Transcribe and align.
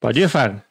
Pode 0.00 0.18
ir, 0.18 0.30
Fábio. 0.30 0.62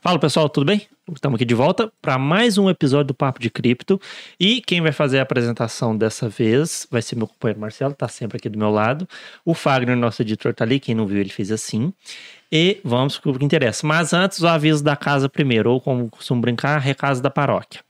Fala 0.00 0.16
pessoal, 0.16 0.48
tudo 0.48 0.66
bem? 0.66 0.86
Estamos 1.12 1.34
aqui 1.34 1.44
de 1.44 1.56
volta 1.56 1.92
para 2.00 2.16
mais 2.16 2.56
um 2.56 2.70
episódio 2.70 3.08
do 3.08 3.14
Papo 3.14 3.40
de 3.40 3.50
Cripto. 3.50 4.00
E 4.38 4.60
quem 4.60 4.80
vai 4.80 4.92
fazer 4.92 5.18
a 5.18 5.22
apresentação 5.22 5.98
dessa 5.98 6.28
vez 6.28 6.86
vai 6.88 7.02
ser 7.02 7.16
meu 7.16 7.26
companheiro 7.26 7.58
Marcelo, 7.58 7.94
tá 7.94 8.06
sempre 8.06 8.36
aqui 8.36 8.48
do 8.48 8.56
meu 8.56 8.70
lado. 8.70 9.08
O 9.44 9.54
Fagner, 9.54 9.96
nosso 9.96 10.22
editor, 10.22 10.54
tá 10.54 10.62
ali. 10.62 10.78
Quem 10.78 10.94
não 10.94 11.04
viu, 11.04 11.18
ele 11.18 11.30
fez 11.30 11.50
assim. 11.50 11.92
E 12.50 12.80
vamos 12.84 13.18
para 13.18 13.32
o 13.32 13.36
que 13.36 13.44
interessa. 13.44 13.84
Mas 13.84 14.12
antes, 14.12 14.40
o 14.40 14.46
aviso 14.46 14.84
da 14.84 14.94
casa 14.94 15.28
primeiro, 15.28 15.72
ou 15.72 15.80
como 15.80 16.08
costumo 16.08 16.40
brincar, 16.40 16.78
recado 16.78 17.20
da 17.20 17.28
paróquia. 17.28 17.80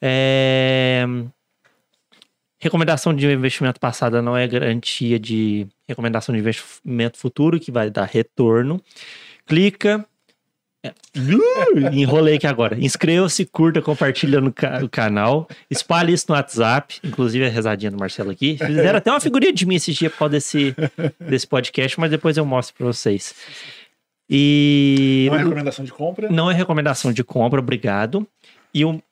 É... 0.00 1.04
Recomendação 2.58 3.14
de 3.14 3.30
investimento 3.30 3.78
passada 3.78 4.22
não 4.22 4.34
é 4.34 4.48
garantia 4.48 5.18
de 5.18 5.66
recomendação 5.86 6.34
de 6.34 6.40
investimento 6.40 7.18
futuro, 7.18 7.60
que 7.60 7.70
vai 7.70 7.90
dar 7.90 8.06
retorno. 8.06 8.82
Clica, 9.46 10.06
Uh, 10.86 11.92
enrolei 11.92 12.36
aqui 12.36 12.46
agora. 12.46 12.78
Inscreva-se, 12.78 13.44
curta, 13.44 13.82
compartilha 13.82 14.40
no 14.40 14.52
ca 14.52 14.86
canal. 14.88 15.48
Espalhe 15.70 16.12
isso 16.12 16.26
no 16.28 16.34
WhatsApp. 16.34 16.98
Inclusive 17.04 17.44
a 17.44 17.48
rezadinha 17.48 17.90
do 17.90 17.98
Marcelo 17.98 18.30
aqui. 18.30 18.56
Fizeram 18.56 18.98
até 18.98 19.10
uma 19.10 19.20
figurinha 19.20 19.52
de 19.52 19.66
mim 19.66 19.74
esse 19.74 19.92
dia 19.92 20.08
por 20.08 20.18
causa 20.18 20.32
desse, 20.32 20.74
desse 21.20 21.46
podcast, 21.46 21.98
mas 22.00 22.10
depois 22.10 22.36
eu 22.36 22.46
mostro 22.46 22.74
para 22.76 22.86
vocês. 22.86 23.34
E. 24.28 25.26
Não 25.28 25.36
é 25.36 25.38
recomendação 25.42 25.84
de 25.84 25.92
compra? 25.92 26.28
Não 26.30 26.50
é 26.50 26.54
recomendação 26.54 27.12
de 27.12 27.24
compra, 27.24 27.60
obrigado. 27.60 28.26
E 28.72 28.84
o, 28.84 29.02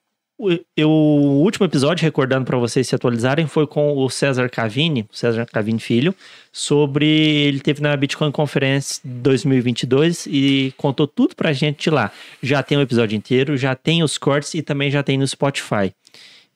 eu, 0.77 0.89
o 0.89 1.43
último 1.43 1.67
episódio, 1.67 2.05
recordando 2.05 2.45
para 2.45 2.57
vocês 2.57 2.87
se 2.87 2.95
atualizarem, 2.95 3.47
foi 3.47 3.67
com 3.67 3.97
o 3.97 4.09
César 4.09 4.49
Cavini, 4.49 5.05
César 5.11 5.45
Cavini 5.47 5.81
Filho, 5.81 6.15
sobre. 6.53 7.07
Ele 7.07 7.61
teve 7.61 7.83
na 7.83 7.97
Bitcoin 7.97 8.31
Conference 8.31 9.01
2022 9.05 10.27
e 10.27 10.73
contou 10.77 11.09
tudo 11.09 11.35
pra 11.35 11.53
gente 11.53 11.91
lá. 11.91 12.13
Já 12.43 12.63
tem 12.63 12.79
o 12.79 12.81
episódio 12.81 13.17
inteiro, 13.17 13.57
já 13.57 13.75
tem 13.75 14.03
os 14.03 14.17
cortes 14.17 14.55
e 14.55 14.63
também 14.63 14.91
já 14.91 15.03
tem 15.03 15.19
no 15.19 15.27
Spotify. 15.27 15.93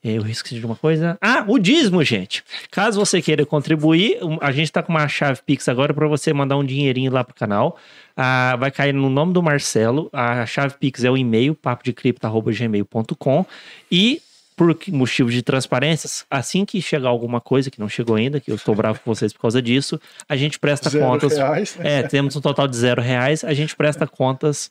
Eu 0.04 0.22
risco 0.22 0.48
de 0.48 0.66
uma 0.66 0.74
coisa. 0.74 1.16
Ah, 1.20 1.44
o 1.46 1.60
dízimo, 1.60 2.02
gente. 2.02 2.42
Caso 2.72 2.98
você 2.98 3.22
queira 3.22 3.46
contribuir, 3.46 4.18
a 4.40 4.50
gente 4.50 4.64
está 4.64 4.82
com 4.82 4.92
uma 4.92 5.06
chave 5.06 5.40
Pix 5.46 5.68
agora 5.68 5.94
para 5.94 6.08
você 6.08 6.32
mandar 6.32 6.56
um 6.56 6.64
dinheirinho 6.64 7.12
lá 7.12 7.22
pro 7.22 7.32
canal. 7.34 7.78
Ah, 8.16 8.56
vai 8.58 8.72
cair 8.72 8.92
no 8.92 9.08
nome 9.08 9.32
do 9.32 9.40
Marcelo. 9.40 10.10
A 10.12 10.44
chave 10.44 10.74
Pix 10.74 11.04
é 11.04 11.10
o 11.10 11.16
e-mail, 11.16 11.54
papodecripto.gmail.com. 11.54 13.46
E 13.92 14.20
por 14.56 14.76
motivo 14.88 15.30
de 15.30 15.40
transparência, 15.40 16.10
assim 16.28 16.64
que 16.64 16.82
chegar 16.82 17.08
alguma 17.08 17.40
coisa 17.40 17.70
que 17.70 17.78
não 17.78 17.88
chegou 17.88 18.16
ainda, 18.16 18.40
que 18.40 18.50
eu 18.50 18.56
estou 18.56 18.74
bravo 18.74 18.98
com 19.00 19.14
vocês 19.14 19.32
por 19.32 19.40
causa 19.40 19.62
disso, 19.62 20.00
a 20.28 20.36
gente 20.36 20.58
presta 20.58 20.90
zero 20.90 21.04
contas. 21.04 21.36
Reais, 21.36 21.76
né? 21.76 22.00
É, 22.00 22.02
temos 22.02 22.34
um 22.34 22.40
total 22.40 22.66
de 22.66 22.76
zero 22.76 23.00
reais. 23.00 23.44
A 23.44 23.54
gente 23.54 23.76
presta 23.76 24.04
contas 24.04 24.68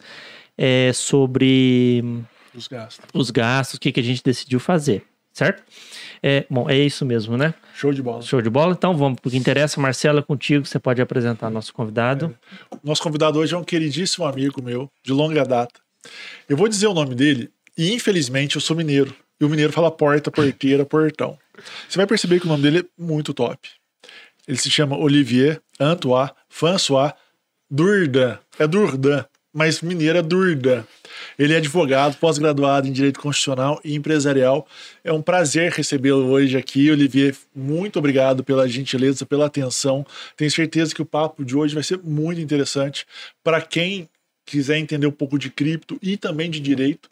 é, 0.58 0.92
sobre 0.94 2.04
os 2.54 2.68
gastos, 2.68 3.06
os 3.14 3.32
gastos, 3.32 3.78
o 3.78 3.80
que, 3.80 3.94
que 3.94 4.02
a 4.02 4.04
gente 4.04 4.22
decidiu 4.22 4.60
fazer 4.60 5.06
certo? 5.34 5.64
É, 6.22 6.46
bom, 6.50 6.70
é 6.70 6.78
isso 6.78 7.06
mesmo, 7.06 7.38
né? 7.38 7.54
Show 7.74 7.94
de 7.94 8.02
bola. 8.02 8.22
Show 8.22 8.42
de 8.42 8.50
bola. 8.50 8.74
Então 8.74 8.96
vamos 8.96 9.20
para 9.20 9.28
o 9.28 9.32
que 9.32 9.38
interessa. 9.38 9.80
Marcela, 9.80 10.20
é 10.20 10.24
contigo, 10.24 10.66
você 10.66 10.80
pode 10.80 11.02
apresentar 11.02 11.50
nosso 11.50 11.74
convidado. 11.74 12.36
É. 12.72 12.78
Nosso 12.84 13.02
convidado 13.02 13.40
hoje 13.40 13.54
é 13.56 13.58
um 13.58 13.64
queridíssimo 13.64 14.26
amigo 14.26 14.62
meu, 14.62 14.90
de 15.04 15.12
longa 15.12 15.44
data. 15.44 15.80
Eu 16.48 16.58
vou 16.58 16.68
dizer 16.68 16.88
o 16.88 16.94
nome 16.94 17.16
dele 17.16 17.50
e, 17.78 17.94
infelizmente, 17.94 18.56
eu 18.56 18.62
sou 18.62 18.76
mineiro. 18.76 19.16
E 19.40 19.46
o 19.46 19.50
mineiro 19.50 19.74
fala 19.74 19.90
porta, 19.90 20.30
porteira, 20.30 20.86
portão. 20.86 21.38
Você 21.90 21.98
vai 21.98 22.06
perceber 22.06 22.40
que 22.40 22.46
o 22.46 22.50
nome 22.50 22.64
dele 22.64 22.80
é 22.80 22.84
muito 22.98 23.34
top. 23.34 23.70
Ele 24.48 24.58
se 24.58 24.70
chama 24.70 24.98
Olivier 24.98 25.62
Antoine 25.80 26.32
François 26.50 27.14
Durdan. 27.70 28.38
É 28.60 28.68
Durdan, 28.68 29.26
mas 29.54 29.82
mineiro 29.82 30.18
é 30.18 30.22
Durdan. 30.22 30.84
Ele 31.38 31.54
é 31.54 31.58
advogado, 31.58 32.18
pós-graduado 32.18 32.88
em 32.88 32.92
Direito 32.92 33.20
Constitucional 33.20 33.80
e 33.84 33.96
Empresarial. 33.96 34.68
É 35.04 35.12
um 35.12 35.22
prazer 35.22 35.72
recebê-lo 35.72 36.30
hoje 36.30 36.58
aqui, 36.58 36.90
Olivier. 36.90 37.36
Muito 37.56 38.00
obrigado 38.00 38.44
pela 38.44 38.68
gentileza, 38.68 39.26
pela 39.26 39.46
atenção. 39.46 40.06
Tenho 40.38 40.52
certeza 40.52 40.94
que 40.96 41.02
o 41.02 41.06
papo 41.06 41.44
de 41.44 41.56
hoje 41.56 41.74
vai 41.74 41.84
ser 41.84 42.00
muito 42.04 42.40
interessante 42.40 43.06
para 43.44 43.62
quem 43.62 44.08
quiser 44.46 44.78
entender 44.78 45.08
um 45.08 45.12
pouco 45.12 45.38
de 45.38 45.50
cripto 45.50 45.98
e 46.02 46.18
também 46.18 46.50
de 46.50 46.60
direito. 46.60 47.10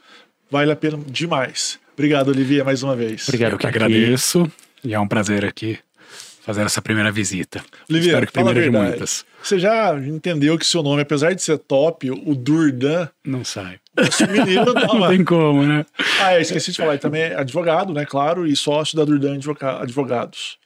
Vale 0.49 0.71
a 0.71 0.75
pena 0.75 0.99
demais. 1.07 1.79
Obrigado, 1.93 2.29
Olivier, 2.29 2.63
mais 2.63 2.81
uma 2.81 2.95
vez. 2.95 3.27
Obrigado. 3.27 3.53
Eu 3.53 3.57
que 3.57 3.67
agradeço 3.67 4.49
e 4.83 4.93
é 4.93 4.99
um 4.99 5.07
prazer 5.07 5.45
aqui 5.45 5.77
fazer 6.49 6.63
essa 6.63 6.81
primeira 6.81 7.11
visita. 7.11 7.63
Olivier, 7.87 8.15
Espero 8.15 8.25
que 8.25 8.33
primeira 8.33 8.61
de 8.63 8.69
muitas. 8.71 9.23
Você 9.43 9.59
já 9.59 9.95
entendeu 9.99 10.57
que 10.57 10.65
seu 10.65 10.81
nome, 10.81 11.03
apesar 11.03 11.35
de 11.35 11.43
ser 11.43 11.59
top, 11.59 12.09
o 12.09 12.33
Durdan. 12.33 13.07
Não 13.23 13.45
sai. 13.45 13.79
Menino, 14.31 14.73
não, 14.73 14.95
não 14.95 15.07
tem 15.09 15.23
como, 15.23 15.63
né? 15.63 15.85
Ah, 16.19 16.33
é, 16.33 16.41
esqueci 16.41 16.71
de 16.71 16.77
falar. 16.77 16.93
Ele 16.93 16.99
também 16.99 17.21
é 17.21 17.35
advogado, 17.35 17.93
né? 17.93 18.03
Claro, 18.03 18.47
e 18.47 18.55
sócio 18.55 18.97
da 18.97 19.05
Durdan 19.05 19.37
Advogados. 19.79 20.57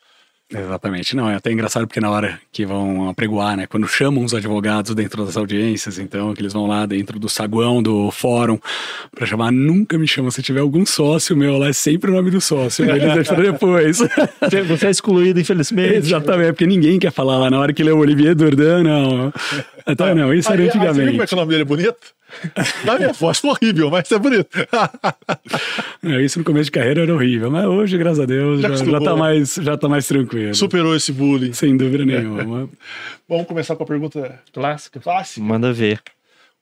Exatamente. 0.54 1.16
Não, 1.16 1.30
é 1.30 1.36
até 1.36 1.52
engraçado 1.52 1.88
porque 1.88 2.00
na 2.00 2.10
hora 2.10 2.40
que 2.52 2.66
vão 2.66 3.10
apregoar, 3.10 3.58
né? 3.58 3.68
Quando 3.68 3.88
chamam 3.88 4.24
os 4.24 4.34
advogados 4.34 4.94
dentro 4.94 5.26
das 5.26 5.36
audiências, 5.36 5.98
então, 5.98 6.34
que 6.34 6.42
eles 6.42 6.54
vão 6.54 6.68
lá 6.68 6.86
dentro 6.86 7.20
do 7.20 7.28
saguão 7.28 7.82
do 7.82 8.12
fórum 8.12 8.60
para 9.14 9.26
chamar, 9.26 9.52
nunca 9.52 9.98
me 9.98 10.08
chamam. 10.08 10.30
Se 10.32 10.42
tiver 10.42 10.62
algum 10.62 10.86
sócio 10.86 11.36
meu 11.36 11.58
lá, 11.58 11.70
é 11.70 11.74
sempre 11.74 12.12
o 12.12 12.14
nome 12.14 12.32
do 12.32 12.40
sócio. 12.40 12.86
Eles 12.90 13.14
deixam 13.14 13.36
depois. 13.42 14.00
Você 14.68 14.88
é 14.88 14.90
excluído, 14.90 15.40
infelizmente. 15.40 15.98
Exatamente, 15.98 16.54
porque 16.54 16.68
ninguém 16.68 17.00
quer 17.00 17.12
falar 17.12 17.38
lá 17.38 17.50
na 17.50 17.60
hora 17.60 17.74
que 17.74 17.82
ele 17.82 17.90
é 17.90 17.94
o 17.94 17.98
Olivier 17.98 18.36
Durdan, 18.36 18.84
não. 18.84 19.34
Então, 19.86 20.16
não, 20.16 20.34
isso 20.34 20.52
era 20.52 20.64
antigamente. 20.64 21.02
Aí, 21.02 21.12
como 21.12 21.24
é 21.24 21.28
que 21.28 21.34
o 21.34 21.38
nome 21.38 21.50
dele 21.50 21.62
é 21.62 21.66
bonito? 21.66 22.14
Na 22.86 22.98
minha 22.98 23.14
voz 23.14 23.40
foi 23.40 23.52
horrível, 23.52 23.90
mas 23.90 24.12
é 24.12 24.18
bonito. 24.18 24.50
é, 26.04 26.22
isso 26.22 26.40
no 26.40 26.46
começo 26.46 26.66
de 26.66 26.72
carreira 26.72 27.04
era 27.04 27.14
horrível, 27.14 27.52
mas 27.52 27.66
hoje, 27.66 27.98
graças 27.98 28.20
a 28.20 28.26
Deus, 28.26 28.62
já, 28.62 28.70
já, 28.70 28.86
já, 28.86 29.00
tá, 29.00 29.16
mais, 29.16 29.54
já 29.56 29.78
tá 29.78 29.90
mais 29.90 30.08
tranquilo. 30.08 30.56
Superou 30.56 30.96
esse 30.96 31.12
bullying. 31.12 31.54
Sem 31.54 31.78
dúvida 31.78 32.06
nenhuma. 32.06 32.70
Vamos 33.28 33.48
começar 33.48 33.76
com 33.76 33.84
a 33.84 33.88
pergunta 33.88 34.40
clássica. 34.52 35.00
Clássica. 35.00 35.46
Manda 35.46 35.72
ver. 35.72 36.02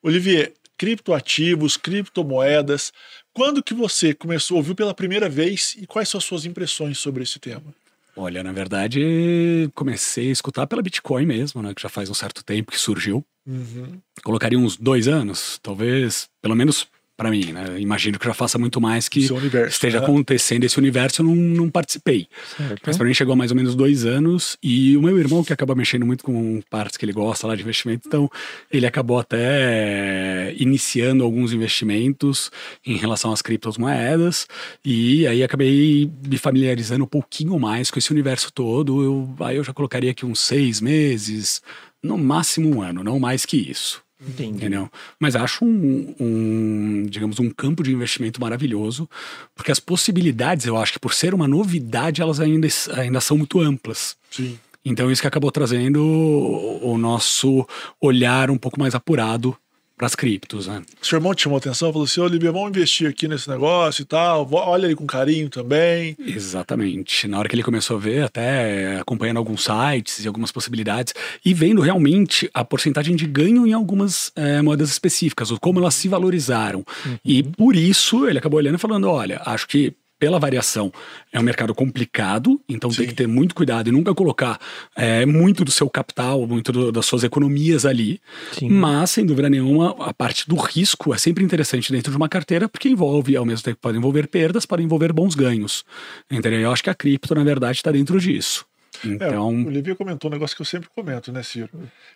Olivier, 0.03 0.51
criptoativos, 0.77 1.77
criptomoedas. 1.77 2.91
Quando 3.33 3.63
que 3.63 3.73
você 3.73 4.13
começou, 4.13 4.57
ouviu 4.57 4.75
pela 4.75 4.93
primeira 4.93 5.29
vez 5.29 5.75
e 5.79 5.87
quais 5.87 6.09
são 6.09 6.17
as 6.17 6.23
suas 6.23 6.45
impressões 6.45 6.97
sobre 6.97 7.23
esse 7.23 7.39
tema? 7.39 7.73
Olha, 8.15 8.43
na 8.43 8.51
verdade, 8.51 9.69
comecei 9.73 10.29
a 10.29 10.31
escutar 10.31 10.67
pela 10.67 10.81
Bitcoin 10.81 11.25
mesmo, 11.25 11.61
né? 11.61 11.73
Que 11.73 11.81
já 11.81 11.89
faz 11.89 12.09
um 12.09 12.13
certo 12.13 12.43
tempo 12.43 12.71
que 12.71 12.77
surgiu. 12.79 13.25
Uhum. 13.47 13.99
Colocaria 14.23 14.59
uns 14.59 14.77
dois 14.77 15.07
anos, 15.07 15.59
talvez, 15.63 16.29
pelo 16.41 16.55
menos 16.55 16.87
para 17.21 17.29
mim, 17.29 17.51
né? 17.51 17.79
Imagino 17.79 18.17
que 18.17 18.25
já 18.25 18.33
faça 18.33 18.57
muito 18.57 18.81
mais 18.81 19.07
que 19.07 19.19
esteja 19.67 19.99
né? 19.99 20.03
acontecendo 20.03 20.63
esse 20.63 20.79
universo, 20.79 21.21
eu 21.21 21.27
não, 21.27 21.35
não 21.35 21.69
participei. 21.69 22.27
Certo. 22.57 22.81
Mas 22.83 22.97
para 22.97 23.05
mim 23.05 23.13
chegou 23.13 23.35
mais 23.35 23.51
ou 23.51 23.57
menos 23.57 23.75
dois 23.75 24.07
anos 24.07 24.57
e 24.61 24.97
o 24.97 25.03
meu 25.03 25.19
irmão 25.19 25.43
que 25.43 25.53
acaba 25.53 25.75
mexendo 25.75 26.03
muito 26.03 26.23
com 26.23 26.63
partes 26.67 26.97
que 26.97 27.05
ele 27.05 27.13
gosta 27.13 27.45
lá 27.45 27.55
de 27.55 27.61
investimento, 27.61 28.07
então 28.07 28.27
ele 28.71 28.87
acabou 28.87 29.19
até 29.19 30.51
iniciando 30.57 31.23
alguns 31.23 31.53
investimentos 31.53 32.49
em 32.83 32.97
relação 32.97 33.31
às 33.31 33.43
criptomoedas 33.43 34.47
e 34.83 35.27
aí 35.27 35.43
acabei 35.43 36.09
me 36.27 36.39
familiarizando 36.39 37.03
um 37.03 37.07
pouquinho 37.07 37.59
mais 37.59 37.91
com 37.91 37.99
esse 37.99 38.11
universo 38.11 38.51
todo. 38.51 39.03
Eu, 39.03 39.35
aí 39.41 39.57
eu 39.57 39.63
já 39.63 39.73
colocaria 39.73 40.09
aqui 40.09 40.25
uns 40.25 40.39
seis 40.39 40.81
meses, 40.81 41.61
no 42.01 42.17
máximo 42.17 42.77
um 42.77 42.81
ano, 42.81 43.03
não 43.03 43.19
mais 43.19 43.45
que 43.45 43.57
isso. 43.57 44.01
Entendi. 44.27 44.57
Entendeu? 44.57 44.89
Mas 45.19 45.35
acho 45.35 45.65
um, 45.65 46.15
um, 46.19 47.05
digamos, 47.09 47.39
um 47.39 47.49
campo 47.49 47.81
de 47.81 47.91
investimento 47.91 48.39
maravilhoso, 48.39 49.09
porque 49.55 49.71
as 49.71 49.79
possibilidades, 49.79 50.65
eu 50.65 50.77
acho 50.77 50.93
que 50.93 50.99
por 50.99 51.13
ser 51.13 51.33
uma 51.33 51.47
novidade, 51.47 52.21
elas 52.21 52.39
ainda, 52.39 52.67
ainda 52.93 53.19
são 53.19 53.37
muito 53.37 53.59
amplas. 53.59 54.15
Sim. 54.29 54.59
Então 54.83 55.11
isso 55.11 55.21
que 55.21 55.27
acabou 55.27 55.51
trazendo 55.51 56.03
o, 56.03 56.93
o 56.93 56.97
nosso 56.97 57.67
olhar 57.99 58.49
um 58.49 58.57
pouco 58.57 58.79
mais 58.79 58.95
apurado 58.95 59.55
para 60.01 60.07
as 60.07 60.15
criptos, 60.15 60.65
né? 60.65 60.81
Seu 60.99 61.17
irmão 61.17 61.35
te 61.35 61.43
chamou 61.43 61.59
atenção, 61.59 61.93
falou 61.93 62.05
assim, 62.05 62.19
Olivia, 62.21 62.51
vamos 62.51 62.69
investir 62.69 63.07
aqui 63.07 63.27
nesse 63.27 63.47
negócio 63.47 64.01
e 64.01 64.05
tal, 64.05 64.49
olha 64.51 64.87
ele 64.87 64.95
com 64.95 65.05
carinho 65.05 65.47
também. 65.47 66.17
Exatamente. 66.17 67.27
Na 67.27 67.37
hora 67.37 67.47
que 67.47 67.53
ele 67.53 67.61
começou 67.61 67.97
a 67.97 67.99
ver, 67.99 68.23
até 68.23 68.99
acompanhando 68.99 69.37
alguns 69.37 69.63
sites 69.63 70.25
e 70.25 70.27
algumas 70.27 70.51
possibilidades, 70.51 71.13
e 71.45 71.53
vendo 71.53 71.81
realmente 71.81 72.49
a 72.51 72.65
porcentagem 72.65 73.15
de 73.15 73.27
ganho 73.27 73.67
em 73.67 73.73
algumas 73.73 74.31
é, 74.35 74.59
moedas 74.63 74.89
específicas, 74.89 75.51
ou 75.51 75.59
como 75.59 75.79
elas 75.79 75.93
se 75.93 76.07
valorizaram. 76.07 76.83
Uhum. 77.05 77.19
E 77.23 77.43
por 77.43 77.75
isso 77.75 78.27
ele 78.27 78.39
acabou 78.39 78.57
olhando 78.57 78.75
e 78.77 78.79
falando, 78.79 79.07
olha, 79.07 79.39
acho 79.45 79.67
que 79.67 79.93
pela 80.21 80.37
variação, 80.37 80.93
é 81.33 81.39
um 81.39 81.41
mercado 81.41 81.73
complicado, 81.73 82.61
então 82.69 82.91
Sim. 82.91 82.97
tem 82.97 83.07
que 83.07 83.15
ter 83.15 83.27
muito 83.27 83.55
cuidado 83.55 83.89
e 83.89 83.91
nunca 83.91 84.13
colocar 84.13 84.59
é, 84.95 85.25
muito 85.25 85.65
do 85.65 85.71
seu 85.71 85.89
capital, 85.89 86.45
muito 86.45 86.71
do, 86.71 86.91
das 86.91 87.07
suas 87.07 87.23
economias 87.23 87.87
ali. 87.87 88.21
Sim. 88.51 88.69
Mas, 88.69 89.09
sem 89.09 89.25
dúvida 89.25 89.49
nenhuma, 89.49 89.95
a 89.97 90.13
parte 90.13 90.47
do 90.47 90.55
risco 90.55 91.11
é 91.11 91.17
sempre 91.17 91.43
interessante 91.43 91.91
dentro 91.91 92.11
de 92.11 92.17
uma 92.17 92.29
carteira, 92.29 92.69
porque 92.69 92.87
envolve, 92.87 93.35
ao 93.35 93.43
mesmo 93.43 93.63
tempo, 93.63 93.79
pode 93.81 93.97
envolver 93.97 94.27
perdas, 94.27 94.63
pode 94.63 94.83
envolver 94.83 95.11
bons 95.11 95.33
ganhos. 95.33 95.83
Entendeu? 96.29 96.59
Eu 96.59 96.71
acho 96.71 96.83
que 96.83 96.91
a 96.91 96.93
cripto, 96.93 97.33
na 97.33 97.43
verdade, 97.43 97.77
está 97.77 97.91
dentro 97.91 98.19
disso. 98.19 98.63
Então, 99.03 99.49
É, 99.49 99.67
o 99.67 99.69
Livia 99.71 99.95
comentou 99.95 100.29
um 100.29 100.33
negócio 100.33 100.55
que 100.55 100.61
eu 100.61 100.65
sempre 100.65 100.87
comento, 100.93 101.31
né, 101.31 101.41
Ciro? 101.41 101.69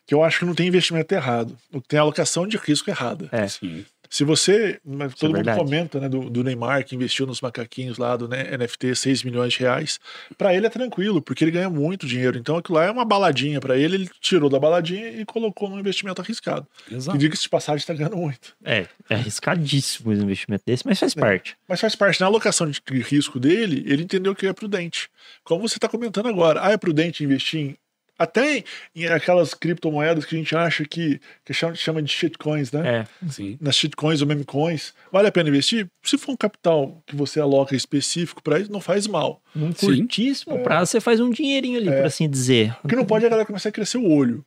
Que 0.06 0.14
eu 0.14 0.24
acho 0.24 0.40
que 0.40 0.46
não 0.46 0.54
tem 0.54 0.68
investimento 0.68 1.12
errado. 1.16 1.58
Tem 1.88 2.00
alocação 2.00 2.48
de 2.48 2.58
risco 2.58 2.88
errada. 2.90 3.28
É. 3.32 3.48
sim. 3.48 3.84
Se 4.16 4.24
você. 4.24 4.80
mas 4.86 5.12
Isso 5.12 5.26
é 5.26 5.28
Todo 5.28 5.36
mundo 5.36 5.56
comenta 5.58 6.00
né, 6.00 6.08
do, 6.08 6.30
do 6.30 6.42
Neymar 6.42 6.86
que 6.86 6.96
investiu 6.96 7.28
nos 7.28 7.42
macaquinhos 7.42 7.98
lá 7.98 8.16
do 8.16 8.30
né, 8.30 8.56
NFT 8.58 8.96
6 8.96 9.24
milhões 9.24 9.52
de 9.52 9.60
reais. 9.60 10.00
Pra 10.38 10.56
ele 10.56 10.66
é 10.66 10.70
tranquilo, 10.70 11.22
porque 11.22 11.44
ele 11.44 11.52
ganha 11.52 11.70
muito 11.70 12.08
dinheiro. 12.08 12.38
Então 12.38 12.56
aquilo 12.56 12.78
lá 12.78 12.86
é 12.86 12.92
uma 12.92 13.04
baladinha 13.04 13.60
pra 13.60 13.76
ele, 13.76 13.96
ele 13.96 14.10
tirou 14.22 14.50
da 14.50 14.58
baladinha 14.58 15.10
e 15.10 15.26
colocou 15.26 15.70
num 15.70 15.78
investimento 15.78 16.22
arriscado. 16.22 16.66
Exato. 16.90 17.18
E 17.18 17.20
diga-se 17.20 17.42
de 17.42 17.50
passagem, 17.50 17.86
tá 17.86 17.94
ganhando 17.94 18.16
muito. 18.16 18.56
É, 18.64 18.88
é 19.10 19.16
arriscadíssimo 19.16 20.10
o 20.10 20.14
investimento 20.14 20.64
desse, 20.66 20.88
mas 20.88 20.98
faz 20.98 21.12
É. 21.18 21.20
parte. 21.20 21.58
Mas 21.68 21.82
faz 21.82 21.94
parte 21.94 22.22
na 22.22 22.28
alocação 22.28 22.70
de 22.70 22.82
risco 23.02 23.38
dele, 23.38 23.84
ele 23.86 24.04
entendeu 24.04 24.34
que 24.34 24.48
é 24.48 24.54
prudente. 24.54 25.10
Como 25.44 25.68
você 25.68 25.76
está 25.76 25.90
comentando 25.90 26.30
agora, 26.30 26.62
ah, 26.64 26.72
é 26.72 26.78
prudente 26.78 27.22
investir 27.22 27.60
em. 27.60 27.78
Até 28.18 28.58
em, 28.58 28.64
em 28.96 29.08
aquelas 29.08 29.54
criptomoedas 29.54 30.26
que 30.26 30.36
a 30.36 30.38
gente 30.38 30.56
acha 30.56 30.86
que, 30.86 31.20
que 31.44 31.54
chama, 31.54 31.76
chama 31.76 32.02
de 32.02 32.12
shitcoins, 32.12 32.72
né? 32.72 33.06
É. 33.22 33.28
Sim. 33.30 33.58
Nas 33.60 33.76
shitcoins 33.76 34.22
ou 34.22 34.28
memecoins, 34.28 34.94
vale 35.12 35.28
a 35.28 35.32
pena 35.32 35.50
investir? 35.50 35.88
Se 36.04 36.18
for 36.18 36.32
um 36.32 36.38
capital 36.38 37.02
que 37.06 37.16
você 37.16 37.40
aloca 37.40 37.76
específico 37.76 38.42
para 38.42 38.60
isso, 38.60 38.72
não 38.72 38.82
faz 38.82 39.08
mal. 39.08 39.42
Num 39.54 39.74
Sim. 39.74 39.98
curtíssimo 39.98 40.60
prazo, 40.64 40.92
você 40.92 41.02
faz 41.02 41.20
um 41.20 41.30
dinheirinho 41.30 41.78
ali, 41.78 41.88
por 41.88 42.06
assim 42.06 42.30
dizer. 42.30 42.76
O 42.84 42.88
que 42.88 42.96
não 42.96 43.06
pode 43.06 43.26
é 43.26 43.28
a 43.28 43.30
galera 43.30 43.46
começar 43.46 43.70
a 43.70 43.72
crescer 43.72 43.98
o 43.98 44.10
olho. 44.10 44.46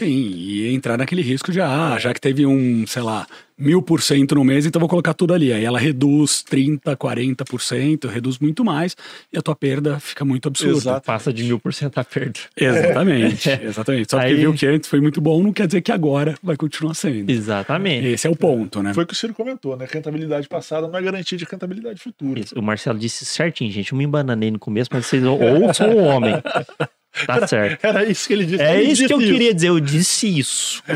Sim, 0.00 0.32
e 0.34 0.74
entrar 0.74 0.96
naquele 0.96 1.20
risco 1.22 1.52
de, 1.52 1.60
ah, 1.60 1.96
já 1.98 2.14
que 2.14 2.20
teve 2.20 2.46
um, 2.46 2.86
sei 2.86 3.02
lá, 3.02 3.26
mil 3.58 3.82
por 3.82 4.00
cento 4.00 4.34
no 4.34 4.42
mês, 4.42 4.64
então 4.64 4.80
vou 4.80 4.88
colocar 4.88 5.12
tudo 5.12 5.34
ali. 5.34 5.52
Aí 5.52 5.62
ela 5.62 5.78
reduz 5.78 6.42
30%, 6.50 6.80
40%, 6.96 8.08
reduz 8.08 8.38
muito 8.38 8.64
mais, 8.64 8.96
e 9.30 9.36
a 9.36 9.42
tua 9.42 9.54
perda 9.54 10.00
fica 10.00 10.24
muito 10.24 10.48
absurda. 10.48 10.78
Exato. 10.78 11.04
Passa 11.06 11.30
de 11.32 11.44
mil 11.44 11.58
por 11.60 11.74
cento 11.74 11.98
a 11.98 12.04
perda. 12.04 12.40
Exatamente, 12.56 13.50
exatamente. 13.62 14.10
Só 14.10 14.16
porque 14.16 14.32
Aí- 14.32 14.40
viu 14.40 14.54
que 14.54 14.66
antes 14.66 14.88
foi 14.88 15.00
muito 15.02 15.20
bom, 15.20 15.42
não 15.42 15.52
quer 15.52 15.66
dizer 15.66 15.82
que 15.82 15.92
agora 15.92 16.34
vai 16.42 16.56
continuar 16.56 16.94
sendo. 16.94 17.30
Exatamente. 17.30 18.06
Esse 18.06 18.26
é 18.26 18.30
o 18.30 18.36
ponto, 18.36 18.82
né? 18.82 18.94
Foi 18.94 19.04
o 19.04 19.06
que 19.06 19.12
o 19.12 19.16
Ciro 19.16 19.34
comentou, 19.34 19.76
né? 19.76 19.86
Rentabilidade 19.90 20.48
passada 20.48 20.88
não 20.88 20.98
é 20.98 21.02
garantia 21.02 21.36
de 21.36 21.44
rentabilidade 21.44 22.00
futura. 22.00 22.40
Isso, 22.40 22.58
O 22.58 22.62
Marcelo 22.62 22.98
disse 22.98 23.26
certinho, 23.26 23.70
gente. 23.70 23.92
Eu 23.92 23.98
me 23.98 24.04
embananei 24.04 24.50
no 24.50 24.58
começo, 24.58 24.88
mas 24.90 25.04
vocês 25.04 25.22
ouçam 25.24 25.90
o 25.90 25.98
homem. 25.98 26.34
Tá 27.26 27.46
certo. 27.46 27.84
Era 27.84 28.04
isso 28.04 28.26
que 28.26 28.32
ele 28.34 28.46
disse. 28.46 28.62
É 28.62 28.80
Ele 28.80 28.92
isso 28.92 29.06
que 29.06 29.12
eu 29.12 29.18
disse 29.18 29.32
queria 29.32 29.54
dizer, 29.54 29.68
eu 29.68 29.80
disse 29.80 30.38
isso. 30.38 30.82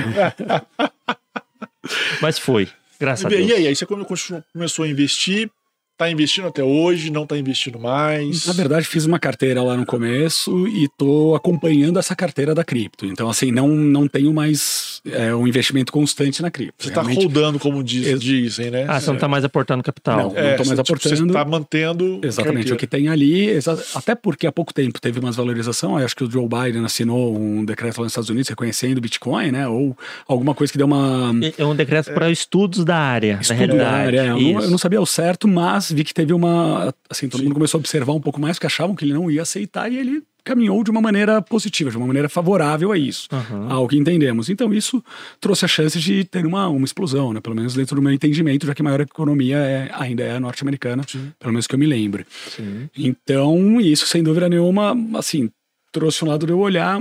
Mas 2.20 2.38
foi. 2.38 2.68
Graças 2.98 3.26
a 3.26 3.28
E 3.28 3.36
Deus. 3.36 3.50
aí, 3.52 3.66
aí 3.66 3.76
você 3.76 3.86
começou 3.86 4.84
a 4.84 4.88
investir, 4.88 5.50
tá 5.96 6.10
investindo 6.10 6.48
até 6.48 6.62
hoje, 6.62 7.10
não 7.10 7.26
tá 7.26 7.36
investindo 7.38 7.78
mais. 7.78 8.46
Na 8.46 8.52
verdade, 8.52 8.86
fiz 8.86 9.04
uma 9.04 9.18
carteira 9.18 9.62
lá 9.62 9.76
no 9.76 9.86
começo 9.86 10.66
e 10.68 10.88
tô 10.98 11.34
acompanhando 11.34 11.98
essa 11.98 12.16
carteira 12.16 12.54
da 12.54 12.64
cripto. 12.64 13.06
Então, 13.06 13.28
assim, 13.28 13.52
não, 13.52 13.68
não 13.68 14.08
tenho 14.08 14.32
mais 14.34 15.00
é, 15.06 15.34
um 15.34 15.46
investimento 15.46 15.92
constante 15.92 16.42
na 16.42 16.50
cripto. 16.50 16.84
Você 16.84 16.90
tá 16.90 17.00
Realmente, 17.02 17.24
rodando, 17.26 17.58
como 17.58 17.82
diz- 17.82 18.06
Ex- 18.06 18.20
dizem, 18.20 18.70
né? 18.70 18.86
Ah, 18.88 19.00
você 19.00 19.10
não 19.10 19.18
tá 19.18 19.28
mais 19.28 19.44
aportando 19.44 19.82
capital. 19.82 20.16
Não. 20.18 20.30
tô 20.30 20.36
mais 20.42 20.58
tipo, 20.68 20.80
aportando. 20.80 21.16
Você 21.26 21.32
tá 21.32 21.44
mantendo. 21.44 22.20
Exatamente, 22.22 22.72
o 22.72 22.76
que 22.76 22.86
tem 22.86 23.08
ali, 23.08 23.48
exa- 23.48 23.82
até 23.94 24.14
porque 24.14 24.46
há 24.46 24.52
pouco 24.52 24.74
tempo 24.74 25.00
teve 25.00 25.20
uma 25.20 25.28
desvalorização, 25.28 25.98
eu 25.98 26.04
acho 26.04 26.16
que 26.16 26.24
o 26.24 26.30
Joe 26.30 26.48
Biden 26.48 26.84
assinou 26.84 27.38
um 27.38 27.64
decreto 27.64 27.98
lá 27.98 28.04
nos 28.04 28.12
Estados 28.12 28.30
Unidos 28.30 28.48
reconhecendo 28.48 28.98
o 28.98 29.00
Bitcoin, 29.00 29.52
né, 29.52 29.68
ou 29.68 29.96
alguma 30.26 30.54
coisa 30.54 30.72
que 30.72 30.78
deu 30.78 30.86
uma... 30.86 31.32
É 31.56 31.64
um 31.64 31.74
decreto 31.76 32.12
para 32.12 32.30
estudos 32.30 32.84
da 32.84 32.96
área, 32.96 33.38
Estudo 33.40 33.58
na 33.58 33.66
da 33.66 33.96
realidade. 33.96 34.18
área, 34.18 34.20
é, 34.20 34.28
eu, 34.30 34.40
não, 34.54 34.62
eu 34.64 34.70
não 34.70 34.78
sabia 34.78 34.98
ao 34.98 35.06
certo, 35.06 35.46
mas 35.46 35.83
vi 35.92 36.04
que 36.04 36.14
teve 36.14 36.32
uma. 36.32 36.94
Assim, 37.10 37.28
todo 37.28 37.42
mundo 37.42 37.54
começou 37.54 37.78
a 37.78 37.80
observar 37.80 38.12
um 38.12 38.20
pouco 38.20 38.40
mais, 38.40 38.56
porque 38.56 38.66
achavam 38.66 38.94
que 38.94 39.04
ele 39.04 39.12
não 39.12 39.30
ia 39.30 39.42
aceitar 39.42 39.90
e 39.90 39.98
ele 39.98 40.22
caminhou 40.44 40.84
de 40.84 40.90
uma 40.90 41.00
maneira 41.00 41.40
positiva, 41.40 41.90
de 41.90 41.96
uma 41.96 42.06
maneira 42.06 42.28
favorável 42.28 42.92
a 42.92 42.98
isso, 42.98 43.28
Aham. 43.32 43.66
ao 43.70 43.88
que 43.88 43.96
entendemos. 43.96 44.50
Então, 44.50 44.72
isso 44.72 45.02
trouxe 45.40 45.64
a 45.64 45.68
chance 45.68 45.98
de 45.98 46.22
ter 46.22 46.44
uma, 46.44 46.68
uma 46.68 46.84
explosão, 46.84 47.32
né? 47.32 47.40
Pelo 47.40 47.56
menos 47.56 47.74
dentro 47.74 47.96
do 47.96 48.02
meu 48.02 48.12
entendimento, 48.12 48.66
já 48.66 48.74
que 48.74 48.82
a 48.82 48.84
maior 48.84 49.00
economia 49.00 49.56
é, 49.56 49.90
ainda 49.94 50.22
é 50.22 50.36
a 50.36 50.40
norte-americana, 50.40 51.02
pelo 51.38 51.52
menos 51.52 51.66
que 51.66 51.74
eu 51.74 51.78
me 51.78 51.86
lembro. 51.86 52.24
Sim. 52.54 52.90
Então, 52.96 53.80
isso, 53.80 54.06
sem 54.06 54.22
dúvida 54.22 54.48
nenhuma, 54.48 54.94
assim, 55.14 55.50
trouxe 55.90 56.24
um 56.24 56.28
lado 56.28 56.44
de 56.44 56.52
eu 56.52 56.58
olhar 56.58 57.00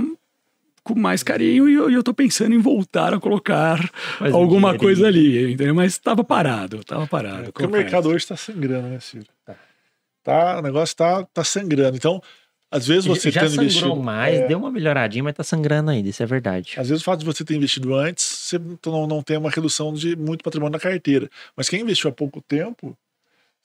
com 0.84 0.94
mais 0.94 1.22
carinho 1.22 1.68
e 1.68 1.74
eu, 1.74 1.90
eu 1.90 2.02
tô 2.02 2.12
pensando 2.12 2.54
em 2.54 2.58
voltar 2.58 3.14
a 3.14 3.18
colocar 3.18 3.90
Mais 4.20 4.32
um 4.32 4.36
alguma 4.36 4.76
coisa 4.76 5.06
ali, 5.08 5.52
entendeu? 5.54 5.74
Mas 5.74 5.98
tava 5.98 6.22
parado, 6.22 6.84
tava 6.84 7.06
parado. 7.06 7.44
É, 7.48 7.52
porque 7.52 7.66
o 7.66 7.70
mercado 7.70 8.08
hoje 8.10 8.26
tá 8.26 8.36
sangrando, 8.36 8.88
né, 8.88 9.00
Ciro? 9.00 9.26
Tá, 10.22 10.58
o 10.58 10.62
negócio 10.62 10.94
tá, 10.94 11.24
tá 11.32 11.42
sangrando. 11.42 11.96
Então, 11.96 12.22
às 12.70 12.86
vezes 12.86 13.04
você 13.06 13.30
Já 13.30 13.40
tendo 13.42 13.50
sangrou 13.50 13.66
investido. 13.66 13.96
mais, 13.96 14.40
é, 14.40 14.46
deu 14.48 14.58
uma 14.58 14.70
melhoradinha, 14.70 15.22
mas 15.24 15.34
tá 15.34 15.44
sangrando 15.44 15.90
ainda, 15.90 16.08
isso 16.08 16.22
é 16.22 16.26
verdade. 16.26 16.74
Às 16.76 16.88
vezes 16.88 17.02
o 17.02 17.04
fato 17.04 17.20
de 17.20 17.26
você 17.26 17.44
ter 17.44 17.54
investido 17.54 17.94
antes, 17.94 18.24
você 18.24 18.60
não, 18.86 19.06
não 19.06 19.22
tem 19.22 19.36
uma 19.36 19.50
redução 19.50 19.92
de 19.92 20.16
muito 20.16 20.42
patrimônio 20.42 20.72
na 20.72 20.80
carteira. 20.80 21.30
Mas 21.56 21.68
quem 21.68 21.80
investiu 21.80 22.10
há 22.10 22.12
pouco 22.12 22.40
tempo, 22.42 22.96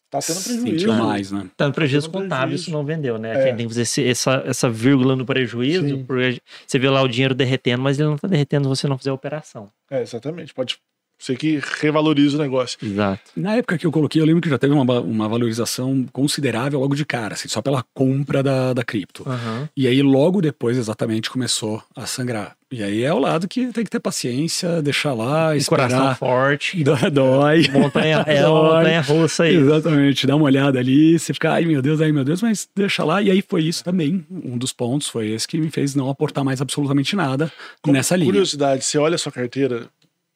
tá 0.10 0.20
tendo 0.20 0.44
prejuízo. 0.44 0.80
Sentiu 0.80 0.94
mais, 0.94 1.32
né? 1.32 1.46
Tá 1.56 1.68
no 1.68 1.74
prejuízo 1.74 2.08
Tá 2.10 2.20
contábil 2.20 2.48
prejuízo. 2.48 2.64
se 2.66 2.72
não 2.72 2.84
vendeu, 2.86 3.18
né? 3.18 3.32
É. 3.40 3.44
Quem 3.46 3.56
tem 3.58 3.68
que 3.68 3.74
fazer 3.74 3.82
esse- 3.84 4.08
essa, 4.08 4.44
essa 4.46 4.70
vírgula 4.70 5.16
no 5.16 5.26
prejuízo, 5.26 5.88
Sim. 5.88 6.04
porque 6.06 6.42
você 6.66 6.80
vê 6.80 6.90
lá 6.90 7.02
o 7.02 7.08
dinheiro 7.08 7.34
derretendo, 7.36 7.82
mas 7.84 8.00
ele 8.00 8.10
não 8.10 8.18
tá 8.18 8.28
derretendo 8.28 8.64
se 8.64 8.82
você 8.82 8.88
não 8.88 8.98
fizer 8.98 9.12
a 9.12 9.14
operação. 9.14 9.70
É, 9.92 10.02
exatamente. 10.02 10.54
Pode 10.54 10.78
ser 11.20 11.38
que 11.38 11.60
revalorize 11.82 12.36
o 12.36 12.40
negócio. 12.40 12.78
Exato. 12.82 13.22
Na 13.36 13.56
época 13.56 13.78
que 13.78 13.86
eu 13.86 13.92
coloquei, 13.92 14.22
eu 14.22 14.26
lembro 14.26 14.42
que 14.42 14.50
já 14.50 14.58
teve 14.58 14.74
uma, 14.74 15.00
uma 15.02 15.28
valorização 15.28 16.06
considerável 16.14 16.80
logo 16.80 16.96
de 16.96 17.06
cara, 17.06 17.34
assim, 17.34 17.48
só 17.48 17.62
pela 17.62 17.84
compra 17.94 18.42
da, 18.42 18.74
da 18.74 18.84
cripto. 18.84 19.24
Aham. 19.28 19.70
E 19.76 19.86
aí, 19.88 20.02
logo 20.02 20.42
depois, 20.42 20.78
exatamente, 20.78 21.30
começou 21.30 21.84
a 21.96 22.06
sangrar. 22.06 22.56
E 22.72 22.84
aí 22.84 23.04
é 23.04 23.12
o 23.12 23.18
lado 23.18 23.48
que 23.48 23.68
tem 23.74 23.84
que 23.84 23.90
ter 23.90 24.00
paciência, 24.00 24.80
deixar 24.82 25.14
lá, 25.14 25.54
Um 25.56 25.64
coração 25.66 25.98
esperar. 25.98 26.18
forte. 26.18 26.82
Dó- 26.86 27.10
Dói. 27.12 27.68
Montanha, 27.72 28.24
é 28.28 28.48
uma 28.48 28.76
montanha 28.76 29.02
russa 29.02 29.44
aí. 29.44 29.56
Exatamente, 29.56 30.28
dá 30.28 30.36
uma 30.36 30.46
olhada 30.46 30.78
ali, 30.80 31.18
você 31.18 31.34
fica, 31.34 31.52
ai 31.54 31.66
meu 31.66 31.82
Deus, 31.82 32.00
ai 32.00 32.12
meu 32.12 32.24
Deus, 32.24 32.42
mas 32.44 32.70
deixa 32.76 33.04
lá. 33.04 33.22
E 33.24 33.32
aí 33.32 33.42
foi 33.46 33.64
isso 33.64 33.84
também. 33.84 34.24
Um 34.30 34.56
dos 34.58 34.72
pontos 34.72 35.08
foi 35.10 35.30
esse 35.32 35.48
que 35.48 35.58
me 35.58 35.72
fez 35.72 35.96
não 35.96 36.10
aportar 36.10 36.44
mais 36.44 36.62
absolutamente 36.62 37.16
nada 37.16 37.52
Como 37.82 37.94
nessa 37.96 38.16
linha. 38.16 38.28
Curiosidade, 38.30 38.86
você 38.86 38.98
olha 39.00 39.16
a 39.16 39.18
sua 39.18 39.32
carteira. 39.32 39.88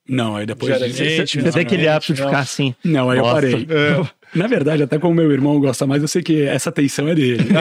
Não, 0.07 0.35
aí 0.35 0.45
depois 0.45 0.67
Diariamente, 0.75 0.97
disso. 1.01 1.15
Você, 1.15 1.17
Gente, 1.17 1.41
você 1.45 1.51
tem 1.51 1.61
aquele 1.61 1.85
não, 1.85 1.94
hábito 1.94 2.13
de 2.13 2.21
não. 2.21 2.27
ficar 2.29 2.39
assim. 2.41 2.75
Não, 2.83 3.09
aí 3.09 3.17
Nossa. 3.19 3.29
eu 3.29 3.33
parei. 3.33 3.67
É, 3.69 4.07
Na 4.35 4.47
verdade, 4.47 4.83
até 4.83 4.97
como 5.00 5.13
meu 5.15 5.31
irmão 5.31 5.59
gosta 5.59 5.85
mais, 5.88 6.01
eu 6.01 6.07
sei 6.07 6.21
que 6.21 6.41
essa 6.44 6.69
atenção 6.69 7.07
é 7.07 7.15
dele. 7.15 7.44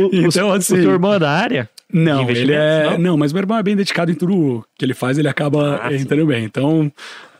O, 0.00 0.16
o, 0.16 0.26
Então, 0.26 0.48
o, 0.48 0.52
assim- 0.52 0.74
o 0.74 0.80
teu 0.82 0.90
irmão 0.92 1.14
é 1.14 1.18
da 1.18 1.30
área? 1.30 1.70
Não, 1.92 2.24
De 2.24 2.32
ele 2.32 2.52
é. 2.52 2.76
investimentos, 2.80 3.04
Não? 3.04 3.16
mas 3.16 3.32
meu 3.32 3.40
irmão 3.42 3.56
é 3.58 3.62
bem 3.62 3.76
dedicado 3.76 4.10
em 4.10 4.14
tudo 4.14 4.64
que 4.78 4.84
ele 4.84 4.92
faz, 4.94 5.18
ele 5.18 5.28
acaba 5.28 5.76
Ah, 5.82 5.88
sim. 5.90 5.96
entrando 5.98 6.26
bem. 6.26 6.44
Então, 6.44 6.92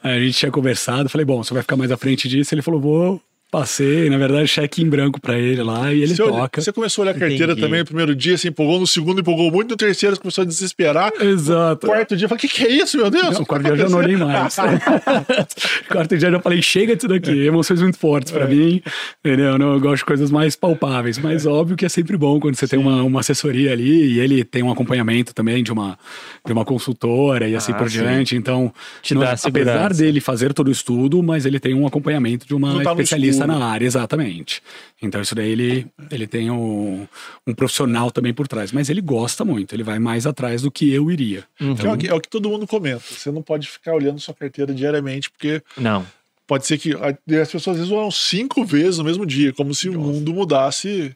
a 0.03 0.19
gente 0.19 0.35
tinha 0.39 0.53
conversado, 0.53 1.09
falei, 1.09 1.25
bom, 1.25 1.43
você 1.43 1.53
vai 1.53 1.63
ficar 1.63 1.77
mais 1.77 1.91
à 1.91 1.97
frente 1.97 2.29
disso. 2.29 2.55
Ele 2.55 2.63
falou, 2.63 2.81
vou, 2.81 3.21
passei, 3.51 4.11
na 4.11 4.19
verdade, 4.19 4.47
cheque 4.49 4.83
em 4.83 4.89
branco 4.89 5.21
pra 5.21 5.39
ele 5.39 5.63
lá 5.63 5.93
e 5.93 6.03
ele 6.03 6.15
você, 6.15 6.23
olha- 6.23 6.33
toca. 6.33 6.61
você 6.61 6.73
começou 6.73 7.03
a 7.03 7.05
olhar 7.07 7.17
a 7.17 7.19
carteira 7.21 7.45
Entendi. 7.53 7.61
também 7.61 7.81
no 7.81 7.87
primeiro 7.87 8.15
dia, 8.15 8.37
se 8.37 8.49
empolgou, 8.49 8.81
no 8.81 8.87
segundo 8.87 9.21
empolgou 9.21 9.51
muito, 9.51 9.71
no 9.71 9.77
terceiro 9.77 10.15
você 10.17 10.21
começou 10.21 10.43
a 10.43 10.45
desesperar. 10.47 11.13
Exato. 11.21 11.87
Quarto 11.87 12.17
dia, 12.17 12.29
falei, 12.29 12.39
o 12.39 12.41
que, 12.41 12.49
que 12.49 12.65
é 12.65 12.71
isso, 12.71 12.97
meu 12.97 13.11
Deus? 13.11 13.39
Não, 13.39 13.45
quarto 13.45 13.63
dia 13.65 13.73
eu 13.73 13.77
já 13.79 13.89
não 13.89 13.99
olhei 13.99 14.17
mais. 14.17 14.57
quarto 15.89 16.17
dia 16.17 16.29
eu 16.29 16.33
já 16.33 16.41
falei, 16.41 16.61
chega 16.63 16.95
disso 16.95 17.09
daqui, 17.09 17.47
emoções 17.47 17.81
muito 17.81 17.99
fortes 17.99 18.33
pra 18.33 18.47
mim, 18.47 18.83
entendeu? 19.25 19.47
Eu, 19.53 19.59
não, 19.59 19.73
eu 19.75 19.81
gosto 19.81 19.99
de 19.99 20.05
coisas 20.05 20.31
mais 20.31 20.57
palpáveis, 20.57 21.19
mas 21.19 21.47
óbvio 21.47 21.77
que 21.77 21.85
é 21.85 21.89
sempre 21.89 22.17
bom 22.17 22.39
quando 22.41 22.57
você 22.57 22.67
tem 22.67 22.79
uma, 22.79 23.03
uma 23.03 23.21
assessoria 23.21 23.73
ali 23.73 24.15
e 24.15 24.21
ele 24.21 24.45
tem 24.45 24.63
um 24.63 24.71
acompanhamento 24.71 25.35
também 25.35 25.63
de 25.63 25.73
uma, 25.73 25.99
de 26.45 26.53
uma 26.53 26.65
consultora 26.65 27.49
e 27.49 27.55
assim 27.55 27.73
Ah, 27.73 27.77
por 27.77 27.91
sim. 27.91 27.99
diante, 28.01 28.37
então, 28.37 28.73
Te 29.03 29.15
não- 29.15 29.21
dá 29.23 29.29
apesar 29.33 29.51
segurança. 29.51 29.95
dele 30.03 30.21
fazer 30.21 30.53
todo 30.53 30.69
o 30.69 30.71
estudo, 30.73 31.23
mas 31.23 31.47
ele 31.47 31.59
tem 31.61 31.75
um 31.75 31.87
acompanhamento 31.87 32.47
de 32.47 32.55
uma 32.55 32.73
Não 32.75 32.83
tá 32.83 32.91
no 32.95 32.97
especialista 33.37 33.45
escuro. 33.45 33.59
na 33.59 33.67
área, 33.73 33.87
exatamente. 33.87 34.63
Então 35.01 35.21
isso 35.21 35.35
daí 35.35 35.51
ele, 35.51 35.87
ele 36.11 36.27
tem 36.27 36.51
um, 36.51 37.07
um 37.47 37.55
profissional 37.55 38.11
também 38.11 38.33
por 38.35 38.49
trás, 38.49 38.73
mas 38.73 38.89
ele 38.91 39.01
gosta 39.01 39.45
muito, 39.45 39.75
ele 39.75 39.83
vai 39.83 39.99
mais 39.99 40.27
atrás 40.27 40.63
do 40.63 40.71
que 40.71 40.93
eu 40.93 41.11
iria. 41.11 41.45
Uhum. 41.61 41.75
Que 41.75 41.87
é, 41.87 41.93
o 41.93 41.97
que, 41.97 42.09
é 42.09 42.15
o 42.15 42.21
que 42.21 42.29
todo 42.29 42.49
mundo 42.49 42.67
comenta. 42.67 43.03
Você 43.09 43.31
não 43.31 43.43
pode 43.43 43.69
ficar 43.69 43.95
olhando 43.95 44.19
sua 44.21 44.35
carteira 44.35 44.73
diariamente, 44.75 45.31
porque 45.31 45.63
Não. 45.77 46.07
pode 46.47 46.67
ser 46.67 46.79
que 46.79 46.93
as 46.95 47.51
pessoas 47.51 47.77
às 47.77 47.77
vezes 47.79 47.91
olham 47.93 48.11
cinco 48.11 48.65
vezes 48.65 48.99
no 48.99 49.05
mesmo 49.05 49.27
dia, 49.27 49.53
como 49.53 49.75
se 49.75 49.89
o 49.89 49.99
mundo 50.01 50.33
mudasse 50.33 51.15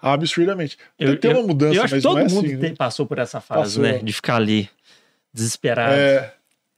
absurdamente. 0.00 0.76
Deve 0.98 1.16
ter 1.16 1.28
uma 1.34 1.46
mudança, 1.46 1.74
eu 1.76 1.82
acho 1.84 1.94
mas 1.94 2.02
que 2.02 2.08
todo 2.08 2.18
não 2.18 2.26
é 2.26 2.28
mundo 2.28 2.46
assim. 2.46 2.56
te- 2.56 2.62
né? 2.70 2.74
passou 2.76 3.06
por 3.06 3.18
essa 3.18 3.40
fase, 3.40 3.60
Passou. 3.78 3.82
né? 3.82 3.98
De 3.98 4.12
ficar 4.12 4.36
ali 4.36 4.68
desesperado. 5.32 5.94
É, 5.94 6.34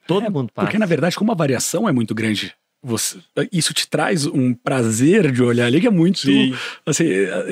Todo 0.06 0.30
mundo 0.30 0.50
passa. 0.52 0.66
Porque, 0.66 0.78
na 0.78 0.84
verdade, 0.86 1.16
como 1.16 1.32
a 1.32 1.34
variação 1.34 1.88
é 1.88 1.92
muito 1.92 2.14
grande 2.14 2.54
você, 2.85 3.17
isso 3.50 3.73
te 3.73 3.88
traz 3.88 4.26
um 4.26 4.53
prazer 4.53 5.33
de 5.33 5.43
olhar 5.43 5.67
ali 5.67 5.81
que 5.81 5.87
é 5.87 5.91
muito. 5.91 6.19
Sim. 6.19 6.55
Assim, 6.85 7.05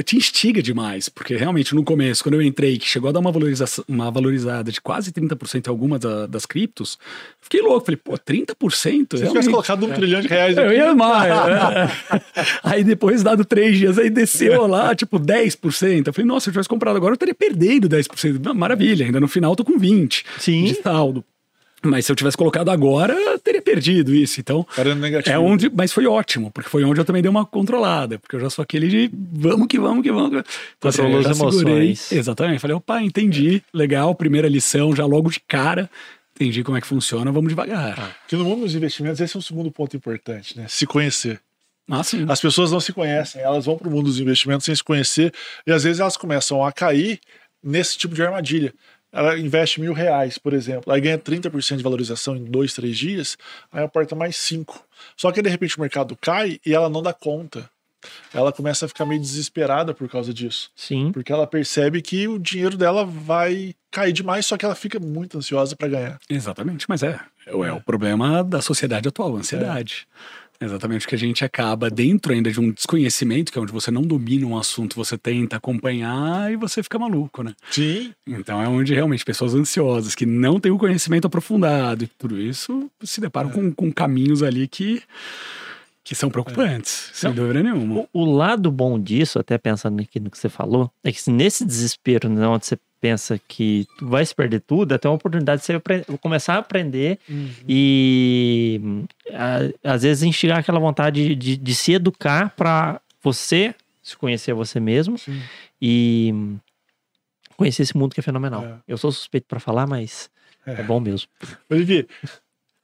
te 0.04 0.16
instiga 0.16 0.62
demais, 0.62 1.08
porque 1.08 1.34
realmente 1.36 1.74
no 1.74 1.82
começo, 1.82 2.22
quando 2.22 2.34
eu 2.34 2.42
entrei, 2.42 2.78
que 2.78 2.86
chegou 2.86 3.08
a 3.08 3.12
dar 3.12 3.20
uma, 3.20 3.32
valorização, 3.32 3.82
uma 3.88 4.10
valorizada 4.10 4.70
de 4.70 4.80
quase 4.80 5.10
30% 5.10 5.66
em 5.66 5.70
algumas 5.70 6.00
da, 6.00 6.26
das 6.26 6.44
criptos, 6.44 6.98
fiquei 7.40 7.62
louco. 7.62 7.86
Falei, 7.86 7.96
pô, 7.96 8.12
30%? 8.12 8.52
Se 8.70 9.06
tivesse 9.06 9.22
realmente. 9.22 9.50
colocado 9.50 9.86
um 9.86 9.90
trilhão 9.90 10.20
de 10.20 10.28
reais 10.28 10.56
Eu 10.56 10.66
aqui, 10.66 10.74
ia 10.74 10.94
mais. 10.94 11.32
aí 12.62 12.84
depois, 12.84 13.22
dado 13.22 13.44
três 13.44 13.78
dias, 13.78 13.98
aí 13.98 14.10
desceu 14.10 14.66
lá, 14.66 14.94
tipo, 14.94 15.18
10%. 15.18 16.06
Eu 16.06 16.12
falei, 16.12 16.26
nossa, 16.26 16.44
se 16.44 16.50
eu 16.50 16.52
tivesse 16.52 16.68
comprado 16.68 16.96
agora, 16.96 17.12
eu 17.12 17.14
estaria 17.14 17.34
perdendo 17.34 17.88
10%. 17.88 18.38
Não, 18.44 18.54
Maravilha, 18.54 19.06
ainda 19.06 19.18
no 19.18 19.28
final 19.28 19.52
eu 19.52 19.56
tô 19.56 19.64
com 19.64 19.78
20% 19.78 20.24
Sim. 20.38 20.64
de 20.64 20.74
saldo. 20.74 21.24
Mas 21.84 22.06
se 22.06 22.12
eu 22.12 22.16
tivesse 22.16 22.36
colocado 22.36 22.70
agora, 22.70 23.12
eu 23.12 23.38
teria 23.38 23.60
perdido 23.60 24.14
isso. 24.14 24.40
Então, 24.40 24.66
Era 24.76 24.94
negativo. 24.94 25.34
é 25.34 25.38
onde. 25.38 25.68
Mas 25.68 25.92
foi 25.92 26.06
ótimo, 26.06 26.50
porque 26.50 26.70
foi 26.70 26.84
onde 26.84 27.00
eu 27.00 27.04
também 27.04 27.20
dei 27.22 27.28
uma 27.30 27.44
controlada. 27.44 28.18
Porque 28.18 28.36
eu 28.36 28.40
já 28.40 28.48
sou 28.48 28.62
aquele 28.62 28.88
de 28.88 29.10
vamos 29.32 29.66
que 29.66 29.78
vamos 29.78 30.02
que 30.02 30.12
vamos. 30.12 30.30
que. 30.42 30.48
Então, 30.78 30.88
assim, 30.88 30.98
Controlou 31.02 31.22
já 31.22 31.30
as 31.30 31.38
emoções. 31.38 31.58
segurei. 32.00 32.18
Exatamente. 32.20 32.60
Falei, 32.60 32.76
opa, 32.76 33.02
entendi. 33.02 33.62
Legal, 33.74 34.14
primeira 34.14 34.48
lição, 34.48 34.94
já 34.94 35.04
logo 35.04 35.30
de 35.30 35.40
cara. 35.40 35.90
Entendi 36.34 36.62
como 36.64 36.78
é 36.78 36.80
que 36.80 36.86
funciona, 36.86 37.30
vamos 37.30 37.50
devagar. 37.50 38.16
Que 38.26 38.36
no 38.36 38.44
mundo 38.44 38.60
dos 38.62 38.74
investimentos, 38.74 39.20
esse 39.20 39.36
é 39.36 39.38
um 39.38 39.42
segundo 39.42 39.70
ponto 39.70 39.96
importante, 39.96 40.56
né? 40.58 40.64
Se 40.68 40.86
conhecer. 40.86 41.40
Ah, 41.90 42.02
sim. 42.02 42.24
As 42.28 42.40
pessoas 42.40 42.70
não 42.72 42.80
se 42.80 42.92
conhecem, 42.92 43.42
elas 43.42 43.66
vão 43.66 43.76
para 43.76 43.86
o 43.86 43.90
mundo 43.90 44.04
dos 44.06 44.18
investimentos 44.18 44.64
sem 44.64 44.74
se 44.74 44.82
conhecer 44.82 45.32
e 45.66 45.72
às 45.72 45.82
vezes 45.84 46.00
elas 46.00 46.16
começam 46.16 46.64
a 46.64 46.72
cair 46.72 47.20
nesse 47.62 47.98
tipo 47.98 48.14
de 48.14 48.22
armadilha. 48.22 48.72
Ela 49.12 49.38
investe 49.38 49.80
mil 49.80 49.92
reais, 49.92 50.38
por 50.38 50.54
exemplo, 50.54 50.92
aí 50.92 51.00
ganha 51.00 51.18
30% 51.18 51.76
de 51.76 51.82
valorização 51.82 52.34
em 52.34 52.44
dois, 52.44 52.72
três 52.72 52.96
dias, 52.96 53.36
aí 53.70 53.82
aporta 53.84 54.14
mais 54.14 54.36
cinco. 54.36 54.84
Só 55.16 55.30
que 55.30 55.42
de 55.42 55.50
repente 55.50 55.76
o 55.76 55.80
mercado 55.80 56.16
cai 56.20 56.58
e 56.64 56.72
ela 56.74 56.88
não 56.88 57.02
dá 57.02 57.12
conta. 57.12 57.68
Ela 58.34 58.52
começa 58.52 58.84
a 58.84 58.88
ficar 58.88 59.04
meio 59.06 59.20
desesperada 59.20 59.94
por 59.94 60.08
causa 60.08 60.34
disso. 60.34 60.70
Sim. 60.74 61.12
Porque 61.12 61.30
ela 61.32 61.46
percebe 61.46 62.02
que 62.02 62.26
o 62.26 62.36
dinheiro 62.38 62.76
dela 62.76 63.04
vai 63.04 63.74
cair 63.92 64.12
demais, 64.12 64.44
só 64.46 64.56
que 64.56 64.64
ela 64.64 64.74
fica 64.74 64.98
muito 64.98 65.38
ansiosa 65.38 65.76
para 65.76 65.86
ganhar. 65.88 66.18
Exatamente, 66.28 66.86
mas 66.88 67.02
é. 67.04 67.20
É, 67.46 67.54
o- 67.54 67.64
é 67.64 67.72
o 67.72 67.80
problema 67.80 68.42
da 68.42 68.60
sociedade 68.60 69.06
atual, 69.08 69.36
a 69.36 69.38
ansiedade. 69.40 70.08
Exatamente 70.62 71.08
que 71.08 71.14
a 71.14 71.18
gente 71.18 71.44
acaba 71.44 71.90
dentro 71.90 72.32
ainda 72.32 72.50
de 72.50 72.60
um 72.60 72.70
desconhecimento, 72.70 73.50
que 73.50 73.58
é 73.58 73.60
onde 73.60 73.72
você 73.72 73.90
não 73.90 74.02
domina 74.02 74.46
um 74.46 74.56
assunto, 74.56 74.94
você 74.94 75.18
tenta 75.18 75.56
acompanhar 75.56 76.52
e 76.52 76.56
você 76.56 76.82
fica 76.82 76.98
maluco, 76.98 77.42
né? 77.42 77.54
Sim. 77.70 78.12
Então 78.26 78.62
é 78.62 78.68
onde 78.68 78.94
realmente 78.94 79.24
pessoas 79.24 79.54
ansiosas, 79.54 80.14
que 80.14 80.24
não 80.24 80.60
têm 80.60 80.70
o 80.70 80.78
conhecimento 80.78 81.26
aprofundado 81.26 82.04
e 82.04 82.06
tudo 82.06 82.40
isso, 82.40 82.88
se 83.02 83.20
deparam 83.20 83.50
com, 83.50 83.72
com 83.72 83.92
caminhos 83.92 84.42
ali 84.42 84.68
que, 84.68 85.02
que 86.04 86.14
são 86.14 86.30
preocupantes, 86.30 87.10
sem 87.12 87.30
Não. 87.30 87.36
dúvida 87.36 87.62
nenhuma. 87.62 88.06
O, 88.12 88.22
o 88.22 88.24
lado 88.24 88.70
bom 88.70 89.00
disso, 89.00 89.40
até 89.40 89.58
pensando 89.58 90.00
aqui 90.00 90.20
no 90.20 90.30
que 90.30 90.38
você 90.38 90.48
falou, 90.48 90.90
é 91.02 91.10
que 91.10 91.20
se 91.20 91.32
nesse 91.32 91.64
desespero, 91.64 92.28
né, 92.28 92.46
onde 92.46 92.66
você 92.66 92.78
pensa 93.02 93.38
que 93.48 93.84
vai 94.00 94.24
se 94.24 94.32
perder 94.32 94.60
tudo, 94.60 94.92
é 94.92 94.94
até 94.94 95.08
uma 95.08 95.16
oportunidade 95.16 95.60
de 95.60 95.66
você 95.66 95.82
começar 96.20 96.54
a 96.54 96.58
aprender 96.58 97.18
e 97.68 98.80
hum, 98.82 99.04
a- 99.32 99.92
às 99.94 100.02
vezes 100.02 100.22
instigar 100.22 100.60
aquela 100.60 100.78
vontade 100.78 101.34
de, 101.34 101.56
de 101.56 101.74
se 101.74 101.92
educar 101.92 102.54
para 102.56 103.00
você 103.20 103.74
se 104.00 104.16
conhecer 104.16 104.54
você 104.54 104.78
mesmo 104.78 105.18
Sim. 105.18 105.40
e 105.80 106.32
conhecer 107.56 107.82
esse 107.82 107.96
mundo 107.96 108.14
que 108.14 108.20
é 108.20 108.22
fenomenal. 108.22 108.64
É. 108.64 108.74
Eu 108.86 108.96
sou 108.96 109.10
suspeito 109.10 109.46
para 109.48 109.58
falar, 109.60 109.86
mas 109.86 110.30
é. 110.64 110.74
É. 110.74 110.82
bom 110.82 111.00
mesmo. 111.00 111.28
Olivier, 111.68 112.06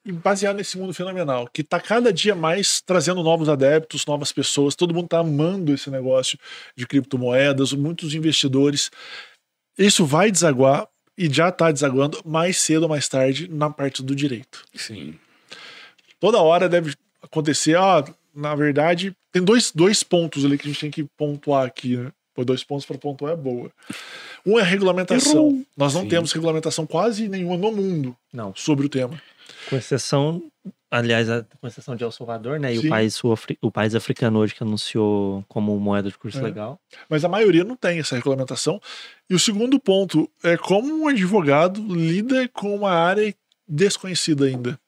e 0.04 0.12
baseado 0.12 0.56
nesse 0.56 0.78
mundo 0.78 0.94
fenomenal, 0.94 1.48
que 1.52 1.62
tá 1.62 1.78
cada 1.78 2.12
dia 2.12 2.34
mais 2.34 2.80
trazendo 2.80 3.22
novos 3.22 3.48
adeptos, 3.48 4.06
novas 4.06 4.32
pessoas, 4.32 4.74
todo 4.74 4.94
mundo 4.94 5.08
tá 5.08 5.18
amando 5.18 5.72
esse 5.72 5.90
negócio 5.90 6.38
de 6.76 6.86
criptomoedas, 6.86 7.72
muitos 7.72 8.14
investidores. 8.14 8.90
Isso 9.78 10.04
vai 10.04 10.30
desaguar 10.30 10.88
e 11.16 11.32
já 11.32 11.50
tá 11.52 11.70
desaguando 11.70 12.20
mais 12.24 12.58
cedo 12.58 12.82
ou 12.84 12.88
mais 12.88 13.08
tarde 13.08 13.48
na 13.48 13.70
parte 13.70 14.02
do 14.02 14.14
direito. 14.14 14.64
Sim. 14.74 15.14
Toda 16.20 16.38
hora 16.38 16.68
deve 16.68 16.94
acontecer, 17.22 17.76
ah, 17.76 18.04
na 18.34 18.54
verdade, 18.54 19.14
tem 19.32 19.42
dois, 19.42 19.72
dois 19.72 20.02
pontos 20.02 20.44
ali 20.44 20.58
que 20.58 20.66
a 20.66 20.70
gente 20.70 20.80
tem 20.80 20.90
que 20.90 21.04
pontuar 21.16 21.66
aqui, 21.66 21.96
né? 21.96 22.12
Pô, 22.34 22.44
dois 22.44 22.62
pontos 22.62 22.86
para 22.86 22.96
pontuar 22.96 23.32
é 23.32 23.36
boa. 23.36 23.70
Um 24.46 24.58
é 24.58 24.62
a 24.62 24.64
regulamentação. 24.64 25.32
Errou. 25.32 25.66
Nós 25.76 25.92
não 25.94 26.02
Sim. 26.02 26.08
temos 26.08 26.32
regulamentação 26.32 26.86
quase 26.86 27.28
nenhuma 27.28 27.56
no 27.56 27.72
mundo 27.72 28.16
Não, 28.32 28.54
sobre 28.54 28.86
o 28.86 28.88
tema. 28.88 29.20
Com 29.68 29.76
exceção, 29.76 30.42
aliás, 30.90 31.28
a- 31.30 31.44
com 31.60 31.66
exceção 31.66 31.94
de 31.96 32.02
El 32.04 32.10
Salvador, 32.12 32.58
né? 32.60 32.72
E 32.74 32.78
Sim. 32.80 32.86
o 32.86 32.90
país, 32.90 33.20
o 33.62 33.70
país 33.70 33.94
africano 33.94 34.38
hoje 34.38 34.54
que 34.54 34.62
anunciou 34.62 35.44
como 35.48 35.78
moeda 35.78 36.08
de 36.10 36.16
curso 36.18 36.38
É. 36.38 36.42
legal. 36.42 36.80
mas 37.08 37.24
a 37.24 37.28
maioria 37.28 37.64
não 37.64 37.76
tem 37.76 37.98
essa 37.98 38.14
regulamentação. 38.16 38.80
E 39.28 39.34
o 39.34 39.38
segundo 39.38 39.78
ponto 39.80 40.30
é 40.42 40.56
como 40.56 41.02
um 41.02 41.08
advogado 41.08 41.80
lida 41.94 42.48
com 42.48 42.74
uma 42.74 42.90
área 42.92 43.34
desconhecida 43.66 44.46
ainda. 44.46 44.78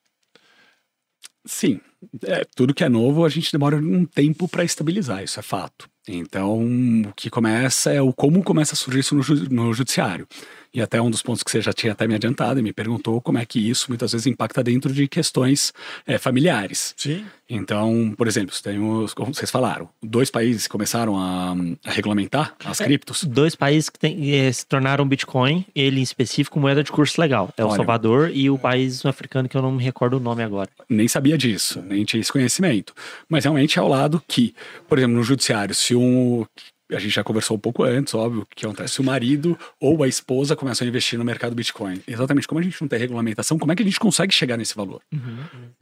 Sim, 1.46 1.80
é, 2.24 2.44
tudo 2.54 2.74
que 2.74 2.84
é 2.84 2.88
novo 2.88 3.24
a 3.24 3.28
gente 3.28 3.50
demora 3.50 3.76
um 3.76 4.04
tempo 4.04 4.46
para 4.46 4.62
estabilizar, 4.64 5.22
isso 5.22 5.38
é 5.40 5.42
fato. 5.42 5.88
Então, 6.06 6.60
o 7.08 7.12
que 7.14 7.30
começa 7.30 7.90
é 7.92 8.00
o 8.00 8.12
como 8.12 8.42
começa 8.42 8.74
a 8.74 8.76
surgir 8.76 9.00
isso 9.00 9.14
no, 9.14 9.22
ju- 9.22 9.48
no 9.50 9.72
judiciário. 9.72 10.26
E 10.72 10.80
até 10.80 11.02
um 11.02 11.10
dos 11.10 11.20
pontos 11.22 11.42
que 11.42 11.50
você 11.50 11.60
já 11.60 11.72
tinha 11.72 11.92
até 11.92 12.06
me 12.06 12.14
adiantado 12.14 12.60
e 12.60 12.62
me 12.62 12.72
perguntou 12.72 13.20
como 13.20 13.38
é 13.38 13.44
que 13.44 13.58
isso 13.58 13.86
muitas 13.88 14.12
vezes 14.12 14.26
impacta 14.26 14.62
dentro 14.62 14.92
de 14.92 15.08
questões 15.08 15.72
é, 16.06 16.16
familiares. 16.16 16.94
Sim. 16.96 17.24
Então, 17.48 18.14
por 18.16 18.28
exemplo, 18.28 18.54
temos, 18.62 19.12
como 19.12 19.34
vocês 19.34 19.50
falaram, 19.50 19.88
dois 20.00 20.30
países 20.30 20.68
começaram 20.68 21.16
a, 21.18 21.56
a 21.84 21.90
regulamentar 21.90 22.54
as 22.64 22.78
criptos. 22.78 23.24
Dois 23.24 23.56
países 23.56 23.90
que 23.90 23.98
tem- 23.98 24.32
eh, 24.32 24.52
se 24.52 24.64
tornaram 24.64 25.06
Bitcoin, 25.08 25.66
ele 25.74 25.98
em 25.98 26.02
específico, 26.02 26.60
moeda 26.60 26.84
de 26.84 26.92
curso 26.92 27.20
legal. 27.20 27.52
É 27.56 27.64
o 27.64 27.68
Olha. 27.68 27.76
Salvador 27.76 28.30
e 28.32 28.48
o 28.48 28.56
país 28.56 29.04
africano 29.04 29.48
que 29.48 29.56
eu 29.56 29.62
não 29.62 29.72
me 29.72 29.82
recordo 29.82 30.18
o 30.18 30.20
nome 30.20 30.44
agora. 30.44 30.70
nem 30.88 31.08
sabia 31.08 31.36
disso, 31.36 31.82
nem 31.82 32.04
tinha 32.04 32.20
esse 32.20 32.30
conhecimento. 32.32 32.94
Mas 33.28 33.42
realmente 33.44 33.76
é 33.78 33.82
ao 33.82 33.88
lado 33.88 34.22
que, 34.28 34.54
por 34.88 34.98
exemplo, 34.98 35.16
no 35.16 35.24
judiciário, 35.24 35.74
se 35.74 35.96
um. 35.96 36.46
A 36.92 36.98
gente 36.98 37.14
já 37.14 37.24
conversou 37.24 37.56
um 37.56 37.60
pouco 37.60 37.82
antes, 37.84 38.14
óbvio, 38.14 38.42
o 38.42 38.46
que 38.46 38.64
acontece 38.64 38.94
se 38.94 39.00
o 39.00 39.04
marido 39.04 39.58
ou 39.78 40.02
a 40.02 40.08
esposa 40.08 40.56
começam 40.56 40.84
a 40.84 40.88
investir 40.88 41.18
no 41.18 41.24
mercado 41.24 41.54
Bitcoin. 41.54 42.00
Exatamente, 42.06 42.48
como 42.48 42.60
a 42.60 42.62
gente 42.62 42.80
não 42.80 42.88
tem 42.88 42.98
regulamentação, 42.98 43.58
como 43.58 43.72
é 43.72 43.76
que 43.76 43.82
a 43.82 43.86
gente 43.86 44.00
consegue 44.00 44.32
chegar 44.34 44.56
nesse 44.56 44.74
valor? 44.74 45.00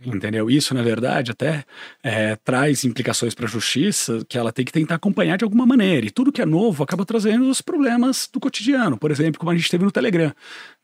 Entendeu? 0.04 0.50
Isso, 0.50 0.74
na 0.74 0.82
verdade, 0.82 1.30
até 1.30 1.64
é, 2.02 2.36
traz 2.36 2.84
implicações 2.84 3.34
para 3.34 3.46
a 3.46 3.48
justiça 3.48 4.24
que 4.28 4.36
ela 4.36 4.52
tem 4.52 4.64
que 4.64 4.72
tentar 4.72 4.96
acompanhar 4.96 5.36
de 5.36 5.44
alguma 5.44 5.66
maneira. 5.66 6.06
E 6.06 6.10
tudo 6.10 6.32
que 6.32 6.42
é 6.42 6.46
novo 6.46 6.82
acaba 6.82 7.04
trazendo 7.04 7.48
os 7.48 7.60
problemas 7.60 8.28
do 8.32 8.40
cotidiano. 8.40 8.96
Por 8.96 9.10
exemplo, 9.10 9.38
como 9.38 9.50
a 9.50 9.56
gente 9.56 9.70
teve 9.70 9.84
no 9.84 9.90
Telegram. 9.90 10.32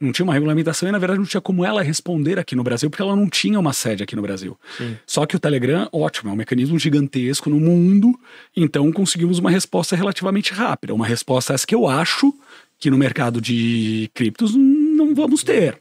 Não 0.01 0.13
tinha 0.13 0.25
uma 0.25 0.35
regulamentação 0.35 0.89
e, 0.89 0.93
na 0.93 0.99
verdade, 0.99 1.19
não 1.19 1.27
tinha 1.27 1.41
como 1.41 1.65
ela 1.65 1.83
responder 1.83 2.39
aqui 2.39 2.55
no 2.55 2.65
Brasil, 2.65 2.91
porque 2.91 3.03
ela 3.03 3.17
não 3.17 3.29
tinha 3.29 3.59
uma 3.59 3.73
sede 3.73 4.03
aqui 4.03 4.17
no 4.17 4.23
Brasil. 4.23 4.59
Sim. 4.77 4.97
Só 5.07 5.25
que 5.27 5.37
o 5.37 5.39
Telegram, 5.39 5.89
ótimo, 5.93 6.31
é 6.31 6.33
um 6.33 6.37
mecanismo 6.37 6.79
gigantesco 6.79 7.49
no 7.49 7.61
mundo, 7.61 8.19
então 8.57 8.91
conseguimos 8.93 9.39
uma 9.39 9.51
resposta 9.51 9.97
relativamente 10.15 10.53
rápida. 10.53 10.95
Uma 10.95 11.07
resposta 11.07 11.53
essa 11.53 11.67
que 11.67 11.75
eu 11.75 11.87
acho 11.89 12.33
que 12.79 12.91
no 12.91 12.97
mercado 12.99 13.41
de 13.41 14.11
criptos 14.15 14.55
não 14.55 15.15
vamos 15.15 15.43
ter. 15.43 15.79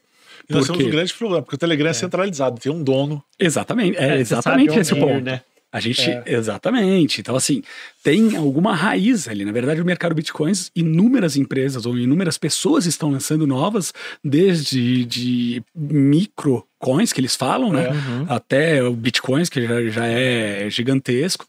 E 0.49 0.53
nós 0.53 0.67
Por 0.67 0.73
temos 0.73 0.87
um 0.87 0.95
grande 0.95 1.13
problema, 1.13 1.41
porque 1.43 1.55
o 1.55 1.59
Telegram 1.59 1.89
é, 1.89 1.93
centralizado, 1.93 2.59
tem 2.59 2.71
um 2.71 2.83
dono. 2.83 3.23
Exatamente, 3.39 3.97
é, 3.97 4.15
É, 4.17 4.19
exatamente 4.19 4.77
esse 4.77 4.93
o 4.93 4.99
ponto. 4.99 5.23
né? 5.23 5.41
A 5.71 5.79
gente, 5.79 6.07
É. 6.07 6.23
exatamente. 6.27 7.19
Então, 7.21 7.35
assim, 7.35 7.63
tem 8.03 8.35
alguma 8.35 8.75
raiz 8.75 9.27
ali. 9.27 9.43
Na 9.43 9.51
verdade, 9.51 9.81
o 9.81 9.85
mercado 9.85 10.13
Bitcoins, 10.13 10.69
inúmeras 10.75 11.35
empresas 11.35 11.87
ou 11.87 11.97
inúmeras 11.97 12.37
pessoas 12.37 12.85
estão 12.85 13.09
lançando 13.09 13.47
novas, 13.47 13.91
desde 14.23 15.03
de 15.05 15.63
micro 15.73 16.63
coins 16.77 17.11
que 17.11 17.19
eles 17.19 17.35
falam, 17.35 17.73
né? 17.73 17.87
É. 17.87 17.91
Uhum. 17.91 18.25
Até 18.29 18.83
o 18.83 18.93
Bitcoins, 18.93 19.49
que 19.49 19.65
já, 19.65 19.83
já 19.89 20.05
é 20.05 20.69
gigantesco. 20.69 21.47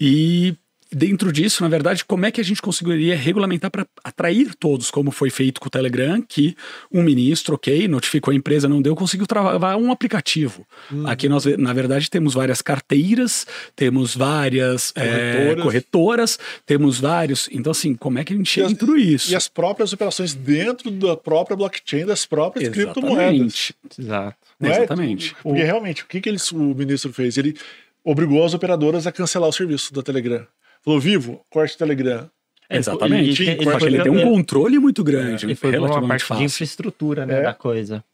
E 0.00 0.54
dentro 0.98 1.30
disso, 1.30 1.62
na 1.62 1.68
verdade, 1.68 2.04
como 2.04 2.24
é 2.24 2.30
que 2.30 2.40
a 2.40 2.44
gente 2.44 2.62
conseguiria 2.62 3.14
regulamentar 3.14 3.70
para 3.70 3.86
atrair 4.02 4.54
todos, 4.54 4.90
como 4.90 5.10
foi 5.10 5.28
feito 5.28 5.60
com 5.60 5.66
o 5.66 5.70
Telegram, 5.70 6.22
que 6.22 6.56
um 6.90 7.02
ministro, 7.02 7.54
ok, 7.54 7.86
notificou 7.86 8.32
a 8.32 8.34
empresa, 8.34 8.66
não 8.68 8.80
deu, 8.80 8.96
conseguiu 8.96 9.26
travar 9.26 9.76
um 9.76 9.92
aplicativo. 9.92 10.66
Aqui 11.04 11.28
nós, 11.28 11.44
na 11.58 11.72
verdade, 11.74 12.08
temos 12.08 12.32
várias 12.32 12.62
carteiras, 12.62 13.46
temos 13.74 14.16
várias 14.16 14.92
é, 14.96 15.02
Corretoras. 15.34 15.62
corretoras, 15.64 16.38
temos 16.64 16.98
vários. 16.98 17.48
Então, 17.52 17.70
assim, 17.72 17.94
como 17.94 18.18
é 18.18 18.24
que 18.24 18.32
a 18.32 18.36
gente 18.36 18.46
E 18.46 18.50
chega 18.50 18.66
as- 18.66 18.72
em 18.72 18.76
tudo 18.76 18.96
isso? 18.96 19.30
E 19.30 19.36
as 19.36 19.48
próprias 19.48 19.92
operações 19.92 20.32
dentro 20.34 20.90
da 20.90 21.16
própria 21.16 21.56
blockchain, 21.56 22.06
das 22.06 22.24
próprias 22.24 22.68
criptomoedas. 22.70 23.16
Exatamente. 23.18 23.74
Exato. 23.98 24.36
Não 24.58 24.70
é? 24.70 24.76
Exatamente. 24.78 25.36
Porque 25.42 25.62
realmente, 25.62 26.02
o 26.02 26.06
que, 26.06 26.20
que 26.22 26.28
eles, 26.28 26.50
o 26.52 26.74
ministro 26.74 27.12
fez? 27.12 27.36
Ele 27.36 27.54
obrigou 28.02 28.44
as 28.44 28.54
operadoras 28.54 29.06
a 29.06 29.12
cancelar 29.12 29.48
o 29.48 29.52
serviço 29.52 29.92
da 29.92 30.02
Telegram. 30.02 30.46
Falou, 30.86 31.00
vivo, 31.00 31.40
corte 31.50 31.74
o 31.74 31.78
Telegram. 31.78 32.30
É, 32.70 32.76
Exatamente. 32.78 33.42
ele- 33.42 33.64
Só 33.64 33.78
que 33.78 33.84
ele 33.86 34.02
tem 34.02 34.12
um 34.12 34.20
é, 34.20 34.22
controle 34.24 34.78
muito 34.78 35.02
grande, 35.02 35.44
ele 35.44 35.56
foi 35.56 35.76
uma 35.76 35.88
parte 36.06 36.20
de 36.22 36.24
fácil. 36.26 36.44
infraestrutura 36.44 37.26
né, 37.26 37.40
É. 37.40 37.42
da 37.42 37.52
coisa. 37.54 38.04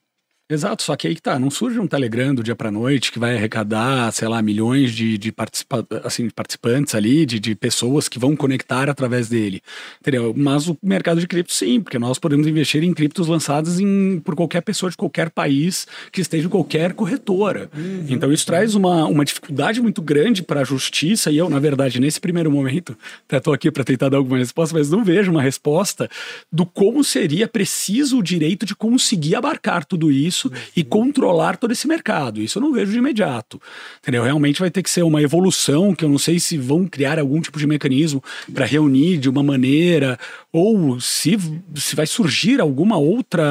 Exato, 0.51 0.83
só 0.83 0.95
que 0.97 1.07
aí 1.09 1.15
que 1.15 1.23
tá, 1.23 1.39
não 1.39 1.51
surge 1.51 1.79
um 1.79 1.87
Telegram 1.87 2.35
do 2.35 2.43
dia 2.43 2.55
pra 2.55 2.71
noite 2.71 3.11
que 3.11 3.19
vai 3.19 3.37
arrecadar, 3.37 4.13
sei 4.13 4.29
lá, 4.29 4.43
milhões 4.43 4.93
de, 4.93 5.17
de, 5.17 5.33
participa 5.33 5.87
assim, 6.05 6.27
de 6.27 6.35
participantes 6.35 6.95
ali, 6.95 7.25
de, 7.25 7.41
de 7.41 7.55
pessoas 7.55 8.07
que 8.07 8.19
vão 8.19 8.37
conectar 8.37 8.91
através 8.91 9.29
dele, 9.29 9.63
entendeu? 10.01 10.35
Mas 10.37 10.69
o 10.69 10.77
mercado 10.83 11.21
de 11.21 11.27
cripto 11.27 11.53
sim, 11.53 11.81
porque 11.81 11.99
nós 11.99 12.19
podemos 12.19 12.47
investir 12.47 12.85
em 12.85 12.93
criptos 12.93 13.29
lançadas 13.29 13.81
em, 13.81 14.21
por 14.21 14.35
qualquer 14.35 14.61
pessoa 14.61 14.91
de 14.91 14.97
qualquer 14.97 15.31
país 15.31 15.87
que 16.11 16.21
esteja 16.21 16.47
em 16.47 16.51
qualquer 16.51 16.93
corretora. 16.93 17.71
Uhum. 17.75 18.07
Então 18.11 18.31
isso 18.31 18.45
traz 18.45 18.75
uma, 18.75 19.07
uma 19.07 19.25
dificuldade 19.25 19.81
muito 19.81 20.03
grande 20.03 20.43
para 20.43 20.61
a 20.61 20.65
justiça 20.65 21.31
e 21.31 21.39
eu, 21.39 21.49
na 21.49 21.61
verdade, 21.61 21.99
nesse 21.99 22.21
primeiro 22.21 22.51
momento, 22.51 22.97
até 23.27 23.39
estou 23.39 23.55
aqui 23.55 23.71
para 23.71 23.85
tentar 23.85 24.11
dar 24.11 24.19
alguma 24.19 24.39
resposta, 24.39 24.77
mas 24.77 24.91
não 24.91 25.03
vejo 25.03 25.31
uma 25.31 25.43
resposta 25.43 26.11
do 26.51 26.67
como 26.67 27.03
seria 27.03 27.49
preciso 27.49 28.19
o 28.19 28.23
direito 28.23 28.67
de 28.67 28.75
conseguir 28.75 29.35
abarcar 29.35 29.87
tudo 29.87 30.11
isso 30.11 30.42
isso 30.43 30.53
e 30.75 30.83
controlar 30.83 31.57
todo 31.57 31.73
esse 31.73 31.87
mercado. 31.87 32.41
Isso 32.41 32.59
eu 32.59 32.63
não 32.63 32.73
vejo 32.73 32.93
de 32.93 32.99
imediato. 32.99 33.61
Entendeu? 34.01 34.23
Realmente 34.25 34.61
vai 34.61 34.71
ter 34.71 34.83
que 34.83 34.91
ser 34.91 35.03
uma 35.03 35.23
evolução 35.23 35.95
que 35.95 36.05
eu 36.05 36.09
não 36.09 36.19
sei 36.19 36.41
se 36.41 36.57
vão 36.59 36.87
criar 36.87 37.19
algum 37.19 37.41
tipo 37.41 37.59
de 37.59 37.67
mecanismo 37.67 38.23
para 38.53 38.65
reunir 38.65 39.19
de 39.19 39.29
uma 39.29 39.43
maneira 39.43 40.19
ou 40.53 41.01
se, 41.01 41.39
se 41.75 41.97
vai 41.97 42.07
surgir 42.07 42.61
alguma 42.61 42.97
outra, 42.97 43.43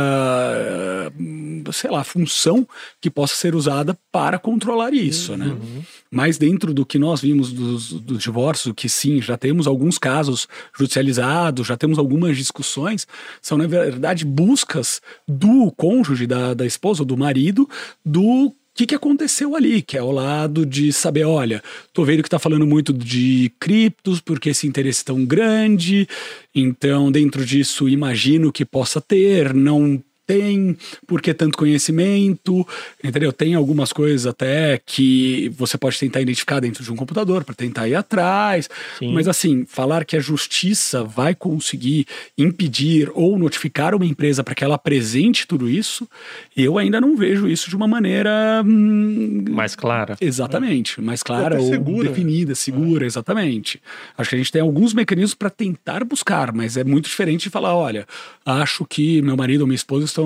sei 1.71 1.89
lá, 1.89 2.03
função 2.03 2.67
que 2.99 3.09
possa 3.09 3.35
ser 3.35 3.55
usada 3.55 3.97
para 4.11 4.37
controlar 4.37 4.93
isso, 4.93 5.35
né? 5.37 5.47
uhum. 5.47 5.55
né? 5.55 5.83
Mas 6.13 6.37
dentro 6.37 6.73
do 6.73 6.85
que 6.85 6.99
nós 6.99 7.21
vimos 7.21 7.53
dos, 7.53 7.93
do 7.93 8.17
divórcio, 8.17 8.73
que 8.73 8.89
sim, 8.89 9.21
já 9.21 9.37
temos 9.37 9.65
alguns 9.65 9.97
casos 9.97 10.45
judicializados, 10.77 11.65
já 11.65 11.77
temos 11.77 11.97
algumas 11.97 12.35
discussões, 12.35 13.07
são 13.41 13.57
na 13.57 13.65
verdade 13.65 14.25
buscas 14.25 15.01
do 15.25 15.71
cônjuge, 15.71 16.27
da, 16.27 16.53
da 16.53 16.65
esposa, 16.71 17.05
do 17.05 17.17
marido, 17.17 17.69
do 18.03 18.53
que, 18.73 18.85
que 18.85 18.95
aconteceu 18.95 19.55
ali, 19.55 19.81
que 19.81 19.97
é 19.97 20.01
o 20.01 20.11
lado 20.11 20.65
de 20.65 20.93
saber, 20.93 21.25
olha, 21.25 21.61
tô 21.93 22.03
vendo 22.03 22.23
que 22.23 22.29
tá 22.29 22.39
falando 22.39 22.65
muito 22.65 22.93
de 22.93 23.51
criptos, 23.59 24.21
porque 24.21 24.49
esse 24.49 24.65
interesse 24.65 25.03
tão 25.03 25.25
grande, 25.25 26.07
então 26.55 27.11
dentro 27.11 27.45
disso 27.45 27.89
imagino 27.89 28.51
que 28.51 28.65
possa 28.65 29.01
ter, 29.01 29.53
não 29.53 30.01
tem, 30.31 30.77
por 31.07 31.21
que 31.21 31.33
tanto 31.33 31.57
conhecimento, 31.57 32.67
entendeu? 33.03 33.31
Tem 33.33 33.53
algumas 33.55 33.91
coisas 33.91 34.25
até 34.25 34.79
que 34.85 35.51
você 35.57 35.77
pode 35.77 35.99
tentar 35.99 36.21
identificar 36.21 36.59
dentro 36.59 36.83
de 36.83 36.91
um 36.91 36.95
computador 36.95 37.43
para 37.43 37.55
tentar 37.55 37.87
ir 37.87 37.95
atrás, 37.95 38.69
Sim. 38.97 39.13
mas 39.13 39.27
assim, 39.27 39.65
falar 39.65 40.05
que 40.05 40.15
a 40.15 40.19
justiça 40.19 41.03
vai 41.03 41.35
conseguir 41.35 42.05
impedir 42.37 43.11
ou 43.13 43.37
notificar 43.37 43.93
uma 43.95 44.05
empresa 44.05 44.43
para 44.43 44.55
que 44.55 44.63
ela 44.63 44.75
apresente 44.75 45.47
tudo 45.47 45.69
isso, 45.69 46.07
eu 46.55 46.77
ainda 46.77 47.01
não 47.01 47.15
vejo 47.15 47.47
isso 47.47 47.69
de 47.69 47.75
uma 47.75 47.87
maneira 47.87 48.63
hum, 48.65 49.43
mais 49.49 49.75
clara. 49.75 50.15
Exatamente, 50.21 51.01
mais 51.01 51.23
clara 51.23 51.59
ou 51.59 51.69
segura. 51.69 52.09
definida, 52.09 52.55
segura, 52.55 53.05
é. 53.05 53.07
exatamente. 53.07 53.81
Acho 54.17 54.29
que 54.29 54.35
a 54.35 54.37
gente 54.37 54.51
tem 54.51 54.61
alguns 54.61 54.93
mecanismos 54.93 55.33
para 55.33 55.49
tentar 55.49 56.03
buscar, 56.03 56.53
mas 56.53 56.77
é 56.77 56.83
muito 56.83 57.09
diferente 57.09 57.43
de 57.43 57.49
falar, 57.49 57.75
olha, 57.75 58.05
acho 58.45 58.85
que 58.85 59.21
meu 59.21 59.35
marido 59.35 59.61
ou 59.61 59.67
minha 59.67 59.75
esposa 59.75 60.05
estão 60.05 60.20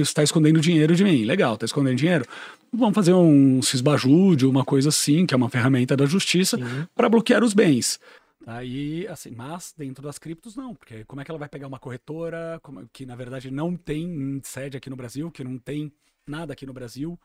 está 0.00 0.22
escondendo 0.22 0.60
dinheiro 0.60 0.94
de 0.94 1.04
mim. 1.04 1.24
Legal, 1.24 1.54
está 1.54 1.66
escondendo 1.66 1.96
dinheiro. 1.96 2.24
Vamos 2.72 2.94
fazer 2.94 3.12
um 3.12 3.60
cisbajude, 3.62 4.46
uma 4.46 4.64
coisa 4.64 4.90
assim, 4.90 5.26
que 5.26 5.34
é 5.34 5.36
uma 5.36 5.50
ferramenta 5.50 5.96
da 5.96 6.06
justiça, 6.06 6.58
para 6.94 7.08
bloquear 7.08 7.42
os 7.42 7.52
bens. 7.52 7.98
Aí, 8.46 9.06
assim, 9.08 9.30
mas 9.30 9.74
dentro 9.76 10.02
das 10.02 10.18
criptos 10.18 10.56
não, 10.56 10.74
porque 10.74 11.04
como 11.04 11.20
é 11.20 11.24
que 11.24 11.30
ela 11.30 11.38
vai 11.38 11.48
pegar 11.48 11.66
uma 11.66 11.78
corretora 11.78 12.58
como, 12.62 12.88
que 12.92 13.04
na 13.04 13.14
verdade 13.14 13.50
não 13.50 13.76
tem 13.76 14.40
sede 14.42 14.76
aqui 14.76 14.88
no 14.88 14.96
Brasil, 14.96 15.30
que 15.30 15.44
não 15.44 15.58
tem 15.58 15.92
nada 16.26 16.52
aqui 16.52 16.64
no 16.64 16.72
Brasil, 16.72 17.18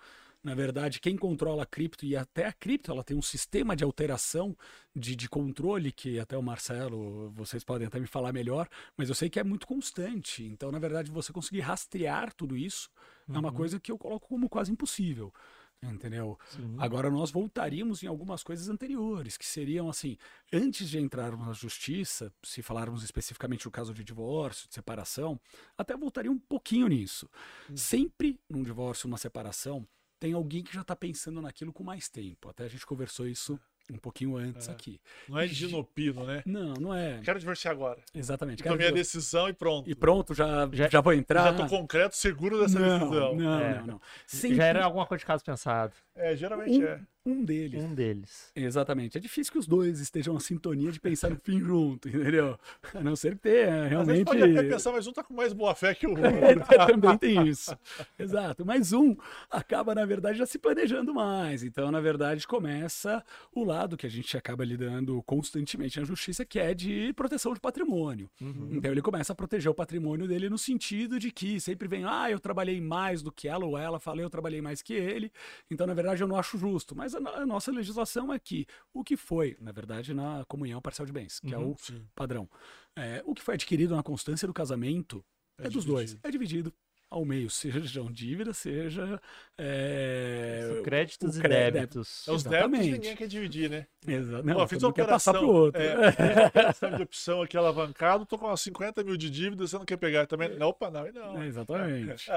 na 0.46 0.54
verdade, 0.54 1.00
quem 1.00 1.18
controla 1.18 1.64
a 1.64 1.66
cripto 1.66 2.06
e 2.06 2.16
até 2.16 2.46
a 2.46 2.54
cripto, 2.54 2.92
ela 2.92 3.04
tem 3.04 3.18
um 3.18 3.22
sistema 3.22 3.76
de 3.76 3.84
alteração 3.84 4.56
de, 4.96 5.16
de 5.16 5.28
controle 5.28 5.92
que 5.92 6.20
até 6.20 6.38
o 6.38 6.44
Marcelo, 6.44 7.32
vocês 7.32 7.64
podem 7.64 7.88
até 7.88 8.00
me 8.00 8.06
falar 8.06 8.32
melhor, 8.32 8.70
mas 8.96 9.10
eu 9.10 9.16
sei 9.16 9.28
que 9.28 9.40
é 9.40 9.44
muito 9.44 9.66
constante. 9.66 10.44
Então, 10.44 10.72
na 10.72 10.78
verdade, 10.78 11.10
você 11.10 11.34
conseguir 11.34 11.62
rastrear 11.62 12.32
tudo 12.32 12.56
isso 12.56 12.92
uhum. 13.28 13.38
é 13.38 13.40
uma 13.40 13.50
uhum. 13.50 13.56
coisa 13.56 13.80
que 13.80 13.92
eu 13.92 13.98
coloco 13.98 14.28
como 14.28 14.48
quase 14.48 14.72
impossível. 14.72 15.34
Entendeu? 15.82 16.38
Sim. 16.50 16.76
Agora 16.78 17.10
nós 17.10 17.32
voltaríamos 17.32 18.04
em 18.04 18.08
algumas 18.08 18.44
coisas 18.44 18.70
anteriores, 18.70 19.38
que 19.38 19.46
seriam 19.46 19.90
assim, 19.90 20.16
antes 20.54 20.90
de 20.90 21.00
entrarmos 21.00 21.46
na 21.46 21.54
justiça, 21.54 22.32
se 22.44 22.62
falarmos 22.62 23.04
especificamente 23.04 23.64
do 23.64 23.72
caso 23.72 23.94
de 23.96 24.04
divórcio, 24.04 24.68
de 24.68 24.76
separação, 24.76 25.40
até 25.76 25.98
voltaria 25.98 26.32
um 26.32 26.40
pouquinho 26.40 26.88
nisso. 26.88 27.28
Uhum. 27.68 27.78
Sempre 27.78 28.40
num 28.48 28.64
divórcio, 28.64 29.08
uma 29.08 29.18
separação, 29.18 29.88
tem 30.26 30.34
alguém 30.34 30.64
que 30.64 30.74
já 30.74 30.82
está 30.82 30.96
pensando 30.96 31.40
naquilo 31.40 31.72
com 31.72 31.84
mais 31.84 32.10
tempo. 32.10 32.50
Até 32.50 32.64
a 32.64 32.68
gente 32.68 32.84
conversou 32.84 33.28
isso 33.28 33.60
um 33.92 33.98
pouquinho 33.98 34.36
antes 34.36 34.68
é. 34.68 34.72
aqui. 34.72 35.00
Não 35.30 35.38
é 35.38 35.48
ginopino, 35.48 36.26
né? 36.26 36.42
Não, 36.48 36.74
não 36.74 36.92
é. 36.92 37.22
Quero 37.24 37.38
divorciar 37.38 37.72
agora. 37.76 38.02
Exatamente. 38.12 38.64
Quero 38.64 38.74
Tomei 38.74 38.88
a 38.88 38.92
decisão 38.92 39.48
e 39.48 39.54
pronto. 39.54 39.88
E 39.88 39.94
pronto, 39.94 40.34
já, 40.34 40.68
já, 40.74 40.90
já 40.90 41.00
vou 41.00 41.14
entrar. 41.14 41.44
Já 41.44 41.54
tô 41.54 41.68
concreto, 41.68 42.16
seguro 42.16 42.60
dessa 42.60 42.80
não, 42.80 43.00
decisão. 43.00 43.36
Não, 43.36 43.60
é. 43.60 43.78
não, 43.78 43.86
não. 43.86 44.02
Sempre... 44.26 44.58
Já 44.58 44.66
era 44.66 44.84
alguma 44.84 45.06
coisa 45.06 45.20
de 45.20 45.26
caso 45.28 45.46
pensado. 45.46 45.94
É, 46.16 46.36
geralmente 46.36 46.80
um, 46.80 46.84
é. 46.84 47.02
Um 47.26 47.44
deles. 47.44 47.84
Um 47.84 47.96
deles. 47.96 48.52
Exatamente. 48.56 49.18
É 49.18 49.22
difícil 49.22 49.52
que 49.52 49.58
os 49.58 49.66
dois 49.66 50.00
estejam 50.00 50.36
em 50.36 50.40
sintonia 50.40 50.92
de 50.92 51.00
pensar 51.00 51.32
no 51.32 51.38
fim 51.38 51.60
junto, 51.60 52.08
entendeu? 52.08 52.56
A 52.94 53.02
não 53.02 53.16
ser 53.16 53.36
que 53.36 53.42
tenha 53.42 53.88
realmente. 53.88 54.20
Às 54.20 54.24
pode 54.26 54.44
até 54.44 54.64
pensar, 54.70 54.92
mas 54.92 55.08
um 55.08 55.12
tá 55.12 55.24
com 55.24 55.34
mais 55.34 55.52
boa 55.52 55.74
fé 55.74 55.96
que 55.96 56.06
o 56.06 56.12
outro. 56.12 56.22
Também 56.86 57.18
tem 57.18 57.48
isso. 57.48 57.76
Exato. 58.20 58.64
Mas 58.64 58.94
um 58.94 59.16
acaba, 59.50 59.96
na 59.96 60.06
verdade, 60.06 60.38
já 60.38 60.46
se 60.46 60.60
planejando 60.60 61.16
mais. 61.16 61.64
Então, 61.64 61.92
na 61.92 62.00
verdade, 62.00 62.48
começa 62.48 63.24
o 63.52 63.64
lado 63.64 63.98
que 63.98 64.06
a 64.06 64.10
gente 64.10 64.38
acaba 64.38 64.64
lidando 64.64 65.24
constantemente 65.24 66.00
na 66.00 66.06
justiça, 66.06 66.46
que 66.46 66.60
é 66.60 66.76
de 66.76 67.12
proteção 67.14 67.56
de 67.56 67.60
patrimônio. 67.60 68.30
Uhum. 68.40 68.70
Então, 68.74 68.92
ele 68.92 69.02
começa 69.02 69.34
a 69.34 69.36
proteger 69.36 69.72
o 69.72 69.76
patrimônio 69.76 70.28
dele 70.28 70.48
no 70.48 70.60
sentido 70.60 71.18
de 71.18 71.32
que 71.32 71.60
sempre 71.60 71.88
vem, 71.88 72.06
ah, 72.06 72.30
eu 72.30 72.40
trabalhei 72.40 72.80
mais 72.80 73.24
do 73.24 73.32
que 73.32 73.48
ela, 73.48 73.66
ou 73.66 73.76
ela 73.76 74.00
fala, 74.00 74.22
eu 74.22 74.30
trabalhei 74.30 74.62
mais 74.62 74.84
que 74.84 74.94
ele. 74.94 75.32
Então, 75.72 75.88
na 75.88 75.96
verdade, 75.96 76.22
eu 76.22 76.28
não 76.28 76.38
acho 76.38 76.56
justo. 76.56 76.96
Mas 76.96 77.15
a, 77.16 77.42
a 77.42 77.46
nossa 77.46 77.72
legislação 77.72 78.34
é 78.34 78.40
que 78.40 78.66
o 78.94 79.04
que 79.04 79.16
foi, 79.16 79.58
na 79.60 79.72
verdade, 79.72 80.14
na 80.14 80.46
comunhão 80.46 80.82
parcial 80.82 81.06
de 81.06 81.12
bens, 81.12 81.40
que 81.40 81.54
uhum, 81.54 81.62
é 81.62 81.66
o 81.66 81.76
sim. 81.78 82.08
padrão, 82.16 82.50
é, 82.96 83.22
o 83.26 83.34
que 83.34 83.42
foi 83.42 83.56
adquirido 83.56 83.96
na 83.96 84.04
constância 84.04 84.48
do 84.48 84.54
casamento 84.54 85.24
é, 85.60 85.68
é 85.68 85.70
dos 85.70 85.86
dois, 85.86 86.18
é 86.24 86.32
dividido 86.32 86.74
ao 87.10 87.24
meio, 87.24 87.50
sejam 87.52 88.12
dívidas, 88.12 88.58
seja 88.58 89.22
é, 89.58 90.82
créditos 90.84 91.38
e 91.38 91.42
débitos. 91.42 92.28
É 92.28 92.32
os 92.32 92.44
débitos 92.44 92.86
que 92.86 92.92
ninguém 92.92 93.16
quer 93.16 93.28
dividir, 93.28 93.70
né? 93.70 93.88
Exato. 94.08 94.46
Não, 94.46 94.56
Pô, 94.56 94.68
fiz 94.68 94.84
uma 94.84 94.90
operação, 94.90 95.34
passar 95.34 95.40
pro 95.40 95.50
outro. 95.50 95.82
É, 95.82 96.96
de 96.98 97.04
opção 97.04 97.42
aqui 97.42 97.58
alavancado, 97.58 98.26
tô 98.26 98.38
com 98.38 98.48
umas 98.48 98.62
50 98.62 99.04
mil 99.04 99.18
de 99.18 99.30
dívida, 99.30 99.66
você 99.66 99.78
não 99.78 99.86
quer 99.86 99.98
pegar 99.98 100.26
também? 100.26 100.58
Não, 100.58 100.68
opa, 100.68 100.92
não, 100.92 101.12
não. 101.12 101.42
É, 101.42 101.48
exatamente. 101.48 102.28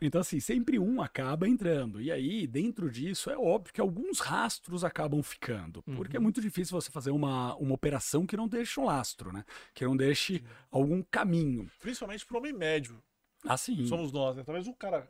então, 0.00 0.20
assim, 0.20 0.40
sempre 0.40 0.78
um 0.78 1.00
acaba 1.00 1.48
entrando. 1.48 2.00
E 2.00 2.10
aí, 2.10 2.46
dentro 2.46 2.90
disso, 2.90 3.30
é 3.30 3.36
óbvio 3.36 3.72
que 3.72 3.80
alguns 3.80 4.20
rastros 4.20 4.84
acabam 4.84 5.22
ficando. 5.22 5.82
Porque 5.82 6.16
é 6.16 6.18
uhum. 6.18 6.24
muito 6.24 6.40
difícil 6.40 6.78
você 6.78 6.90
fazer 6.90 7.10
uma, 7.10 7.54
uma 7.56 7.74
operação 7.74 8.26
que 8.26 8.36
não 8.36 8.48
deixe 8.48 8.78
um 8.78 8.84
lastro, 8.84 9.32
né? 9.32 9.44
Que 9.74 9.84
não 9.84 9.96
deixe 9.96 10.42
algum 10.70 11.02
caminho. 11.02 11.70
Principalmente 11.80 12.26
para 12.26 12.36
o 12.36 12.38
homem 12.38 12.52
médio. 12.52 13.02
Ah, 13.48 13.56
sim. 13.56 13.86
Somos 13.86 14.12
nós, 14.12 14.36
né? 14.36 14.42
Talvez 14.44 14.66
o 14.66 14.74
cara 14.74 15.08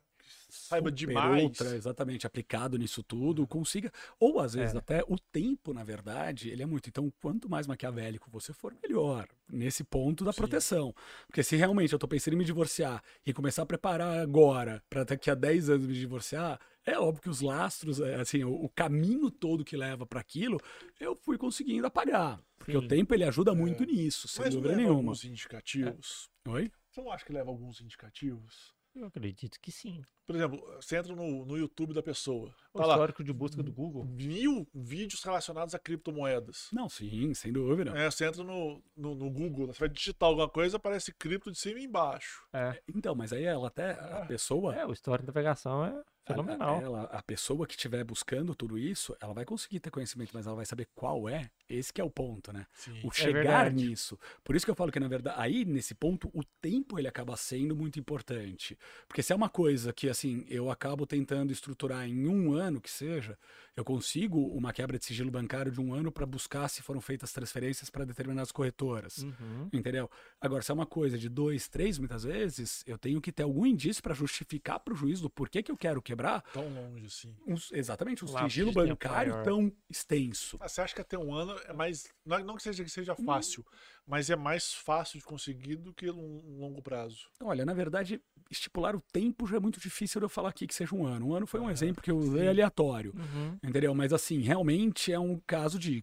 saiba 0.49 0.91
demais. 0.91 1.43
Outra, 1.43 1.75
exatamente, 1.75 2.27
aplicado 2.27 2.79
nisso 2.79 3.03
tudo, 3.03 3.47
consiga. 3.47 3.93
Ou 4.19 4.41
às 4.41 4.55
vezes 4.55 4.75
é. 4.75 4.79
até 4.79 5.03
o 5.07 5.19
tempo, 5.19 5.73
na 5.73 5.85
verdade, 5.85 6.51
ele 6.51 6.63
é 6.63 6.67
muito. 6.67 6.89
Então, 6.89 7.13
quanto 7.21 7.49
mais 7.49 7.67
maquiavélico 7.67 8.31
você 8.31 8.53
for, 8.53 8.75
melhor. 8.83 9.29
Nesse 9.49 9.85
ponto 9.85 10.25
da 10.25 10.33
Sim. 10.33 10.39
proteção. 10.39 10.95
Porque 11.27 11.43
se 11.43 11.57
realmente 11.57 11.93
eu 11.93 11.99
tô 11.99 12.09
pensando 12.09 12.35
em 12.35 12.39
me 12.39 12.45
divorciar 12.45 13.03
e 13.25 13.33
começar 13.33 13.63
a 13.63 13.67
preparar 13.67 14.19
agora, 14.19 14.83
para 14.89 15.05
daqui 15.05 15.31
a 15.31 15.35
10 15.35 15.71
anos 15.71 15.87
me 15.87 15.95
divorciar, 15.95 16.61
é 16.85 16.99
óbvio 16.99 17.23
que 17.23 17.31
os 17.31 17.41
lastros, 17.41 18.01
é, 18.01 18.15
assim, 18.17 18.45
o, 18.45 18.53
o 18.65 18.69
caminho 18.69 19.31
todo 19.31 19.65
que 19.65 19.77
leva 19.77 20.07
para 20.07 20.21
aquilo, 20.21 20.59
eu 20.99 21.15
fui 21.15 21.37
conseguindo 21.37 21.87
apagar. 21.87 22.41
Porque 22.59 22.73
Sim. 22.73 22.79
o 22.79 22.89
tempo 22.89 23.15
ele 23.15 23.25
ajuda 23.25 23.55
muito 23.55 23.83
é. 23.83 23.87
nisso, 23.87 24.27
sem 24.27 24.45
Mas 24.45 24.55
dúvida 24.55 24.77
nenhuma. 24.77 24.97
alguns 24.97 25.25
indicativos. 25.25 26.31
É. 26.47 26.51
Oi? 26.51 26.73
Você 26.99 27.03
não 27.05 27.13
acha 27.13 27.25
que 27.25 27.33
leva 27.33 27.49
alguns 27.49 27.81
indicativos? 27.81 28.75
Eu 28.93 29.07
acredito 29.07 29.61
que 29.61 29.71
sim. 29.71 30.03
Por 30.29 30.37
exemplo, 30.37 30.63
você 30.79 30.99
entra 30.99 31.17
no, 31.17 31.47
no 31.47 31.57
YouTube 31.57 31.95
da 31.95 32.03
pessoa. 32.03 32.51
Tá 32.75 32.87
o 32.87 32.91
histórico 32.91 33.23
lá, 33.23 33.27
de 33.27 33.33
busca 33.33 33.63
do 33.63 33.73
Google. 33.73 34.05
Mil 34.05 34.69
vídeos 34.75 35.23
relacionados 35.25 35.75
a 35.75 35.79
criptomoedas. 35.79 36.69
Não, 36.71 36.87
sim, 36.87 37.33
sem 37.33 37.51
dúvida. 37.51 37.99
É, 37.99 38.11
você 38.11 38.27
entra 38.27 38.45
no, 38.45 38.83
no, 38.95 39.15
no, 39.15 39.31
Google, 39.31 39.69
você 39.69 39.81
vai 39.81 39.89
digitar 39.89 40.29
alguma 40.29 40.47
coisa, 40.47 40.77
aparece 40.77 41.15
cripto 41.15 41.51
de 41.51 41.57
cima 41.57 41.81
e 41.81 41.85
embaixo. 41.85 42.45
É. 42.53 42.79
Então, 42.95 43.15
mas 43.15 43.33
aí 43.33 43.45
ela 43.45 43.69
até, 43.69 43.93
a 43.93 44.21
é. 44.25 44.27
pessoa... 44.27 44.77
É, 44.77 44.85
o 44.85 44.93
histórico 44.93 45.25
da 45.25 45.33
navegação 45.33 45.83
é 45.83 45.99
fenomenal. 46.29 46.81
Ela, 46.83 47.03
a 47.05 47.23
pessoa 47.23 47.67
que 47.67 47.75
estiver 47.75 48.05
buscando 48.05 48.55
tudo 48.55 48.79
isso, 48.79 49.17
ela 49.21 49.33
vai 49.33 49.45
conseguir 49.45 49.81
ter 49.81 49.91
conhecimento, 49.91 50.31
mas 50.35 50.47
ela 50.47 50.57
vai 50.57 50.67
saber 50.67 50.87
qual 50.95 51.29
é. 51.29 51.51
Esse 51.69 51.93
é 51.99 52.05
o 52.05 52.11
ponto, 52.11 52.53
né? 52.53 52.67
Sim, 52.75 53.01
o 53.03 53.09
é 53.09 53.15
chegar 53.15 53.67
é 53.67 53.71
nisso. 53.71 54.19
Por 54.45 54.55
isso 54.55 54.65
que 54.65 54.71
eu 54.71 54.75
falo 54.75 54.93
que, 54.93 55.01
na 55.01 55.09
verdade, 55.09 55.37
aí, 55.41 55.65
nesse 55.65 55.95
ponto, 55.95 56.31
o 56.33 56.43
tempo 56.61 56.99
ele 56.99 57.09
acaba 57.09 57.37
sendo 57.37 57.75
muito 57.75 57.99
importante. 57.99 58.79
Porque 59.07 59.23
se 59.23 59.33
é 59.33 59.37
uma 59.37 59.49
coisa 59.49 59.93
que, 59.93 60.09
assim, 60.19 60.45
eu 60.49 60.71
acabo 60.71 61.07
tentando 61.07 61.53
estruturar 61.53 62.07
em 62.09 62.27
um 62.27 62.53
ano 62.53 62.81
que 62.81 62.91
seja, 62.91 63.39
eu 63.77 63.85
consigo 63.85 64.41
uma 64.49 64.73
quebra 64.73 64.99
de 64.99 65.05
sigilo 65.05 65.31
bancário 65.31 65.71
de 65.71 65.81
um 65.81 65.95
ano 65.95 66.11
para 66.11 66.27
buscar 66.27 66.69
se 66.69 66.83
foram 66.83 67.01
feitas 67.01 67.33
transferências 67.33 67.89
para 67.89 68.05
determinadas 68.05 68.51
corretoras. 68.51 69.19
Uhum. 69.19 69.69
Entendeu? 69.73 70.11
Agora, 70.41 70.63
se 70.63 70.71
é 70.73 70.75
uma 70.75 70.87
coisa 70.87 71.17
de 71.17 71.29
dois, 71.29 71.69
três, 71.69 71.99
muitas 71.99 72.25
vezes, 72.25 72.83
eu 72.87 72.99
tenho 72.99 73.21
que 73.21 73.31
ter 73.31 73.45
algum 73.45 73.65
indício 73.65 74.03
para 74.03 74.15
justificar 74.15 74.81
para 74.81 74.93
o 74.93 74.97
juiz 74.97 75.21
do 75.21 75.31
porquê 75.31 75.63
que 75.63 75.71
eu 75.71 75.77
quero 75.77 76.03
quebrar. 76.03 76.43
Tão 76.53 76.69
longe 76.69 77.07
assim. 77.07 77.37
Um, 77.47 77.55
exatamente, 77.73 78.25
um 78.25 78.29
sigilo 78.29 78.73
bancário 78.73 79.43
tão 79.45 79.73
extenso. 79.89 80.57
Ah, 80.61 80.69
você 80.69 80.81
acha 80.81 80.95
que 80.95 81.01
até 81.01 81.17
um 81.17 81.33
ano 81.33 81.57
é 81.67 81.73
mais. 81.73 82.09
Não, 82.27 82.39
é- 82.39 82.43
não 82.43 82.57
que 82.57 82.63
seja, 82.63 82.83
que 82.83 82.91
seja 82.91 83.15
fácil, 83.15 83.65
mas 84.09 84.31
é 84.31 84.37
mais 84.37 84.73
fácil 84.73 85.19
de 85.19 85.25
conseguir 85.25 85.77
do 85.77 85.93
que 85.93 86.11
um 86.11 86.59
longo 86.59 86.81
prazo. 86.81 87.29
Olha, 87.43 87.65
na 87.67 87.75
verdade, 87.75 88.21
estipular 88.51 88.97
o 88.97 89.03
tempo 89.13 89.47
já 89.47 89.59
é 89.59 89.61
muito 89.61 89.79
difícil 89.79 90.19
de 90.19 90.25
eu 90.25 90.31
falar 90.31 90.49
aqui 90.49 90.67
que 90.67 90.75
seja 90.75 90.95
um 90.95 91.07
ano. 91.07 91.29
Um 91.29 91.35
ano 91.35 91.47
foi 91.47 91.61
um 91.61 91.69
Ah, 91.69 91.73
exemplo 91.73 92.03
que 92.03 92.11
eu 92.11 92.17
usei 92.17 92.41
sim. 92.41 92.49
aleatório. 92.49 93.13
Uhum. 93.15 93.59
Entendeu? 93.63 93.95
Mas 93.95 94.13
assim, 94.15 94.41
realmente 94.41 95.13
é 95.13 95.19
um 95.19 95.39
caso 95.47 95.79
de 95.79 96.03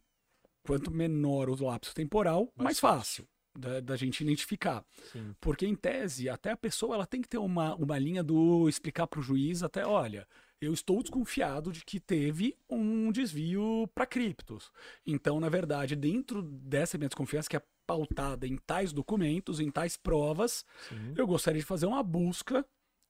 quanto 0.63 0.91
menor 0.91 1.49
o 1.49 1.65
lapso 1.65 1.95
temporal, 1.95 2.43
mais, 2.55 2.65
Mais 2.65 2.79
fácil 2.79 3.27
da, 3.57 3.79
da 3.79 3.95
gente 3.95 4.21
identificar. 4.21 4.85
Sim. 5.11 5.35
Porque 5.41 5.65
em 5.65 5.75
tese, 5.75 6.29
até 6.29 6.51
a 6.51 6.57
pessoa 6.57 6.93
ela 6.95 7.07
tem 7.07 7.21
que 7.23 7.27
ter 7.29 7.39
uma, 7.39 7.73
uma 7.75 7.97
linha 7.97 8.23
do 8.23 8.69
explicar 8.69 9.07
para 9.07 9.19
o 9.19 9.23
juiz 9.23 9.63
até, 9.63 9.85
olha, 9.85 10.27
eu 10.61 10.73
estou 10.73 11.01
desconfiado 11.01 11.71
de 11.71 11.83
que 11.83 11.99
teve 11.99 12.55
um 12.69 13.11
desvio 13.11 13.87
para 13.93 14.05
criptos. 14.05 14.71
Então, 15.05 15.39
na 15.39 15.49
verdade, 15.49 15.95
dentro 15.95 16.41
dessa 16.41 16.97
minha 16.97 17.09
desconfiança 17.09 17.49
que 17.49 17.57
é 17.57 17.61
pautada 17.85 18.47
em 18.47 18.57
tais 18.57 18.91
documentos, 18.91 19.59
em 19.59 19.69
tais 19.71 19.97
provas, 19.97 20.65
Sim. 20.89 21.13
eu 21.15 21.27
gostaria 21.27 21.61
de 21.61 21.65
fazer 21.65 21.85
uma 21.85 22.03
busca, 22.03 22.65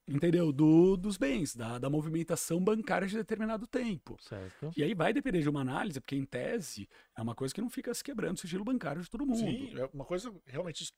entendeu, 0.08 0.52
do, 0.52 0.96
dos 0.96 1.18
bens, 1.18 1.56
da, 1.56 1.80
da 1.80 1.90
movimentação 1.90 2.64
bancária 2.64 3.08
de 3.08 3.16
determinado 3.16 3.66
tempo. 3.66 4.18
Certo. 4.22 4.72
E 4.76 4.84
aí 4.84 4.94
vai 4.94 5.14
depender 5.14 5.42
de 5.42 5.50
uma 5.50 5.62
análise, 5.62 6.00
porque 6.00 6.16
em 6.16 6.26
tese 6.26 6.88
é 7.18 7.22
uma 7.22 7.36
coisa 7.36 7.54
que 7.54 7.62
não 7.62 7.70
fica 7.70 7.94
se 7.94 8.04
quebrando 8.04 8.38
o 8.38 8.40
sigilo 8.40 8.64
bancário 8.64 9.02
de 9.02 9.10
todo 9.10 9.26
mundo. 9.26 9.40
Sim, 9.40 9.78
é 9.78 9.90
uma 9.94 10.06
coisa 10.06 10.34
realmente 10.46 10.94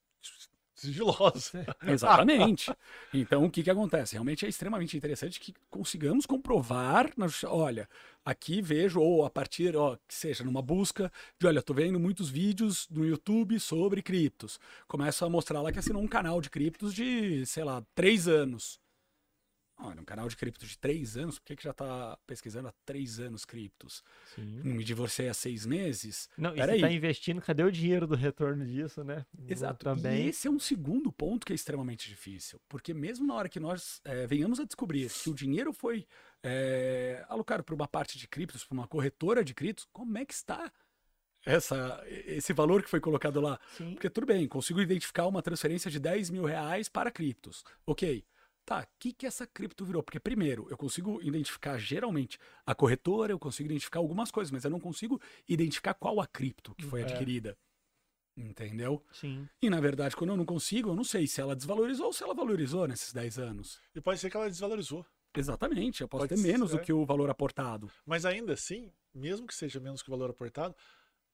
sigilosa. 0.78 1.66
Exatamente. 1.86 2.72
Então, 3.14 3.46
o 3.46 3.52
que, 3.52 3.64
que 3.64 3.70
acontece? 3.70 4.14
Realmente 4.14 4.46
é 4.46 4.50
extremamente 4.50 4.96
interessante 4.96 5.40
que 5.40 5.54
consigamos 5.70 6.26
comprovar, 6.26 7.12
na 7.18 7.28
olha, 7.46 7.90
aqui 8.24 8.62
vejo, 8.62 9.00
ou 9.02 9.26
a 9.26 9.30
partir, 9.30 9.76
ó, 9.76 9.96
que 10.08 10.14
seja 10.14 10.44
numa 10.44 10.62
busca 10.62 11.12
de, 11.40 11.48
olha, 11.48 11.62
tô 11.62 11.74
vendo 11.74 12.00
muitos 12.00 12.30
vídeos 12.30 12.88
no 12.90 13.06
YouTube 13.06 13.60
sobre 13.60 14.02
criptos. 14.02 14.60
Começo 14.88 15.26
a 15.26 15.30
mostrar 15.30 15.62
lá 15.62 15.72
que 15.72 15.80
assinou 15.80 16.02
um 16.02 16.08
canal 16.08 16.40
de 16.40 16.50
criptos 16.50 16.94
de, 16.94 17.46
sei 17.46 17.64
lá, 17.64 17.84
três 17.96 18.28
anos. 18.28 18.80
Olha, 19.80 20.02
um 20.02 20.06
canal 20.06 20.28
de 20.28 20.36
criptos 20.36 20.70
de 20.70 20.78
três 20.78 21.16
anos, 21.16 21.38
por 21.38 21.46
que, 21.46 21.56
que 21.56 21.64
já 21.64 21.72
tá 21.72 22.18
pesquisando 22.26 22.68
há 22.68 22.74
três 22.84 23.20
anos 23.20 23.46
criptos? 23.46 24.04
Sim. 24.34 24.62
Me 24.64 24.84
divorciei 24.84 25.30
há 25.30 25.34
seis 25.36 25.68
meses? 25.68 26.28
Não, 26.36 26.52
e 26.52 26.56
Peraí. 26.56 26.80
você 26.80 26.88
tá 26.88 26.92
investindo, 26.92 27.42
cadê 27.42 27.64
o 27.64 27.72
dinheiro 27.72 28.08
do 28.08 28.16
retorno 28.16 28.66
disso, 28.66 29.04
né? 29.04 29.24
Exato. 29.48 29.84
Também. 29.84 30.26
E 30.26 30.30
esse 30.30 30.48
é 30.48 30.52
um 30.52 30.58
segundo 30.58 31.12
ponto 31.12 31.46
que 31.46 31.54
é 31.54 31.56
extremamente 31.56 32.10
difícil. 32.10 32.60
Porque 32.68 32.92
mesmo 32.92 33.28
na 33.28 33.36
hora 33.36 33.48
que 33.48 33.60
nós 33.60 34.02
eh, 34.04 34.26
venhamos 34.26 34.60
a 34.60 34.66
descobrir 34.66 35.10
que 35.12 35.30
o 35.30 35.36
dinheiro 35.36 35.72
foi 35.72 36.08
eh, 36.42 37.24
alocado 37.30 37.64
para 37.64 37.76
uma 37.76 37.88
parte 37.88 38.18
de 38.18 38.28
criptos, 38.28 38.66
para 38.66 38.74
uma 38.74 38.88
corretora 38.88 39.44
de 39.44 39.54
criptos, 39.54 39.88
como 39.94 40.18
é 40.18 40.26
que 40.26 40.34
está 40.34 40.72
essa, 41.46 42.04
esse 42.08 42.52
valor 42.52 42.82
que 42.82 42.90
foi 42.90 43.00
colocado 43.00 43.40
lá? 43.40 43.60
Sim. 43.78 43.94
Porque 43.94 44.10
tudo 44.10 44.26
bem, 44.26 44.48
consigo 44.48 44.82
identificar 44.82 45.28
uma 45.28 45.42
transferência 45.42 45.90
de 45.90 46.00
10 46.00 46.32
mil 46.32 46.46
reais 46.46 46.90
para 46.90 47.12
criptos. 47.12 47.64
Ok. 47.86 48.26
Tá, 48.68 48.82
o 48.82 48.88
que, 49.00 49.14
que 49.14 49.26
essa 49.26 49.48
cripto 49.48 49.86
virou? 49.86 50.04
Porque, 50.04 50.20
primeiro, 50.20 50.68
eu 50.70 50.76
consigo 50.76 51.22
identificar 51.22 51.78
geralmente 51.78 52.38
a 52.66 52.76
corretora, 52.76 53.32
eu 53.32 53.40
consigo 53.40 53.70
identificar 53.70 54.00
algumas 54.00 54.30
coisas, 54.30 54.52
mas 54.52 54.66
eu 54.66 54.70
não 54.70 54.78
consigo 54.80 55.22
identificar 55.48 55.94
qual 55.94 56.20
a 56.20 56.28
cripto 56.28 56.76
que 56.76 56.84
foi 56.84 57.00
É. 57.00 57.04
adquirida. 57.06 57.58
Entendeu? 58.36 59.02
Sim. 59.14 59.48
E 59.62 59.70
na 59.70 59.80
verdade, 59.80 60.18
quando 60.18 60.32
eu 60.32 60.38
não 60.38 60.46
consigo, 60.46 60.90
eu 60.90 60.96
não 60.96 61.06
sei 61.06 61.26
se 61.28 61.40
ela 61.40 61.56
desvalorizou 61.56 62.08
ou 62.08 62.14
se 62.14 62.22
ela 62.24 62.34
valorizou 62.36 62.86
nesses 62.90 63.14
10 63.14 63.40
anos. 63.40 63.80
E 63.96 64.02
pode 64.02 64.20
ser 64.20 64.30
que 64.30 64.36
ela 64.36 64.50
desvalorizou. 64.50 65.06
Exatamente, 65.34 66.02
eu 66.02 66.08
posso 66.10 66.24
Pode 66.28 66.36
ter 66.36 66.42
ser, 66.42 66.52
menos 66.52 66.72
do 66.72 66.78
é. 66.78 66.82
que 66.82 66.92
o 66.92 67.06
valor 67.06 67.30
aportado. 67.30 67.90
Mas 68.06 68.26
ainda 68.26 68.52
assim, 68.52 68.92
mesmo 69.14 69.48
que 69.48 69.56
seja 69.56 69.80
menos 69.80 70.02
que 70.04 70.10
o 70.10 70.12
valor 70.12 70.30
aportado, 70.30 70.76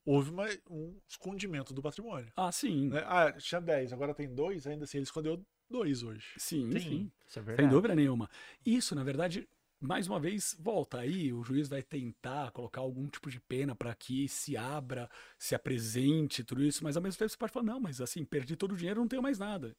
houve 0.05 0.29
uma- 0.29 0.47
um 0.69 0.99
escondimento 1.09 1.73
do 1.73 1.81
patrimônio. 1.81 2.31
Ah, 2.35 2.51
sim. 2.51 2.89
né? 2.89 3.01
Ah, 3.07 3.31
tinha 3.33 3.59
10, 3.59 3.91
agora 3.91 4.13
tem 4.13 4.31
2, 4.31 4.67
ainda 4.67 4.83
assim 4.83 4.97
ele 4.99 5.05
escondeu 5.05 5.43
2 5.73 6.03
hoje. 6.03 6.27
Sim, 6.37 6.71
Sim. 6.71 6.79
sim. 6.79 7.11
Isso 7.27 7.39
é 7.39 7.41
Sem 7.41 7.47
verdade. 7.55 7.75
dúvida 7.75 7.95
nenhuma. 7.95 8.29
Isso, 8.65 8.95
na 8.95 9.03
verdade, 9.03 9.47
mais 9.79 10.07
uma 10.07 10.19
vez, 10.19 10.55
volta 10.59 10.99
aí, 10.99 11.33
o 11.33 11.43
juiz 11.43 11.67
vai 11.67 11.81
tentar 11.83 12.51
colocar 12.51 12.81
algum 12.81 13.07
tipo 13.07 13.29
de 13.29 13.39
pena 13.39 13.75
para 13.75 13.93
que 13.95 14.27
se 14.27 14.55
abra, 14.55 15.09
se 15.37 15.55
apresente, 15.55 16.43
tudo 16.43 16.63
isso, 16.63 16.83
mas 16.83 16.95
ao 16.95 17.03
mesmo 17.03 17.17
tempo 17.19 17.29
você 17.29 17.37
pode 17.37 17.51
falar, 17.51 17.65
não, 17.65 17.79
mas 17.79 17.99
assim, 18.01 18.23
perdi 18.23 18.55
todo 18.55 18.73
o 18.73 18.77
dinheiro, 18.77 18.99
não 19.01 19.07
tenho 19.07 19.21
mais 19.21 19.39
nada. 19.39 19.75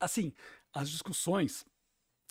Assim, 0.00 0.32
as 0.74 0.90
discussões, 0.90 1.64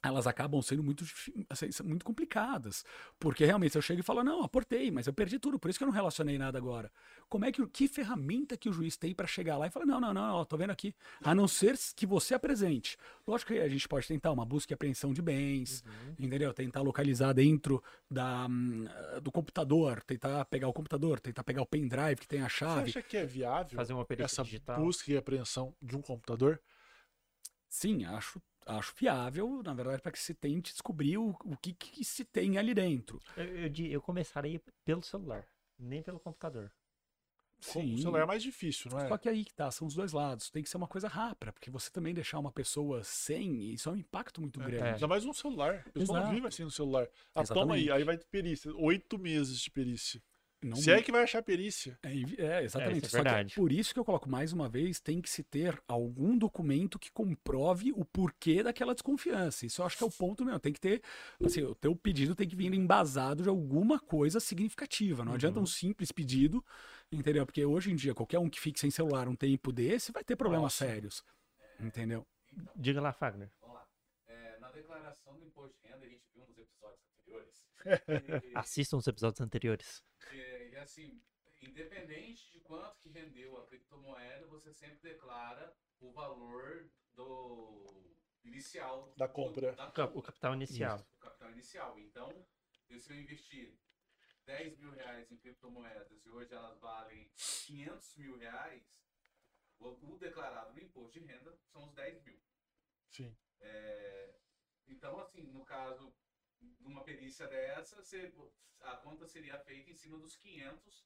elas 0.03 0.25
acabam 0.25 0.61
sendo 0.61 0.83
muito, 0.83 1.05
assim, 1.49 1.69
muito 1.83 2.03
complicadas, 2.03 2.83
porque 3.19 3.45
realmente 3.45 3.75
eu 3.75 3.81
chego 3.81 3.99
e 3.99 4.03
falo, 4.03 4.23
não, 4.23 4.43
aportei, 4.43 4.89
mas 4.89 5.05
eu 5.05 5.13
perdi 5.13 5.37
tudo, 5.37 5.59
por 5.59 5.69
isso 5.69 5.77
que 5.77 5.83
eu 5.83 5.87
não 5.87 5.93
relacionei 5.93 6.37
nada 6.37 6.57
agora. 6.57 6.91
Como 7.29 7.45
é 7.45 7.51
que, 7.51 7.61
o- 7.61 7.67
que 7.67 7.87
ferramenta 7.87 8.57
que 8.57 8.67
o 8.69 8.73
juiz 8.73 8.97
tem 8.97 9.13
para 9.13 9.27
chegar 9.27 9.57
lá 9.57 9.67
e 9.67 9.69
falar, 9.69 9.85
não, 9.85 9.99
não, 10.01 10.13
não, 10.13 10.35
ó, 10.37 10.45
tô 10.45 10.57
vendo 10.57 10.71
aqui, 10.71 10.95
a 11.23 11.35
não 11.35 11.47
ser 11.47 11.77
que 11.95 12.05
você 12.05 12.33
apresente. 12.33 12.97
Lógico 13.27 13.53
que 13.53 13.59
a 13.59 13.69
gente 13.69 13.87
pode 13.87 14.07
tentar 14.07 14.31
uma 14.31 14.45
busca 14.45 14.73
e 14.73 14.75
apreensão 14.75 15.13
de 15.13 15.21
bens, 15.21 15.83
entendeu? 16.17 16.53
Tentar 16.53 16.81
localizar 16.81 17.33
dentro 17.33 17.83
da, 18.09 18.47
hum, 18.47 18.85
do 19.21 19.31
computador, 19.31 20.01
tentar 20.03 20.45
pegar 20.45 20.67
o 20.67 20.73
computador, 20.73 21.19
tentar 21.19 21.43
pegar 21.43 21.61
o 21.61 21.65
pendrive 21.65 22.15
que 22.21 22.27
tem 22.27 22.41
a 22.41 22.49
Você 22.49 22.57
chave. 22.57 22.81
acha 22.89 23.01
que 23.03 23.17
é 23.17 23.25
viável 23.25 23.77
Fazer 23.77 23.93
uma 23.93 24.05
perícia 24.05 24.25
essa 24.25 24.43
digital. 24.43 24.83
busca 24.83 25.11
e 25.11 25.17
apreensão 25.17 25.75
de 25.81 25.95
um 25.95 26.01
computador? 26.01 26.59
Sim, 27.69 28.03
acho, 28.05 28.41
acho 28.77 28.93
fiável, 28.93 29.61
na 29.63 29.73
verdade, 29.73 30.01
para 30.01 30.11
que 30.11 30.19
se 30.19 30.33
tente 30.33 30.71
descobrir 30.71 31.17
o, 31.17 31.29
o 31.43 31.57
que, 31.57 31.73
que 31.73 32.03
se 32.03 32.23
tem 32.25 32.57
ali 32.57 32.73
dentro. 32.73 33.19
Eu, 33.35 33.45
eu, 33.45 33.71
eu 33.89 34.01
começaria 34.01 34.61
pelo 34.85 35.03
celular, 35.03 35.45
nem 35.77 36.01
pelo 36.01 36.19
computador. 36.19 36.71
Com 37.71 37.83
O 37.93 37.97
celular 37.99 38.23
é 38.23 38.25
mais 38.25 38.41
difícil, 38.41 38.89
não 38.89 38.99
é? 38.99 39.07
Só 39.07 39.17
que 39.19 39.29
aí 39.29 39.45
que 39.45 39.53
tá, 39.53 39.69
são 39.69 39.87
os 39.87 39.93
dois 39.93 40.13
lados. 40.13 40.49
Tem 40.49 40.63
que 40.63 40.69
ser 40.69 40.77
uma 40.77 40.87
coisa 40.87 41.07
rápida, 41.07 41.53
porque 41.53 41.69
você 41.69 41.91
também 41.91 42.11
deixar 42.11 42.39
uma 42.39 42.51
pessoa 42.51 43.03
sem, 43.03 43.71
isso 43.71 43.87
é 43.87 43.91
um 43.91 43.95
impacto 43.97 44.41
muito 44.41 44.59
É, 44.61 44.65
grande. 44.65 44.93
Ainda 44.95 45.07
mais 45.07 45.25
um 45.25 45.33
celular. 45.33 45.83
A 45.85 45.91
pessoa 45.91 46.17
não 46.17 46.25
Exato. 46.25 46.35
vive 46.35 46.47
assim 46.47 46.63
no 46.63 46.71
celular. 46.71 47.07
Ah, 47.35 47.41
Exatamente. 47.41 47.53
toma 47.53 47.75
aí, 47.75 47.91
aí 47.91 48.03
vai 48.03 48.17
ter 48.17 48.25
perícia. 48.25 48.73
Oito 48.75 49.19
meses 49.19 49.59
de 49.59 49.69
perícia. 49.69 50.19
Não- 50.63 50.75
Se 50.77 50.91
é 50.91 51.01
que 51.01 51.11
vai 51.11 51.23
achar 51.23 51.41
perícia. 51.41 51.97
É, 52.03 52.09
é, 52.09 52.63
exatamente. 52.63 53.05
É, 53.05 53.07
isso 53.07 53.07
é 53.07 53.09
Só 53.09 53.17
que 53.17 53.23
verdade. 53.23 53.55
por 53.55 53.71
isso 53.71 53.93
que 53.93 53.99
eu 53.99 54.05
coloco 54.05 54.29
mais 54.29 54.53
uma 54.53 54.69
vez, 54.69 54.99
tem 54.99 55.19
que 55.19 55.29
se 55.29 55.41
ter 55.43 55.81
algum 55.87 56.37
documento 56.37 56.99
que 56.99 57.11
comprove 57.11 57.91
o 57.93 58.05
porquê 58.05 58.61
daquela 58.61 58.93
desconfiança. 58.93 59.65
Isso 59.65 59.81
eu 59.81 59.85
acho 59.87 59.97
que 59.97 60.03
é 60.03 60.07
o 60.07 60.11
ponto 60.11 60.45
mesmo. 60.45 60.59
Tem 60.59 60.71
que 60.71 60.79
ter, 60.79 61.01
assim, 61.43 61.63
o 61.63 61.73
teu 61.73 61.95
pedido 61.95 62.35
tem 62.35 62.47
que 62.47 62.55
vir 62.55 62.71
embasado 62.73 63.41
de 63.41 63.49
alguma 63.49 63.99
coisa 63.99 64.39
significativa. 64.39 65.25
Não 65.25 65.33
adianta 65.33 65.57
Uhum. 65.57 65.63
um 65.63 65.67
simples 65.67 66.11
pedido, 66.11 66.63
entendeu? 67.11 67.43
Porque 67.45 67.65
hoje 67.65 67.91
em 67.91 67.95
dia, 67.95 68.13
qualquer 68.13 68.37
um 68.37 68.49
que 68.49 68.59
fique 68.59 68.79
sem 68.79 68.91
celular 68.91 69.27
um 69.27 69.35
tempo 69.35 69.71
desse 69.71 70.11
vai 70.11 70.23
ter 70.23 70.35
problemas 70.35 70.65
Nossa. 70.65 70.85
sérios. 70.85 71.23
Entendeu? 71.79 72.23
Diga 72.75 73.01
lá, 73.01 73.11
Fagner. 73.11 73.49
Vamos 73.61 73.77
lá. 73.77 73.87
É, 74.27 74.59
na 74.59 74.69
declaração 74.71 75.37
do 75.39 75.45
imposto 75.45 75.73
de 75.81 75.89
renda, 75.89 76.05
a 76.05 76.09
gente 76.09 76.21
viu 76.35 76.45
nos 76.45 76.57
episódios 76.57 76.99
anteriores. 77.31 77.65
e, 78.07 78.51
Assistam 78.55 78.97
os 78.97 79.07
episódios 79.07 79.41
anteriores. 79.41 80.03
e, 80.31 80.69
e, 80.71 80.75
assim, 80.77 81.21
independente 81.61 82.51
de 82.51 82.59
quanto 82.59 82.97
que 82.99 83.09
rendeu 83.09 83.57
a 83.57 83.65
criptomoeda, 83.67 84.45
você 84.47 84.73
sempre 84.73 84.99
declara 85.01 85.73
o 85.99 86.11
valor 86.11 86.89
do 87.13 88.15
inicial 88.43 89.13
Da 89.17 89.27
compra. 89.27 89.73
Da 89.73 89.87
O 89.87 89.91
cap- 89.91 90.17
O 90.17 90.21
capital 90.21 90.53
inicial. 90.53 90.97
Isso, 90.97 91.07
o 91.17 91.19
capital 91.19 91.51
inicial. 91.51 91.99
Então, 91.99 92.45
se 92.99 93.13
eu 93.13 93.19
investir 93.19 93.77
10 94.45 94.77
mil 94.77 94.91
reais 94.91 95.31
em 95.31 95.37
criptomoedas 95.37 96.25
e 96.25 96.29
hoje 96.29 96.53
elas 96.53 96.79
valem 96.79 97.29
500 97.65 98.15
mil 98.17 98.37
reais, 98.37 98.83
o, 99.79 99.87
o 99.89 100.17
declarado 100.17 100.73
no 100.73 100.81
imposto 100.81 101.19
de 101.19 101.25
renda 101.25 101.55
são 101.71 101.85
os 101.85 101.93
10 101.93 102.21
mil. 102.23 102.39
Sim. 103.09 103.35
É, 103.59 104.33
então, 104.87 105.19
assim, 105.19 105.43
no 105.51 105.63
caso 105.63 106.13
de 106.61 106.87
uma 106.87 107.03
perícia 107.03 107.47
dessa, 107.47 107.95
você- 107.95 108.31
a 108.81 108.95
conta 108.97 109.25
seria 109.27 109.57
feita 109.59 109.89
em 109.89 109.95
cima 109.95 110.17
dos 110.17 110.35
500 110.35 111.05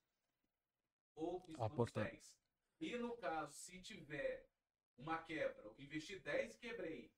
ou 1.16 1.46
em 1.50 1.54
cima 1.54 1.66
Aportado. 1.66 2.06
dos 2.06 2.12
10. 2.14 2.36
E 2.80 2.98
no 2.98 3.16
caso, 3.18 3.54
se 3.54 3.80
tiver 3.82 4.48
uma 4.98 5.18
quebra, 5.18 5.62
eu 5.64 5.76
investi 5.80 6.20
10 6.20 6.56
e 6.56 6.58
quebrei, 6.58 7.12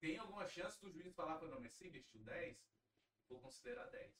tem 0.00 0.16
alguma 0.18 0.46
chance 0.46 0.80
do 0.80 0.90
juiz 0.90 1.12
falar 1.14 1.36
para 1.36 1.58
mas 1.58 1.72
você 1.72 1.88
investiu 1.88 2.20
10, 2.22 2.56
vou 3.28 3.40
considerar 3.40 3.86
10. 3.86 4.12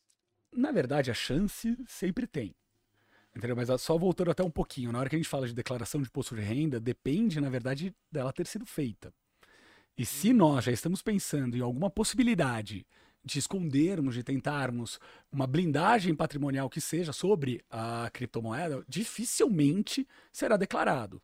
Na 0.53 0.73
verdade, 0.73 1.11
a 1.11 1.15
chance 1.15 1.77
sempre 1.87 2.27
tem. 2.27 2.55
Entendeu? 3.35 3.55
Mas 3.55 3.69
só 3.81 3.97
voltando 3.97 4.31
até 4.31 4.43
um 4.43 4.51
pouquinho, 4.51 4.91
na 4.91 4.99
hora 4.99 5.09
que 5.09 5.15
a 5.15 5.19
gente 5.19 5.29
fala 5.29 5.47
de 5.47 5.55
declaração 5.55 6.01
de 6.03 6.09
imposto 6.09 6.35
de 6.35 6.41
renda, 6.41 6.81
depende, 6.81 7.41
na 7.41 7.49
verdade, 7.49 7.95
dela 8.11 8.33
ter 8.33 8.47
sido 8.47 8.67
feita. 8.67 9.15
E 9.97 10.07
se 10.07 10.33
nós 10.33 10.65
já 10.65 10.73
estamos 10.73 11.03
pensando 11.03 11.57
em 11.57 11.61
alguma 11.61 11.91
possibilidade 11.91 12.87
de 13.29 13.39
escondermos, 13.39 14.15
de 14.15 14.23
tentarmos 14.23 14.99
uma 15.31 15.47
blindagem 15.47 16.15
patrimonial 16.15 16.71
que 16.71 16.81
seja 16.81 17.13
sobre 17.13 17.63
a 17.71 18.09
criptomoeda, 18.13 18.83
dificilmente 18.89 20.07
será 20.33 20.57
declarado. 20.57 21.21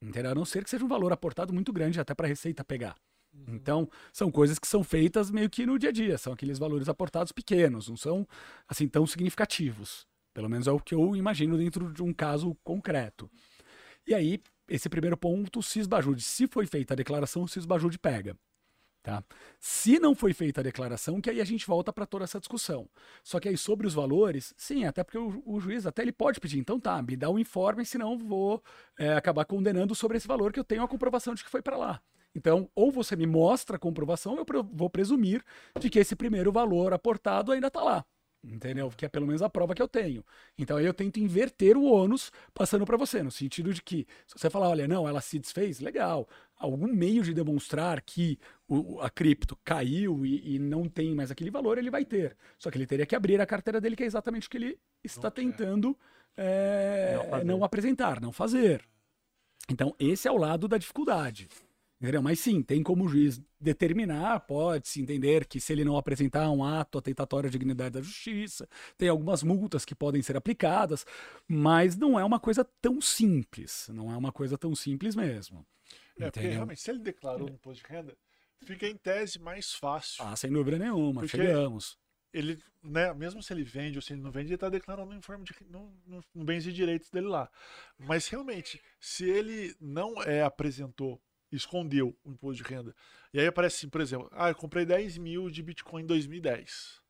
Entendeu? 0.00 0.30
A 0.30 0.34
não 0.34 0.44
ser 0.44 0.62
que 0.62 0.70
seja 0.70 0.84
um 0.84 0.88
valor 0.88 1.12
aportado 1.12 1.52
muito 1.52 1.72
grande 1.72 2.00
até 2.00 2.14
para 2.14 2.26
a 2.26 2.28
Receita 2.28 2.64
pegar. 2.64 2.94
Então, 3.46 3.88
são 4.12 4.30
coisas 4.30 4.58
que 4.58 4.66
são 4.66 4.82
feitas 4.82 5.30
meio 5.30 5.50
que 5.50 5.66
no 5.66 5.78
dia 5.78 5.90
a 5.90 5.92
dia, 5.92 6.16
são 6.16 6.32
aqueles 6.32 6.58
valores 6.58 6.88
aportados 6.88 7.32
pequenos, 7.32 7.88
não 7.88 7.96
são 7.96 8.26
assim 8.66 8.88
tão 8.88 9.06
significativos. 9.06 10.06
Pelo 10.32 10.48
menos 10.48 10.66
é 10.66 10.72
o 10.72 10.80
que 10.80 10.94
eu 10.94 11.16
imagino 11.16 11.58
dentro 11.58 11.92
de 11.92 12.02
um 12.02 12.12
caso 12.12 12.56
concreto. 12.64 13.28
E 14.06 14.14
aí, 14.14 14.40
esse 14.68 14.88
primeiro 14.88 15.16
ponto, 15.16 15.58
o 15.58 15.62
CISBAJUDE, 15.62 16.22
se 16.22 16.46
foi 16.46 16.66
feita 16.66 16.94
a 16.94 16.96
declaração, 16.96 17.42
o 17.42 17.48
CISBAJUDE 17.48 17.98
pega. 17.98 18.36
Tá? 19.02 19.22
Se 19.60 19.98
não 19.98 20.14
foi 20.14 20.32
feita 20.32 20.60
a 20.60 20.64
declaração, 20.64 21.20
que 21.20 21.30
aí 21.30 21.40
a 21.40 21.44
gente 21.44 21.66
volta 21.66 21.92
para 21.92 22.04
toda 22.04 22.24
essa 22.24 22.38
discussão. 22.38 22.88
Só 23.22 23.38
que 23.38 23.48
aí 23.48 23.56
sobre 23.56 23.86
os 23.86 23.94
valores, 23.94 24.52
sim, 24.56 24.84
até 24.84 25.02
porque 25.02 25.18
o, 25.18 25.42
o 25.46 25.60
juiz 25.60 25.86
até 25.86 26.02
ele 26.02 26.12
pode 26.12 26.40
pedir, 26.40 26.58
então 26.58 26.78
tá, 26.80 27.00
me 27.00 27.16
dá 27.16 27.30
um 27.30 27.38
informe, 27.38 27.84
senão 27.84 28.18
vou 28.18 28.62
é, 28.98 29.14
acabar 29.14 29.44
condenando 29.44 29.94
sobre 29.94 30.16
esse 30.16 30.26
valor 30.26 30.52
que 30.52 30.60
eu 30.60 30.64
tenho 30.64 30.82
a 30.82 30.88
comprovação 30.88 31.34
de 31.34 31.44
que 31.44 31.50
foi 31.50 31.62
para 31.62 31.76
lá. 31.76 32.02
Então, 32.34 32.68
ou 32.74 32.90
você 32.92 33.16
me 33.16 33.26
mostra 33.26 33.76
a 33.76 33.80
comprovação, 33.80 34.36
eu 34.36 34.44
vou 34.72 34.90
presumir 34.90 35.42
de 35.78 35.88
que 35.88 35.98
esse 35.98 36.14
primeiro 36.14 36.52
valor 36.52 36.92
aportado 36.92 37.52
ainda 37.52 37.68
está 37.68 37.82
lá. 37.82 38.04
Entendeu? 38.42 38.88
Que 38.96 39.04
é 39.04 39.08
pelo 39.08 39.26
menos 39.26 39.42
a 39.42 39.50
prova 39.50 39.74
que 39.74 39.82
eu 39.82 39.88
tenho. 39.88 40.24
Então 40.56 40.76
aí 40.76 40.86
eu 40.86 40.94
tento 40.94 41.18
inverter 41.18 41.76
o 41.76 41.84
ônus 41.84 42.30
passando 42.54 42.86
para 42.86 42.96
você, 42.96 43.22
no 43.22 43.32
sentido 43.32 43.74
de 43.74 43.82
que, 43.82 44.06
se 44.26 44.38
você 44.38 44.48
falar, 44.48 44.68
olha, 44.68 44.86
não, 44.86 45.08
ela 45.08 45.20
se 45.20 45.38
desfez, 45.38 45.80
legal. 45.80 46.28
Algum 46.56 46.86
meio 46.86 47.22
de 47.22 47.34
demonstrar 47.34 48.00
que 48.00 48.38
o, 48.68 49.00
a 49.00 49.10
cripto 49.10 49.58
caiu 49.64 50.24
e, 50.24 50.54
e, 50.54 50.58
não 50.58 50.88
tem 50.88 51.14
mais 51.14 51.30
aquele 51.30 51.50
valor, 51.50 51.78
ele 51.78 51.90
vai 51.90 52.04
ter. 52.04 52.36
Só 52.58 52.70
que 52.70 52.78
ele 52.78 52.86
teria 52.86 53.06
que 53.06 53.16
abrir 53.16 53.40
a 53.40 53.46
carteira 53.46 53.80
dele, 53.80 53.96
que 53.96 54.04
é 54.04 54.06
exatamente 54.06 54.46
o 54.46 54.50
que 54.50 54.56
ele 54.56 54.78
está 55.02 55.30
tentando 55.30 55.96
é, 56.36 57.18
não, 57.30 57.44
não 57.44 57.64
apresentar, 57.64 58.20
não 58.20 58.30
fazer. 58.30 58.84
Então, 59.68 59.94
esse 59.98 60.28
é 60.28 60.32
o 60.32 60.36
lado 60.36 60.68
da 60.68 60.78
dificuldade. 60.78 61.48
Entendeu? 62.00 62.22
Mas 62.22 62.38
sim, 62.38 62.62
tem 62.62 62.80
como 62.80 63.04
o 63.04 63.08
juiz 63.08 63.42
determinar, 63.60 64.38
pode-se 64.40 65.00
entender 65.02 65.44
que 65.46 65.60
se 65.60 65.72
ele 65.72 65.84
não 65.84 65.96
apresentar 65.96 66.48
um 66.48 66.62
ato 66.62 66.96
atentatório 66.96 67.48
à 67.48 67.50
dignidade 67.50 67.94
da 67.94 68.00
justiça, 68.00 68.68
tem 68.96 69.08
algumas 69.08 69.42
multas 69.42 69.84
que 69.84 69.96
podem 69.96 70.22
ser 70.22 70.36
aplicadas, 70.36 71.04
mas 71.48 71.96
não 71.96 72.18
é 72.18 72.24
uma 72.24 72.38
coisa 72.38 72.64
tão 72.80 73.00
simples. 73.00 73.88
Não 73.92 74.12
é 74.12 74.16
uma 74.16 74.30
coisa 74.30 74.56
tão 74.56 74.76
simples 74.76 75.16
mesmo. 75.16 75.66
É, 76.16 76.30
porque 76.30 76.46
realmente, 76.48 76.80
se 76.80 76.90
ele 76.90 77.00
declarou 77.00 77.48
um 77.48 77.54
imposto 77.54 77.84
de 77.84 77.92
renda, 77.92 78.16
fica 78.64 78.86
em 78.86 78.96
tese 78.96 79.40
mais 79.40 79.74
fácil. 79.74 80.24
Ah, 80.24 80.36
sem 80.36 80.52
dúvida 80.52 80.78
nenhuma, 80.78 81.22
porque 81.22 81.36
chegamos. 81.36 81.98
Ele, 82.32 82.62
né, 82.80 83.12
mesmo 83.14 83.42
se 83.42 83.52
ele 83.52 83.64
vende 83.64 83.98
ou 83.98 84.02
se 84.02 84.12
ele 84.12 84.20
não 84.20 84.30
vende, 84.30 84.48
ele 84.48 84.54
está 84.54 84.68
declarando 84.68 85.10
no 85.10 85.16
informe 85.16 85.44
de 85.44 85.54
no, 85.68 85.92
no, 86.06 86.22
no 86.32 86.44
bens 86.44 86.64
e 86.64 86.72
direitos 86.72 87.10
dele 87.10 87.26
lá. 87.26 87.50
Mas 87.98 88.28
realmente, 88.28 88.80
se 89.00 89.28
ele 89.28 89.74
não 89.80 90.22
é, 90.22 90.42
apresentou 90.42 91.20
escondeu 91.50 92.16
o 92.24 92.30
imposto 92.30 92.62
de 92.62 92.68
renda. 92.68 92.94
E 93.32 93.40
aí 93.40 93.46
aparece 93.46 93.76
assim, 93.76 93.88
por 93.88 94.00
exemplo, 94.00 94.28
ah, 94.32 94.48
eu 94.48 94.54
comprei 94.54 94.84
10 94.84 95.18
mil 95.18 95.50
de 95.50 95.62
Bitcoin 95.62 96.02
em 96.02 96.06
2010. 96.06 97.00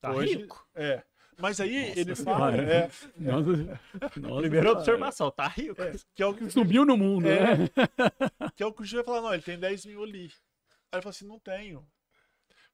Tá 0.00 0.12
Hoje, 0.12 0.36
rico. 0.36 0.66
É. 0.74 1.02
Mas 1.38 1.60
aí 1.60 1.88
Nossa, 1.88 2.00
ele 2.00 2.14
fala. 2.16 2.56
É, 2.56 2.90
Nossa, 3.16 3.80
Nossa, 4.20 4.40
Primeira 4.40 4.72
observação, 4.72 5.30
tá 5.30 5.48
rico. 5.48 5.80
É, 5.80 5.92
que 6.14 6.22
é 6.22 6.26
o 6.26 6.34
que 6.34 6.50
Subiu 6.50 6.84
no 6.84 6.96
mundo, 6.96 7.28
é, 7.28 7.56
né? 7.56 7.68
Que 8.54 8.62
é 8.62 8.66
o 8.66 8.72
que 8.72 8.82
o 8.82 8.84
juiz 8.84 9.04
vai 9.04 9.14
falar, 9.14 9.22
não, 9.22 9.34
ele 9.34 9.42
tem 9.42 9.58
10 9.58 9.86
mil 9.86 10.02
ali. 10.02 10.26
Aí 10.92 10.96
ele 10.96 11.02
fala 11.02 11.10
assim, 11.10 11.26
não 11.26 11.38
tenho. 11.38 11.86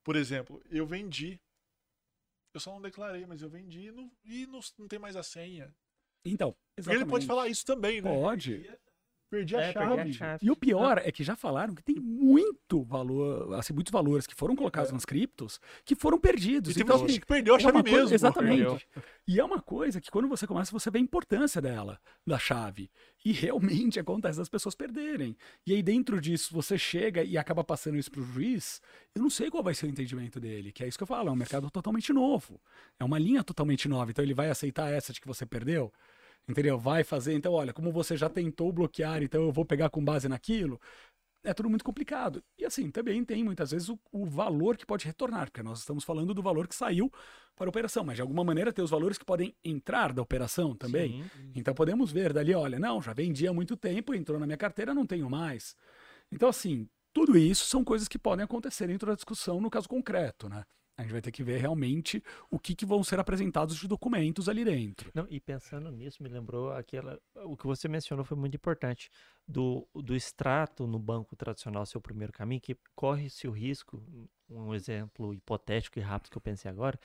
Por 0.03 0.17
exemplo, 0.17 0.63
eu 0.71 0.87
vendi. 0.87 1.41
Eu 2.53 2.61
só 2.61 2.73
não 2.73 2.81
declarei, 2.81 3.27
mas 3.27 3.43
eu 3.43 3.49
vendi 3.49 3.89
e 3.89 3.93
não, 3.93 4.11
e 4.25 4.47
não, 4.47 4.61
não 4.79 4.89
tem 4.89 4.99
mais 4.99 5.15
a 5.15 5.23
senha. 5.23 5.75
Então, 6.25 6.57
exatamente. 6.77 7.03
Ele 7.03 7.11
pode 7.11 7.27
falar 7.27 7.49
isso 7.49 7.65
também, 7.65 8.01
né? 8.01 8.11
Pode. 8.11 8.69
Perdi 9.29 9.57
a, 9.57 9.61
é, 9.61 9.73
chave. 9.73 9.95
perdi 9.95 10.11
a 10.11 10.13
chave. 10.13 10.47
E 10.47 10.51
o 10.51 10.57
pior 10.57 11.03
é 11.05 11.11
que 11.11 11.25
já 11.25 11.35
falaram 11.35 11.75
que 11.75 11.83
tem 11.83 11.97
muito 11.97 12.83
valor, 12.83 13.55
assim, 13.55 13.73
muitos 13.73 13.91
valores 13.91 14.27
que 14.27 14.35
foram 14.35 14.55
colocados 14.55 14.91
é. 14.91 14.95
nas 14.95 15.05
criptos 15.05 15.61
que 15.85 15.97
foram 15.97 16.19
perdidos. 16.19 16.71
E 16.71 16.75
tem 16.75 16.85
então, 16.85 16.99
gente 16.99 17.21
que 17.21 17.27
perdeu 17.27 17.55
a 17.55 17.57
é 17.57 17.61
chave 17.61 17.83
mesmo. 17.83 17.99
Coisa, 17.99 18.15
exatamente. 18.15 18.59
Perdeu. 18.59 18.81
E 19.27 19.41
é 19.41 19.45
uma 19.45 19.61
coisa 19.61 20.01
que 20.01 20.11
quando 20.11 20.29
você 20.29 20.47
começa, 20.47 20.71
você 20.71 20.91
vê 20.91 20.99
a 20.99 21.03
importância 21.03 21.61
dela, 21.61 21.99
da 22.25 22.39
chave. 22.39 22.89
E 23.25 23.33
realmente 23.33 23.99
acontece 23.99 24.39
das 24.39 24.49
pessoas 24.49 24.77
perderem. 24.77 25.37
E 25.67 25.73
aí 25.73 25.83
dentro 25.83 26.21
disso 26.21 26.55
você 26.55 26.79
chega 26.79 27.25
e 27.25 27.37
acaba 27.37 27.65
passando 27.65 27.99
isso 27.99 28.11
para 28.11 28.21
o 28.21 28.25
juiz, 28.25 28.81
eu 29.13 29.23
não 29.23 29.31
sei 29.31 29.51
qual 29.51 29.65
vai 29.65 29.75
ser 29.75 29.87
o 29.87 29.89
entendimento 29.89 30.39
dele, 30.39 30.71
que 30.71 30.85
é 30.85 30.89
isso 30.89 30.97
que 30.97 31.03
eu 31.03 31.09
falo, 31.09 31.29
é 31.29 31.33
um 31.33 31.37
mercado 31.37 31.69
totalmente 31.69 32.13
novo. 32.13 32.61
É 33.01 33.05
uma 33.05 33.19
linha 33.19 33.43
totalmente 33.43 33.89
nova. 33.89 34.13
Então 34.13 34.25
ele 34.25 34.35
vai 34.35 34.49
aceitar 34.51 34.93
essa 34.93 35.13
de 35.13 35.21
que 35.21 35.27
você 35.27 35.45
perdeu? 35.45 35.93
Entendeu? 36.49 36.79
Vai 36.79 37.05
fazer, 37.05 37.35
então, 37.35 37.53
olha, 37.53 37.73
como 37.73 37.91
você 37.91 38.17
já 38.17 38.29
tentou 38.29 38.73
bloquear, 38.73 39.23
então 39.23 39.43
eu 39.43 39.53
vou 39.53 39.65
pegar 39.65 39.91
com 39.91 40.05
base 40.05 40.29
naquilo. 40.29 40.81
É 41.43 41.55
tudo 41.55 41.71
muito 41.71 41.85
complicado. 41.85 42.43
E 42.59 42.65
assim, 42.65 42.91
também 42.91 43.25
tem 43.25 43.45
muitas 43.45 43.71
vezes 43.71 43.89
o, 43.89 43.99
o, 44.11 44.27
valor 44.27 44.77
que 44.77 44.85
pode 44.85 45.07
retornar, 45.07 45.49
porque 45.49 45.63
nós 45.63 45.79
estamos 45.79 46.03
falando 46.03 46.35
do 46.35 46.43
valor 46.43 46.67
que 46.67 46.75
saiu 46.75 47.11
para 47.55 47.69
a 47.69 47.71
operação, 47.71 48.05
mas 48.05 48.17
de 48.17 48.23
alguma 48.23 48.43
maneira 48.43 48.73
tem 48.73 48.85
os 48.85 48.91
valores 48.91 49.17
que 49.17 49.25
podem 49.25 49.55
entrar 49.65 50.13
da 50.13 50.21
operação 50.21 50.75
também. 50.75 51.23
Sim. 51.23 51.53
Então 51.55 51.73
podemos 51.73 52.11
ver 52.11 52.33
dali, 52.33 52.53
olha, 52.53 52.81
não, 52.81 53.01
já 53.01 53.13
vendi 53.13 53.47
há 53.47 53.53
muito 53.53 53.77
tempo, 53.77 54.13
entrou 54.13 54.41
na 54.41 54.47
minha 54.47 54.59
carteira, 54.59 54.93
não 54.93 55.07
tenho 55.07 55.31
mais. 55.31 55.77
Então, 56.33 56.49
assim, 56.49 56.89
tudo 57.13 57.39
isso 57.39 57.65
são 57.67 57.85
coisas 57.85 58.09
que 58.09 58.19
podem 58.19 58.45
acontecer 58.45 58.89
dentro 58.89 59.07
da 59.07 59.15
discussão 59.15 59.61
no 59.61 59.71
caso 59.71 59.89
concreto, 59.89 60.49
né? 60.49 60.65
A 60.99 61.03
gente 61.03 61.13
vai 61.13 61.21
ter 61.21 61.31
que 61.31 61.43
ver 61.43 61.61
realmente 61.61 62.23
o 62.51 62.59
que, 62.59 62.75
que 62.75 62.87
vão 62.87 63.05
ser 63.05 63.21
apresentados 63.21 63.77
de 63.77 63.87
documentos 63.87 64.49
ali 64.49 64.65
dentro. 64.65 65.11
Não, 65.15 65.27
e 65.29 65.39
pensando 65.39 65.91
nisso, 65.91 66.23
me 66.23 66.29
lembrou 66.29 66.73
aquela. 66.73 67.21
O 67.45 67.57
que 67.57 67.67
você 67.67 67.87
mencionou 67.87 68.25
foi 68.25 68.37
muito 68.37 68.55
importante. 68.55 69.11
Do, 69.47 69.87
do 69.95 70.17
extrato 70.17 70.87
no 70.87 70.99
banco 70.99 71.37
tradicional 71.37 71.85
ser 71.85 71.99
o 71.99 72.01
primeiro 72.01 72.33
caminho, 72.33 72.61
que 72.61 72.77
corre-se 72.95 73.47
o 73.47 73.51
risco, 73.51 74.03
um 74.51 74.75
exemplo 74.75 75.35
hipotético 75.35 75.99
e 75.99 76.03
rápido 76.03 76.33
que 76.33 76.39
eu 76.39 76.43
pensei 76.43 76.71
agora, 76.71 76.99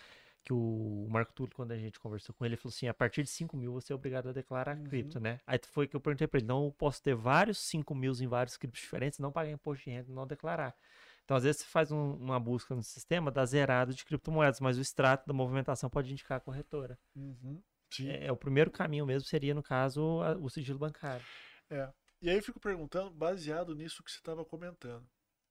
que 0.44 0.54
o 0.54 1.08
Marco 1.10 1.34
Túlio, 1.34 1.54
quando 1.56 1.72
a 1.72 1.78
gente 1.78 2.00
conversou 2.00 2.34
com 2.34 2.46
ele, 2.46 2.56
falou 2.56 2.74
assim: 2.74 2.88
a 2.88 2.94
partir 2.94 3.24
de 3.24 3.30
5 3.30 3.56
mil 3.56 3.74
você 3.74 3.94
é 3.94 3.96
obrigado 3.96 4.30
a 4.30 4.32
declarar 4.32 4.78
uhum. 4.78 4.86
cripto, 4.86 5.20
né? 5.20 5.40
Aí 5.46 5.60
foi 5.68 5.88
que 5.88 5.96
eu 5.96 6.00
perguntei 6.00 6.28
para 6.28 6.40
ele: 6.40 6.48
não, 6.48 6.66
eu 6.66 6.72
posso 6.72 7.02
ter 7.02 7.14
vários 7.14 7.60
5 7.60 7.94
mil 7.94 8.14
em 8.20 8.28
vários 8.28 8.58
criptos 8.58 8.82
diferentes, 8.82 9.20
não 9.20 9.32
pagar 9.32 9.52
imposto 9.52 9.84
de 9.84 9.92
renda 9.92 10.10
e 10.10 10.14
não 10.14 10.26
declarar. 10.26 10.76
Então, 11.24 11.38
às 11.38 11.44
vezes, 11.44 11.62
você 11.62 11.68
faz 11.68 11.92
um, 11.92 12.14
uma 12.16 12.40
busca 12.40 12.76
no 12.76 12.84
sistema 12.84 13.32
da 13.32 13.46
zerado 13.46 13.94
de 13.94 14.04
criptomoedas, 14.04 14.60
mas 14.60 14.78
o 14.78 14.82
extrato 14.82 15.28
da 15.28 15.34
movimentação 15.34 15.90
pode 15.90 16.12
indicar 16.12 16.38
a 16.38 16.42
corretora. 16.42 17.00
Uhum. 17.16 17.62
É, 18.02 18.28
é, 18.28 18.32
o 18.32 18.38
primeiro 18.38 18.72
caminho 18.72 19.06
mesmo, 19.06 19.28
seria, 19.28 19.54
no 19.54 19.64
caso, 19.64 20.22
a, 20.22 20.38
o 20.38 20.50
sigilo 20.50 20.80
bancário. 20.80 21.26
É. 21.70 21.90
E 22.22 22.30
aí 22.30 22.36
eu 22.36 22.44
fico 22.44 22.60
perguntando, 22.60 23.10
baseado 23.12 23.76
nisso 23.76 24.04
que 24.04 24.12
você 24.12 24.18
estava 24.18 24.46
comentando. 24.46 25.06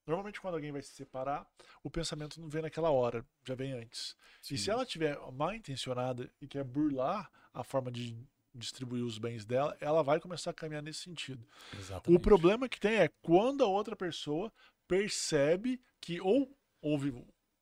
Normalmente, 0.06 0.40
quando 0.40 0.54
alguém 0.54 0.72
vai 0.72 0.83
se 0.83 0.92
separar, 0.92 1.46
o 1.83 1.90
pensamento 1.90 2.40
não 2.40 2.48
vem 2.48 2.62
naquela 2.62 2.90
hora, 2.90 3.24
já 3.44 3.54
vem 3.54 3.72
antes. 3.72 4.16
Sim. 4.40 4.54
E 4.54 4.59
se 4.59 4.70
ela 4.70 4.87
tiver 4.87 5.16
mal 5.33 5.54
intencionada 5.54 6.30
e 6.40 6.48
quer 6.48 6.64
burlar 6.64 7.30
a 7.52 7.62
forma 7.62 7.90
de 7.90 8.16
distribuir 8.54 9.04
os 9.04 9.18
bens 9.18 9.44
dela, 9.44 9.76
ela 9.80 10.02
vai 10.02 10.18
começar 10.18 10.50
a 10.50 10.54
caminhar 10.54 10.83
nesse 10.83 11.00
sentido. 11.00 11.46
Exatamente. 11.78 12.18
O 12.18 12.20
problema 12.20 12.68
que 12.68 12.80
tem 12.80 12.96
é 12.96 13.09
quando 13.22 13.62
a 13.62 13.68
outra 13.68 13.94
pessoa 13.94 14.52
percebe 14.90 15.81
que 16.00 16.20
ou 16.20 16.53
houve 16.83 17.11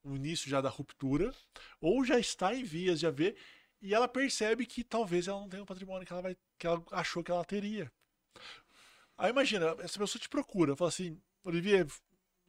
o 0.02 0.16
início 0.16 0.48
já 0.48 0.62
da 0.62 0.70
ruptura, 0.70 1.30
ou 1.78 2.02
já 2.02 2.18
está 2.18 2.54
em 2.54 2.64
vias 2.64 2.98
de 2.98 3.06
haver, 3.06 3.36
e 3.82 3.94
ela 3.94 4.08
percebe 4.08 4.64
que 4.64 4.82
talvez 4.82 5.28
ela 5.28 5.38
não 5.38 5.48
tenha 5.48 5.62
o 5.62 5.66
patrimônio 5.66 6.06
que 6.06 6.12
ela, 6.12 6.22
vai, 6.22 6.36
que 6.58 6.66
ela 6.66 6.82
achou 6.90 7.22
que 7.22 7.30
ela 7.30 7.44
teria. 7.44 7.92
Aí 9.18 9.28
imagina, 9.28 9.76
essa 9.80 9.98
pessoa 9.98 10.18
te 10.18 10.28
procura, 10.28 10.74
fala 10.74 10.88
assim, 10.88 11.20
Olivier, 11.44 11.86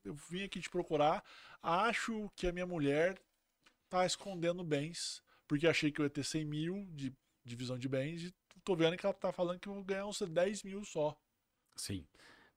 eu 0.06 0.13
vim 0.13 0.44
aqui 0.44 0.62
te 0.62 0.70
procurar, 0.70 1.26
acho 1.62 2.32
que 2.34 2.48
a 2.48 2.54
minha 2.54 2.65
mulher 2.65 3.22
está 3.84 4.06
escondendo 4.06 4.63
bens, 4.63 5.22
porque 5.46 5.68
achei 5.68 5.92
que 5.92 6.00
eu 6.00 6.06
ia 6.06 6.10
ter 6.10 6.24
100 6.24 6.46
mil 6.46 6.88
de 6.92 7.13
divisão 7.44 7.78
de 7.78 7.89
bens, 7.89 8.24
e 8.24 8.34
tô 8.63 8.78
vendo 8.78 8.96
que 8.96 9.06
ela 9.06 9.13
está 9.13 9.34
falando 9.34 9.60
que 9.60 9.68
eu 9.68 9.74
vou 9.74 9.84
ganhar 9.84 10.06
uns 10.06 10.22
10 10.22 10.63
mil 10.63 10.86
só. 10.86 11.20
Sim 11.76 12.08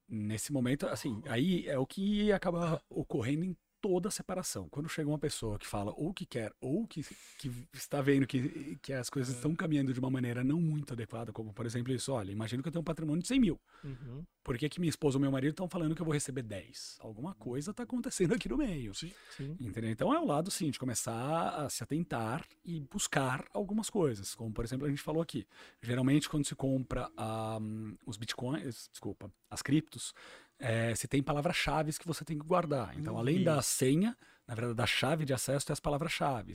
nesse 0.07 0.51
momento, 0.51 0.87
assim, 0.87 1.21
aí 1.27 1.67
é 1.67 1.77
o 1.77 1.85
que 1.85 2.31
acaba 2.31 2.81
ocorrendo 2.89 3.45
em 3.45 3.57
toda 3.83 4.07
a 4.07 4.11
separação. 4.11 4.69
Quando 4.69 4.87
chega 4.87 5.09
uma 5.09 5.19
pessoa 5.19 5.59
que 5.59 5.67
fala 5.67 5.93
ou 5.97 6.13
que 6.13 6.25
quer, 6.25 6.53
ou 6.61 6.87
que, 6.87 7.03
que 7.37 7.51
está 7.73 8.01
vendo 8.01 8.25
que, 8.25 8.77
que 8.81 8.93
as 8.93 9.09
coisas 9.09 9.33
é. 9.33 9.35
estão 9.35 9.53
caminhando 9.53 9.93
de 9.93 9.99
uma 9.99 10.09
maneira 10.09 10.41
não 10.41 10.61
muito 10.61 10.93
adequada, 10.93 11.33
como 11.33 11.53
por 11.53 11.65
exemplo 11.65 11.91
isso, 11.91 12.13
olha, 12.13 12.31
imagino 12.31 12.63
que 12.63 12.69
eu 12.69 12.71
tenho 12.71 12.79
um 12.79 12.85
patrimônio 12.85 13.21
de 13.21 13.27
100 13.27 13.39
mil. 13.41 13.59
Uhum. 13.83 14.23
Por 14.41 14.57
que, 14.57 14.69
que 14.69 14.79
minha 14.79 14.89
esposa 14.89 15.17
ou 15.17 15.21
meu 15.21 15.31
marido 15.31 15.51
estão 15.51 15.67
falando 15.67 15.93
que 15.93 16.01
eu 16.01 16.05
vou 16.05 16.13
receber 16.13 16.43
10? 16.43 16.99
Alguma 17.01 17.35
coisa 17.35 17.71
está 17.71 17.83
acontecendo 17.83 18.33
aqui 18.33 18.47
no 18.47 18.57
meio. 18.57 18.95
Sim. 18.95 19.11
Sim. 19.35 19.57
Entendeu? 19.59 19.91
Então 19.91 20.13
é 20.13 20.19
o 20.19 20.25
lado, 20.25 20.49
sim, 20.49 20.71
de 20.71 20.79
começar 20.79 21.49
a 21.49 21.69
se 21.69 21.83
atentar 21.83 22.45
e 22.63 22.79
buscar 22.79 23.45
algumas 23.53 23.89
coisas, 23.89 24.33
como 24.33 24.53
por 24.53 24.63
exemplo 24.63 24.87
a 24.87 24.89
gente 24.89 25.01
falou 25.01 25.21
aqui. 25.21 25.45
Geralmente 25.81 26.29
quando 26.29 26.45
se 26.45 26.55
compra 26.55 27.09
um, 27.59 27.97
os 28.05 28.15
bitcoins, 28.15 28.87
desculpa, 28.89 29.29
as 29.49 29.61
criptos, 29.61 30.13
é, 30.63 30.95
se 30.95 31.09
tem 31.09 31.21
palavras-chave 31.21 31.91
que 31.91 32.07
você 32.07 32.23
tem 32.23 32.39
que 32.39 32.45
guardar. 32.45 32.97
Então, 32.97 33.17
além 33.17 33.43
da 33.43 33.61
senha, 33.61 34.17
na 34.47 34.55
verdade, 34.55 34.77
da 34.77 34.85
chave 34.85 35.25
de 35.25 35.33
acesso, 35.33 35.65
tem 35.65 35.73
as 35.73 35.79
palavras-chave. 35.81 36.53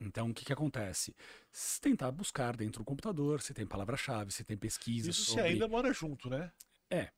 Então, 0.00 0.30
o 0.30 0.34
que, 0.34 0.44
que 0.44 0.52
acontece? 0.52 1.16
Se 1.50 1.80
tentar 1.80 2.12
buscar 2.12 2.56
dentro 2.56 2.80
do 2.80 2.84
computador, 2.84 3.42
se 3.42 3.52
tem 3.52 3.66
palavra-chave, 3.66 4.30
se 4.30 4.44
tem 4.44 4.56
pesquisa. 4.56 5.10
Isso 5.10 5.24
sobre... 5.24 5.42
se 5.42 5.48
ainda 5.48 5.66
mora 5.66 5.92
junto, 5.92 6.30
né? 6.30 6.52
É. 6.88 7.10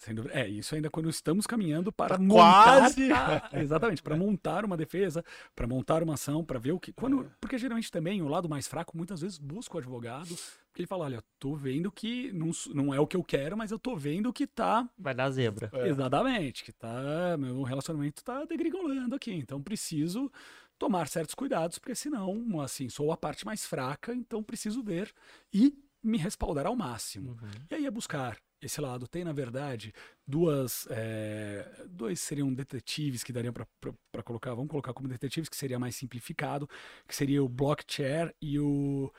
Sem 0.00 0.14
dúvida. 0.14 0.34
É, 0.34 0.48
isso 0.48 0.74
ainda 0.74 0.88
quando 0.88 1.10
estamos 1.10 1.46
caminhando 1.46 1.92
para 1.92 2.16
Tá 2.16 2.22
montar. 2.22 2.80
quase. 2.80 3.08
Exatamente, 3.52 4.02
para 4.02 4.16
montar 4.16 4.64
uma 4.64 4.74
defesa, 4.74 5.22
para 5.54 5.66
montar 5.66 6.02
uma 6.02 6.14
ação, 6.14 6.42
para 6.42 6.58
ver 6.58 6.72
o 6.72 6.80
que. 6.80 6.90
Quando, 6.90 7.30
porque 7.38 7.58
geralmente 7.58 7.90
também 7.90 8.22
o 8.22 8.28
lado 8.28 8.48
mais 8.48 8.66
fraco 8.66 8.96
muitas 8.96 9.20
vezes 9.20 9.36
busca 9.36 9.76
o 9.76 9.78
advogado, 9.78 10.28
porque 10.68 10.80
ele 10.80 10.86
fala: 10.86 11.04
olha, 11.04 11.22
tô 11.38 11.54
vendo 11.54 11.92
que 11.92 12.32
não, 12.32 12.50
não 12.74 12.94
é 12.94 12.98
o 12.98 13.06
que 13.06 13.14
eu 13.14 13.22
quero, 13.22 13.58
mas 13.58 13.70
eu 13.70 13.78
tô 13.78 13.94
vendo 13.94 14.32
que 14.32 14.46
tá. 14.46 14.88
Vai 14.98 15.14
dar 15.14 15.30
zebra. 15.30 15.68
É. 15.74 15.88
Exatamente, 15.88 16.64
que 16.64 16.72
tá. 16.72 17.36
Meu 17.38 17.62
relacionamento 17.62 18.24
tá 18.24 18.46
degringolando 18.46 19.14
aqui. 19.14 19.34
Então 19.34 19.60
preciso 19.62 20.32
tomar 20.78 21.08
certos 21.08 21.34
cuidados, 21.34 21.78
porque 21.78 21.94
senão, 21.94 22.58
assim, 22.62 22.88
sou 22.88 23.12
a 23.12 23.18
parte 23.18 23.44
mais 23.44 23.66
fraca, 23.66 24.14
então 24.14 24.42
preciso 24.42 24.82
ver 24.82 25.12
e 25.52 25.76
me 26.02 26.16
respaldar 26.16 26.66
ao 26.66 26.74
máximo. 26.74 27.36
E 27.70 27.74
aí 27.74 27.84
é 27.84 27.90
buscar 27.90 28.38
esse 28.62 28.80
lado. 28.80 29.06
Tem, 29.08 29.24
na 29.24 29.32
verdade, 29.32 29.92
duas. 30.26 30.86
é, 30.90 31.84
dois 31.88 32.20
seriam 32.20 32.52
detetives 32.52 33.22
que 33.24 33.32
dariam 33.32 33.52
para 33.52 34.22
colocar. 34.22 34.54
Vamos 34.54 34.70
colocar 34.70 34.92
como 34.92 35.08
detetives, 35.08 35.48
que 35.48 35.56
seria 35.56 35.78
mais 35.78 35.96
simplificado, 35.96 36.68
que 37.06 37.14
seria 37.14 37.42
o 37.42 37.48
Blockchair 37.48 38.34
e 38.40 38.58
o 38.58 39.12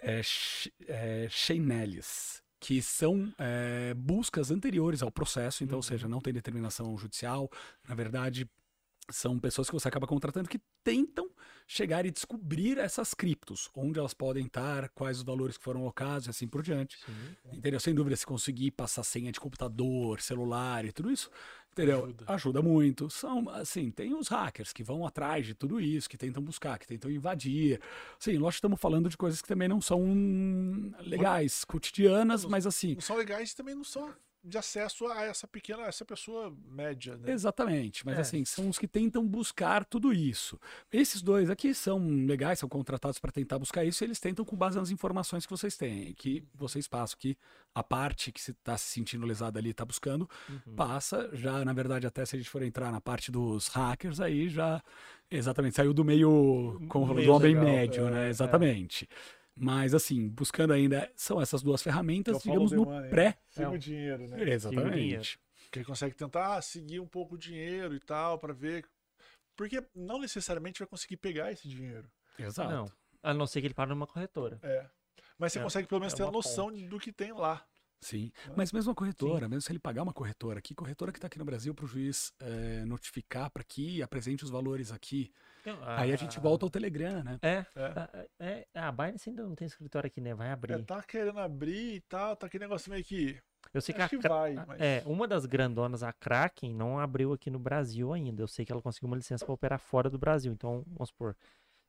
é, 0.00 0.22
Sh- 0.22 0.70
é, 0.86 1.28
Chainalysis, 1.30 2.42
que 2.60 2.80
são 2.82 3.32
é, 3.38 3.94
buscas 3.94 4.50
anteriores 4.50 5.02
ao 5.02 5.10
processo, 5.10 5.64
então, 5.64 5.76
ou 5.78 5.82
seja, 5.82 6.08
não 6.08 6.20
tem 6.20 6.32
determinação 6.32 6.96
judicial. 6.96 7.50
Na 7.88 7.94
verdade, 7.94 8.48
são 9.10 9.38
pessoas 9.38 9.68
que 9.68 9.74
você 9.74 9.88
acaba 9.88 10.06
contratando 10.06 10.48
que 10.48 10.60
tentam 10.84 11.28
chegar 11.66 12.06
e 12.06 12.10
descobrir 12.10 12.78
essas 12.78 13.12
criptos, 13.12 13.68
onde 13.74 13.98
elas 13.98 14.14
podem 14.14 14.46
estar, 14.46 14.88
quais 14.90 15.18
os 15.18 15.24
valores 15.24 15.58
que 15.58 15.64
foram 15.64 15.80
alocados 15.80 16.26
e 16.26 16.30
assim 16.30 16.46
por 16.46 16.62
diante. 16.62 16.96
Entendeu? 17.52 17.80
Sem 17.80 17.94
dúvida, 17.94 18.14
se 18.16 18.24
conseguir 18.24 18.70
passar 18.70 19.02
senha 19.02 19.32
de 19.32 19.40
computador, 19.40 20.20
celular 20.20 20.84
e 20.84 20.92
tudo 20.92 21.10
isso, 21.10 21.28
entendeu? 21.72 22.04
Ajuda. 22.04 22.24
Ajuda, 22.28 22.62
muito. 22.62 23.10
São, 23.10 23.48
assim, 23.48 23.90
tem 23.90 24.14
os 24.14 24.28
hackers 24.28 24.72
que 24.72 24.84
vão 24.84 25.04
atrás 25.04 25.44
de 25.44 25.54
tudo 25.54 25.80
isso, 25.80 26.08
que 26.08 26.16
tentam 26.16 26.42
buscar, 26.42 26.78
que 26.78 26.86
tentam 26.86 27.10
invadir. 27.10 27.80
Sim, 28.18 28.40
que 28.40 28.48
estamos 28.48 28.80
falando 28.80 29.08
de 29.08 29.16
coisas 29.16 29.42
que 29.42 29.48
também 29.48 29.68
não 29.68 29.80
são 29.80 30.04
legais, 31.00 31.64
cotidianas, 31.64 32.44
mas 32.44 32.66
assim, 32.66 32.94
Não 32.94 33.00
são 33.00 33.16
legais 33.16 33.54
também 33.54 33.74
não 33.74 33.84
são 33.84 34.14
de 34.46 34.56
acesso 34.56 35.06
a 35.08 35.24
essa 35.24 35.46
pequena, 35.48 35.84
a 35.84 35.86
essa 35.88 36.04
pessoa 36.04 36.54
média, 36.70 37.16
né? 37.16 37.32
Exatamente, 37.32 38.06
mas 38.06 38.16
É. 38.16 38.20
assim, 38.20 38.44
são 38.44 38.68
os 38.68 38.78
que 38.78 38.86
tentam 38.86 39.26
buscar 39.26 39.84
tudo 39.84 40.12
isso. 40.12 40.58
Esses 40.92 41.20
dois 41.20 41.50
aqui 41.50 41.74
são 41.74 41.98
legais, 42.26 42.58
são 42.60 42.68
contratados 42.68 43.18
para 43.18 43.32
tentar 43.32 43.58
buscar 43.58 43.84
isso, 43.84 44.02
e 44.02 44.06
eles 44.06 44.20
tentam 44.20 44.44
com 44.44 44.56
base 44.56 44.78
nas 44.78 44.90
informações 44.90 45.44
que 45.44 45.50
vocês 45.50 45.76
têm, 45.76 46.12
que 46.14 46.44
vocês 46.54 46.86
passam, 46.86 47.18
que 47.18 47.36
a 47.74 47.82
parte 47.82 48.30
que 48.32 48.40
se 48.40 48.52
está 48.52 48.78
se 48.78 48.86
sentindo 48.90 49.26
lesada 49.26 49.58
ali 49.58 49.70
está 49.70 49.84
buscando, 49.84 50.28
passa, 50.76 51.28
já 51.32 51.64
na 51.64 51.72
verdade 51.72 52.06
até 52.06 52.24
se 52.24 52.36
a 52.36 52.38
gente 52.38 52.48
for 52.48 52.62
entrar 52.62 52.90
na 52.92 53.00
parte 53.00 53.30
dos 53.30 53.68
hackers, 53.68 54.20
aí 54.20 54.48
já, 54.48 54.82
exatamente, 55.30 55.76
saiu 55.76 55.92
do 55.92 56.04
meio, 56.04 56.78
falou, 56.90 57.14
meio 57.14 57.26
do 57.28 57.34
homem 57.34 57.54
legal, 57.54 57.64
médio, 57.64 58.06
é, 58.06 58.10
né, 58.10 58.26
é. 58.26 58.30
Mas 59.58 59.94
assim, 59.94 60.28
buscando 60.28 60.72
ainda, 60.72 61.10
são 61.16 61.40
essas 61.40 61.62
duas 61.62 61.80
é 61.80 61.84
ferramentas, 61.84 62.42
follow 62.42 62.66
digamos, 62.66 62.72
no 62.72 62.84
money, 62.84 63.08
pré. 63.10 63.24
né? 63.24 63.34
Siga 63.48 63.66
É. 63.66 63.68
o 63.70 63.78
dinheiro, 63.78 64.18
né? 64.22 64.26
dinheiro. 64.28 64.50
Exatamente. 64.50 65.40
Que 65.70 65.78
ele 65.78 65.86
consegue 65.86 66.14
tentar 66.14 66.60
seguir 66.62 67.00
um 67.00 67.06
pouco 67.06 67.34
o 67.34 67.38
dinheiro 67.38 67.94
e 67.94 68.00
tal, 68.00 68.38
pra 68.38 68.52
ver. 68.52 68.86
Porque 69.56 69.82
não 69.94 70.20
necessariamente 70.20 70.78
vai 70.78 70.86
conseguir 70.86 71.16
pegar 71.16 71.50
esse 71.50 71.66
dinheiro. 71.66 72.08
Exato. 72.38 72.70
Não. 72.70 72.92
A 73.22 73.32
não 73.32 73.46
ser 73.46 73.60
que 73.62 73.66
ele 73.66 73.74
pare 73.74 73.88
numa 73.90 74.06
corretora. 74.06 74.58
É. 74.62 74.86
Mas 75.38 75.52
você 75.52 75.58
É, 75.58 75.62
consegue 75.62 75.88
pelo 75.88 76.00
menos 76.00 76.12
é 76.12 76.16
ter 76.18 76.22
a 76.22 76.26
uma 76.26 76.32
noção 76.32 76.70
do 76.70 76.98
que 76.98 77.10
tem 77.12 77.32
lá. 77.32 77.66
Sim, 77.98 78.30
mas 78.54 78.72
mesmo 78.72 78.92
a 78.92 78.94
corretora, 78.94 79.48
mesmo 79.48 79.62
se 79.62 79.72
ele 79.72 79.78
pagar 79.78 80.02
uma 80.02 80.12
corretora 80.12 80.58
aqui, 80.58 80.74
corretora 80.74 81.10
que 81.10 81.16
está 81.18 81.26
aqui 81.28 81.38
no 81.38 81.46
Brasil 81.46 81.74
para 81.74 81.86
o 81.86 81.88
juiz 81.88 82.30
eh, 82.40 82.84
notificar 82.84 83.50
para 83.50 83.64
que 83.64 84.02
apresente 84.02 84.44
os 84.44 84.50
valores 84.50 84.92
aqui, 84.92 85.32
aí 85.86 86.12
a 86.12 86.16
gente 86.16 86.38
volta 86.40 86.64
ao 86.66 86.70
Telegram, 86.70 87.22
né? 87.22 87.38
É, 87.42 87.66
É. 87.74 88.26
é, 88.38 88.66
é, 88.74 88.80
a 88.80 88.92
Binance 88.92 89.28
ainda 89.28 89.42
não 89.42 89.54
tem 89.54 89.66
escritório 89.66 90.06
aqui, 90.08 90.20
né? 90.20 90.34
Vai 90.34 90.50
abrir. 90.50 90.74
É, 90.74 90.78
tá 90.78 91.02
querendo 91.02 91.38
abrir 91.38 91.94
e 91.96 92.00
tal, 92.02 92.36
tá 92.36 92.46
aquele 92.46 92.64
negócio 92.64 92.90
meio 92.90 93.04
que. 93.04 93.38
Eu 93.74 93.80
sei 93.80 93.94
que 93.94 94.00
acho 94.00 94.14
a 94.16 94.18
que 94.20 94.28
vai, 94.28 94.54
mas- 94.54 94.80
é, 94.80 95.02
uma 95.06 95.26
das 95.26 95.44
grandonas, 95.44 96.02
a 96.02 96.12
Kraken, 96.12 96.72
não 96.72 96.98
abriu 97.00 97.32
aqui 97.32 97.50
no 97.50 97.58
Brasil 97.58 98.12
ainda. 98.12 98.42
Eu 98.42 98.46
sei 98.48 98.64
que 98.64 98.72
ela 98.72 98.80
conseguiu 98.80 99.08
uma 99.08 99.16
licença 99.16 99.44
para 99.44 99.52
operar 99.54 99.78
fora 99.78 100.08
do 100.08 100.18
Brasil. 100.18 100.52
Então, 100.52 100.84
vamos 100.86 101.08
supor, 101.08 101.36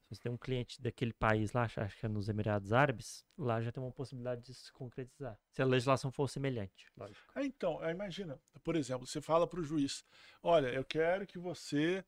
se 0.09 0.15
você 0.15 0.21
tem 0.23 0.31
um 0.31 0.37
cliente 0.37 0.81
daquele 0.81 1.13
país 1.13 1.51
lá, 1.53 1.63
acho 1.63 1.97
que 1.99 2.05
é 2.05 2.09
nos 2.09 2.29
Emirados 2.29 2.73
Árabes, 2.73 3.23
lá 3.37 3.61
já 3.61 3.71
tem 3.71 3.81
uma 3.83 3.91
possibilidade 3.91 4.41
de 4.41 4.53
se 4.55 4.71
concretizar. 4.71 5.37
Se 5.51 5.61
a 5.61 5.65
legislação 5.65 6.11
for 6.11 6.27
semelhante, 6.27 6.87
lógico. 6.97 7.31
Ah, 7.35 7.43
então, 7.43 7.79
imagina, 7.89 8.39
por 8.63 8.75
exemplo, 8.75 9.05
você 9.05 9.21
fala 9.21 9.45
pro 9.45 9.63
juiz: 9.63 10.03
olha, 10.41 10.67
eu 10.69 10.83
quero 10.83 11.27
que 11.27 11.37
você, 11.37 12.03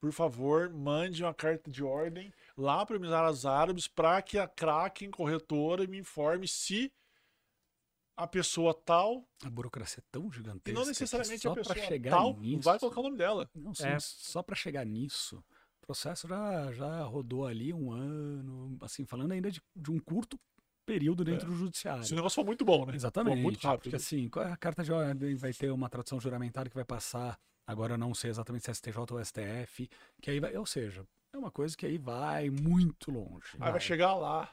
por 0.00 0.12
favor, 0.12 0.70
mande 0.70 1.22
uma 1.24 1.34
carta 1.34 1.70
de 1.70 1.82
ordem 1.82 2.32
lá 2.56 2.84
para 2.86 2.96
Emirados 2.96 3.44
Árabes 3.44 3.88
para 3.88 4.20
que 4.22 4.38
a 4.38 4.46
Kraken 4.46 5.10
corretora 5.10 5.86
me 5.86 5.98
informe 5.98 6.46
se 6.46 6.92
a 8.16 8.26
pessoa 8.26 8.74
tal, 8.74 9.24
A 9.44 9.50
burocracia 9.50 10.00
é 10.02 10.06
tão 10.10 10.30
gigantesca. 10.32 10.70
e 10.70 10.72
não 10.74 10.82
que 10.82 10.88
necessariamente 10.88 11.40
só 11.42 11.52
a 11.52 11.54
pessoa 11.54 11.76
chegar 11.76 12.10
tal, 12.10 12.36
nisso, 12.36 12.62
vai 12.62 12.78
colocar 12.78 13.00
o 13.00 13.02
nome 13.04 13.16
dela. 13.16 13.48
Não, 13.54 13.72
sim, 13.74 13.86
É. 13.86 13.96
só 14.00 14.42
para 14.42 14.56
chegar 14.56 14.84
nisso, 14.84 15.38
o 15.82 15.86
processo 15.86 16.26
já, 16.26 16.72
já 16.72 17.02
rodou 17.04 17.46
ali 17.46 17.72
um 17.72 17.92
ano, 17.92 18.76
assim, 18.80 19.04
falando 19.06 19.32
ainda 19.32 19.50
de, 19.52 19.62
de 19.74 19.90
um 19.92 20.00
curto 20.00 20.38
período 20.84 21.24
dentro 21.24 21.46
do 21.48 21.54
judiciário. 21.54 22.02
Se 22.02 22.12
o 22.12 22.16
negócio 22.16 22.34
for 22.36 22.44
muito 22.46 22.64
bom, 22.64 22.86
né? 22.86 22.94
Exatamente. 22.96 23.36
For 23.36 23.42
muito 23.42 23.60
rápido. 23.60 23.82
Porque 23.84 23.96
assim, 23.96 24.28
é 24.36 24.40
a 24.52 24.56
carta 24.56 24.82
de 24.82 24.90
ordem 24.90 25.36
vai 25.36 25.52
ter 25.52 25.70
uma 25.70 25.88
tradução 25.88 26.18
juramentária 26.18 26.68
que 26.70 26.74
vai 26.76 26.84
passar, 26.84 27.38
agora 27.68 27.94
eu 27.94 27.98
não 27.98 28.14
sei 28.14 28.30
exatamente 28.30 28.64
se 28.64 28.70
é 28.70 28.74
STJ 28.74 28.96
ou 29.12 29.22
STF, 29.22 29.90
que 30.22 30.30
aí 30.30 30.40
vai, 30.40 30.56
ou 30.56 30.64
seja, 30.64 31.06
é 31.32 31.36
uma 31.36 31.50
coisa 31.50 31.76
que 31.76 31.84
aí 31.84 31.98
vai 31.98 32.48
muito 32.48 33.10
longe. 33.10 33.56
Aí 33.60 33.70
vai 33.70 33.80
chegar 33.80 34.14
lá. 34.14 34.50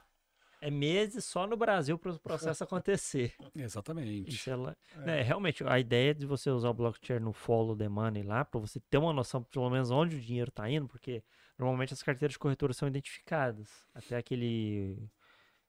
É 0.61 0.69
meses 0.69 1.23
só 1.23 1.47
no 1.47 1.55
Brasil 1.55 1.97
para 1.97 2.11
o 2.11 2.19
processo 2.19 2.63
acontecer. 2.65 3.33
Exatamente. 3.55 4.29
Isso 4.29 4.49
ela, 4.49 4.75
né, 4.97 5.21
realmente, 5.21 5.63
a 5.63 5.79
ideia 5.79 6.13
de 6.13 6.25
você 6.25 6.49
usar 6.49 6.69
o 6.69 6.73
blockchain 6.73 7.19
no 7.19 7.31
follow 7.31 7.75
the 7.75 7.87
money 7.87 8.23
lá, 8.23 8.43
para 8.43 8.59
você 8.59 8.79
ter 8.79 8.97
uma 8.97 9.13
noção, 9.13 9.43
pelo 9.43 9.69
menos, 9.69 9.91
onde 9.91 10.17
o 10.17 10.21
dinheiro 10.21 10.49
está 10.49 10.69
indo, 10.69 10.87
porque 10.87 11.23
normalmente 11.57 11.93
as 11.93 12.03
carteiras 12.03 12.33
de 12.33 12.39
corretora 12.39 12.73
são 12.73 12.87
identificadas. 12.87 13.69
Até 13.93 14.17
aquele 14.17 15.09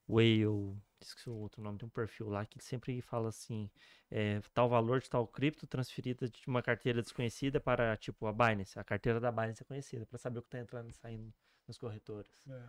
Whale, 0.09 0.77
esqueci 1.01 1.29
o 1.29 1.35
outro 1.35 1.63
nome, 1.63 1.79
tem 1.79 1.87
um 1.87 1.91
perfil 1.91 2.29
lá 2.29 2.45
que 2.47 2.63
sempre 2.63 3.01
fala 3.01 3.29
assim: 3.29 3.71
é, 4.11 4.41
tal 4.55 4.69
valor 4.69 5.01
de 5.01 5.09
tal 5.11 5.27
cripto 5.27 5.67
transferida 5.67 6.29
de 6.29 6.47
uma 6.47 6.63
carteira 6.63 7.03
desconhecida 7.03 7.61
para, 7.61 7.97
tipo, 7.97 8.27
a 8.27 8.33
Binance. 8.33 8.79
A 8.79 8.85
carteira 8.85 9.21
da 9.21 9.31
Binance 9.31 9.63
é 9.63 9.65
conhecida, 9.65 10.07
para 10.07 10.19
saber 10.19 10.39
o 10.39 10.43
que 10.43 10.49
está 10.49 10.59
entrando 10.59 10.89
e 10.89 10.93
saindo 10.93 11.33
nas 11.67 11.77
corretoras. 11.79 12.31
É. 12.49 12.63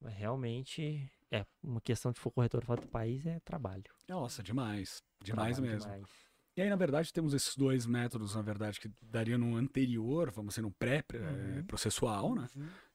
Mas 0.00 0.14
realmente, 0.14 1.08
é, 1.30 1.46
uma 1.62 1.80
questão 1.80 2.10
de 2.10 2.18
for 2.18 2.30
corretora 2.32 2.66
fora 2.66 2.80
do 2.80 2.88
país 2.88 3.24
é 3.24 3.38
trabalho. 3.40 3.84
Nossa, 4.08 4.42
demais. 4.42 5.02
Demais 5.22 5.56
Trabalho 5.56 5.74
mesmo. 5.74 5.92
demais. 5.92 6.08
E 6.54 6.60
aí, 6.60 6.68
na 6.68 6.76
verdade, 6.76 7.12
temos 7.12 7.32
esses 7.32 7.56
dois 7.56 7.86
métodos, 7.86 8.34
na 8.34 8.42
verdade, 8.42 8.78
que 8.78 8.90
dariam 9.00 9.38
no 9.38 9.56
anterior, 9.56 10.30
vamos 10.30 10.50
dizer, 10.54 10.60
no 10.62 10.68
Uhum. 10.68 10.74
pré-processual, 10.74 12.34
né? 12.34 12.46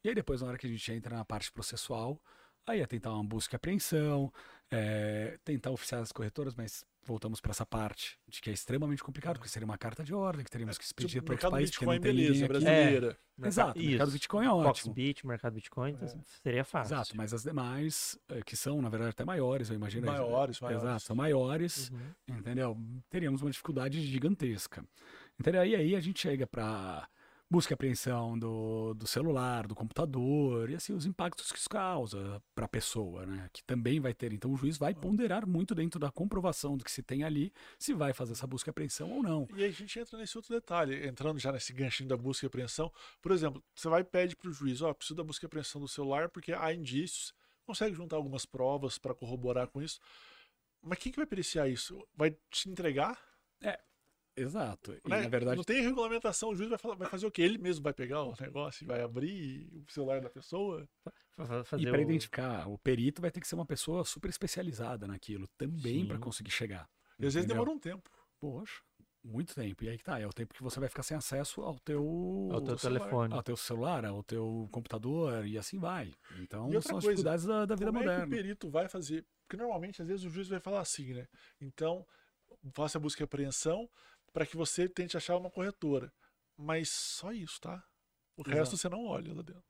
E 0.03 0.10
aí 0.10 0.13
depois, 0.15 0.41
na 0.41 0.49
hora 0.49 0.58
que 0.58 0.67
a 0.67 0.69
gente 0.69 0.91
entra 0.91 1.15
na 1.17 1.25
parte 1.25 1.51
processual, 1.51 2.21
aí 2.67 2.82
é 2.82 2.86
tentar 2.86 3.13
uma 3.13 3.23
busca 3.23 3.56
e 3.56 3.58
apreensão, 3.58 4.32
é, 4.69 5.38
tentar 5.43 5.71
oficiar 5.71 6.01
as 6.01 6.12
corretoras, 6.12 6.53
mas 6.53 6.84
voltamos 7.03 7.39
para 7.39 7.51
essa 7.51 7.65
parte 7.65 8.19
de 8.27 8.41
que 8.41 8.49
é 8.49 8.53
extremamente 8.53 9.01
complicado, 9.01 9.36
porque 9.38 9.47
seria 9.47 9.65
uma 9.65 9.77
carta 9.77 10.03
de 10.03 10.13
ordem 10.13 10.43
que 10.43 10.51
teríamos 10.51 10.77
que 10.77 10.84
expedir 10.84 11.10
Tipo, 11.21 11.25
para 11.27 11.34
outro 11.36 11.45
mercado 11.47 11.51
país, 11.60 11.71
porque 11.71 11.86
Bitcoin, 11.86 11.95
não 11.95 12.01
tem 12.01 12.12
ninguém 12.13 12.27
beleza, 12.34 12.47
brasileira. 12.47 13.17
Exato, 13.43 13.80
o 13.80 13.84
mercado 13.84 14.12
Bitcoin 14.12 14.45
é 14.45 14.49
ótimo. 14.51 14.93
Foxbit, 14.93 15.25
mercado 15.25 15.53
Bitcoin, 15.53 15.91
então 15.93 16.23
seria 16.43 16.65
fácil. 16.65 16.93
Exato, 16.95 17.15
mas 17.15 17.34
as 17.34 17.43
demais, 17.43 18.19
eh, 18.27 18.41
que 18.43 18.58
são, 18.58 18.82
na 18.82 18.89
verdade, 18.89 19.12
até 19.12 19.23
maiores, 19.23 19.69
eu 19.69 19.75
imagino. 19.75 20.06
Maiores, 20.06 20.60
maiores. 20.60 20.84
Exato, 20.84 21.03
são 21.03 21.15
maiores, 21.15 21.89
Uhum. 21.89 22.38
entendeu? 22.39 22.77
Teríamos 23.10 23.41
uma 23.41 23.51
dificuldade 23.51 24.01
gigantesca. 24.01 24.84
Entendeu? 25.39 25.63
E 25.65 25.75
aí 25.75 25.95
a 25.95 25.99
gente 26.01 26.19
chega 26.19 26.45
para 26.45 27.08
busca 27.50 27.74
e 27.74 27.76
apreensão 27.76 28.38
do, 28.38 28.94
do 28.94 29.08
celular, 29.08 29.68
do 29.68 29.76
computador, 29.76 30.70
e 30.70 30.76
assim, 30.76 30.94
os 30.94 31.06
impactos 31.06 31.52
que 31.52 31.58
isso 31.58 31.70
causa 31.70 32.42
para 32.54 32.66
a 32.66 32.68
pessoa, 32.68 33.26
né? 33.26 33.50
Que 33.54 33.64
também 33.64 34.00
vai 34.00 34.14
ter. 34.14 34.34
Então 34.34 34.52
o 34.52 34.58
juiz 34.58 34.78
vai 34.78 34.94
ponderar 34.94 35.48
muito 35.48 35.74
dentro 35.74 36.00
da 36.00 36.12
comprovação 36.12 36.78
do 36.78 36.84
que 36.84 36.91
se 36.91 37.02
tem 37.02 37.24
ali, 37.24 37.54
se 37.80 37.93
vai 37.93 38.14
fazer 38.14 38.34
essa 38.34 38.45
busca 38.45 38.70
e 38.70 38.72
apreensão 38.72 39.12
ou 39.12 39.24
não. 39.24 39.48
E 39.56 39.64
aí 39.64 39.70
a 39.70 39.74
gente 39.74 39.98
entra 39.98 40.18
nesse 40.18 40.38
outro 40.38 40.54
detalhe, 40.54 41.08
entrando 41.08 41.39
já 41.39 41.52
nesse 41.52 41.72
ganchinho 41.72 42.10
da 42.10 42.18
busca 42.18 42.45
e 42.45 42.48
apreensão. 42.48 42.91
Por 43.22 43.32
exemplo, 43.32 43.64
você 43.74 43.88
vai 43.88 44.02
e 44.02 44.06
pede 44.06 44.36
para 44.36 44.50
o 44.50 44.54
juiz, 44.54 44.82
ó, 44.82 44.93
preciso 44.93 45.16
da 45.16 45.24
busca 45.24 45.45
e 45.45 45.48
apreensão 45.48 45.80
do 45.80 45.88
celular 45.88 46.30
porque 46.30 46.52
há 46.52 46.74
indícios, 46.74 47.34
consegue 47.66 47.95
juntar 47.95 48.18
algumas 48.18 48.45
provas 48.45 48.98
para 48.98 49.14
corroborar 49.14 49.68
com 49.68 49.82
isso. 49.82 50.00
Mas 50.82 51.00
quem 51.00 51.12
que 51.12 51.18
vai 51.18 51.26
periciar 51.26 51.68
isso? 51.68 52.06
Vai 52.16 52.36
te 52.52 52.70
entregar? 52.70 53.20
Exato. 54.38 54.94
E, 55.04 55.10
né? 55.10 55.22
na 55.24 55.30
verdade, 55.30 55.58
Não 55.58 55.64
tem 55.64 55.82
regulamentação, 55.82 56.50
o 56.50 56.56
juiz 56.56 56.70
vai, 56.70 56.78
falar- 56.78 56.96
vai 56.96 57.10
fazer 57.10 57.26
o 57.26 57.32
quê? 57.32 57.42
Ele 57.42 57.58
mesmo 57.58 57.84
vai 57.84 57.94
pegar 57.94 58.24
o 58.24 58.34
negócio 58.40 58.84
e 58.84 58.88
vai 58.88 59.02
abrir 59.02 59.68
o 59.88 59.92
celular 59.92 60.22
da 60.22 60.30
pessoa? 60.30 60.88
Fa- 61.04 61.12
E 61.40 61.64
Fazer 61.66 61.90
para 61.90 62.00
o- 62.00 62.02
identificar, 62.02 62.68
o 62.70 62.78
perito 62.78 63.22
vai 63.22 63.32
ter 63.32 63.40
que 63.42 63.48
ser 63.48 63.56
uma 63.56 63.66
pessoa 63.66 64.04
super 64.06 64.30
especializada 64.30 65.08
naquilo 65.08 65.48
também 65.58 66.06
para 66.08 66.18
conseguir 66.20 66.52
chegar. 66.52 66.88
E 67.20 67.26
às 67.26 67.34
vezes 67.34 67.48
demora 67.48 67.70
um 67.72 67.80
tempo. 67.80 68.10
Poxa, 68.40 68.82
muito 69.24 69.54
tempo. 69.56 69.84
E 69.84 69.90
aí 69.90 69.98
que 69.98 70.04
tá, 70.04 70.20
é 70.20 70.26
o 70.28 70.32
tempo 70.34 70.54
que 70.54 70.62
você 70.64 70.80
vai 70.80 70.88
ficar 70.90 71.04
sem 71.04 71.18
acesso 71.18 71.62
ao 71.62 71.78
teu, 71.80 72.50
Ao 72.52 72.62
teu 72.62 72.78
celular. 72.78 73.00
telefone. 73.02 73.34
ao 73.34 73.44
teu 73.44 73.58
celular, 73.58 74.06
ao 74.06 74.24
teu 74.24 74.70
computador 74.72 75.46
e 75.48 75.58
assim 75.58 75.80
vai. 75.80 76.14
Então 76.40 76.70
E 76.70 76.82
são 76.82 76.98
as 76.98 77.04
coisa, 77.04 77.10
dificuldades 77.10 77.46
da, 77.46 77.66
da 77.66 77.76
vida 77.76 77.88
Como 77.92 77.98
é 78.00 78.02
que 78.04 78.08
o 78.08 78.12
moderna. 78.12 78.36
perito 78.36 78.70
vai 78.70 78.88
fazer? 78.88 79.26
Porque 79.48 79.58
normalmente, 79.58 80.02
às 80.02 80.08
vezes, 80.08 80.26
o 80.26 80.30
juiz 80.30 80.48
vai 80.48 80.60
falar 80.60 80.82
assim, 80.82 81.14
né? 81.14 81.28
Então, 81.62 82.06
faça 82.74 82.98
a 82.98 83.02
busca 83.02 83.22
e 83.22 83.26
apreensão 83.26 83.90
para 84.38 84.46
que 84.46 84.56
você 84.56 84.88
tente 84.88 85.18
achar 85.18 85.36
uma 85.36 85.50
corretora. 85.50 86.14
Mas 86.56 86.90
só 86.90 87.32
isso, 87.32 87.60
tá? 87.60 87.84
O 88.38 88.42
Exato. 88.44 88.56
resto 88.56 88.78
você 88.78 88.88
não 88.88 89.04
olha 89.08 89.34
lá 89.34 89.42
dentro. 89.42 89.64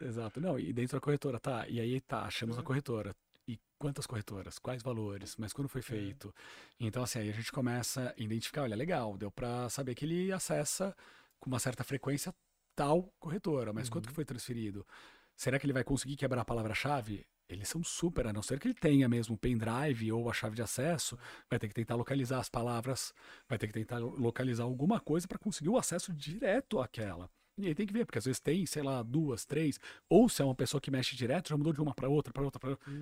Exato. 0.00 0.40
Não, 0.40 0.56
e 0.56 0.72
dentro 0.72 0.96
da 0.96 1.00
corretora, 1.00 1.40
tá. 1.40 1.66
E 1.68 1.80
aí 1.80 2.00
tá, 2.00 2.22
achamos 2.22 2.54
Uhum. 2.54 2.62
a 2.62 2.64
corretora. 2.64 3.16
E 3.48 3.58
quantas 3.76 4.06
corretoras? 4.06 4.56
Quais 4.60 4.84
valores? 4.84 5.34
Mas 5.36 5.52
quando 5.52 5.66
É. 5.66 5.70
foi 5.70 5.82
feito? 5.82 6.32
Então, 6.78 7.02
assim, 7.02 7.18
aí 7.18 7.28
a 7.28 7.32
gente 7.32 7.50
começa 7.50 8.14
a 8.16 8.22
identificar, 8.22 8.62
olha, 8.62 8.76
legal, 8.76 9.16
deu 9.18 9.32
pra 9.32 9.68
saber 9.68 9.96
que 9.96 10.04
ele 10.04 10.30
acessa 10.30 10.96
com 11.40 11.50
uma 11.50 11.58
certa 11.58 11.82
frequência 11.82 12.32
tal 12.76 13.12
corretora, 13.18 13.72
mas 13.72 13.88
Uhum. 13.88 13.94
quanto 13.94 14.08
que 14.10 14.14
foi 14.14 14.24
transferido? 14.24 14.86
Será 15.34 15.58
que 15.58 15.66
ele 15.66 15.72
vai 15.72 15.82
conseguir 15.82 16.14
quebrar 16.14 16.42
a 16.42 16.44
palavra-chave? 16.44 17.26
Eles 17.48 17.68
são 17.68 17.82
super, 17.82 18.26
a 18.26 18.32
não 18.32 18.42
ser 18.42 18.60
que 18.60 18.68
ele 18.68 18.74
tenha 18.74 19.08
mesmo 19.08 19.34
o 19.34 19.38
pendrive 19.38 20.12
ou 20.12 20.28
a 20.28 20.34
chave 20.34 20.54
de 20.54 20.62
acesso, 20.62 21.18
vai 21.48 21.58
ter 21.58 21.66
que 21.68 21.74
tentar 21.74 21.94
localizar 21.94 22.38
as 22.40 22.48
palavras, 22.50 23.14
vai 23.48 23.56
ter 23.58 23.66
que 23.66 23.72
tentar 23.72 23.98
lo- 23.98 24.14
localizar 24.20 24.64
alguma 24.64 25.00
coisa 25.00 25.26
para 25.26 25.38
conseguir 25.38 25.70
o 25.70 25.78
acesso 25.78 26.12
direto 26.12 26.78
àquela. 26.78 27.30
E 27.56 27.66
aí 27.66 27.74
tem 27.74 27.86
que 27.86 27.92
ver, 27.92 28.04
porque 28.04 28.18
às 28.18 28.24
vezes 28.26 28.38
tem, 28.38 28.66
sei 28.66 28.82
lá, 28.82 29.02
duas, 29.02 29.44
três, 29.46 29.80
ou 30.08 30.28
se 30.28 30.42
é 30.42 30.44
uma 30.44 30.54
pessoa 30.54 30.80
que 30.80 30.90
mexe 30.90 31.16
direto, 31.16 31.48
já 31.48 31.56
mudou 31.56 31.72
de 31.72 31.80
uma 31.80 31.94
para 31.94 32.08
outra, 32.08 32.32
para 32.32 32.44
outra, 32.44 32.60
para 32.60 32.70
outra. 32.70 32.92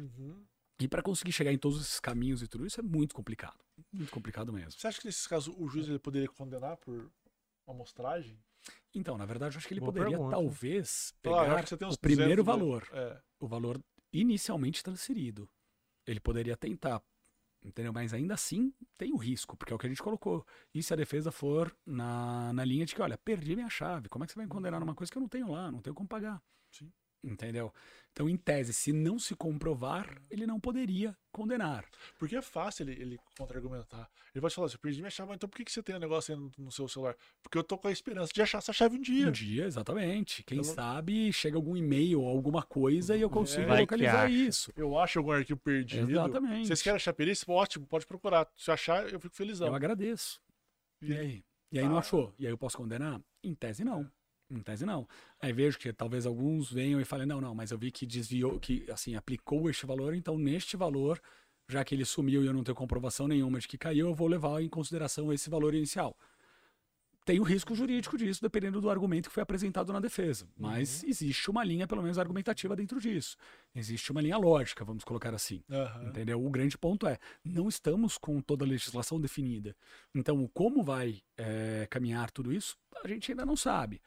E 0.78 0.86
para 0.86 1.02
conseguir 1.02 1.32
chegar 1.32 1.52
em 1.52 1.58
todos 1.58 1.80
esses 1.80 1.98
caminhos 1.98 2.40
e 2.42 2.46
tudo 2.46 2.64
isso 2.66 2.78
é 2.78 2.82
muito 2.82 3.14
complicado. 3.14 3.58
Muito 3.92 4.12
complicado 4.12 4.52
mesmo. 4.52 4.72
Você 4.72 4.86
acha 4.86 5.00
que 5.00 5.06
nesses 5.06 5.26
casos 5.26 5.54
o 5.58 5.66
juiz 5.68 5.88
ele 5.88 5.98
poderia 5.98 6.28
condenar 6.28 6.76
por 6.76 7.10
amostragem? 7.66 8.38
Então, 8.94 9.16
na 9.18 9.26
verdade, 9.26 9.56
eu 9.56 9.58
acho 9.58 9.66
que 9.68 9.74
ele 9.74 9.80
Boa 9.80 9.92
poderia 9.92 10.10
pergunta. 10.18 10.36
talvez 10.36 11.12
Ah, 11.16 11.20
pegar 11.22 11.62
que 11.62 11.68
você 11.68 11.76
tem 11.76 11.88
uns 11.88 11.94
o 11.94 11.98
primeiro 12.00 12.42
200 12.42 12.46
valor. 12.46 12.88
É. 12.92 13.20
o 13.40 13.46
valor 13.46 13.80
inicialmente 14.20 14.82
transferido. 14.82 15.48
Ele 16.06 16.20
poderia 16.20 16.56
tentar, 16.56 17.02
entendeu? 17.64 17.92
Mas 17.92 18.14
ainda 18.14 18.34
assim 18.34 18.72
tem 18.96 19.12
o 19.12 19.16
risco, 19.16 19.56
porque 19.56 19.72
é 19.72 19.76
o 19.76 19.78
que 19.78 19.86
a 19.86 19.88
gente 19.88 20.02
colocou. 20.02 20.46
E 20.74 20.82
se 20.82 20.92
a 20.92 20.96
defesa 20.96 21.30
for 21.30 21.76
na, 21.84 22.52
na 22.52 22.64
linha 22.64 22.86
de 22.86 22.94
que, 22.94 23.02
olha, 23.02 23.18
perdi 23.18 23.54
minha 23.56 23.70
chave, 23.70 24.08
como 24.08 24.24
é 24.24 24.26
que 24.26 24.32
você 24.32 24.38
vai 24.38 24.46
me 24.46 24.52
condenar 24.52 24.80
numa 24.80 24.94
coisa 24.94 25.10
que 25.10 25.18
eu 25.18 25.22
não 25.22 25.28
tenho 25.28 25.50
lá, 25.50 25.70
não 25.70 25.80
tenho 25.80 25.94
como 25.94 26.08
pagar? 26.08 26.42
Sim. 26.70 26.92
Entendeu? 27.22 27.72
Então, 28.16 28.30
em 28.30 28.36
tese, 28.36 28.72
se 28.72 28.94
não 28.94 29.18
se 29.18 29.34
comprovar, 29.34 30.10
ele 30.30 30.46
não 30.46 30.58
poderia 30.58 31.14
condenar. 31.30 31.84
Porque 32.18 32.34
é 32.34 32.40
fácil 32.40 32.88
ele, 32.88 32.98
ele 32.98 33.18
contra-argumentar. 33.36 34.08
Ele 34.34 34.40
vai 34.40 34.50
te 34.50 34.54
falar 34.54 34.68
assim, 34.68 34.76
eu 34.76 34.80
perdi 34.80 35.00
minha 35.00 35.10
chave, 35.10 35.34
então 35.34 35.46
por 35.46 35.54
que, 35.54 35.66
que 35.66 35.70
você 35.70 35.82
tem 35.82 35.94
um 35.94 35.98
negócio 35.98 36.34
aí 36.34 36.40
no, 36.40 36.50
no 36.56 36.72
seu 36.72 36.88
celular? 36.88 37.14
Porque 37.42 37.58
eu 37.58 37.62
tô 37.62 37.76
com 37.76 37.88
a 37.88 37.92
esperança 37.92 38.32
de 38.32 38.40
achar 38.40 38.56
essa 38.56 38.72
chave 38.72 38.96
um 38.96 39.02
dia. 39.02 39.28
Um 39.28 39.32
dia, 39.32 39.66
exatamente. 39.66 40.42
Quem 40.44 40.64
sabe 40.64 41.30
chega 41.30 41.58
algum 41.58 41.76
e-mail 41.76 42.22
ou 42.22 42.28
alguma 42.28 42.62
coisa 42.62 43.14
e 43.14 43.20
eu 43.20 43.28
consigo 43.28 43.66
que 43.66 43.80
localizar 43.80 44.30
isso. 44.30 44.72
Eu 44.74 44.98
acho 44.98 45.18
algum 45.18 45.32
arquivo 45.32 45.60
perdido. 45.60 46.10
Exatamente. 46.10 46.68
Vocês 46.68 46.80
querem 46.80 46.96
achar 46.96 47.12
perícia? 47.12 47.44
Ótimo, 47.52 47.86
pode 47.86 48.06
procurar. 48.06 48.48
Se 48.56 48.70
achar, 48.70 49.12
eu 49.12 49.20
fico 49.20 49.36
felizão. 49.36 49.68
Eu 49.68 49.74
agradeço. 49.74 50.40
E 51.02 51.12
aí? 51.12 51.44
E 51.70 51.78
aí 51.78 51.84
não 51.84 51.98
achou? 51.98 52.32
E 52.38 52.46
aí 52.46 52.52
eu 52.52 52.56
posso 52.56 52.78
condenar? 52.78 53.20
Em 53.44 53.54
tese 53.54 53.84
não. 53.84 54.10
Em 54.50 54.60
tese 54.60 54.86
não. 54.86 55.06
Aí 55.40 55.52
vejo 55.52 55.78
que 55.78 55.92
talvez 55.92 56.24
alguns 56.24 56.70
venham 56.70 57.00
e 57.00 57.04
falem, 57.04 57.26
não, 57.26 57.40
não, 57.40 57.54
mas 57.54 57.70
eu 57.70 57.78
vi 57.78 57.90
que 57.90 58.06
desviou, 58.06 58.60
que 58.60 58.88
assim, 58.90 59.16
aplicou 59.16 59.68
este 59.68 59.84
valor, 59.86 60.14
então 60.14 60.38
neste 60.38 60.76
valor, 60.76 61.20
já 61.68 61.84
que 61.84 61.94
ele 61.94 62.04
sumiu 62.04 62.44
e 62.44 62.46
eu 62.46 62.52
não 62.52 62.62
tenho 62.62 62.76
comprovação 62.76 63.26
nenhuma 63.26 63.58
de 63.58 63.66
que 63.66 63.76
caiu, 63.76 64.06
eu 64.08 64.14
vou 64.14 64.28
levar 64.28 64.62
em 64.62 64.68
consideração 64.68 65.32
esse 65.32 65.50
valor 65.50 65.74
inicial. 65.74 66.16
Tem 67.26 67.40
o 67.40 67.42
risco 67.42 67.74
jurídico 67.74 68.16
disso, 68.16 68.40
dependendo 68.40 68.80
do 68.80 68.88
argumento 68.88 69.28
que 69.28 69.34
foi 69.34 69.42
apresentado 69.42 69.92
na 69.92 69.98
defesa. 69.98 70.46
Mas 70.56 71.02
existe 71.02 71.50
uma 71.50 71.64
linha, 71.64 71.84
pelo 71.84 72.00
menos, 72.00 72.20
argumentativa 72.20 72.76
dentro 72.76 73.00
disso. 73.00 73.36
Existe 73.74 74.12
uma 74.12 74.20
linha 74.20 74.38
lógica, 74.38 74.84
vamos 74.84 75.02
colocar 75.02 75.34
assim. 75.34 75.60
Aham. 75.68 76.06
Entendeu? 76.06 76.46
O 76.46 76.48
grande 76.48 76.78
ponto 76.78 77.04
é, 77.04 77.18
não 77.44 77.68
estamos 77.68 78.16
com 78.16 78.40
toda 78.40 78.64
a 78.64 78.68
legislação 78.68 79.20
definida. 79.20 79.74
Então, 80.14 80.48
como 80.54 80.84
vai 80.84 81.20
é, 81.36 81.88
caminhar 81.90 82.30
tudo 82.30 82.52
isso, 82.52 82.78
a 83.04 83.08
gente 83.08 83.32
ainda 83.32 83.44
não 83.44 83.56
sabe. 83.56 84.00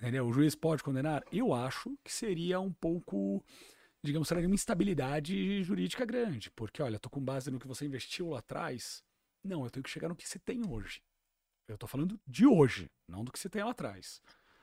Entendeu? 0.00 0.26
O 0.26 0.32
juiz 0.32 0.54
pode 0.54 0.82
condenar? 0.82 1.22
Eu 1.30 1.52
acho 1.52 1.94
que 2.02 2.10
seria 2.10 2.58
um 2.58 2.72
pouco, 2.72 3.44
digamos, 4.02 4.26
seria 4.26 4.46
uma 4.46 4.54
instabilidade 4.54 5.62
jurídica 5.62 6.06
grande. 6.06 6.50
Porque, 6.52 6.82
olha, 6.82 6.98
tô 6.98 7.10
com 7.10 7.22
base 7.22 7.50
no 7.50 7.58
que 7.58 7.68
você 7.68 7.84
investiu 7.84 8.30
lá 8.30 8.38
atrás. 8.38 9.04
Não, 9.44 9.62
eu 9.62 9.70
tenho 9.70 9.84
que 9.84 9.90
chegar 9.90 10.08
no 10.08 10.16
que 10.16 10.26
você 10.26 10.38
tem 10.38 10.66
hoje. 10.66 11.02
Eu 11.68 11.76
tô 11.76 11.86
falando 11.86 12.18
de 12.26 12.46
hoje, 12.46 12.90
não 13.06 13.22
do 13.22 13.30
que 13.30 13.38
você 13.38 13.48
tem 13.48 13.62
lá 13.62 13.70
atrás. 13.72 14.22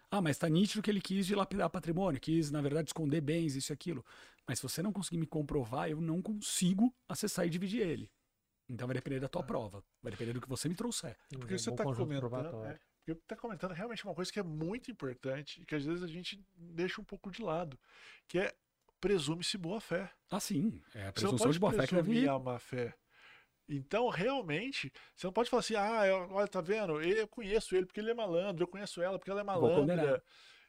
Ah, 0.09 0.21
mas 0.21 0.37
tá 0.37 0.49
nítido 0.49 0.81
que 0.81 0.89
ele 0.89 1.01
quis 1.01 1.27
dilapidar 1.27 1.69
patrimônio, 1.69 2.19
quis, 2.19 2.49
na 2.49 2.61
verdade, 2.61 2.89
esconder 2.89 3.21
bens, 3.21 3.55
isso 3.55 3.71
e 3.71 3.73
aquilo. 3.73 4.03
Mas 4.47 4.59
se 4.59 4.63
você 4.63 4.81
não 4.81 4.91
conseguir 4.91 5.17
me 5.17 5.27
comprovar, 5.27 5.89
eu 5.89 6.01
não 6.01 6.21
consigo 6.21 6.93
acessar 7.07 7.45
e 7.45 7.49
dividir 7.49 7.81
ele. 7.81 8.09
Então 8.69 8.87
vai 8.87 8.95
depender 8.95 9.19
da 9.19 9.27
tua 9.27 9.43
prova. 9.43 9.83
Vai 10.01 10.11
depender 10.11 10.33
do 10.33 10.41
que 10.41 10.49
você 10.49 10.67
me 10.67 10.75
trouxer. 10.75 11.15
Porque 11.29 11.53
Um 11.53 11.57
você 11.57 11.69
está 11.69 11.83
comentando. 11.83 12.65
É, 12.65 12.79
porque 13.15 13.27
tá 13.27 13.35
comentando 13.35 13.71
realmente 13.73 14.03
uma 14.03 14.13
coisa 14.15 14.31
que 14.31 14.39
é 14.39 14.43
muito 14.43 14.89
importante 14.91 15.61
e 15.61 15.65
que 15.65 15.75
às 15.75 15.83
vezes 15.85 16.03
a 16.03 16.07
gente 16.07 16.43
deixa 16.55 16.99
um 17.01 17.03
pouco 17.05 17.31
de 17.31 17.41
lado, 17.41 17.79
que 18.27 18.39
é 18.39 18.53
presume-se 18.99 19.57
boa 19.57 19.79
fé. 19.79 20.11
Ah, 20.29 20.39
sim. 20.39 20.81
É 20.93 21.07
a 21.07 21.13
presunção 21.13 21.37
pode 21.45 21.53
de 21.53 21.59
boa 21.59 21.71
fé 21.71 21.87
que 21.87 21.95
deve 21.95 22.27
a 22.27 22.39
má 22.39 22.59
fé. 22.59 22.95
Então, 23.69 24.07
realmente, 24.07 24.91
você 25.15 25.27
não 25.27 25.33
pode 25.33 25.49
falar 25.49 25.59
assim, 25.59 25.75
ah, 25.75 26.07
eu- 26.07 26.29
olha, 26.31 26.47
tá 26.47 26.61
vendo? 26.61 27.01
Eu 27.01 27.27
conheço 27.27 27.75
ele 27.75 27.85
porque 27.85 27.99
ele 27.99 28.11
é 28.11 28.13
malandro, 28.13 28.63
eu 28.63 28.67
conheço 28.67 29.01
ela 29.01 29.19
porque 29.19 29.29
ela 29.29 29.41
é 29.41 29.43
malandra. 29.43 30.23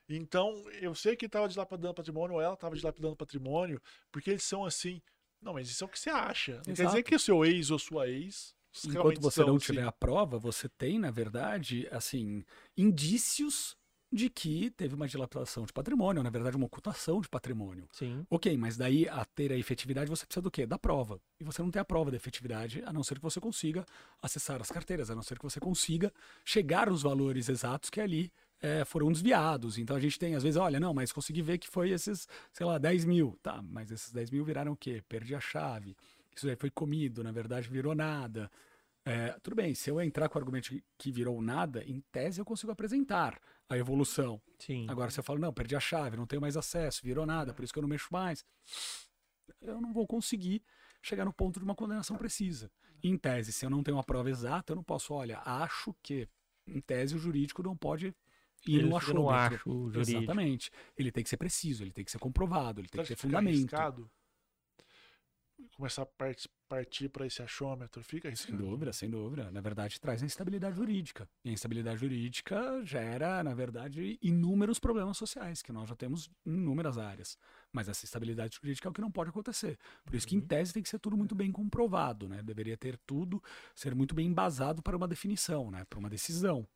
Então, 0.08 0.64
eu 0.80 0.94
sei 0.94 1.14
que 1.16 1.26
estava 1.26 1.48
dilapidando 1.48 1.94
patrimônio, 1.94 2.36
ou 2.36 2.42
ela 2.42 2.54
estava 2.54 2.74
dilapidando 2.74 3.14
patrimônio, 3.14 3.80
porque 4.10 4.30
eles 4.30 4.42
são 4.42 4.64
assim. 4.64 5.00
Não, 5.40 5.52
mas 5.54 5.68
isso 5.68 5.84
é 5.84 5.86
o 5.86 5.90
que 5.90 5.98
você 5.98 6.10
acha. 6.10 6.54
Não 6.66 6.74
quer 6.74 6.82
dizer 6.86 7.02
que 7.04 7.14
o 7.14 7.18
seu 7.20 7.44
ex 7.44 7.70
ou 7.70 7.78
sua 7.78 8.08
ex 8.08 8.54
Enquanto 8.84 9.20
você 9.20 9.36
são 9.36 9.46
não 9.46 9.58
tiver 9.58 9.84
a 9.84 9.92
prova, 9.92 10.38
você 10.38 10.68
tem, 10.68 10.98
na 10.98 11.10
verdade, 11.10 11.88
assim, 11.90 12.44
indícios 12.76 13.76
de 14.10 14.30
que 14.30 14.70
teve 14.70 14.94
uma 14.94 15.06
dilapidação 15.06 15.64
de 15.64 15.72
patrimônio, 15.72 16.20
ou, 16.20 16.24
na 16.24 16.30
verdade, 16.30 16.56
uma 16.56 16.66
ocultação 16.66 17.20
de 17.20 17.28
patrimônio. 17.28 17.86
Sim. 17.92 18.26
Ok, 18.30 18.56
mas 18.56 18.76
daí 18.76 19.06
a 19.08 19.24
ter 19.24 19.52
a 19.52 19.56
efetividade 19.56 20.08
você 20.08 20.24
precisa 20.24 20.42
do 20.42 20.50
quê? 20.50 20.66
Da 20.66 20.78
prova. 20.78 21.20
E 21.38 21.44
você 21.44 21.62
não 21.62 21.70
tem 21.70 21.80
a 21.80 21.84
prova 21.84 22.10
da 22.10 22.16
efetividade, 22.16 22.82
a 22.86 22.92
não 22.92 23.02
ser 23.02 23.16
que 23.16 23.22
você 23.22 23.38
consiga 23.40 23.84
acessar 24.22 24.60
as 24.60 24.70
carteiras, 24.70 25.10
a 25.10 25.14
não 25.14 25.22
ser 25.22 25.38
que 25.38 25.44
você 25.44 25.60
consiga 25.60 26.12
chegar 26.44 26.88
aos 26.88 27.02
valores 27.02 27.48
exatos 27.48 27.90
que 27.90 28.00
ali 28.00 28.32
eh, 28.62 28.84
foram 28.84 29.12
desviados. 29.12 29.76
Então 29.76 29.96
a 29.96 30.00
gente 30.00 30.18
tem, 30.18 30.34
às 30.34 30.42
vezes, 30.42 30.56
olha, 30.56 30.80
não, 30.80 30.94
mas 30.94 31.12
consegui 31.12 31.42
ver 31.42 31.58
que 31.58 31.68
foi 31.68 31.90
esses, 31.90 32.26
sei 32.52 32.64
lá, 32.64 32.78
10 32.78 33.04
mil. 33.04 33.38
Tá, 33.42 33.62
mas 33.62 33.90
esses 33.90 34.10
10 34.10 34.30
mil 34.30 34.44
viraram 34.44 34.72
o 34.72 34.76
quê? 34.76 35.02
Perdi 35.06 35.34
a 35.34 35.40
chave. 35.40 35.94
Isso 36.38 36.46
daí 36.46 36.54
foi 36.54 36.70
comido, 36.70 37.24
na 37.24 37.32
verdade 37.32 37.68
virou 37.68 37.96
nada. 37.96 38.48
É, 39.04 39.30
tudo 39.42 39.56
bem, 39.56 39.74
se 39.74 39.90
eu 39.90 40.00
entrar 40.00 40.28
com 40.28 40.38
o 40.38 40.40
argumento 40.40 40.72
que- 40.96 41.10
virou 41.10 41.42
nada, 41.42 41.82
em 41.84 42.00
tese 42.12 42.40
eu 42.40 42.44
consigo 42.44 42.70
apresentar 42.70 43.40
a 43.68 43.76
evolução. 43.76 44.40
Sim. 44.58 44.86
Agora, 44.88 45.10
se 45.10 45.18
eu 45.18 45.24
falo, 45.24 45.40
não, 45.40 45.52
perdi 45.52 45.74
a 45.74 45.80
chave, 45.80 46.16
não 46.16 46.26
tenho 46.26 46.40
mais 46.40 46.56
acesso, 46.56 47.00
virou 47.02 47.26
nada, 47.26 47.52
por 47.52 47.64
isso 47.64 47.72
que 47.72 47.78
eu 47.78 47.82
não 47.82 47.88
mexo 47.88 48.08
mais, 48.12 48.44
eu 49.60 49.80
não 49.80 49.92
vou 49.92 50.06
conseguir 50.06 50.62
chegar 51.02 51.24
no 51.24 51.32
ponto 51.32 51.58
de 51.58 51.64
uma 51.64 51.74
condenação 51.74 52.16
precisa. 52.16 52.70
Em 53.02 53.16
tese, 53.16 53.52
se 53.52 53.66
eu 53.66 53.70
não 53.70 53.82
tenho 53.82 53.96
uma 53.96 54.04
prova 54.04 54.30
exata, 54.30 54.72
eu 54.72 54.76
não 54.76 54.84
posso, 54.84 55.14
olha, 55.14 55.40
acho 55.44 55.92
que, 56.02 56.28
em 56.66 56.80
tese, 56.80 57.16
o 57.16 57.18
jurídico 57.18 57.62
não 57.64 57.76
pode 57.76 58.14
ir 58.66 58.82
no 58.84 58.96
achômetro. 58.96 59.28
acho. 59.34 59.90
Exatamente. 60.00 60.70
Ele 60.96 61.10
tem 61.10 61.24
que 61.24 61.30
ser 61.30 61.36
preciso, 61.36 61.82
ele 61.82 61.92
tem 61.92 62.04
que 62.04 62.10
ser 62.12 62.18
comprovado, 62.18 62.80
ele 62.80 62.88
tem 62.88 63.02
que 63.02 63.08
ter 63.08 63.16
fundamento. 63.16 63.54
arriscado 63.74 64.10
começar 65.78 66.02
a 66.02 66.06
part- 66.06 66.48
partir 66.68 67.08
para 67.08 67.24
esse 67.24 67.40
achômetro? 67.40 68.02
Fica 68.02 68.22
Sem 68.22 68.28
arriscado. 68.30 68.58
dúvida, 68.58 68.92
sem 68.92 69.08
dúvida. 69.08 69.50
Na 69.50 69.60
verdade, 69.60 70.00
traz 70.00 70.22
a 70.22 70.26
instabilidade 70.26 70.76
jurídica. 70.76 71.28
E 71.44 71.50
a 71.50 71.52
instabilidade 71.52 72.00
jurídica 72.00 72.82
gera, 72.84 73.42
na 73.44 73.54
verdade, 73.54 74.18
inúmeros 74.20 74.78
problemas 74.78 75.16
sociais, 75.16 75.62
que 75.62 75.72
nós 75.72 75.88
já 75.88 75.94
temos 75.94 76.28
em 76.44 76.52
inúmeras 76.52 76.98
áreas. 76.98 77.38
Mas 77.72 77.88
essa 77.88 78.04
instabilidade 78.04 78.56
jurídica 78.60 78.88
é 78.88 78.90
o 78.90 78.92
que 78.92 79.00
não 79.00 79.10
pode 79.10 79.30
acontecer. 79.30 79.78
Por 80.04 80.14
isso 80.14 80.26
que, 80.26 80.34
em 80.36 80.40
tese, 80.40 80.72
tem 80.74 80.82
que 80.82 80.88
ser 80.88 80.98
tudo 80.98 81.16
muito 81.16 81.34
bem 81.34 81.52
comprovado, 81.52 82.28
né? 82.28 82.42
Deveria 82.42 82.76
ter 82.76 82.98
tudo, 83.06 83.42
ser 83.74 83.94
muito 83.94 84.14
bem 84.14 84.26
embasado 84.26 84.82
para 84.82 84.96
uma 84.96 85.06
definição, 85.08 85.70
né? 85.70 85.84
Para 85.88 85.98
uma 86.00 86.10
decisão. 86.10 86.66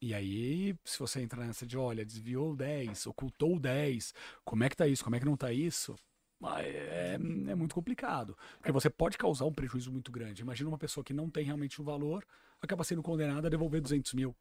E 0.00 0.14
aí, 0.14 0.76
se 0.84 0.98
você 0.98 1.20
entra 1.20 1.44
nessa 1.44 1.66
de, 1.66 1.76
olha, 1.76 2.04
desviou 2.04 2.54
10, 2.54 3.06
ocultou 3.06 3.58
10, 3.58 4.12
como 4.44 4.62
é 4.62 4.68
que 4.68 4.76
tá 4.76 4.86
isso, 4.86 5.02
como 5.02 5.16
é 5.16 5.18
que 5.20 5.24
não 5.26 5.36
tá 5.36 5.52
isso? 5.52 5.96
Mas 6.40 6.66
é, 6.66 7.14
é 7.14 7.54
muito 7.54 7.74
complicado. 7.74 8.36
Porque 8.58 8.70
você 8.72 8.88
pode 8.88 9.18
causar 9.18 9.44
um 9.44 9.52
prejuízo 9.52 9.90
muito 9.90 10.12
grande. 10.12 10.42
Imagina 10.42 10.68
uma 10.68 10.78
pessoa 10.78 11.02
que 11.04 11.12
não 11.12 11.28
tem 11.28 11.44
realmente 11.44 11.80
um 11.82 11.84
valor, 11.84 12.24
acaba 12.60 12.84
sendo 12.84 13.02
condenada 13.02 13.48
a 13.48 13.50
devolver 13.50 13.80
200 13.80 14.14
mil. 14.14 14.36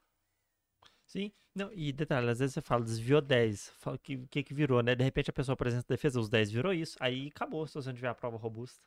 Sim, 1.06 1.32
não, 1.56 1.72
e 1.74 1.91
detalhe, 1.93 2.30
às 2.30 2.39
vezes 2.39 2.54
você 2.54 2.62
fala, 2.62 2.84
desviou 2.84 3.22
10, 3.22 3.72
fala 3.80 3.95
o 3.95 4.00
que, 4.00 4.18
que 4.28 4.43
que 4.43 4.54
virou, 4.54 4.84
né? 4.84 4.93
De 4.93 5.04
repente 5.04 5.30
a 5.30 5.34
pessoa 5.34 5.54
apresenta 5.54 5.86
defesa, 5.88 6.20
os 6.20 6.30
10 6.30 6.52
virou 6.52 6.74
isso, 6.74 6.98
aí 7.00 7.30
acabou 7.34 7.66
se 7.66 7.74
você 7.76 7.88
não 7.89 7.95
tiver 7.95 8.10
a 8.10 8.14
prova 8.14 8.38
robusta. 8.38 8.80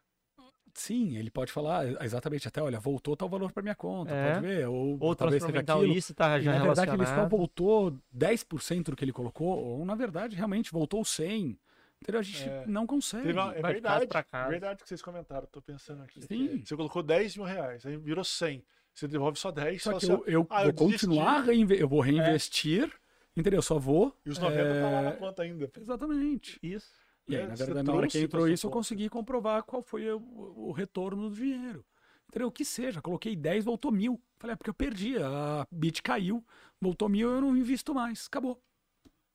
Sim, 0.72 1.16
ele 1.16 1.30
pode 1.30 1.50
falar 1.50 1.84
exatamente 2.04 2.46
até, 2.46 2.62
olha, 2.62 2.78
voltou 2.78 3.16
tal 3.16 3.28
valor 3.28 3.50
para 3.50 3.62
minha 3.62 3.74
conta, 3.74 4.14
É. 4.14 4.34
pode 4.34 4.46
ver? 4.46 4.68
Ou, 4.68 4.98
Ou 5.00 5.16
talvez 5.16 5.42
teve 5.44 5.58
transformar 5.58 5.80
aquilo. 5.80 5.96
isso, 5.96 6.14
tá 6.14 6.38
E, 6.38 6.42
já 6.42 6.52
na 6.52 6.64
verdade, 6.64 6.94
ele 6.94 7.06
só 7.06 7.26
voltou 7.26 7.98
10% 8.12 8.90
do 8.90 8.96
que 8.96 9.04
ele 9.04 9.12
colocou, 9.12 9.58
ou 9.58 9.84
na 9.84 9.94
verdade, 9.96 10.36
realmente 10.36 10.70
voltou 10.70 11.04
100. 11.04 11.58
Entendeu? 12.02 12.20
A 12.20 12.22
gente 12.22 12.48
É. 12.48 12.64
não 12.66 12.86
consegue. 12.86 13.26
Teve 13.26 13.38
uma- 13.38 13.54
é 13.54 13.60
vai 13.60 13.72
verdade, 13.74 14.06
pra 14.06 14.22
caso. 14.22 14.50
verdade 14.50 14.82
que 14.82 14.88
vocês 14.88 15.02
comentaram, 15.02 15.46
tô 15.46 15.60
pensando 15.60 16.02
aqui. 16.02 16.22
Sim. 16.22 16.62
Você 16.64 16.74
colocou 16.76 17.02
10 17.02 17.36
mil 17.36 17.44
reais, 17.46 17.84
aí 17.84 17.96
virou 17.96 18.24
100. 18.24 18.64
Você 18.94 19.06
devolve 19.06 19.38
só 19.38 19.50
10, 19.50 19.82
Só 19.82 19.92
só 19.92 19.98
que 19.98 20.04
assim, 20.06 20.12
eu, 20.12 20.24
eu 20.26 20.46
ah, 20.50 20.60
vou 20.62 20.66
eu 20.70 20.74
continuar, 20.74 21.40
reinve- 21.42 21.78
eu 21.78 21.88
vou 21.88 22.00
reinvestir, 22.00 22.90
entendeu? 23.36 23.58
Eu 23.58 23.62
só 23.62 23.78
vou. 23.78 24.16
E 24.24 24.30
os 24.30 24.38
90 24.38 24.80
tá 24.80 24.90
lá 24.90 25.02
na 25.02 25.10
é, 25.10 25.12
conta 25.12 25.42
ainda. 25.42 25.70
Exatamente. 25.78 26.58
Isso. 26.62 26.90
E 27.28 27.36
aí, 27.36 27.42
É, 27.42 27.46
na 27.46 27.56
você 27.56 27.64
verdade, 27.66 27.86
na 27.86 27.92
hora 27.94 28.06
que 28.06 28.12
trouxe 28.12 28.24
entrou 28.24 28.48
isso, 28.48 28.66
eu 28.66 28.70
conta. 28.70 28.78
consegui 28.80 29.08
comprovar 29.08 29.62
qual 29.62 29.82
foi 29.82 30.10
o, 30.10 30.18
o 30.20 30.72
retorno 30.72 31.28
do 31.28 31.36
dinheiro. 31.36 31.84
Entendeu? 32.28 32.48
O 32.48 32.52
que 32.52 32.64
seja, 32.64 33.00
coloquei 33.02 33.36
10, 33.36 33.64
voltou 33.64 33.92
mil. 33.92 34.20
Falei, 34.38 34.54
é 34.54 34.56
porque 34.56 34.70
eu 34.70 34.74
perdi, 34.74 35.16
a 35.18 35.66
bit 35.70 36.02
caiu, 36.02 36.44
voltou 36.80 37.08
mil, 37.08 37.28
eu 37.30 37.40
não 37.40 37.56
invisto 37.56 37.94
mais. 37.94 38.26
Acabou. 38.26 38.60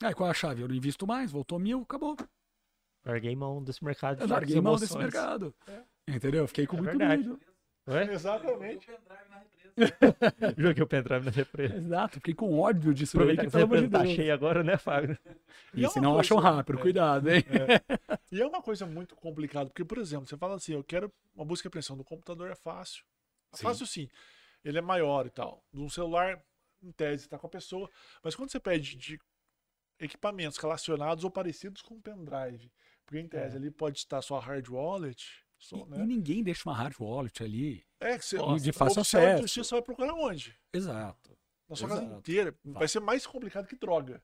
Aí 0.03 0.13
qual 0.13 0.28
é 0.28 0.32
a 0.32 0.34
chave? 0.34 0.61
Eu 0.61 0.68
não 0.68 0.76
invisto 0.76 1.05
mais, 1.07 1.32
voltou 1.32 1.57
mil, 1.59 1.82
acabou. 1.84 2.18
Larguei 3.06 3.36
mão 3.36 3.64
desse 3.64 3.84
mercado. 3.84 4.18
de 4.26 4.32
larguei 4.32 4.60
mão 4.62 4.76
desse 4.78 4.97
mercado. 4.97 5.53
Entendeu? 6.08 6.41
Eu 6.43 6.47
fiquei 6.47 6.66
com 6.66 6.78
É 6.78 6.82
muito 6.82 6.97
verdade. 6.97 7.24
medo. 7.24 7.39
Ué? 7.88 8.12
Exatamente. 8.14 8.88
Joguei 8.88 8.93
o 9.24 9.28
pendrive 9.28 9.30
na 9.30 9.39
represa. 9.39 10.56
Joguei 10.58 10.84
o 10.84 10.88
pendrive 10.88 11.26
na 11.26 11.32
represa. 11.32 11.76
Exato, 11.78 12.14
fiquei 12.16 12.34
com 12.34 12.60
ódio 12.60 12.93
disso 12.93 13.18
daí, 13.18 13.24
Aproveitar 13.34 13.43
que, 13.43 13.47
que 13.47 13.51
pelo 13.51 13.64
a 13.64 13.68
amor 13.78 13.82
de 13.88 13.91
tá 13.91 14.01
Deus. 14.03 14.16
cheia 14.16 14.34
agora, 14.34 14.64
né, 14.64 14.78
Fábio? 14.78 15.18
E 15.74 15.82
E 15.82 15.86
é 15.86 15.89
se 15.89 15.99
não 15.99 16.18
acham 16.18 16.38
coisa- 16.38 16.56
rápido, 16.56 16.80
é. 16.80 16.82
cuidado, 16.82 17.30
hein? 17.30 17.43
E 18.32 18.41
é 18.41 18.45
uma 18.45 18.62
coisa 18.62 18.86
muito 18.86 19.16
complicada, 19.16 19.70
porque, 19.70 19.86
por 19.86 19.97
exemplo, 19.97 20.28
você 20.28 20.36
fala 20.38 20.56
assim, 20.56 20.74
eu 20.74 20.84
quero 20.84 21.12
uma 21.36 21.45
busca 21.45 21.68
e 21.68 21.70
apreensão 21.70 21.95
do 21.95 22.03
computador 22.03 22.49
é 22.49 22.56
fácil. 22.56 23.03
É 23.53 23.58
Sim. 23.58 23.64
fácil 23.64 23.86
sim. 23.86 24.10
Ele 24.64 24.78
é 24.78 24.82
maior 24.82 25.26
e 25.28 25.30
tal. 25.30 25.64
No 25.72 25.89
celular, 25.89 26.41
em 26.82 26.91
tese, 26.91 27.30
tá 27.30 27.38
com 27.38 27.45
a 27.47 27.49
pessoa. 27.49 27.89
Mas 28.24 28.36
quando 28.36 28.49
você 28.51 28.60
pede 28.60 28.95
de 28.95 29.20
equipamentos 29.99 30.58
relacionados 30.58 31.24
ou 31.24 31.30
parecidos 31.32 31.82
com 31.82 31.95
o 31.95 32.01
pendrive, 32.01 32.70
porque 33.06 33.20
em 33.20 33.28
tese 33.28 33.56
É. 33.56 33.60
ali 33.60 33.72
pode 33.72 33.99
estar 33.99 34.22
sua 34.22 34.39
hard 34.39 34.68
wallet, 34.70 35.26
só, 35.58 35.78
E, 35.78 35.82
e 35.82 35.86
né? 35.99 36.06
ninguém 36.06 36.43
deixa 36.43 36.68
uma 36.70 36.76
hard 36.76 36.95
wallet 36.99 37.43
ali. 37.43 37.84
É 37.99 38.18
que 38.18 38.26
você, 38.26 38.38
Nossa, 38.38 38.64
de 38.64 38.70
o 38.70 38.74
fácil 38.74 39.01
oficial 39.01 39.22
de 39.22 39.28
acesso. 39.28 39.41
justiça 39.43 39.76
vai 39.76 39.82
procurar 39.82 40.14
onde? 40.14 40.56
Exato. 40.74 41.38
Na 41.70 41.76
sua 41.76 41.88
casa 41.89 42.01
Exato. 42.01 42.18
inteira. 42.20 42.56
Vai. 42.64 42.74
Vai 42.80 42.88
ser 42.88 42.99
mais 42.99 43.26
complicado 43.26 43.66
que 43.68 43.76
droga. 43.76 44.22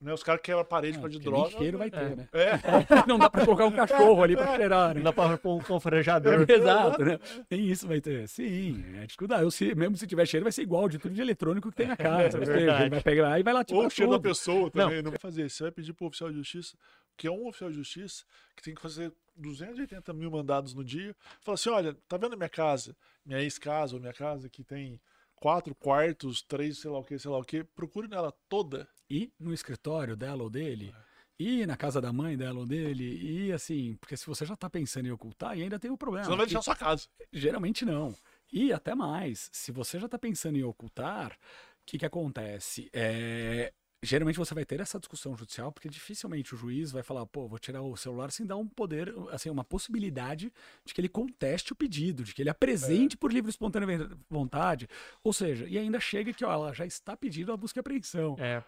Né? 0.00 0.12
Os 0.14 0.22
caras 0.22 0.40
quebram 0.40 0.60
a 0.60 0.64
parede 0.64 0.96
É, 0.96 1.00
por 1.00 1.10
de 1.10 1.18
droga. 1.18 1.50
cheiro 1.58 1.76
vai 1.76 1.88
É. 1.88 1.90
ter, 1.90 2.16
né? 2.16 2.28
É, 2.32 2.52
Não 3.08 3.18
dá 3.18 3.28
pra 3.28 3.44
colocar 3.44 3.66
um 3.66 3.72
cachorro 3.72 4.22
ali 4.22 4.36
pra 4.36 4.54
cheirar, 4.56 4.88
né? 4.90 4.94
Não 4.94 5.02
dá 5.02 5.12
pra 5.12 5.36
pôr 5.36 5.56
um 5.56 5.60
confrejador. 5.60 6.46
Exato, 6.48 7.04
né? 7.04 7.18
Nem 7.50 7.66
isso 7.68 7.86
vai 7.88 8.00
ter. 8.00 8.28
Sim, 8.28 8.84
é 8.96 9.06
de 9.06 9.16
cuidar. 9.16 9.42
Eu, 9.42 9.50
se, 9.50 9.74
mesmo 9.74 9.96
se 9.96 10.06
tiver 10.06 10.24
cheiro, 10.24 10.44
vai 10.44 10.52
ser 10.52 10.62
igual 10.62 10.88
de 10.88 10.98
tudo 11.00 11.12
de 11.12 11.20
eletrônico 11.20 11.68
que 11.70 11.76
tem 11.76 11.88
na 11.88 11.96
casa. 11.96 12.38
É 12.38 12.40
verdade. 12.44 12.82
Ele 12.84 12.90
vai 12.90 13.02
pegar 13.02 13.22
lá 13.30 13.40
e 13.40 13.42
vai 13.42 13.52
lá 13.52 13.64
tirar 13.64 13.80
Ou 13.80 13.86
o 13.86 13.90
cheiro 13.90 14.12
da 14.12 14.18
tudo. 14.18 14.28
pessoa 14.28 14.70
também. 14.70 15.02
Não. 15.02 15.10
vai 15.10 15.18
fazer. 15.18 15.50
Você 15.50 15.64
vai 15.64 15.72
pedir 15.72 15.92
pro 15.92 16.06
oficial 16.06 16.30
de 16.30 16.36
justiça, 16.36 16.76
que 17.18 17.26
é 17.26 17.30
um 17.30 17.48
oficial 17.48 17.68
de 17.68 17.76
justiça, 17.76 18.24
que 18.56 18.62
tem 18.62 18.74
que 18.74 18.80
fazer 18.80 19.12
280 19.36 20.12
mil 20.14 20.30
mandados 20.30 20.72
no 20.72 20.84
dia. 20.84 21.14
Fala 21.42 21.56
assim: 21.56 21.68
olha, 21.68 21.94
tá 22.08 22.16
vendo 22.16 22.32
a 22.34 22.36
minha 22.36 22.48
casa, 22.48 22.96
minha 23.26 23.42
ex-casa 23.42 23.94
ou 23.94 24.00
minha 24.00 24.14
casa 24.14 24.48
que 24.48 24.64
tem 24.64 25.00
quatro 25.34 25.74
quartos, 25.74 26.40
três, 26.40 26.78
sei 26.78 26.90
lá 26.90 26.98
o 26.98 27.04
que, 27.04 27.18
sei 27.18 27.30
lá 27.30 27.38
o 27.38 27.44
que. 27.44 27.64
Procure 27.64 28.08
nela 28.08 28.32
toda. 28.48 28.88
E 29.10 29.32
no 29.38 29.52
escritório 29.52 30.16
dela 30.16 30.42
ou 30.42 30.50
dele, 30.50 30.94
e 31.38 31.66
na 31.66 31.76
casa 31.76 32.00
da 32.00 32.12
mãe 32.12 32.36
dela 32.36 32.60
ou 32.60 32.66
dele, 32.66 33.46
e 33.46 33.52
assim, 33.52 33.96
porque 33.96 34.16
se 34.16 34.26
você 34.26 34.44
já 34.44 34.54
tá 34.54 34.68
pensando 34.68 35.06
em 35.06 35.12
ocultar, 35.12 35.56
e 35.58 35.62
ainda 35.62 35.78
tem 35.78 35.90
o 35.90 35.96
problema. 35.96 36.24
Você 36.24 36.30
não 36.30 36.36
vai 36.36 36.46
deixar 36.46 36.58
na 36.58 36.62
sua 36.62 36.76
casa. 36.76 37.08
Geralmente 37.32 37.84
não. 37.84 38.14
E 38.52 38.72
até 38.72 38.94
mais, 38.94 39.48
se 39.52 39.72
você 39.72 39.98
já 39.98 40.06
está 40.06 40.18
pensando 40.18 40.56
em 40.56 40.62
ocultar, 40.62 41.32
o 41.32 41.86
que, 41.86 41.98
que 41.98 42.06
acontece? 42.06 42.90
É, 42.92 43.72
geralmente 44.02 44.38
você 44.38 44.54
vai 44.54 44.64
ter 44.64 44.80
essa 44.80 44.98
discussão 44.98 45.36
judicial, 45.36 45.72
porque 45.72 45.88
dificilmente 45.88 46.54
o 46.54 46.58
juiz 46.58 46.92
vai 46.92 47.02
falar, 47.02 47.26
pô, 47.26 47.48
vou 47.48 47.58
tirar 47.58 47.82
o 47.82 47.96
celular 47.96 48.30
sem 48.30 48.46
dar 48.46 48.56
um 48.56 48.66
poder, 48.66 49.12
assim, 49.30 49.50
uma 49.50 49.64
possibilidade 49.64 50.52
de 50.84 50.94
que 50.94 51.00
ele 51.00 51.08
conteste 51.08 51.72
o 51.72 51.76
pedido, 51.76 52.22
de 52.22 52.32
que 52.32 52.42
ele 52.42 52.50
apresente 52.50 53.16
por 53.16 53.32
livre 53.32 53.48
e 53.48 53.50
espontânea 53.50 54.08
vontade. 54.30 54.88
Ou 55.22 55.32
seja, 55.32 55.66
e 55.66 55.76
ainda 55.76 55.98
chega 55.98 56.32
que 56.32 56.44
ó, 56.44 56.52
ela 56.52 56.72
já 56.72 56.86
está 56.86 57.16
pedindo 57.16 57.52
a 57.52 57.56
busca 57.56 57.78
e 57.78 57.80
apreensão. 57.80 58.36
É. 58.38 58.62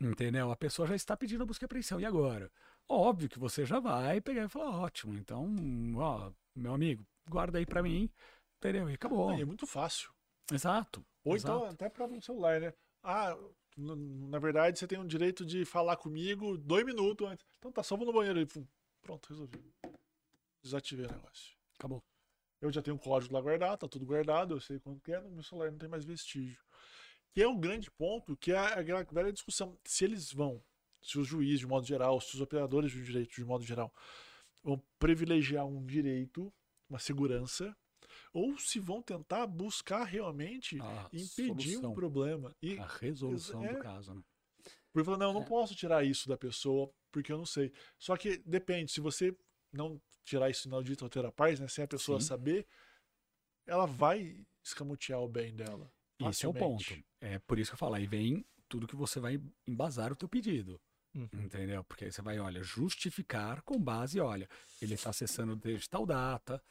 Entendeu? 0.00 0.50
A 0.52 0.56
pessoa 0.56 0.86
já 0.86 0.94
está 0.94 1.16
pedindo 1.16 1.42
a 1.42 1.46
busca 1.46 1.64
e 1.64 1.66
apreensão. 1.66 2.00
E 2.00 2.06
agora? 2.06 2.50
Óbvio 2.88 3.28
que 3.28 3.38
você 3.38 3.66
já 3.66 3.80
vai 3.80 4.20
pegar 4.20 4.44
e 4.44 4.48
falar, 4.48 4.70
ótimo, 4.70 5.14
então, 5.14 5.46
ó, 5.96 6.30
meu 6.54 6.72
amigo, 6.72 7.04
guarda 7.28 7.58
aí 7.58 7.66
pra 7.66 7.82
mim, 7.82 8.08
entendeu? 8.56 8.88
E 8.88 8.94
acabou. 8.94 9.30
É 9.32 9.44
muito 9.44 9.66
fácil. 9.66 10.10
Exato. 10.50 11.04
Ou 11.24 11.36
exato. 11.36 11.58
então 11.58 11.70
até 11.70 11.88
para 11.90 12.06
um 12.06 12.20
celular, 12.20 12.60
né? 12.60 12.72
Ah, 13.02 13.36
na 13.76 14.38
verdade 14.38 14.78
você 14.78 14.86
tem 14.86 14.98
o 14.98 15.06
direito 15.06 15.44
de 15.44 15.64
falar 15.64 15.96
comigo 15.96 16.56
dois 16.56 16.84
minutos 16.84 17.26
antes. 17.26 17.46
Então 17.58 17.70
tá, 17.70 17.82
só 17.82 17.96
vou 17.96 18.06
no 18.06 18.12
banheiro. 18.12 18.44
Pum, 18.46 18.66
Pronto, 19.02 19.28
resolvi. 19.28 19.58
Desativei 20.62 21.06
o 21.06 21.10
negócio. 21.10 21.56
Acabou. 21.78 22.02
Eu 22.60 22.72
já 22.72 22.82
tenho 22.82 22.96
o 22.96 22.98
código 22.98 23.32
lá 23.32 23.40
guardado, 23.40 23.78
tá 23.78 23.88
tudo 23.88 24.04
guardado, 24.04 24.54
eu 24.54 24.60
sei 24.60 24.80
quanto 24.80 25.00
que 25.00 25.12
é, 25.12 25.20
no 25.20 25.30
meu 25.30 25.42
celular 25.42 25.70
não 25.70 25.78
tem 25.78 25.88
mais 25.88 26.04
vestígio. 26.04 26.60
Que 27.32 27.42
é 27.42 27.46
o 27.46 27.56
grande 27.56 27.90
ponto, 27.90 28.36
que 28.36 28.52
é 28.52 28.58
aquela 28.58 29.04
velha 29.04 29.32
discussão. 29.32 29.78
Se 29.84 30.04
eles 30.04 30.32
vão, 30.32 30.62
se 31.00 31.18
os 31.18 31.26
juízes, 31.26 31.60
de 31.60 31.66
modo 31.66 31.86
geral, 31.86 32.20
se 32.20 32.34
os 32.34 32.40
operadores 32.40 32.90
de 32.90 33.02
direito, 33.02 33.34
de 33.34 33.44
modo 33.44 33.64
geral, 33.64 33.92
vão 34.62 34.82
privilegiar 34.98 35.64
um 35.64 35.84
direito, 35.86 36.52
uma 36.90 36.98
segurança, 36.98 37.76
ou 38.38 38.58
se 38.58 38.78
vão 38.78 39.02
tentar 39.02 39.46
buscar 39.46 40.04
realmente 40.04 40.80
A 40.80 41.08
impedir 41.12 41.76
um 41.76 41.80
solução, 41.80 41.94
problema. 41.94 42.54
E 42.62 42.78
a 42.78 42.86
resolução 42.86 43.64
é. 43.64 43.74
do 43.74 43.80
caso, 43.80 44.14
né? 44.14 44.22
porque 44.92 45.04
fala, 45.04 45.18
não, 45.18 45.28
eu 45.28 45.34
não 45.34 45.42
É. 45.42 45.46
posso 45.46 45.74
tirar 45.74 46.04
isso 46.04 46.28
da 46.28 46.36
pessoa, 46.36 46.90
porque 47.12 47.30
eu 47.32 47.38
não 47.38 47.46
sei. 47.46 47.72
Só 47.98 48.16
que 48.16 48.38
depende, 48.38 48.90
se 48.90 49.00
você 49.00 49.36
não 49.72 50.00
tirar 50.24 50.50
isso 50.50 50.68
na 50.68 50.76
audita 50.76 51.04
ou 51.04 51.10
terapia, 51.10 51.56
né, 51.56 51.68
sem 51.68 51.84
a 51.84 51.88
pessoa 51.88 52.20
Sim. 52.20 52.26
saber, 52.26 52.66
ela 53.66 53.86
vai 53.86 54.44
escamotear 54.64 55.20
o 55.20 55.28
bem 55.28 55.54
dela. 55.54 55.90
Esse 56.20 56.46
é 56.46 56.48
o 56.48 56.54
ponto. 56.54 56.84
É 57.20 57.38
por 57.40 57.58
isso 57.58 57.70
que 57.70 57.74
eu 57.74 57.78
falo, 57.78 57.94
aí 57.94 58.06
vem 58.06 58.44
tudo 58.68 58.86
que 58.88 58.96
você 58.96 59.20
vai 59.20 59.40
embasar 59.66 60.12
o 60.12 60.16
teu 60.16 60.28
pedido. 60.28 60.80
Uhum. 61.14 61.28
Entendeu? 61.34 61.84
Porque 61.84 62.04
aí 62.04 62.12
você 62.12 62.20
vai, 62.22 62.38
olha, 62.38 62.62
justificar 62.62 63.62
com 63.62 63.80
base, 63.80 64.20
olha, 64.20 64.48
ele 64.80 64.94
está 64.94 65.10
acessando 65.10 65.56
desde 65.56 65.88
tal 65.88 66.04
data, 66.04 66.62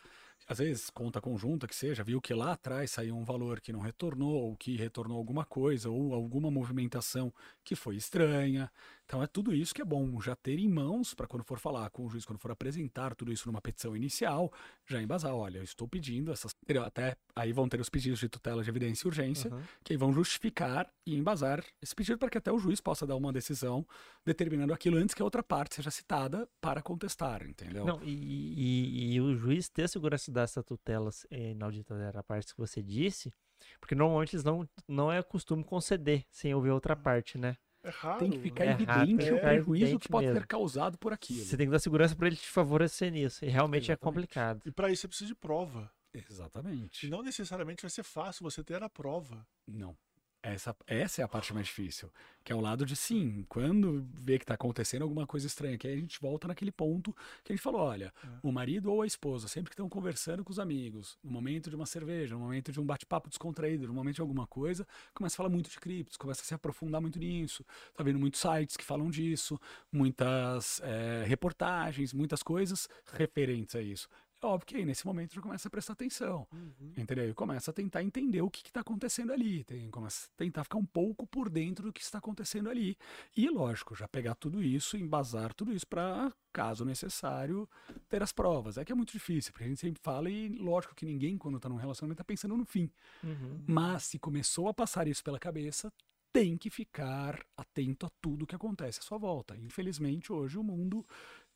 às 0.48 0.60
vezes 0.60 0.90
conta 0.90 1.22
conjunta 1.22 1.68
que 1.68 1.76
seja, 1.76 2.04
viu 2.04 2.22
que 2.22 2.34
lá 2.34 2.54
atrás 2.54 2.92
saiu 2.92 3.16
um 3.18 3.24
valor 3.24 3.60
que 3.62 3.72
não 3.74 3.80
retornou, 3.80 4.34
ou 4.36 4.56
que 4.56 4.76
retornou 4.76 5.18
alguma 5.18 5.46
coisa, 5.46 5.90
ou 5.90 6.14
alguma 6.14 6.52
movimentação 6.52 7.34
que 7.64 7.76
foi 7.76 7.96
estranha. 7.96 8.72
Então 9.08 9.24
é 9.24 9.28
tudo 9.28 9.56
isso 9.56 9.74
que 9.74 9.82
é 9.82 9.86
bom 9.86 10.20
já 10.20 10.36
ter 10.36 10.60
em 10.60 10.68
mãos 10.68 11.14
para 11.14 11.26
quando 11.26 11.42
for 11.46 11.58
falar 11.58 11.90
com 11.92 12.06
o 12.06 12.10
juiz, 12.10 12.26
quando 12.26 12.40
for 12.40 12.52
apresentar 12.52 13.16
tudo 13.16 13.32
isso 13.32 13.48
numa 13.48 13.62
petição 13.62 13.96
inicial, 13.96 14.52
já 14.86 15.02
embasar, 15.02 15.34
olha, 15.34 15.60
eu 15.60 15.64
estou 15.64 15.88
pedindo 15.88 16.30
essas. 16.30 16.54
Até 16.86 17.16
aí 17.34 17.54
vão 17.54 17.70
ter 17.70 17.80
os 17.80 17.88
pedidos 17.90 18.20
de 18.20 18.28
tutela 18.28 18.62
de 18.62 18.70
evidência 18.70 19.06
e 19.06 19.08
urgência, 19.08 19.50
Uhum. 19.54 19.62
que 19.82 19.94
aí 19.94 19.98
vão 19.98 20.12
justificar 20.12 20.92
e 21.06 21.16
embasar 21.16 21.64
esse 21.82 21.96
pedido 21.96 22.18
para 22.18 22.30
que 22.30 22.38
até 22.38 22.52
o 22.52 22.60
juiz 22.60 22.82
possa 22.82 23.08
dar 23.08 23.16
uma 23.16 23.32
decisão 23.32 23.88
determinando 24.26 24.74
aquilo 24.74 24.98
antes 24.98 25.16
que 25.16 25.22
a 25.22 25.26
outra 25.26 25.42
parte 25.42 25.76
seja 25.76 25.90
citada 25.90 26.46
para 26.60 26.82
contestar, 26.82 27.48
entendeu? 27.48 27.86
Não, 27.86 28.04
e, 28.04 28.12
e- 28.12 29.14
e 29.14 29.22
o 29.22 29.38
juiz 29.38 29.70
ter 29.70 29.88
segurança 29.88 30.30
dessas 30.30 30.66
tutelas 30.66 31.26
eh, 31.32 31.54
na 31.54 31.66
auditoria 31.68 32.12
da 32.12 32.22
parte 32.22 32.54
que 32.54 32.60
você 32.60 32.84
disse, 32.84 33.34
porque 33.80 33.96
normalmente 33.96 34.36
eles 34.36 34.44
não, 34.44 34.68
não 34.86 35.10
é 35.10 35.24
costume 35.24 35.64
conceder 35.64 36.26
sem 36.30 36.54
ouvir 36.54 36.72
outra 36.72 36.94
parte, 36.94 37.38
né? 37.38 37.56
É 37.88 37.90
raro. 37.90 38.20
Tem 38.20 38.30
que 38.32 38.40
ficar 38.40 38.66
É 38.66 38.72
rápido, 38.72 38.92
evidente 38.92 39.32
o 39.32 39.38
é 39.38 39.40
prejuízo 39.40 39.84
evidente 39.84 40.02
que 40.04 40.10
pode 40.10 40.26
mesmo. 40.28 40.40
ser 40.42 40.48
causado 40.48 40.98
por 40.98 41.14
aquilo. 41.14 41.44
Você 41.46 41.56
tem 41.56 41.68
que 41.68 41.72
dar 41.72 41.80
segurança 41.80 42.16
pra 42.16 42.28
ele 42.28 42.36
te 42.36 42.48
favorecer 42.48 43.12
nisso. 43.12 43.46
E 43.46 43.48
realmente 43.48 43.84
é 43.92 43.94
Exatamente. 43.94 44.00
complicado. 44.16 44.62
E 44.66 44.72
para 44.72 44.92
isso 44.92 45.02
você 45.04 45.08
precisa 45.08 45.28
de 45.30 45.36
prova. 45.36 45.90
Exatamente. 46.14 47.08
E 47.08 47.10
não 47.10 47.22
necessariamente 47.22 47.82
vai 47.82 47.90
ser 47.90 48.04
fácil 48.04 48.44
você 48.44 48.64
ter 48.64 48.82
a 48.84 48.90
prova. 48.90 49.46
Não. 49.68 49.96
Essa, 50.42 50.76
essa 50.86 51.22
é 51.22 51.26
a 51.26 51.28
parte 51.28 51.54
mais 51.54 51.66
difícil, 51.66 52.12
que 52.44 52.54
é 52.54 52.56
o 52.56 52.62
lado 52.62 52.86
de 52.86 52.96
sim, 52.96 53.44
quando 53.50 54.08
vê 54.14 54.38
que 54.38 54.44
está 54.44 54.54
acontecendo 54.54 55.02
alguma 55.02 55.26
coisa 55.26 55.48
estranha, 55.48 55.78
que 55.78 55.88
aí 55.88 55.96
a 55.96 56.00
gente 56.00 56.22
volta 56.22 56.48
naquele 56.48 56.72
ponto 56.72 57.14
que 57.44 57.52
a 57.52 57.56
gente 57.56 57.64
falou, 57.64 57.82
olha, 57.82 58.14
é. 58.24 58.28
o 58.44 58.52
marido 58.52 58.92
ou 58.92 59.02
a 59.02 59.08
esposa, 59.08 59.48
sempre 59.48 59.72
que 59.72 59.74
estão 59.74 59.90
conversando 59.90 60.44
com 60.44 60.52
os 60.52 60.60
amigos, 60.60 61.18
no 61.24 61.32
momento 61.32 61.70
de 61.70 61.76
uma 61.76 61.86
cerveja, 61.86 62.36
no 62.36 62.42
momento 62.42 62.72
de 62.72 62.80
um 62.80 62.86
bate-papo 62.86 63.30
descontraído, 63.30 63.88
no 63.88 63.94
momento 63.94 64.16
de 64.16 64.22
alguma 64.22 64.46
coisa, 64.46 64.88
começa 65.14 65.36
a 65.36 65.38
falar 65.38 65.50
muito 65.50 65.70
de 65.70 65.80
criptos, 65.80 66.16
começa 66.18 66.42
a 66.42 66.46
se 66.46 66.54
aprofundar 66.54 67.02
muito 67.02 67.20
nisso, 67.20 67.66
tá 67.96 68.04
vendo 68.04 68.20
muitos 68.20 68.40
sites 68.40 68.78
que 68.78 68.86
falam 68.86 69.10
disso, 69.10 69.60
muitas 69.92 70.80
é, 70.82 71.26
reportagens, 71.26 72.14
muitas 72.14 72.44
coisas 72.44 72.88
referentes 73.12 73.76
a 73.76 73.82
isso. 73.82 74.08
É 74.42 74.46
óbvio 74.46 74.68
que 74.68 74.76
aí 74.76 74.86
nesse 74.86 75.06
momento 75.06 75.34
já 75.34 75.42
começa 75.42 75.68
a 75.68 75.72
prestar 75.72 75.94
atenção, 75.94 76.48
uhum. 76.54 76.94
entendeu? 76.96 77.30
E 77.30 77.34
começa 77.34 77.72
a 77.72 77.74
tentar 77.74 78.04
entender 78.04 78.42
o 78.42 78.52
que 78.52 78.68
está 78.68 78.82
acontecendo 78.82 79.34
ali, 79.34 79.64
tem, 79.64 79.90
começa 79.90 80.28
a 80.28 80.38
tentar 80.38 80.64
ficar 80.64 80.78
um 80.78 80.86
pouco 80.86 81.26
por 81.26 81.50
dentro 81.50 81.86
do 81.86 81.94
que 81.94 82.02
está 82.02 82.20
acontecendo 82.20 82.70
ali. 82.70 82.96
E, 83.36 83.50
lógico, 83.50 83.96
já 83.96 84.08
pegar 84.08 84.36
tudo 84.36 84.62
isso, 84.62 84.96
embasar 84.96 85.56
tudo 85.56 85.74
isso 85.74 85.88
para, 85.88 86.32
caso 86.54 86.86
necessário, 86.86 87.68
ter 88.08 88.22
as 88.22 88.32
provas. 88.32 88.78
É 88.78 88.86
que 88.86 88.92
é 88.92 88.96
muito 88.96 89.12
difícil, 89.12 89.52
porque 89.52 89.66
a 89.66 89.68
gente 89.68 89.82
sempre 89.82 90.02
fala 90.04 90.30
e, 90.30 90.50
lógico, 90.50 90.94
que 90.94 91.06
ninguém, 91.06 91.36
quando 91.36 91.58
está 91.58 91.68
num 91.68 91.76
relacionamento, 91.76 92.22
está 92.22 92.24
pensando 92.24 92.56
no 92.56 92.66
fim. 92.66 92.92
Uhum. 93.24 93.64
Mas 93.66 94.04
se 94.04 94.20
começou 94.20 94.68
a 94.68 94.74
passar 94.74 95.08
isso 95.08 95.24
pela 95.24 95.40
cabeça, 95.40 95.92
tem 96.32 96.56
que 96.56 96.70
ficar 96.70 97.44
atento 97.58 98.06
a 98.06 98.10
tudo 98.22 98.46
que 98.46 98.56
acontece 98.56 99.00
à 99.00 99.02
sua 99.02 99.18
volta. 99.18 99.58
Infelizmente, 99.58 100.32
hoje 100.32 100.60
o 100.60 100.64
mundo 100.64 101.04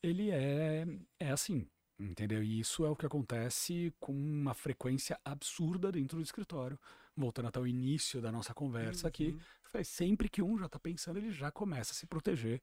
ele 0.01 0.31
é, 0.31 0.87
é 1.19 1.29
assim. 1.29 1.67
Entendeu? 2.01 2.43
E 2.43 2.59
isso 2.59 2.83
é 2.83 2.89
o 2.89 2.95
que 2.95 3.05
acontece 3.05 3.93
com 3.99 4.11
uma 4.11 4.55
frequência 4.55 5.19
absurda 5.23 5.91
dentro 5.91 6.17
do 6.17 6.23
escritório. 6.23 6.79
Voltando 7.15 7.49
até 7.49 7.59
o 7.59 7.67
início 7.67 8.19
da 8.19 8.31
nossa 8.31 8.53
conversa 8.53 9.05
uhum. 9.05 9.09
aqui, 9.09 9.37
sempre 9.83 10.27
que 10.27 10.41
um 10.41 10.57
já 10.57 10.65
está 10.65 10.79
pensando, 10.79 11.17
ele 11.17 11.31
já 11.31 11.51
começa 11.51 11.91
a 11.91 11.95
se 11.95 12.07
proteger, 12.07 12.61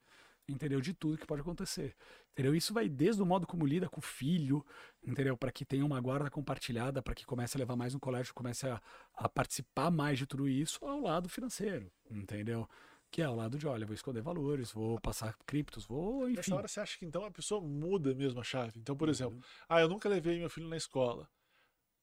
entendeu? 0.48 0.80
De 0.80 0.92
tudo 0.92 1.18
que 1.18 1.26
pode 1.26 1.42
acontecer. 1.42 1.94
Entendeu? 2.32 2.54
Isso 2.54 2.74
vai 2.74 2.88
desde 2.88 3.22
o 3.22 3.26
modo 3.26 3.46
como 3.46 3.64
lida 3.64 3.88
com 3.88 4.00
o 4.00 4.02
filho, 4.02 4.64
entendeu? 5.06 5.36
Para 5.36 5.52
que 5.52 5.64
tenha 5.64 5.84
uma 5.84 6.00
guarda 6.00 6.30
compartilhada, 6.30 7.00
para 7.00 7.14
que 7.14 7.24
comece 7.24 7.56
a 7.56 7.60
levar 7.60 7.76
mais 7.76 7.94
no 7.94 8.00
colégio, 8.00 8.34
comece 8.34 8.66
a, 8.66 8.80
a 9.14 9.28
participar 9.28 9.90
mais 9.90 10.18
de 10.18 10.26
tudo 10.26 10.48
isso, 10.48 10.84
ao 10.84 11.00
lado 11.00 11.28
financeiro, 11.28 11.92
entendeu? 12.10 12.68
Que 13.10 13.22
é 13.22 13.24
ao 13.24 13.34
lado 13.34 13.58
de, 13.58 13.66
olha, 13.66 13.86
vou 13.86 13.94
esconder 13.94 14.22
valores, 14.22 14.72
vou 14.72 15.00
passar 15.00 15.36
criptos, 15.46 15.86
vou, 15.86 16.28
enfim. 16.28 16.36
Nessa 16.36 16.54
hora 16.54 16.68
você 16.68 16.80
acha 16.80 16.98
que 16.98 17.06
então 17.06 17.24
a 17.24 17.30
pessoa 17.30 17.60
muda 17.60 18.14
mesmo 18.14 18.40
a 18.40 18.44
chave? 18.44 18.78
Então, 18.78 18.96
por 18.96 19.08
exemplo, 19.08 19.40
ah, 19.68 19.80
eu 19.80 19.88
nunca 19.88 20.08
levei 20.08 20.38
meu 20.38 20.50
filho 20.50 20.68
na 20.68 20.76
escola. 20.76 21.28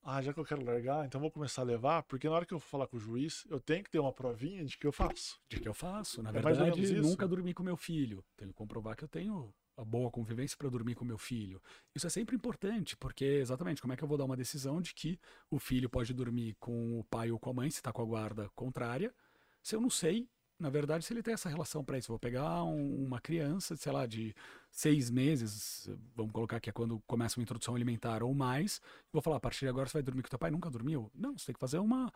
Ah, 0.07 0.21
já 0.21 0.31
que 0.31 0.39
eu 0.39 0.45
quero 0.45 0.63
largar, 0.63 1.03
então 1.05 1.19
vou 1.19 1.31
começar 1.31 1.63
a 1.63 1.65
levar, 1.65 2.03
porque 2.03 2.29
na 2.29 2.35
hora 2.35 2.45
que 2.45 2.53
eu 2.53 2.59
falar 2.59 2.85
com 2.85 2.95
o 2.95 2.99
juiz, 2.99 3.43
eu 3.49 3.59
tenho 3.59 3.83
que 3.83 3.89
ter 3.89 3.97
uma 3.97 4.13
provinha 4.13 4.63
de 4.63 4.77
que 4.77 4.85
eu 4.85 4.91
faço. 4.91 5.39
De 5.49 5.59
que 5.59 5.67
eu 5.67 5.73
faço. 5.73 6.21
Na 6.21 6.29
é 6.29 6.33
verdade, 6.33 6.93
nunca 7.01 7.27
dormi 7.27 7.55
com 7.55 7.63
meu 7.63 7.75
filho. 7.75 8.23
Tenho 8.37 8.51
que 8.51 8.55
comprovar 8.55 8.95
que 8.95 9.03
eu 9.03 9.07
tenho 9.07 9.51
a 9.75 9.83
boa 9.83 10.11
convivência 10.11 10.55
para 10.57 10.69
dormir 10.69 10.95
com 10.95 11.03
meu 11.03 11.17
filho. 11.17 11.61
Isso 11.93 12.05
é 12.05 12.09
sempre 12.09 12.35
importante, 12.35 12.95
porque 12.95 13.25
exatamente 13.25 13.81
como 13.81 13.93
é 13.93 13.97
que 13.97 14.03
eu 14.03 14.07
vou 14.07 14.17
dar 14.17 14.25
uma 14.25 14.37
decisão 14.37 14.79
de 14.79 14.93
que 14.93 15.19
o 15.49 15.59
filho 15.59 15.89
pode 15.89 16.13
dormir 16.13 16.55
com 16.59 16.99
o 16.99 17.03
pai 17.03 17.31
ou 17.31 17.39
com 17.39 17.49
a 17.49 17.53
mãe, 17.53 17.69
se 17.69 17.77
está 17.77 17.91
com 17.91 18.01
a 18.01 18.05
guarda 18.05 18.47
contrária, 18.55 19.13
se 19.61 19.75
eu 19.75 19.81
não 19.81 19.89
sei 19.89 20.29
na 20.59 20.69
verdade, 20.69 21.03
se 21.03 21.13
ele 21.13 21.21
tem 21.21 21.33
essa 21.33 21.49
relação 21.49 21.83
para 21.83 21.97
isso, 21.97 22.07
vou 22.07 22.19
pegar 22.19 22.63
um, 22.63 23.03
uma 23.03 23.19
criança, 23.19 23.75
sei 23.75 23.91
lá, 23.91 24.05
de 24.05 24.33
seis 24.71 25.09
meses, 25.09 25.89
vamos 26.15 26.31
colocar 26.31 26.59
que 26.59 26.69
é 26.69 26.73
quando 26.73 27.01
começa 27.05 27.39
uma 27.39 27.43
introdução 27.43 27.75
alimentar 27.75 28.23
ou 28.23 28.33
mais, 28.33 28.81
vou 29.11 29.21
falar, 29.21 29.37
a 29.37 29.39
partir 29.39 29.61
de 29.61 29.69
agora 29.69 29.87
você 29.87 29.93
vai 29.93 30.03
dormir 30.03 30.23
com 30.23 30.29
teu 30.29 30.39
pai, 30.39 30.51
nunca 30.51 30.69
dormiu? 30.69 31.11
Não, 31.13 31.37
você 31.37 31.47
tem 31.47 31.53
que 31.53 31.59
fazer 31.59 31.79
uma, 31.79 32.11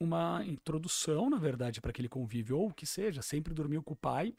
uma 0.00 0.42
introdução, 0.46 1.28
na 1.28 1.36
verdade, 1.36 1.80
para 1.80 1.90
aquele 1.90 2.08
convívio, 2.08 2.58
ou 2.58 2.68
o 2.68 2.74
que 2.74 2.86
seja, 2.86 3.20
sempre 3.20 3.52
dormiu 3.52 3.82
com 3.82 3.92
o 3.92 3.96
pai, 3.96 4.34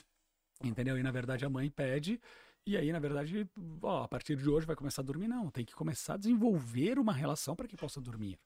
entendeu? 0.64 0.98
E 0.98 1.04
na 1.04 1.12
verdade 1.12 1.46
a 1.46 1.50
mãe 1.50 1.70
pede, 1.70 2.20
e 2.66 2.78
aí, 2.78 2.94
na 2.94 3.00
verdade, 3.00 3.46
ó, 3.82 4.04
a 4.04 4.08
partir 4.08 4.38
de 4.38 4.50
hoje 4.50 4.66
vai 4.66 4.76
começar 4.76 5.02
a 5.02 5.06
dormir? 5.06 5.28
Não, 5.28 5.50
tem 5.50 5.66
que 5.66 5.76
começar 5.76 6.14
a 6.14 6.18
desenvolver 6.18 6.98
uma 6.98 7.12
relação 7.12 7.58
para 7.58 7.68
que 7.68 7.76
possa 7.76 8.00
dormir. 8.00 8.40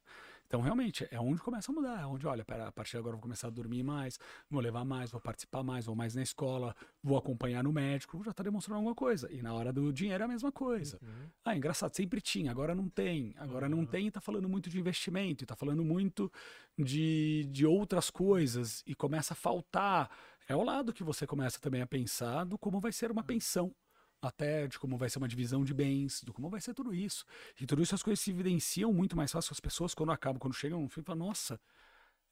Então, 0.47 0.61
realmente, 0.61 1.05
é 1.11 1.19
onde 1.19 1.41
começa 1.41 1.71
a 1.71 1.75
mudar. 1.75 2.01
É 2.01 2.05
onde, 2.05 2.25
olha, 2.25 2.43
pera, 2.43 2.67
a 2.67 2.71
partir 2.71 2.91
de 2.91 2.97
agora 2.97 3.11
eu 3.13 3.17
vou 3.17 3.21
começar 3.21 3.47
a 3.47 3.49
dormir 3.49 3.83
mais, 3.83 4.17
vou 4.49 4.61
levar 4.61 4.85
mais, 4.85 5.11
vou 5.11 5.19
participar 5.19 5.61
mais, 5.61 5.85
vou 5.85 5.95
mais 5.95 6.15
na 6.15 6.23
escola, 6.23 6.73
vou 7.03 7.17
acompanhar 7.17 7.63
no 7.63 7.73
médico, 7.73 8.23
já 8.23 8.31
está 8.31 8.43
demonstrando 8.43 8.77
alguma 8.77 8.95
coisa. 8.95 9.31
E 9.31 9.41
na 9.41 9.53
hora 9.53 9.73
do 9.73 9.91
dinheiro 9.91 10.23
é 10.23 10.25
a 10.25 10.29
mesma 10.29 10.51
coisa. 10.51 10.97
Uhum. 11.01 11.29
Ah, 11.43 11.55
engraçado, 11.55 11.93
sempre 11.93 12.21
tinha, 12.21 12.49
agora 12.49 12.73
não 12.73 12.87
tem. 12.87 13.35
Agora 13.37 13.67
uhum. 13.67 13.75
não 13.75 13.85
tem 13.85 14.05
e 14.05 14.07
está 14.07 14.21
falando 14.21 14.47
muito 14.47 14.69
de 14.69 14.79
investimento, 14.79 15.43
e 15.43 15.45
está 15.45 15.55
falando 15.55 15.83
muito 15.83 16.31
de, 16.77 17.45
de 17.51 17.65
outras 17.65 18.09
coisas, 18.09 18.83
e 18.87 18.95
começa 18.95 19.33
a 19.33 19.35
faltar. 19.35 20.09
É 20.47 20.53
ao 20.53 20.63
lado 20.63 20.93
que 20.93 21.03
você 21.03 21.27
começa 21.27 21.59
também 21.59 21.81
a 21.81 21.87
pensar 21.87 22.45
do 22.45 22.57
como 22.57 22.79
vai 22.79 22.93
ser 22.93 23.11
uma 23.11 23.23
pensão 23.23 23.75
até 24.21 24.67
de 24.67 24.79
como 24.79 24.97
vai 24.97 25.09
ser 25.09 25.19
uma 25.19 25.27
divisão 25.27 25.63
de 25.63 25.73
bens, 25.73 26.23
do 26.23 26.33
como 26.33 26.49
vai 26.49 26.59
ser 26.59 26.73
tudo 26.73 26.93
isso. 26.93 27.25
E 27.59 27.65
tudo 27.65 27.81
isso 27.81 27.95
as 27.95 28.03
coisas 28.03 28.19
se 28.19 28.31
evidenciam 28.31 28.91
muito 28.93 29.15
mais 29.15 29.31
fácil 29.31 29.53
as 29.53 29.59
pessoas 29.59 29.93
quando 29.93 30.11
acabam, 30.11 30.39
quando 30.39 30.53
chegam 30.53 30.81
no 30.81 30.89
fim, 30.89 31.01
falam, 31.01 31.27
nossa, 31.27 31.59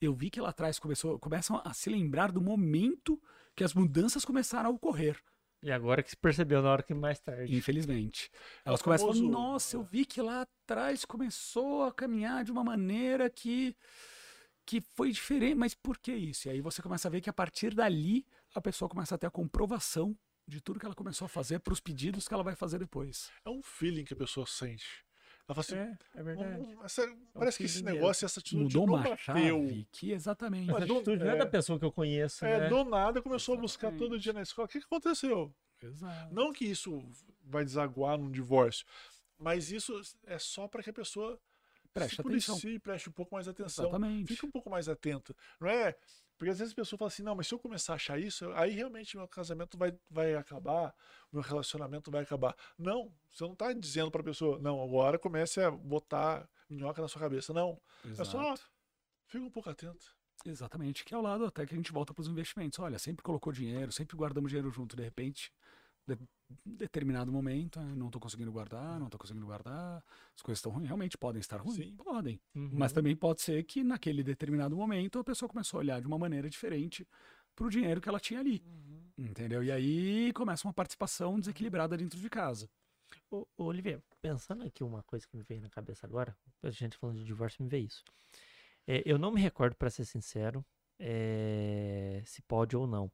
eu 0.02 0.14
vi 0.14 0.30
que 0.30 0.42
lá 0.42 0.50
atrás 0.50 0.80
começou, 0.80 1.20
começam 1.20 1.62
a 1.64 1.74
se 1.74 1.90
lembrar 1.90 2.32
do 2.32 2.42
momento 2.42 3.22
que 3.56 3.64
as 3.64 3.74
mudanças 3.74 4.26
começaram 4.26 4.70
a 4.70 4.74
ocorrer. 4.74 5.22
E 5.62 5.72
agora 5.72 6.04
que 6.04 6.12
se 6.12 6.18
percebeu 6.18 6.62
na 6.62 6.72
hora 6.72 6.84
que 6.84 6.94
mais 6.94 7.20
tarde. 7.20 7.56
Infelizmente. 7.56 8.30
É 8.64 8.70
Elas 8.70 8.82
começam 8.82 9.10
a 9.10 9.14
falar, 9.14 9.28
nossa, 9.28 9.76
eu 9.76 9.84
vi 9.84 10.06
que 10.06 10.22
lá 10.22 10.42
atrás 10.42 11.06
começou 11.06 11.84
a 11.84 11.92
caminhar 11.92 12.44
de 12.44 12.52
uma 12.52 12.64
maneira 12.64 13.30
que 13.30 13.76
que 14.66 14.82
foi 14.82 15.12
diferente, 15.12 15.54
mas 15.56 15.76
por 15.76 15.98
que 16.00 16.12
isso? 16.12 16.48
E 16.48 16.52
aí 16.52 16.60
você 16.60 16.82
começa 16.82 17.08
a 17.08 17.12
ver 17.12 17.22
que 17.22 17.30
a 17.30 17.34
partir 17.34 17.74
dali 17.74 18.26
a 18.54 18.60
pessoa 18.60 18.90
começa 18.90 19.14
a 19.14 19.18
ter 19.18 19.28
a 19.28 19.32
comprovação 19.32 20.18
de 20.48 20.62
tudo 20.62 20.80
que 20.80 20.86
ela 20.86 20.96
começou 20.96 21.26
a 21.26 21.30
fazer 21.30 21.60
para 21.60 21.74
os 21.74 21.80
pedidos 21.80 22.28
que 22.28 22.34
ela 22.34 22.44
vai 22.44 22.56
fazer 22.56 22.80
depois. 22.80 23.32
É 23.44 23.50
um 23.50 23.62
feeling 23.62 24.04
que 24.06 24.14
a 24.14 24.18
pessoa 24.18 24.46
sente. 24.46 25.04
Ela 25.48 25.56
fala 25.56 25.60
assim, 25.60 25.76
é, 26.16 26.20
é 26.20 26.24
verdade. 26.24 26.78
essa, 26.84 27.04
é 27.04 27.16
parece 27.34 27.58
que 27.60 27.66
esse 27.66 27.84
negócio, 27.84 28.26
essa 28.26 28.40
atitude 28.40 28.64
Mudou 28.64 28.88
não 28.88 28.94
uma 28.96 29.04
bateu. 29.04 29.18
chave 29.18 29.88
que 29.92 30.12
exatamente. 30.12 30.72
Essa 30.72 30.84
atitude 30.84 31.24
não 31.24 31.32
é, 31.32 31.38
da 31.38 31.46
pessoa 31.46 31.78
que 31.78 31.86
eu 31.86 31.92
conheço, 31.92 32.44
É, 32.46 32.62
né? 32.62 32.70
do 32.70 32.84
nada 32.84 33.22
começou 33.22 33.54
exatamente. 33.56 33.60
a 33.60 33.62
buscar 33.62 33.92
todo 33.98 34.20
dia 34.20 34.34
na 34.34 34.42
escola. 34.42 34.66
O 34.66 34.70
que, 34.70 34.80
que 34.80 34.86
aconteceu? 34.86 35.54
Exato. 35.84 36.34
Não 36.34 36.52
que 36.52 36.66
isso 36.66 37.04
vai 37.44 37.64
desaguar 37.64 38.18
num 38.18 38.32
divórcio, 38.32 38.86
mas 39.38 39.72
isso 39.72 40.02
é 40.26 40.40
só 40.40 40.68
para 40.68 40.82
que 40.82 40.90
a 40.90 40.94
pessoa 40.94 41.40
preste 41.94 42.16
se 42.16 42.22
atenção. 42.22 42.80
preste 42.82 43.10
um 43.10 43.14
pouco 43.14 43.36
mais 43.36 43.48
atenção. 43.48 43.86
Exatamente. 43.86 44.28
Fique 44.34 44.46
um 44.48 44.52
pouco 44.52 44.70
mais 44.70 44.90
atento. 44.90 45.36
Não 45.60 45.68
é 45.70 45.96
porque 46.38 46.52
às 46.52 46.60
vezes 46.60 46.74
a 46.74 46.76
pessoa 46.76 46.98
fala 46.98 47.08
assim, 47.08 47.24
não, 47.24 47.36
mas 47.36 47.48
se 47.48 47.54
eu 47.54 47.60
começar 47.60 47.94
a 47.94 47.96
achar 47.96 48.20
isso, 48.20 48.52
aí 48.54 48.72
realmente 48.72 49.16
meu 49.18 49.28
casamento 49.28 49.78
vai, 49.78 49.98
vai 50.10 50.36
acabar, 50.36 50.94
meu 51.32 51.42
relacionamento 51.42 52.12
vai 52.12 52.24
acabar. 52.24 52.56
Não, 52.78 53.12
você 53.32 53.44
não 53.44 53.54
está 53.54 53.72
dizendo 53.74 54.12
para 54.12 54.22
a 54.22 54.24
pessoa, 54.24 54.60
não, 54.60 54.84
agora 54.84 55.18
comece 55.18 55.62
a 55.62 55.72
botar 55.72 56.48
minhoca 56.70 57.02
na 57.02 57.08
sua 57.08 57.22
cabeça. 57.22 57.54
Não, 57.54 57.80
Exato. 58.04 58.22
é 58.22 58.26
só, 58.26 58.56
fica 59.28 59.44
um 59.44 59.52
pouco 59.52 59.70
atento. 59.70 60.16
Exatamente, 60.46 61.04
que 61.04 61.14
é 61.14 61.18
o 61.18 61.22
lado 61.22 61.46
até 61.46 61.66
que 61.66 61.74
a 61.74 61.78
gente 61.78 61.92
volta 61.92 62.14
para 62.14 62.22
os 62.22 62.28
investimentos. 62.28 62.78
Olha, 62.80 63.00
sempre 63.00 63.24
colocou 63.24 63.52
dinheiro, 63.52 63.92
sempre 63.92 64.16
guardamos 64.16 64.50
dinheiro 64.50 64.70
junto, 64.70 64.96
de 64.96 65.04
repente 65.04 65.52
de, 66.08 66.18
determinado 66.66 67.32
momento, 67.32 67.80
ah, 67.80 67.96
não 67.96 68.08
estou 68.08 68.22
conseguindo 68.22 68.52
guardar, 68.52 69.00
não 69.00 69.08
estou 69.08 69.20
conseguindo 69.20 69.46
guardar, 69.46 70.04
as 70.36 70.42
coisas 70.42 70.60
estão 70.60 70.72
ruins, 70.72 70.88
realmente 70.88 71.18
podem 71.18 71.40
estar 71.40 71.58
ruins? 71.58 71.76
Sim. 71.76 71.96
Podem. 71.96 72.40
Uhum. 72.54 72.70
Mas 72.74 72.92
também 72.92 73.16
pode 73.16 73.42
ser 73.42 73.64
que 73.64 73.84
naquele 73.84 74.24
determinado 74.24 74.76
momento 74.76 75.20
a 75.20 75.24
pessoa 75.24 75.50
começou 75.50 75.80
a 75.80 75.82
olhar 75.82 76.02
de 76.02 76.08
uma 76.08 76.18
maneira 76.18 76.50
diferente 76.50 77.08
para 77.56 77.66
o 77.66 77.70
dinheiro 77.70 78.02
que 78.02 78.10
ela 78.10 78.20
tinha 78.20 78.40
ali. 78.40 78.64
Uhum. 78.66 79.26
Entendeu? 79.30 79.64
E 79.64 79.72
aí 79.72 80.34
começa 80.34 80.68
uma 80.68 80.74
participação 80.74 81.40
desequilibrada 81.40 81.98
dentro 81.98 82.20
de 82.20 82.30
casa. 82.30 82.70
Ô, 83.32 83.48
ô, 83.58 83.66
Olivier, 83.66 84.02
pensando 84.22 84.64
aqui 84.64 84.84
uma 84.84 85.04
coisa 85.04 85.26
que 85.28 85.36
me 85.36 85.44
veio 85.44 85.62
na 85.62 85.70
cabeça 85.70 86.06
agora, 86.06 86.36
a 86.62 86.70
gente 86.70 86.98
falando 86.98 87.18
de 87.18 87.24
divórcio 87.24 87.64
me 87.64 87.70
veio 87.70 87.86
isso. 87.86 88.04
É, 88.88 89.02
eu 89.06 89.18
não 89.18 89.32
me 89.32 89.42
recordo, 89.42 89.76
para 89.76 89.90
ser 89.90 90.06
sincero, 90.06 90.64
é, 91.00 92.22
se 92.26 92.42
pode 92.42 92.76
ou 92.76 92.86
não. 92.86 93.12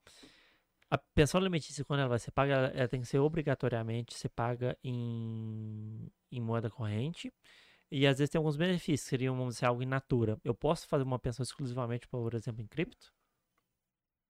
A 0.91 0.97
pensão 0.97 1.39
alimentícia, 1.39 1.85
quando 1.85 2.01
ela 2.01 2.09
vai 2.09 2.19
ser 2.19 2.31
paga, 2.31 2.53
ela 2.75 2.87
tem 2.87 2.99
que 2.99 3.07
ser 3.07 3.19
obrigatoriamente 3.19 4.13
ser 4.13 4.27
paga 4.29 4.77
em, 4.83 6.11
em 6.29 6.41
moeda 6.41 6.69
corrente. 6.69 7.33
E 7.89 8.05
às 8.05 8.17
vezes 8.17 8.29
tem 8.29 8.37
alguns 8.37 8.57
benefícios, 8.57 9.07
seriam, 9.07 9.35
vamos 9.35 9.55
dizer, 9.55 9.67
algo 9.67 9.81
in 9.81 9.85
natura. 9.85 10.37
Eu 10.43 10.53
posso 10.53 10.87
fazer 10.87 11.03
uma 11.03 11.17
pensão 11.17 11.43
exclusivamente, 11.43 12.07
por 12.07 12.33
exemplo, 12.33 12.61
em 12.61 12.67
cripto? 12.67 13.13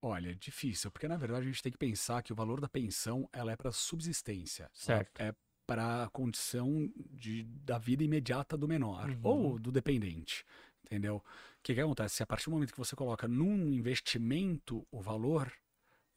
Olha, 0.00 0.30
é 0.30 0.34
difícil, 0.34 0.90
porque 0.90 1.06
na 1.06 1.16
verdade 1.16 1.42
a 1.42 1.50
gente 1.50 1.62
tem 1.62 1.70
que 1.70 1.78
pensar 1.78 2.22
que 2.22 2.32
o 2.32 2.36
valor 2.36 2.60
da 2.60 2.68
pensão 2.68 3.28
ela 3.32 3.52
é 3.52 3.56
para 3.56 3.70
subsistência. 3.70 4.68
Certo. 4.72 5.20
É 5.20 5.34
para 5.64 6.04
a 6.04 6.08
condição 6.08 6.92
de, 6.96 7.44
da 7.44 7.78
vida 7.78 8.02
imediata 8.02 8.56
do 8.56 8.66
menor 8.66 9.08
uhum. 9.08 9.20
ou 9.22 9.58
do 9.58 9.70
dependente. 9.70 10.44
Entendeu? 10.84 11.16
O 11.16 11.62
que, 11.62 11.74
que 11.74 11.80
acontece? 11.80 12.16
Se 12.16 12.22
a 12.22 12.26
partir 12.26 12.46
do 12.46 12.50
momento 12.50 12.72
que 12.72 12.78
você 12.78 12.96
coloca 12.96 13.28
num 13.28 13.72
investimento 13.72 14.86
o 14.90 15.00
valor, 15.00 15.52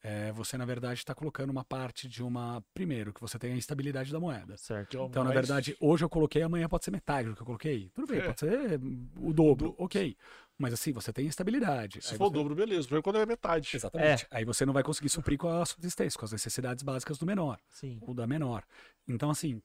é, 0.07 0.31
você 0.31 0.55
na 0.57 0.65
verdade 0.65 0.99
está 0.99 1.15
colocando 1.15 1.49
uma 1.49 1.63
parte 1.65 2.07
de 2.07 2.21
uma. 2.21 2.63
Primeiro, 2.73 3.11
que 3.11 3.19
você 3.19 3.39
tem 3.39 3.53
a 3.53 3.57
estabilidade 3.57 4.11
da 4.11 4.19
moeda. 4.19 4.55
Certo. 4.57 4.97
Então, 5.09 5.23
na 5.23 5.31
verdade, 5.31 5.75
hoje 5.79 6.05
eu 6.05 6.09
coloquei, 6.09 6.43
amanhã 6.43 6.67
pode 6.69 6.85
ser 6.85 6.91
metade 6.91 7.29
do 7.29 7.35
que 7.35 7.41
eu 7.41 7.45
coloquei. 7.45 7.89
Tudo 7.93 8.07
bem, 8.07 8.19
é. 8.19 8.25
pode 8.27 8.39
ser 8.39 8.79
o 9.19 9.33
dobro, 9.33 9.73
ok. 9.79 10.15
Mas 10.57 10.73
assim, 10.73 10.93
você 10.93 11.11
tem 11.11 11.25
estabilidade. 11.27 12.01
Se 12.01 12.11
Aí 12.13 12.17
for 12.17 12.25
o 12.25 12.29
você- 12.29 12.33
dobro, 12.35 12.55
beleza. 12.55 12.87
Problema 12.87 12.99
é 12.99 13.03
quando 13.03 13.17
é 13.17 13.25
metade. 13.25 13.71
Exatamente. 13.75 14.27
Aí 14.29 14.45
você 14.45 14.65
não 14.65 14.73
vai 14.73 14.83
conseguir 14.83 15.09
suprir 15.09 15.37
com 15.39 15.49
a 15.49 15.65
subsistência, 15.65 16.17
com 16.19 16.25
as 16.25 16.31
necessidades 16.31 16.83
básicas 16.83 17.17
do 17.17 17.25
menor 17.25 17.59
Sim. 17.69 17.97
ou 18.01 18.13
da 18.13 18.25
menor. 18.27 18.63
Então, 19.07 19.29
assim, 19.31 19.61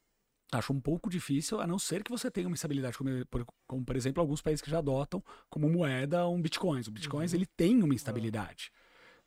acho 0.53 0.73
um 0.73 0.81
pouco 0.81 1.09
difícil, 1.09 1.61
a 1.61 1.67
não 1.67 1.79
ser 1.79 2.03
que 2.03 2.11
você 2.11 2.29
tenha 2.31 2.49
uma 2.49 2.55
estabilidade, 2.57 2.99
como, 2.99 3.11
por- 3.27 3.47
como, 3.69 3.85
por 3.85 3.95
exemplo, 3.95 4.21
alguns 4.21 4.41
países 4.43 4.61
que 4.63 4.71
já 4.71 4.79
adotam 4.79 5.23
como 5.49 5.69
moeda 5.71 6.27
um 6.27 6.41
bitcoins. 6.43 6.89
O 6.89 6.91
bitcoins, 6.91 7.33
ele 7.35 7.47
tem 7.57 7.83
uma 7.83 7.95
instabilidade. 7.95 8.73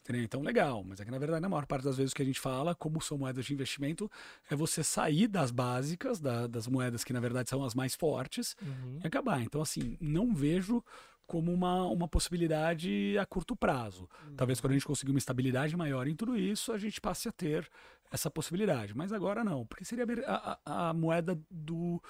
Entendeu? 0.04 0.22
Então, 0.24 0.42
legal, 0.42 0.84
mas 0.84 1.00
é 1.00 1.06
que 1.06 1.12
na 1.12 1.18
verdade, 1.18 1.42
na 1.42 1.48
maior 1.48 1.66
parte 1.66 1.86
das 1.86 1.96
vezes 1.96 2.14
que 2.14 2.22
a 2.22 2.26
gente 2.26 2.40
fala, 2.40 2.76
como 2.76 3.00
são 3.02 3.18
moedas 3.18 3.46
de 3.46 3.54
investimento, 3.54 4.12
é 4.50 4.56
você 4.56 4.84
sair 4.84 5.28
das 5.30 5.50
básicas, 5.50 6.20
da- 6.20 6.46
das 6.46 6.68
moedas 6.68 7.06
que 7.06 7.14
na 7.14 7.22
verdade 7.22 7.50
são 7.50 7.64
as 7.64 7.74
mais 7.74 7.96
fortes, 7.96 8.54
e 9.02 9.08
acabar. 9.08 9.42
Então, 9.42 9.62
assim, 9.62 9.98
não 10.02 10.34
vejo 10.36 10.84
como 11.26 11.54
uma, 11.54 11.86
uma 11.88 12.06
possibilidade 12.08 13.18
a 13.18 13.26
curto 13.26 13.56
prazo. 13.56 14.10
Talvez 14.36 14.60
quando 14.60 14.72
a 14.72 14.74
gente 14.74 14.86
conseguir 14.86 15.12
uma 15.12 15.18
estabilidade 15.18 15.76
maior 15.78 16.06
em 16.06 16.16
tudo 16.16 16.38
isso, 16.38 16.74
a 16.74 16.78
gente 16.78 17.00
passe 17.00 17.30
a 17.30 17.32
ter 17.32 17.66
essa 18.12 18.30
possibilidade. 18.30 18.94
Mas 18.96 19.14
agora 19.14 19.42
não, 19.42 19.66
porque 19.66 19.86
seria 19.86 20.06
a, 20.28 20.60
a- 20.66 20.90
a 20.90 20.94
moeda 20.94 21.40
do, 21.50 22.04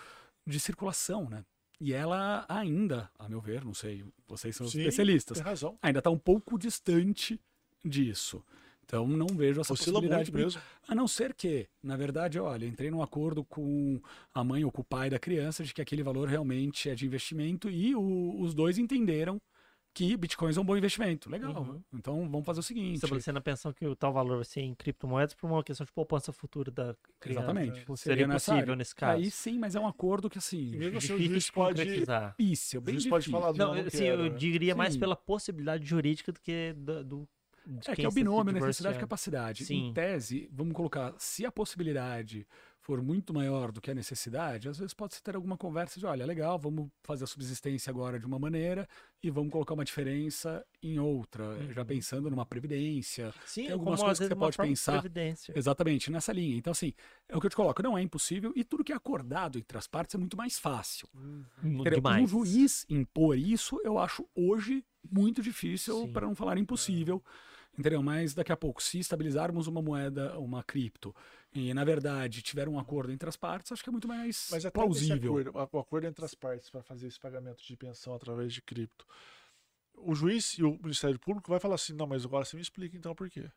de 0.47 0.59
circulação, 0.59 1.29
né? 1.29 1.45
E 1.79 1.93
ela 1.93 2.43
ainda, 2.49 3.09
a 3.19 3.29
meu 3.29 3.39
ver, 3.39 3.63
não 3.63 3.73
sei, 3.73 4.03
vocês 4.27 4.55
são 4.55 4.65
Sim, 4.67 4.79
especialistas, 4.79 5.37
Tem 5.37 5.43
razão. 5.45 5.77
ainda 5.81 5.99
está 5.99 6.09
um 6.09 6.17
pouco 6.17 6.57
distante 6.57 7.39
disso. 7.83 8.43
Então 8.85 9.07
não 9.07 9.27
vejo 9.27 9.61
essa 9.61 9.73
Oscila 9.73 9.95
possibilidade 9.99 10.31
muito 10.31 10.43
mesmo. 10.43 10.61
A 10.87 10.93
não 10.93 11.07
ser 11.07 11.33
que, 11.33 11.67
na 11.81 11.95
verdade, 11.95 12.37
olha, 12.39 12.65
entrei 12.65 12.91
num 12.91 13.01
acordo 13.01 13.43
com 13.43 13.99
a 14.33 14.43
mãe 14.43 14.63
ou 14.65 14.71
com 14.71 14.81
o 14.81 14.85
pai 14.85 15.09
da 15.09 15.17
criança 15.17 15.63
de 15.63 15.73
que 15.73 15.81
aquele 15.81 16.03
valor 16.03 16.27
realmente 16.27 16.89
é 16.89 16.95
de 16.95 17.05
investimento 17.05 17.69
e 17.69 17.95
o- 17.95 18.39
os 18.41 18.53
dois 18.53 18.77
entenderam 18.77 19.41
que 19.95 20.17
bitcoins 20.17 20.57
é 20.57 20.61
um 20.61 20.65
bom 20.65 20.75
investimento. 20.75 21.29
Legal. 21.29 21.53
Uhum. 21.63 21.81
Então 21.93 22.27
vamos 22.29 22.45
fazer 22.45 22.59
o 22.59 22.63
seguinte. 22.63 22.95
Estabelecendo 22.95 23.37
a 23.37 23.41
pensão 23.41 23.71
que 23.71 23.85
o 23.85 23.95
tal 23.95 24.11
valor 24.11 24.37
vai 24.37 24.45
ser 24.45 24.61
em 24.61 24.73
criptomoedas 24.75 25.33
por 25.35 25.47
uma 25.49 25.63
questão 25.63 25.85
de 25.85 25.91
poupança 25.91 26.33
futura 26.33 26.69
da 26.71 26.95
criança. 27.19 27.39
Exatamente. 27.41 27.73
Seria 27.85 27.97
Seria 27.97 28.27
possível 28.27 28.75
nesse 28.75 28.93
caso. 28.95 29.21
Aí 29.23 29.31
sim, 29.31 29.57
mas 29.59 29.75
é 29.75 29.79
um 29.79 29.87
acordo 29.87 30.29
que 30.29 30.37
assim. 30.39 30.71
Mesmo 30.75 30.97
assim, 30.97 31.13
o 31.13 31.17
Difícil 31.17 31.29
juiz 31.29 31.49
pode. 31.51 31.81
concretizar. 31.83 32.35
Difícil, 32.37 32.81
bem 32.81 32.95
juiz 32.95 33.07
pode 33.07 33.25
difícil. 33.25 33.39
falar 33.41 33.53
Não, 33.57 33.67
não, 33.67 33.75
não 33.81 33.87
assim, 33.87 33.97
quero, 33.99 34.21
eu 34.25 34.31
né? 34.31 34.37
diria 34.37 34.75
mais 34.75 34.93
Sim. 34.95 34.99
pela 34.99 35.15
possibilidade 35.15 35.85
jurídica 35.85 36.31
do 36.31 36.39
que 36.41 36.73
do. 36.75 37.03
do 37.03 37.29
É 37.87 37.95
que 37.95 38.05
é 38.05 38.07
o 38.07 38.11
binômio 38.11 38.53
necessidade 38.53 38.67
e 38.67 38.77
divorciando. 38.77 38.99
capacidade. 38.99 39.65
Sim. 39.65 39.87
Em 39.87 39.93
tese, 39.93 40.49
vamos 40.51 40.73
colocar, 40.73 41.13
se 41.17 41.45
a 41.45 41.51
possibilidade 41.51 42.45
for 42.83 43.01
muito 43.01 43.33
maior 43.33 43.71
do 43.71 43.79
que 43.79 43.89
a 43.89 43.93
necessidade, 43.93 44.67
às 44.67 44.77
vezes 44.77 44.93
pode 44.93 45.15
se 45.15 45.23
ter 45.23 45.37
alguma 45.37 45.57
conversa 45.57 45.97
de, 45.97 46.05
olha, 46.05 46.25
legal, 46.25 46.59
vamos 46.59 46.89
fazer 47.01 47.23
a 47.23 47.27
subsistência 47.27 47.89
agora 47.89 48.19
de 48.19 48.25
uma 48.25 48.37
maneira 48.37 48.85
e 49.23 49.29
vamos 49.29 49.53
colocar 49.53 49.73
uma 49.73 49.85
diferença 49.85 50.65
em 50.81 50.99
outra, 50.99 51.57
já 51.71 51.85
pensando 51.85 52.29
numa 52.29 52.45
previdência. 52.45 53.33
Sim, 53.45 53.63
Tem 53.63 53.71
algumas 53.71 54.01
coisas 54.01 54.19
que 54.19 54.33
você 54.33 54.35
pode 54.35 54.57
pensar. 54.57 55.01
Exatamente, 55.55 56.11
nessa 56.11 56.33
linha. 56.33 56.57
Então, 56.57 56.71
assim, 56.71 56.93
é 57.29 57.37
o 57.37 57.39
que 57.39 57.45
eu 57.45 57.49
te 57.49 57.55
coloco, 57.55 57.81
não 57.81 57.97
é 57.97 58.01
impossível 58.01 58.51
e 58.53 58.65
tudo 58.65 58.83
que 58.83 58.91
é 58.91 58.95
acordado 58.95 59.57
entre 59.57 59.77
as 59.77 59.87
partes 59.87 60.15
é 60.15 60.17
muito 60.17 60.35
mais 60.35 60.59
fácil. 60.59 61.07
Demais. 61.61 62.21
Um 62.21 62.27
juiz 62.27 62.85
impor 62.89 63.37
isso, 63.37 63.79
eu 63.85 63.97
acho 63.97 64.27
hoje 64.35 64.83
muito 65.09 65.41
difícil, 65.41 66.09
para 66.09 66.27
não 66.27 66.35
falar 66.35 66.57
impossível. 66.57 67.23
Entendeu? 67.77 68.03
Mas 68.03 68.33
daqui 68.35 68.51
a 68.51 68.57
pouco, 68.57 68.81
se 68.83 68.99
estabilizarmos 68.99 69.65
uma 69.65 69.81
moeda, 69.81 70.37
uma 70.37 70.63
cripto, 70.63 71.15
e 71.53 71.73
na 71.73 71.83
verdade 71.83 72.41
tiver 72.41 72.69
um 72.69 72.77
acordo 72.77 73.11
entre 73.11 73.27
as 73.27 73.35
partes, 73.35 73.71
acho 73.71 73.83
que 73.83 73.89
é 73.89 73.91
muito 73.91 74.07
mais 74.07 74.47
Mas 74.51 74.65
até 74.65 74.79
plausível. 74.79 75.37
acordo, 75.37 75.69
o 75.73 75.79
acordo 75.79 76.07
entre 76.07 76.23
as 76.23 76.35
partes 76.35 76.69
para 76.69 76.83
fazer 76.83 77.07
esse 77.07 77.19
pagamento 77.19 77.63
de 77.63 77.75
pensão 77.75 78.13
através 78.13 78.53
de 78.53 78.61
cripto. 78.61 79.05
O 79.95 80.13
juiz 80.13 80.57
e 80.57 80.63
o 80.63 80.77
Ministério 80.83 81.19
Público 81.19 81.49
vai 81.49 81.59
falar 81.59 81.75
assim, 81.75 81.93
não, 81.93 82.05
mas 82.05 82.25
agora 82.25 82.45
você 82.45 82.55
me 82.55 82.61
explica 82.61 82.95
então 82.95 83.15
por 83.15 83.29
quê. 83.29 83.49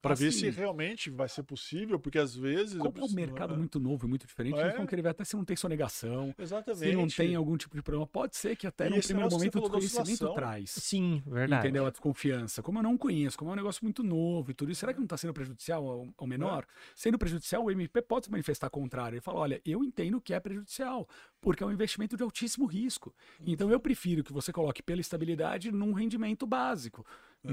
Para 0.00 0.14
ver 0.14 0.28
Assim, 0.28 0.38
se 0.38 0.50
realmente 0.50 1.10
vai 1.10 1.28
ser 1.28 1.42
possível, 1.42 1.98
porque 1.98 2.18
às 2.18 2.34
vezes... 2.34 2.78
Como 2.78 2.98
é 3.00 3.02
um 3.04 3.12
mercado 3.12 3.54
é. 3.54 3.56
muito 3.56 3.80
novo 3.80 4.06
e 4.06 4.08
muito 4.08 4.26
diferente, 4.28 4.56
É. 4.56 4.62
eles 4.62 4.76
vão 4.76 4.86
querer 4.86 5.02
ver 5.02 5.08
até 5.08 5.24
se 5.24 5.34
não 5.34 5.44
tem 5.44 5.56
sonegação, 5.56 6.32
Exatamente. 6.38 6.84
se 6.88 6.92
não 6.94 7.08
tem 7.08 7.34
algum 7.34 7.56
tipo 7.56 7.74
de 7.74 7.82
problema. 7.82 8.06
Pode 8.06 8.36
ser 8.36 8.54
que 8.54 8.64
até 8.66 8.86
E 8.88 9.00
primeiro 9.02 9.28
momento 9.30 9.58
o 9.58 9.62
desconhecimento 9.62 10.10
oscilação. 10.12 10.34
traz. 10.34 10.70
Sim, 10.70 11.20
verdade. 11.26 11.66
Entendeu? 11.66 11.84
A 11.84 11.90
desconfiança. 11.90 12.62
Como 12.62 12.78
eu 12.78 12.82
não 12.82 12.96
conheço, 12.96 13.36
como 13.36 13.50
é 13.50 13.54
um 13.54 13.56
negócio 13.56 13.84
muito 13.84 14.04
novo 14.04 14.52
e 14.52 14.54
tudo 14.54 14.70
isso, 14.70 14.80
será 14.80 14.92
que 14.92 15.00
não 15.00 15.04
está 15.04 15.16
sendo 15.16 15.34
prejudicial 15.34 15.84
ao, 15.84 16.08
ao 16.16 16.26
menor? 16.28 16.64
Sendo 16.94 17.18
prejudicial, 17.18 17.64
o 17.64 17.70
MP 17.70 18.00
pode 18.00 18.26
se 18.26 18.30
manifestar 18.30 18.70
contrário. 18.70 19.16
Ele 19.16 19.20
fala: 19.20 19.40
olha, 19.40 19.60
eu 19.64 19.82
entendo 19.82 20.20
que 20.20 20.32
é 20.32 20.38
prejudicial, 20.38 21.08
porque 21.40 21.62
é 21.62 21.66
um 21.66 21.72
investimento 21.72 22.16
de 22.16 22.22
altíssimo 22.22 22.66
risco. 22.66 23.12
Então 23.44 23.68
eu 23.70 23.80
prefiro 23.80 24.22
que 24.22 24.32
você 24.32 24.52
coloque 24.52 24.80
pela 24.80 25.00
estabilidade 25.00 25.72
num 25.72 25.92
rendimento 25.92 26.46
básico. 26.46 27.04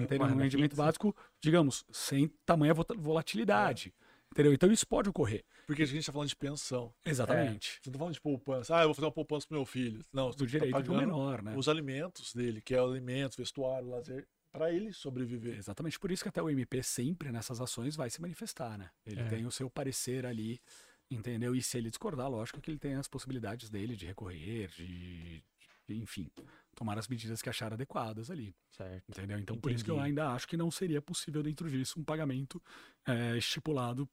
Entendeu? 0.03 0.27
uma 0.27 0.35
Um 0.35 0.37
rendimento 0.39 0.71
fixa. 0.71 0.83
básico, 0.83 1.15
digamos, 1.41 1.83
sem 1.91 2.27
tamanha 2.45 2.73
vo- 2.73 2.85
volatilidade. 2.97 3.93
Entendeu? 4.31 4.53
Então 4.53 4.69
isso 4.71 4.85
pode 4.85 5.07
ocorrer. 5.09 5.45
Porque 5.65 5.83
a 5.83 5.85
gente 5.85 5.99
está 5.99 6.11
falando 6.11 6.27
de 6.27 6.35
pensão. 6.35 6.93
Exatamente. 7.05 7.79
Você 7.81 7.89
não 7.89 7.93
tá 7.93 7.99
falando 7.99 8.13
de 8.15 8.21
poupança. 8.21 8.75
Ah, 8.77 8.81
eu 8.81 8.87
vou 8.87 8.93
fazer 8.93 9.05
uma 9.05 9.11
poupança 9.11 9.47
pro 9.47 9.55
meu 9.57 9.65
filho. 9.65 10.03
Não, 10.11 10.27
você 10.31 10.37
Do 10.37 10.45
tá 10.45 10.51
direito 10.51 10.73
do 10.73 10.81
pagando 10.81 10.97
menor, 10.97 11.41
né? 11.41 11.55
os 11.55 11.69
alimentos 11.69 12.33
dele, 12.33 12.61
que 12.61 12.75
é 12.75 12.81
o 12.81 12.85
alimento, 12.85 13.37
vestuário, 13.37 13.87
lazer, 13.87 14.27
para 14.51 14.71
ele 14.73 14.91
sobreviver. 14.91 15.57
Exatamente 15.57 15.97
por 15.99 16.11
isso 16.11 16.21
que 16.23 16.29
até 16.29 16.41
o 16.41 16.49
MP 16.49 16.83
sempre 16.83 17.31
nessas 17.31 17.61
ações 17.61 17.95
vai 17.95 18.09
se 18.09 18.21
manifestar, 18.21 18.77
né? 18.77 18.89
Ele 19.05 19.21
É. 19.21 19.25
tem 19.27 19.45
o 19.45 19.51
seu 19.51 19.69
parecer 19.69 20.25
ali, 20.25 20.59
entendeu? 21.09 21.55
E 21.55 21.61
se 21.61 21.77
ele 21.77 21.89
discordar, 21.89 22.29
lógico 22.29 22.59
que 22.59 22.69
ele 22.71 22.79
tem 22.79 22.95
as 22.95 23.07
possibilidades 23.07 23.69
dele 23.69 23.95
de 23.95 24.05
recorrer, 24.05 24.67
de, 24.75 25.41
de, 25.87 25.95
enfim, 25.95 26.29
tomar 26.75 26.99
as 26.99 27.07
medidas 27.07 27.41
que 27.41 27.49
achar 27.49 27.73
adequadas 27.73 28.29
ali, 28.29 28.53
Certo. 28.69 29.09
entendeu? 29.09 29.39
Então 29.39 29.57
por 29.57 29.71
isso 29.71 29.83
que 29.83 29.89
eu 29.89 29.95
Entendi. 29.95 30.09
ainda 30.09 30.29
acho 30.29 30.47
que 30.47 30.57
não 30.57 30.69
seria 30.69 31.01
possível 31.01 31.41
dentro 31.41 31.69
disso 31.69 31.99
um 31.99 32.03
pagamento 32.03 32.61
é, 33.07 33.37
estipulado 33.37 34.07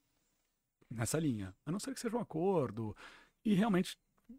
nessa 0.88 1.18
linha, 1.18 1.54
a 1.66 1.72
não 1.72 1.80
ser 1.80 1.92
que 1.94 2.00
seja 2.00 2.16
um 2.16 2.20
acordo 2.20 2.96
e 3.44 3.54
realmente, 3.54 3.98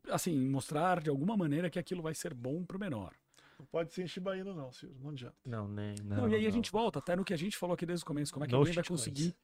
assim, 0.09 0.38
mostrar 0.49 1.01
de 1.01 1.09
alguma 1.09 1.36
maneira 1.36 1.69
que 1.69 1.78
aquilo 1.80 2.01
vai 2.01 2.13
ser 2.15 2.34
bom 2.34 2.63
para 2.63 2.78
o 2.78 2.80
menor. 2.80 3.13
Não 3.59 3.65
pode 3.67 3.93
ser 3.93 4.03
em 4.03 4.07
Shiba 4.07 4.36
Inu, 4.38 4.53
não, 4.53 4.71
Ciro. 4.71 4.95
Não 4.99 5.11
adianta. 5.11 5.36
Não, 5.45 5.67
né? 5.67 5.95
Não, 6.03 6.17
Não, 6.17 6.30
e 6.30 6.36
aí 6.36 6.41
a 6.41 6.45
não. 6.45 6.51
gente 6.51 6.71
volta 6.71 6.99
até 6.99 7.15
no 7.15 7.24
que 7.24 7.34
a 7.34 7.38
gente 7.38 7.55
falou 7.57 7.74
aqui 7.76 7.86
desde 7.86 8.03
o 8.03 8.05
começo. 8.07 8.34
Como 8.34 8.43
é 8.43 8.47
que 8.47 8.51
No 8.53 8.59
alguém 8.59 8.74
vai 8.74 8.84
conseguir 8.84 9.36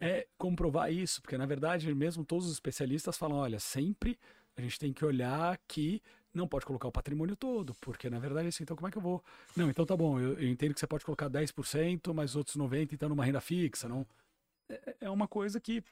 é, 0.00 0.26
comprovar 0.38 0.92
isso? 0.92 1.20
Porque, 1.20 1.36
na 1.36 1.46
verdade, 1.46 1.92
mesmo 1.94 2.24
todos 2.24 2.46
os 2.46 2.52
especialistas 2.52 3.18
falam: 3.18 3.36
olha, 3.38 3.58
sempre 3.58 4.18
a 4.56 4.62
gente 4.62 4.78
tem 4.78 4.92
que 4.92 5.04
olhar 5.04 5.58
que 5.68 6.00
não 6.36 6.46
pode 6.46 6.66
colocar 6.66 6.88
o 6.88 6.92
patrimônio 6.92 7.36
todo, 7.36 7.74
porque, 7.80 8.08
na 8.10 8.18
verdade, 8.18 8.48
assim, 8.48 8.62
então 8.62 8.76
como 8.76 8.88
é 8.88 8.90
que 8.90 8.98
eu 8.98 9.02
vou. 9.02 9.24
Não, 9.56 9.70
então 9.70 9.84
tá 9.86 9.96
bom, 9.96 10.20
eu, 10.20 10.38
eu 10.38 10.48
entendo 10.48 10.74
que 10.74 10.80
você 10.80 10.86
pode 10.86 11.04
colocar 11.04 11.28
10%, 11.28 12.12
mas 12.14 12.30
os 12.30 12.36
outros 12.36 12.56
90% 12.56 12.92
então 12.92 13.08
numa 13.08 13.24
renda 13.24 13.40
fixa. 13.40 13.88
Não... 13.88 14.06
É, 14.68 14.96
é 15.02 15.10
uma 15.10 15.26
coisa 15.28 15.60
que. 15.60 15.82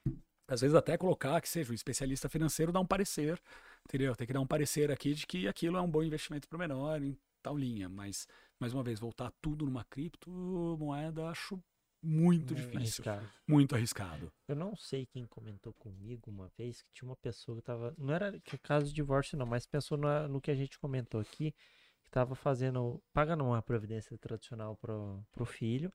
Às 0.47 0.61
vezes 0.61 0.75
até 0.77 0.99
colocar 0.99 1.41
que 1.41 1.49
seja 1.49 1.73
um 1.73 1.75
especialista 1.75 2.29
financeiro 2.29 2.71
dar 2.71 2.81
um 2.81 2.87
parecer, 2.87 3.41
entendeu? 3.89 4.15
Tem 4.15 4.27
que 4.27 4.33
dar 4.33 4.41
um 4.41 4.47
parecer 4.47 4.91
aqui 4.91 5.15
de 5.15 5.27
que 5.27 5.49
aquilo 5.49 5.79
é 5.79 5.81
um 5.81 5.91
bom 5.91 6.03
investimento 6.03 6.47
para 6.47 6.57
o 6.57 6.59
menor 6.59 7.03
em 7.03 7.17
tal 7.43 7.57
linha, 7.57 7.89
mas 7.89 8.29
mais 8.61 8.75
uma 8.75 8.83
vez 8.83 9.01
voltar 9.01 9.33
tudo 9.41 9.65
numa 9.65 9.85
criptomoeda 9.85 11.29
acho 11.29 11.59
muito 12.05 12.55
difícil, 12.55 12.79
Arriscado. 12.79 13.29
muito 13.49 13.75
arriscado. 13.75 14.33
Eu 14.47 14.55
não 14.57 14.77
sei 14.77 15.07
quem 15.07 15.27
comentou 15.27 15.73
comigo 15.75 16.31
uma 16.31 16.49
vez 16.57 16.83
que 16.83 16.93
tinha 16.93 17.09
uma 17.09 17.17
pessoa 17.17 17.57
que 17.57 17.63
tava. 17.63 17.95
Não 17.99 18.13
era 18.15 18.39
que 18.41 18.59
caso 18.59 18.87
de 18.87 18.93
divórcio, 18.95 19.37
não, 19.39 19.47
mas 19.47 19.67
pensou 19.67 19.97
na- 19.97 20.29
no 20.29 20.41
que 20.41 20.51
a 20.51 20.55
gente 20.55 20.79
comentou 20.79 21.21
aqui, 21.21 21.55
que 22.03 22.11
tava 22.11 22.35
fazendo. 22.35 23.03
pagando 23.13 23.45
uma 23.45 23.63
previdência 23.63 24.17
tradicional 24.19 24.77
pro, 24.77 25.25
pro 25.33 25.45
filho, 25.45 25.93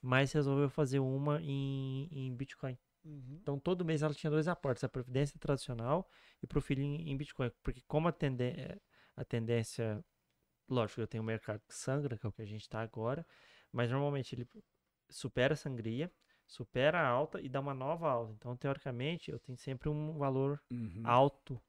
mas 0.00 0.32
resolveu 0.32 0.68
fazer 0.70 0.98
uma 0.98 1.40
em, 1.42 2.08
em 2.10 2.34
Bitcoin. 2.34 2.78
Então 3.04 3.58
todo 3.58 3.84
mês 3.84 4.02
ela 4.02 4.12
tinha 4.12 4.30
dois 4.30 4.46
aportes, 4.48 4.84
a 4.84 4.88
previdência 4.88 5.38
tradicional 5.38 6.06
e 6.42 6.46
pro 6.46 6.60
filho 6.60 6.82
em, 6.82 7.10
em 7.10 7.16
Bitcoin. 7.16 7.50
Porque 7.62 7.82
como 7.86 8.08
a, 8.08 8.12
tenden 8.12 8.54
a 9.16 9.24
tendência. 9.24 10.04
Lógico, 10.68 11.00
eu 11.00 11.06
tenho 11.08 11.22
um 11.22 11.26
mercado 11.26 11.60
que 11.66 11.74
sangra, 11.74 12.16
que 12.16 12.24
é 12.24 12.28
o 12.28 12.32
que 12.32 12.42
a 12.42 12.46
gente 12.46 12.68
tá 12.68 12.80
agora, 12.80 13.26
mas 13.72 13.90
normalmente 13.90 14.34
ele 14.34 14.46
supera 15.10 15.54
a 15.54 15.56
sangria, 15.56 16.10
supera 16.46 17.00
a 17.00 17.06
alta 17.06 17.40
e 17.40 17.48
dá 17.48 17.60
uma 17.60 17.74
nova 17.74 18.10
alta. 18.10 18.32
Então, 18.32 18.56
teoricamente, 18.56 19.30
eu 19.30 19.38
tenho 19.38 19.58
sempre 19.58 19.88
um 19.88 20.16
valor 20.18 20.60
Uhum. 20.70 21.02
alto 21.04 21.60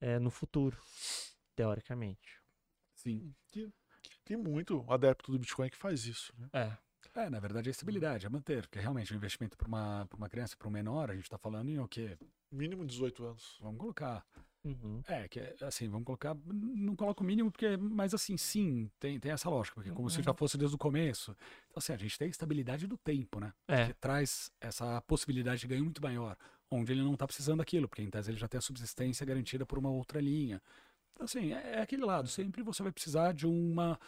é, 0.00 0.18
no 0.18 0.30
futuro, 0.30 0.76
teoricamente. 1.54 2.40
Sim. 2.94 3.34
Tem 4.24 4.36
muito 4.36 4.84
adepto 4.88 5.32
do 5.32 5.38
Bitcoin 5.38 5.68
que 5.68 5.76
faz 5.76 6.04
isso, 6.06 6.32
né? 6.38 6.48
É. 6.52 6.76
É, 7.14 7.28
na 7.28 7.40
verdade, 7.40 7.68
a 7.68 7.72
estabilidade, 7.72 8.24
é 8.24 8.28
manter, 8.28 8.62
porque 8.68 8.78
realmente 8.78 9.12
o 9.12 9.16
investimento 9.16 9.56
para 9.56 9.66
uma, 9.66 10.06
pra 10.06 10.16
uma 10.16 10.28
criança, 10.28 10.56
para 10.56 10.68
um 10.68 10.70
menor, 10.70 11.10
a 11.10 11.14
gente 11.14 11.24
está 11.24 11.36
falando 11.36 11.68
em 11.68 11.78
o 11.78 11.88
quê? 11.88 12.16
Mínimo 12.52 12.86
18 12.86 13.24
anos. 13.24 13.58
Vamos 13.60 13.80
colocar. 13.80 14.24
Uhum. 14.62 15.02
É, 15.08 15.26
que 15.26 15.40
é, 15.40 15.54
assim, 15.62 15.88
vamos 15.88 16.04
colocar. 16.04 16.36
Não 16.44 16.94
coloco 16.94 17.22
o 17.22 17.26
mínimo, 17.26 17.50
porque. 17.50 17.76
Mas 17.76 18.12
assim, 18.12 18.36
sim, 18.36 18.90
tem, 18.98 19.18
tem 19.18 19.32
essa 19.32 19.48
lógica, 19.48 19.74
porque 19.76 19.90
como 19.90 20.10
se 20.10 20.22
já 20.22 20.34
fosse 20.34 20.58
desde 20.58 20.74
o 20.74 20.78
começo. 20.78 21.34
Então, 21.68 21.78
assim, 21.78 21.92
a 21.92 21.96
gente 21.96 22.18
tem 22.18 22.26
a 22.26 22.30
estabilidade 22.30 22.86
do 22.86 22.98
tempo, 22.98 23.40
né? 23.40 23.52
É. 23.66 23.86
Que 23.86 23.94
traz 23.94 24.50
essa 24.60 25.00
possibilidade 25.02 25.62
de 25.62 25.66
ganho 25.66 25.84
muito 25.84 26.02
maior, 26.02 26.36
onde 26.70 26.92
ele 26.92 27.02
não 27.02 27.14
está 27.14 27.26
precisando 27.26 27.58
daquilo, 27.58 27.88
porque 27.88 28.02
em 28.02 28.10
tese 28.10 28.30
ele 28.30 28.38
já 28.38 28.48
tem 28.48 28.58
a 28.58 28.62
subsistência 28.62 29.24
garantida 29.24 29.64
por 29.64 29.78
uma 29.78 29.90
outra 29.90 30.20
linha. 30.20 30.60
Assim, 31.18 31.52
é 31.52 31.76
é 31.76 31.80
aquele 31.80 32.04
lado. 32.04 32.28
Sempre 32.28 32.62
você 32.62 32.82
vai 32.82 32.92
precisar 32.92 33.32
de 33.32 33.46
uma 33.46 33.98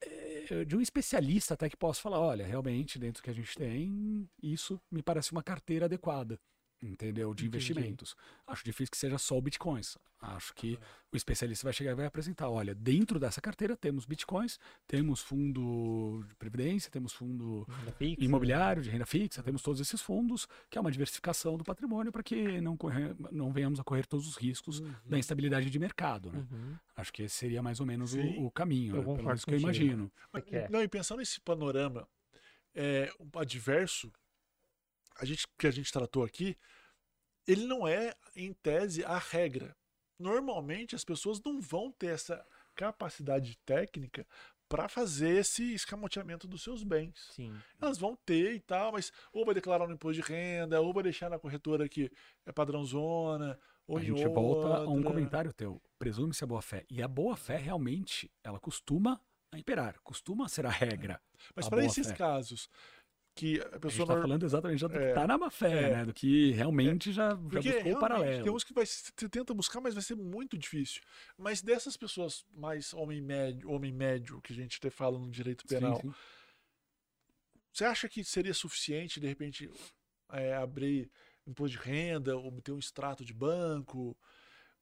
eh, 0.00 0.64
de 0.64 0.76
um 0.76 0.80
especialista 0.80 1.54
até 1.54 1.68
que 1.68 1.76
possa 1.76 2.00
falar, 2.00 2.20
olha, 2.20 2.46
realmente 2.46 2.98
dentro 2.98 3.22
do 3.22 3.24
que 3.24 3.30
a 3.30 3.34
gente 3.34 3.54
tem, 3.56 4.28
isso 4.42 4.80
me 4.90 5.02
parece 5.02 5.32
uma 5.32 5.42
carteira 5.42 5.86
adequada, 5.86 6.38
entendeu? 6.82 7.32
De 7.32 7.46
investimentos. 7.46 8.16
Acho 8.46 8.64
difícil 8.64 8.90
que 8.90 8.98
seja 8.98 9.18
só 9.18 9.38
o 9.38 9.40
bitcoins. 9.40 9.96
Acho 10.20 10.54
que 10.54 10.78
o 11.12 11.16
especialista 11.16 11.64
vai 11.64 11.72
chegar 11.72 11.92
e 11.92 11.94
vai 11.94 12.06
apresentar, 12.06 12.48
olha, 12.48 12.74
dentro 12.74 13.18
dessa 13.18 13.40
carteira 13.40 13.76
temos 13.76 14.06
bitcoins, 14.06 14.58
temos 14.86 15.20
fundo 15.20 16.24
de 16.28 16.34
previdência, 16.36 16.90
temos 16.90 17.12
fundo 17.12 17.66
fixa. 17.98 18.24
imobiliário, 18.24 18.82
de 18.82 18.88
renda 18.88 19.04
fixa, 19.04 19.42
temos 19.42 19.62
todos 19.62 19.80
esses 19.80 20.00
fundos, 20.00 20.46
que 20.70 20.78
é 20.78 20.80
uma 20.80 20.92
diversificação 20.92 21.56
do 21.56 21.64
patrimônio 21.64 22.12
para 22.12 22.22
que 22.22 22.60
não, 22.60 22.76
correr, 22.76 23.16
não 23.32 23.52
venhamos 23.52 23.80
a 23.80 23.84
correr 23.84 24.06
todos 24.06 24.28
os 24.28 24.36
riscos 24.36 24.80
da 25.04 25.18
instabilidade 25.18 25.68
de 25.68 25.78
mercado. 25.78 26.30
Né? 26.30 26.46
Uhum. 26.50 26.76
Acho 26.96 27.12
que 27.12 27.24
esse 27.24 27.34
seria 27.34 27.62
mais 27.62 27.80
ou 27.80 27.86
menos 27.86 28.14
o, 28.14 28.20
o 28.44 28.50
caminho, 28.50 28.96
né? 28.96 29.02
pelo 29.02 29.16
menos 29.16 29.44
que 29.44 29.54
eu 29.54 29.58
imagino. 29.58 30.10
Mas, 30.32 30.44
quer. 30.44 30.70
Não, 30.70 30.80
e 30.80 30.86
pensando 30.86 31.18
nesse 31.18 31.40
panorama 31.40 32.06
é, 32.74 33.10
adverso, 33.34 34.12
a 35.22 35.24
gente, 35.24 35.46
que 35.56 35.68
a 35.68 35.70
gente 35.70 35.92
tratou 35.92 36.24
aqui, 36.24 36.56
ele 37.46 37.64
não 37.64 37.86
é, 37.86 38.12
em 38.34 38.52
tese, 38.52 39.04
a 39.04 39.18
regra. 39.18 39.76
Normalmente 40.18 40.96
as 40.96 41.04
pessoas 41.04 41.40
não 41.44 41.60
vão 41.60 41.92
ter 41.92 42.08
essa 42.08 42.44
capacidade 42.74 43.56
técnica 43.64 44.26
para 44.68 44.88
fazer 44.88 45.38
esse 45.38 45.74
escamoteamento 45.74 46.48
dos 46.48 46.62
seus 46.62 46.82
bens. 46.82 47.28
Sim. 47.30 47.54
Elas 47.80 47.98
vão 47.98 48.16
ter 48.16 48.54
e 48.54 48.60
tal, 48.60 48.92
mas 48.92 49.12
ou 49.32 49.44
vai 49.44 49.54
declarar 49.54 49.86
no 49.86 49.94
imposto 49.94 50.20
de 50.20 50.28
renda, 50.28 50.80
ou 50.80 50.92
vai 50.92 51.04
deixar 51.04 51.30
na 51.30 51.38
corretora 51.38 51.88
que 51.88 52.10
é 52.44 52.50
padrão 52.50 52.84
zona, 52.84 53.58
ou 53.86 53.98
A 53.98 54.00
gente 54.00 54.26
volta 54.26 54.78
a 54.78 54.86
um 54.88 54.96
outra. 54.96 55.10
comentário 55.10 55.52
teu. 55.52 55.80
Presume-se 56.00 56.42
a 56.42 56.46
boa-fé. 56.48 56.84
E 56.90 57.00
a 57.00 57.06
boa-fé, 57.06 57.58
realmente, 57.58 58.28
ela 58.42 58.58
costuma 58.58 59.20
imperar, 59.54 60.00
costuma 60.02 60.48
ser 60.48 60.66
a 60.66 60.70
regra. 60.70 61.20
Mas 61.54 61.68
para 61.68 61.84
esses 61.84 62.06
boa-fé. 62.06 62.68
Que 63.34 63.58
a 63.60 63.62
A 63.62 63.70
gente 63.70 63.80
pessoa 63.80 64.02
está 64.04 64.14
nor- 64.14 64.22
falando 64.22 64.44
exatamente 64.44 64.80
do 64.80 64.90
que 64.90 64.96
É, 64.98 65.08
está 65.08 65.26
na 65.26 65.38
má-fé, 65.38 65.82
é. 65.84 65.90
né? 65.96 66.04
Do 66.04 66.12
que 66.12 66.50
realmente 66.52 67.12
já, 67.12 67.30
já 67.30 67.36
Porque 67.36 67.72
buscou 67.72 67.92
o 67.92 67.98
paralelo. 67.98 68.44
tem 68.44 68.52
uns 68.52 68.62
que 68.64 68.74
vai, 68.74 68.84
você 68.84 69.28
tenta 69.28 69.54
buscar, 69.54 69.80
mas 69.80 69.94
vai 69.94 70.02
ser 70.02 70.14
muito 70.16 70.58
difícil. 70.58 71.00
Mas 71.38 71.62
dessas 71.62 71.96
pessoas 71.96 72.44
mais 72.54 72.92
homem 72.92 73.22
médio, 73.22 73.70
homem 73.70 73.90
médio 73.92 74.40
que 74.42 74.52
a 74.52 74.56
gente 74.56 74.76
até 74.76 74.90
fala 74.90 75.18
no 75.18 75.30
direito 75.30 75.62
Sim, 75.66 75.74
penal, 75.76 76.00
sim. 76.00 76.12
você 77.72 77.84
acha 77.84 78.08
que 78.08 78.22
seria 78.22 78.52
suficiente, 78.54 79.18
de 79.18 79.26
repente, 79.26 79.70
é, 80.30 80.54
abrir 80.54 81.10
imposto 81.46 81.78
de 81.78 81.82
renda, 81.82 82.36
obter 82.36 82.72
um 82.72 82.78
extrato 82.78 83.24
de 83.24 83.32
banco, 83.32 84.16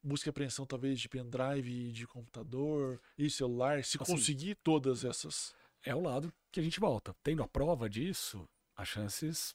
busca 0.02 0.28
e 0.28 0.30
apreensão 0.30 0.66
talvez 0.66 0.98
de 1.00 1.08
pendrive, 1.08 1.92
de 1.92 2.06
computador 2.06 3.00
e 3.16 3.30
celular, 3.30 3.82
se 3.84 3.96
Assim, 4.00 4.12
conseguir 4.12 4.56
todas 4.56 5.04
essas. 5.04 5.54
É 5.84 5.94
o 5.94 6.00
lado 6.00 6.32
que 6.52 6.60
a 6.60 6.62
gente 6.62 6.80
volta. 6.80 7.14
Tendo 7.22 7.42
a 7.42 7.48
prova 7.48 7.88
disso, 7.88 8.48
as 8.76 8.88
chances 8.88 9.54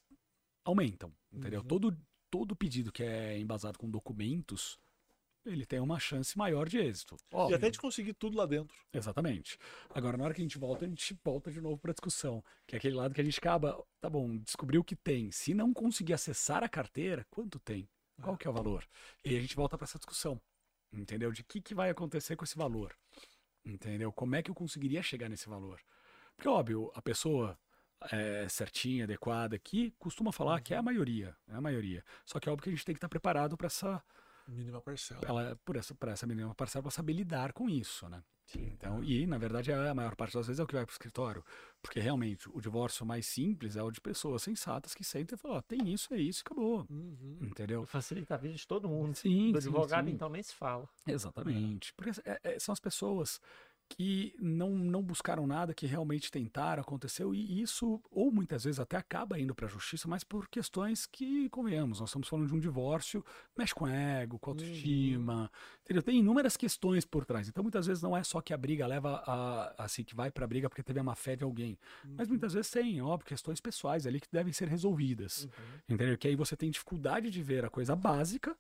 aumentam, 0.63 1.13
entendeu? 1.31 1.61
Uhum. 1.61 1.67
Todo, 1.67 1.97
todo 2.29 2.55
pedido 2.55 2.91
que 2.91 3.03
é 3.03 3.37
embasado 3.37 3.77
com 3.77 3.89
documentos, 3.89 4.79
ele 5.45 5.65
tem 5.65 5.79
uma 5.79 5.99
chance 5.99 6.35
maior 6.37 6.67
de 6.67 6.79
êxito. 6.79 7.15
E 7.31 7.35
Óbvio. 7.35 7.55
até 7.55 7.69
de 7.69 7.77
conseguir 7.77 8.13
tudo 8.13 8.37
lá 8.37 8.45
dentro. 8.45 8.75
Exatamente. 8.91 9.57
Agora, 9.91 10.17
na 10.17 10.23
hora 10.23 10.33
que 10.33 10.41
a 10.41 10.43
gente 10.43 10.57
volta, 10.57 10.85
a 10.85 10.87
gente 10.87 11.15
volta 11.23 11.51
de 11.51 11.61
novo 11.61 11.77
para 11.77 11.91
a 11.91 11.93
discussão, 11.93 12.43
que 12.65 12.75
é 12.75 12.77
aquele 12.77 12.95
lado 12.95 13.13
que 13.13 13.21
a 13.21 13.23
gente 13.23 13.37
acaba, 13.37 13.83
tá 14.01 14.09
bom, 14.09 14.37
descobriu 14.37 14.81
o 14.81 14.83
que 14.83 14.95
tem. 14.95 15.31
Se 15.31 15.53
não 15.53 15.71
conseguir 15.71 16.13
acessar 16.13 16.63
a 16.63 16.69
carteira, 16.69 17.25
quanto 17.29 17.59
tem? 17.59 17.87
Qual 18.21 18.37
que 18.37 18.47
é 18.47 18.49
o 18.49 18.53
valor? 18.53 18.87
E 19.23 19.35
a 19.37 19.41
gente 19.41 19.55
volta 19.55 19.77
para 19.77 19.85
essa 19.85 19.99
discussão, 19.99 20.41
entendeu? 20.91 21.31
De 21.31 21.43
que, 21.43 21.61
que 21.61 21.75
vai 21.75 21.89
acontecer 21.89 22.35
com 22.35 22.45
esse 22.45 22.57
valor, 22.57 22.95
entendeu? 23.63 24.11
Como 24.11 24.35
é 24.35 24.41
que 24.41 24.49
eu 24.49 24.55
conseguiria 24.55 25.03
chegar 25.03 25.29
nesse 25.29 25.49
valor? 25.49 25.81
Porque, 26.35 26.47
óbvio, 26.49 26.91
a 26.95 27.01
pessoa 27.01 27.57
é, 28.11 28.47
certinha, 28.49 29.05
adequada 29.05 29.55
aqui, 29.55 29.93
costuma 29.97 30.31
falar 30.31 30.59
que 30.61 30.73
é 30.73 30.77
a 30.77 30.81
maioria, 30.83 31.35
é 31.47 31.55
a 31.55 31.61
maioria. 31.61 32.03
Só 32.25 32.39
que 32.39 32.49
é 32.49 32.51
óbvio 32.51 32.63
que 32.63 32.69
a 32.69 32.73
gente 32.73 32.85
tem 32.85 32.93
que 32.93 32.97
estar 32.97 33.09
preparado 33.09 33.55
para 33.57 33.67
essa 33.67 34.03
Mínima 34.47 34.79
parcela. 34.81 35.21
ela, 35.25 35.59
por 35.65 35.75
essa, 35.75 35.95
por 35.95 36.09
essa 36.09 36.27
mínima 36.27 36.53
parcela, 36.53 36.83
para 36.83 36.91
saber 36.91 37.13
lidar 37.13 37.51
com 37.53 37.69
isso, 37.69 38.07
né? 38.09 38.23
Então, 38.55 39.03
e 39.03 39.25
na 39.25 39.39
verdade 39.39 39.73
a 39.73 39.91
maior 39.95 40.15
parte 40.15 40.35
das 40.35 40.45
vezes 40.45 40.59
é 40.59 40.63
o 40.63 40.67
que 40.67 40.75
vai 40.75 40.85
para 40.85 40.91
o 40.91 40.93
escritório, 40.93 41.43
porque 41.81 41.99
realmente 41.99 42.47
o 42.53 42.61
divórcio 42.61 43.03
mais 43.03 43.25
simples 43.25 43.75
é 43.75 43.81
o 43.81 43.89
de 43.89 43.99
pessoas 43.99 44.43
sensatas 44.43 44.93
que 44.93 45.03
sentem 45.03 45.33
e 45.35 45.37
falam, 45.39 45.57
ó, 45.57 45.61
tem 45.63 45.91
isso, 45.91 46.13
é 46.13 46.17
isso, 46.19 46.43
acabou, 46.45 46.85
Uhum. 46.87 47.39
entendeu? 47.41 47.87
Facilita 47.87 48.35
a 48.35 48.37
vida 48.37 48.53
de 48.53 48.67
todo 48.67 48.87
mundo. 48.87 49.15
Sim, 49.15 49.51
Do 49.51 49.59
sim, 49.59 49.69
advogado, 49.69 50.05
sim. 50.07 50.13
então, 50.13 50.29
nem 50.29 50.43
se 50.43 50.53
fala. 50.53 50.87
Exatamente. 51.07 51.91
Porque 51.95 52.11
é- 52.23 52.39
é- 52.43 52.59
são 52.59 52.71
as 52.71 52.79
pessoas 52.79 53.41
que 53.87 54.35
não, 54.39 54.71
não 54.71 55.01
buscaram 55.01 55.45
nada, 55.45 55.73
que 55.73 55.85
realmente 55.85 56.31
tentaram, 56.31 56.81
aconteceu, 56.81 57.33
e 57.33 57.61
isso, 57.61 58.01
ou 58.11 58.31
muitas 58.31 58.63
vezes 58.63 58.79
até 58.79 58.97
acaba 58.97 59.39
indo 59.39 59.53
para 59.53 59.67
a 59.67 59.69
justiça, 59.69 60.07
mas 60.07 60.23
por 60.23 60.49
questões 60.49 61.05
que, 61.05 61.49
convenhamos, 61.49 61.99
nós 61.99 62.09
estamos 62.09 62.27
falando 62.27 62.47
de 62.47 62.55
um 62.55 62.59
divórcio, 62.59 63.23
mexe 63.57 63.73
com 63.73 63.87
ego, 63.87 64.39
com 64.39 64.51
autoestima, 64.51 65.51
entendeu? 65.83 66.01
Tem 66.01 66.19
inúmeras 66.19 66.57
questões 66.57 67.05
por 67.05 67.25
trás. 67.25 67.47
Então, 67.47 67.63
muitas 67.63 67.85
vezes 67.85 68.01
não 68.01 68.17
é 68.17 68.23
só 68.23 68.41
que 68.41 68.53
a 68.53 68.57
briga 68.57 68.87
leva 68.87 69.23
a, 69.25 69.83
assim, 69.83 70.03
que 70.03 70.15
vai 70.15 70.31
para 70.31 70.45
a 70.45 70.47
briga 70.47 70.69
porque 70.69 70.83
teve 70.83 70.99
a 70.99 71.03
má 71.03 71.15
fé 71.15 71.35
de 71.35 71.43
alguém, 71.43 71.77
mas 72.17 72.27
muitas 72.27 72.53
vezes 72.53 72.71
tem, 72.71 73.01
óbvio, 73.01 73.27
questões 73.27 73.61
pessoais 73.61 74.07
ali 74.07 74.19
que 74.19 74.27
devem 74.31 74.51
ser 74.51 74.67
resolvidas, 74.67 75.47
entendeu? 75.87 76.17
Que 76.17 76.27
aí 76.27 76.35
você 76.35 76.55
tem 76.55 76.71
dificuldade 76.71 77.29
de 77.29 77.41
ver 77.43 77.63
a 77.63 77.69
coisa 77.69 77.95
básica, 77.95 78.57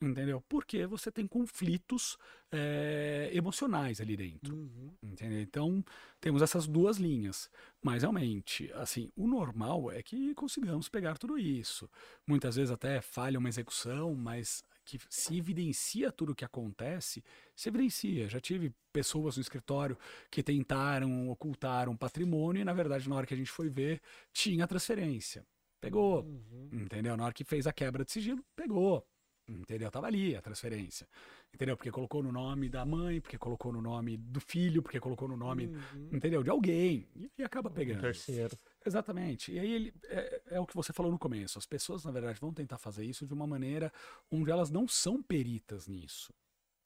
Entendeu? 0.00 0.40
Porque 0.48 0.86
você 0.86 1.10
tem 1.10 1.26
conflitos 1.26 2.16
é, 2.52 3.30
emocionais 3.32 4.00
ali 4.00 4.16
dentro. 4.16 4.54
Uhum. 4.54 4.92
Entendeu? 5.02 5.40
Então, 5.40 5.84
temos 6.20 6.40
essas 6.40 6.68
duas 6.68 6.98
linhas. 6.98 7.50
Mas, 7.82 8.02
realmente, 8.02 8.70
assim, 8.74 9.10
o 9.16 9.26
normal 9.26 9.90
é 9.90 10.00
que 10.00 10.34
consigamos 10.36 10.88
pegar 10.88 11.18
tudo 11.18 11.36
isso. 11.36 11.90
Muitas 12.24 12.54
vezes 12.54 12.70
até 12.70 13.00
falha 13.00 13.40
uma 13.40 13.48
execução, 13.48 14.14
mas 14.14 14.62
que 14.84 15.00
se 15.10 15.36
evidencia 15.36 16.12
tudo 16.12 16.30
o 16.30 16.34
que 16.34 16.44
acontece, 16.44 17.22
se 17.54 17.68
evidencia. 17.68 18.28
Já 18.28 18.40
tive 18.40 18.72
pessoas 18.92 19.36
no 19.36 19.42
escritório 19.42 19.98
que 20.30 20.44
tentaram 20.44 21.28
ocultar 21.28 21.88
um 21.88 21.96
patrimônio 21.96 22.62
e, 22.62 22.64
na 22.64 22.72
verdade, 22.72 23.08
na 23.08 23.16
hora 23.16 23.26
que 23.26 23.34
a 23.34 23.36
gente 23.36 23.50
foi 23.50 23.68
ver, 23.68 24.00
tinha 24.32 24.66
transferência. 24.66 25.44
Pegou. 25.80 26.24
Entendeu? 26.72 27.16
Na 27.16 27.24
hora 27.24 27.34
que 27.34 27.44
fez 27.44 27.66
a 27.66 27.72
quebra 27.72 28.04
de 28.04 28.12
sigilo, 28.12 28.44
pegou. 28.54 29.04
Entendeu? 29.48 29.90
Tava 29.90 30.06
ali 30.06 30.36
a 30.36 30.42
transferência. 30.42 31.08
Entendeu? 31.54 31.76
Porque 31.76 31.90
colocou 31.90 32.22
no 32.22 32.30
nome 32.30 32.68
da 32.68 32.84
mãe, 32.84 33.20
porque 33.20 33.38
colocou 33.38 33.72
no 33.72 33.80
nome 33.80 34.16
do 34.18 34.40
filho, 34.40 34.82
porque 34.82 35.00
colocou 35.00 35.26
no 35.26 35.36
nome, 35.36 35.70
entendeu? 36.12 36.42
De 36.42 36.50
alguém. 36.50 37.08
E, 37.16 37.30
e 37.38 37.42
acaba 37.42 37.70
pegando. 37.70 38.02
Terceiro. 38.02 38.58
Exatamente. 38.84 39.52
E 39.52 39.58
aí 39.58 39.72
ele 39.72 39.94
é, 40.04 40.42
é 40.50 40.60
o 40.60 40.66
que 40.66 40.74
você 40.74 40.92
falou 40.92 41.10
no 41.10 41.18
começo. 41.18 41.58
As 41.58 41.64
pessoas, 41.64 42.04
na 42.04 42.10
verdade, 42.10 42.38
vão 42.38 42.52
tentar 42.52 42.76
fazer 42.76 43.04
isso 43.04 43.26
de 43.26 43.32
uma 43.32 43.46
maneira 43.46 43.90
onde 44.30 44.50
elas 44.50 44.70
não 44.70 44.86
são 44.86 45.22
peritas 45.22 45.88
nisso. 45.88 46.32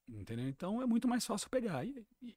Entendeu? 0.08 0.48
Então 0.48 0.82
é 0.82 0.86
muito 0.86 1.08
mais 1.08 1.24
fácil 1.24 1.48
pegar 1.48 1.84
e, 1.84 2.04
e, 2.20 2.36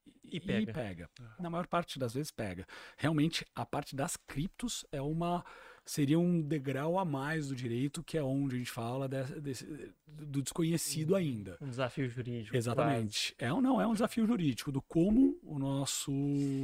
E 0.71 0.73
pega. 0.73 1.09
Na 1.39 1.49
maior 1.49 1.67
parte 1.67 1.99
das 1.99 2.13
vezes 2.13 2.31
pega. 2.31 2.65
Realmente, 2.97 3.45
a 3.55 3.65
parte 3.65 3.95
das 3.95 4.15
criptos 4.17 4.85
é 4.91 5.01
uma. 5.01 5.43
Seria 5.85 6.17
um 6.19 6.41
degrau 6.41 6.97
a 6.97 7.05
mais 7.05 7.49
do 7.49 7.55
direito, 7.55 8.03
que 8.03 8.17
é 8.17 8.23
onde 8.23 8.55
a 8.55 8.57
gente 8.57 8.71
fala 8.71 9.07
desse- 9.07 9.39
desse- 9.39 9.93
do 10.07 10.41
desconhecido 10.41 11.15
ainda. 11.15 11.57
Um 11.61 11.69
desafio 11.69 12.09
jurídico. 12.09 12.57
Exatamente. 12.57 13.35
É 13.37 13.53
ou 13.53 13.61
não 13.61 13.79
é 13.79 13.85
um 13.85 13.93
desafio 13.93 14.25
jurídico 14.25 14.71
do 14.71 14.81
como 14.81 15.37
o 15.43 15.59
nosso 15.59 16.11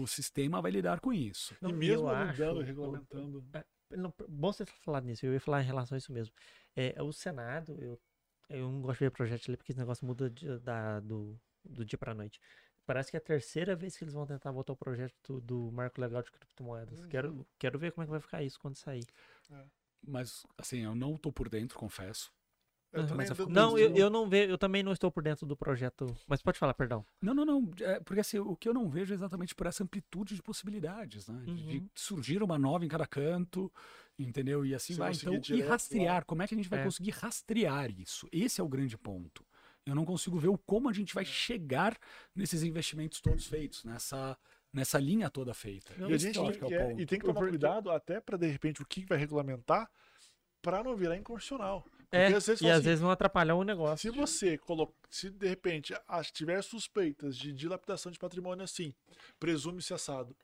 sistema 0.07 0.61
vai 0.61 0.71
lidar 0.71 0.99
com 0.99 1.13
isso. 1.13 1.55
Não, 1.61 1.69
e 1.69 1.73
mesmo 1.73 2.05
eu 2.05 2.09
alugando 2.09 2.59
acho- 2.59 2.67
regulamentando. 2.67 3.45
É, 3.53 3.63
não, 3.95 4.13
bom 4.27 4.51
você 4.51 4.65
falado 4.65 5.05
nisso, 5.05 5.25
eu 5.25 5.33
ia 5.33 5.39
falar 5.39 5.61
em 5.61 5.65
relação 5.65 5.95
a 5.95 5.99
isso 5.99 6.11
mesmo. 6.11 6.33
É, 6.75 7.01
o 7.01 7.11
Senado, 7.11 7.77
eu, 7.79 7.99
eu 8.49 8.71
não 8.71 8.81
gosto 8.81 8.99
de 8.99 9.05
ver 9.05 9.11
projeto 9.11 9.43
ali 9.49 9.57
porque 9.57 9.71
esse 9.71 9.79
negócio 9.79 10.05
muda 10.05 10.29
de- 10.29 10.57
da, 10.59 10.99
do, 10.99 11.39
do 11.63 11.85
dia 11.85 11.97
pra 11.97 12.13
noite. 12.15 12.39
Parece 12.85 13.11
que 13.11 13.17
é 13.17 13.19
a 13.19 13.21
terceira 13.21 13.75
vez 13.75 13.95
que 13.95 14.03
eles 14.03 14.13
vão 14.13 14.25
tentar 14.25 14.51
botar 14.51 14.73
o 14.73 14.77
projeto 14.77 15.39
do, 15.41 15.71
marco 15.71 16.01
legal 16.01 16.21
de 16.21 16.31
criptomoedas. 16.31 17.05
Quero, 17.05 17.45
quero 17.57 17.77
ver 17.79 17.91
como 17.91 18.03
é 18.03 18.05
que 18.07 18.11
vai 18.11 18.19
ficar 18.19 18.43
isso 18.43 18.59
quando 18.59 18.75
sair. 18.75 19.05
Mas, 20.05 20.45
assim, 20.57 20.79
eu 20.79 20.95
não 20.95 21.15
tô 21.17 21.31
por 21.31 21.47
dentro, 21.47 21.77
confesso. 21.77 22.31
Eu 22.91 23.03
é 23.03 23.13
Mas 23.13 23.29
Não, 23.47 23.77
eu, 23.77 23.95
eu- 23.95 24.09
não 24.09 24.27
vejo, 24.27 24.51
eu 24.51 24.57
também 24.57 24.83
não 24.83 24.91
estou 24.91 25.09
por 25.09 25.23
dentro 25.23 25.45
do 25.45 25.55
projeto. 25.55 26.13
Mas 26.27 26.41
pode 26.41 26.59
falar, 26.59 26.73
perdão. 26.73 27.05
Não, 27.21 27.33
não, 27.33 27.45
não. 27.45 27.71
É, 27.79 28.01
porque 28.01 28.19
assim, 28.19 28.37
o 28.39 28.55
que 28.55 28.67
eu 28.67 28.73
não 28.73 28.89
vejo 28.89 29.13
é 29.13 29.15
exatamente 29.15 29.55
por 29.55 29.65
essa 29.65 29.81
amplitude 29.83 30.35
de 30.35 30.41
possibilidades, 30.41 31.27
né? 31.29 31.41
De, 31.45 31.63
de 31.65 31.77
Uhum. 31.77 31.89
surgir 31.95 32.43
uma 32.43 32.59
nova 32.59 32.83
em 32.83 32.89
cada 32.89 33.07
canto, 33.07 33.71
entendeu? 34.19 34.65
E 34.65 34.75
assim 34.75 34.93
Se 34.93 34.99
vai. 34.99 35.13
Então, 35.13 35.39
e 35.55 35.61
rastrear. 35.61 36.15
lá. 36.15 36.21
Como 36.23 36.41
é 36.41 36.47
que 36.47 36.53
a 36.53 36.57
gente 36.57 36.67
vai 36.67 36.79
É. 36.79 36.83
conseguir 36.83 37.11
rastrear 37.11 37.89
isso? 37.91 38.27
Esse 38.29 38.59
é 38.59 38.63
o 38.63 38.67
grande 38.67 38.97
ponto. 38.97 39.45
Eu 39.91 39.95
não 39.95 40.05
consigo 40.05 40.39
ver 40.39 40.47
o 40.47 40.57
como 40.57 40.89
a 40.89 40.93
gente 40.93 41.13
vai 41.13 41.25
chegar 41.25 41.97
nesses 42.35 42.63
investimentos 42.63 43.19
todos 43.19 43.45
feitos, 43.45 43.83
nessa, 43.83 44.37
nessa 44.71 44.97
linha 44.97 45.29
toda 45.29 45.53
feita. 45.53 45.93
E 45.97 46.13
a 46.13 46.17
gente 46.17 46.39
tem 46.39 46.51
que 46.51 46.73
é 46.73 46.77
é- 46.77 46.91
e 46.93 47.05
tem 47.05 47.19
que 47.19 47.25
tomar 47.25 47.41
cuidado 47.41 47.91
até 47.91 48.19
para 48.21 48.37
de 48.37 48.47
repente 48.47 48.81
o 48.81 48.85
que 48.85 49.05
vai 49.05 49.17
regulamentar 49.17 49.89
para 50.61 50.83
não 50.83 50.95
virar 50.95 51.17
inconstitucional. 51.17 51.85
É, 52.11 52.29
e 52.29 52.33
às 52.35 52.47
assim, 52.49 52.65
vezes 52.65 53.01
não 53.01 53.09
atrapalhar 53.09 53.55
o 53.55 53.63
negócio. 53.63 54.11
Se 54.11 54.17
você 54.17 54.57
coloca, 54.57 54.93
se 55.09 55.29
de 55.29 55.47
repente 55.47 55.93
tiver 56.33 56.61
suspeitas 56.61 57.37
de 57.37 57.53
dilapidação 57.53 58.11
de 58.11 58.19
patrimônio 58.19 58.63
assim, 58.63 58.93
presume-se 59.39 59.93
assado. 59.93 60.35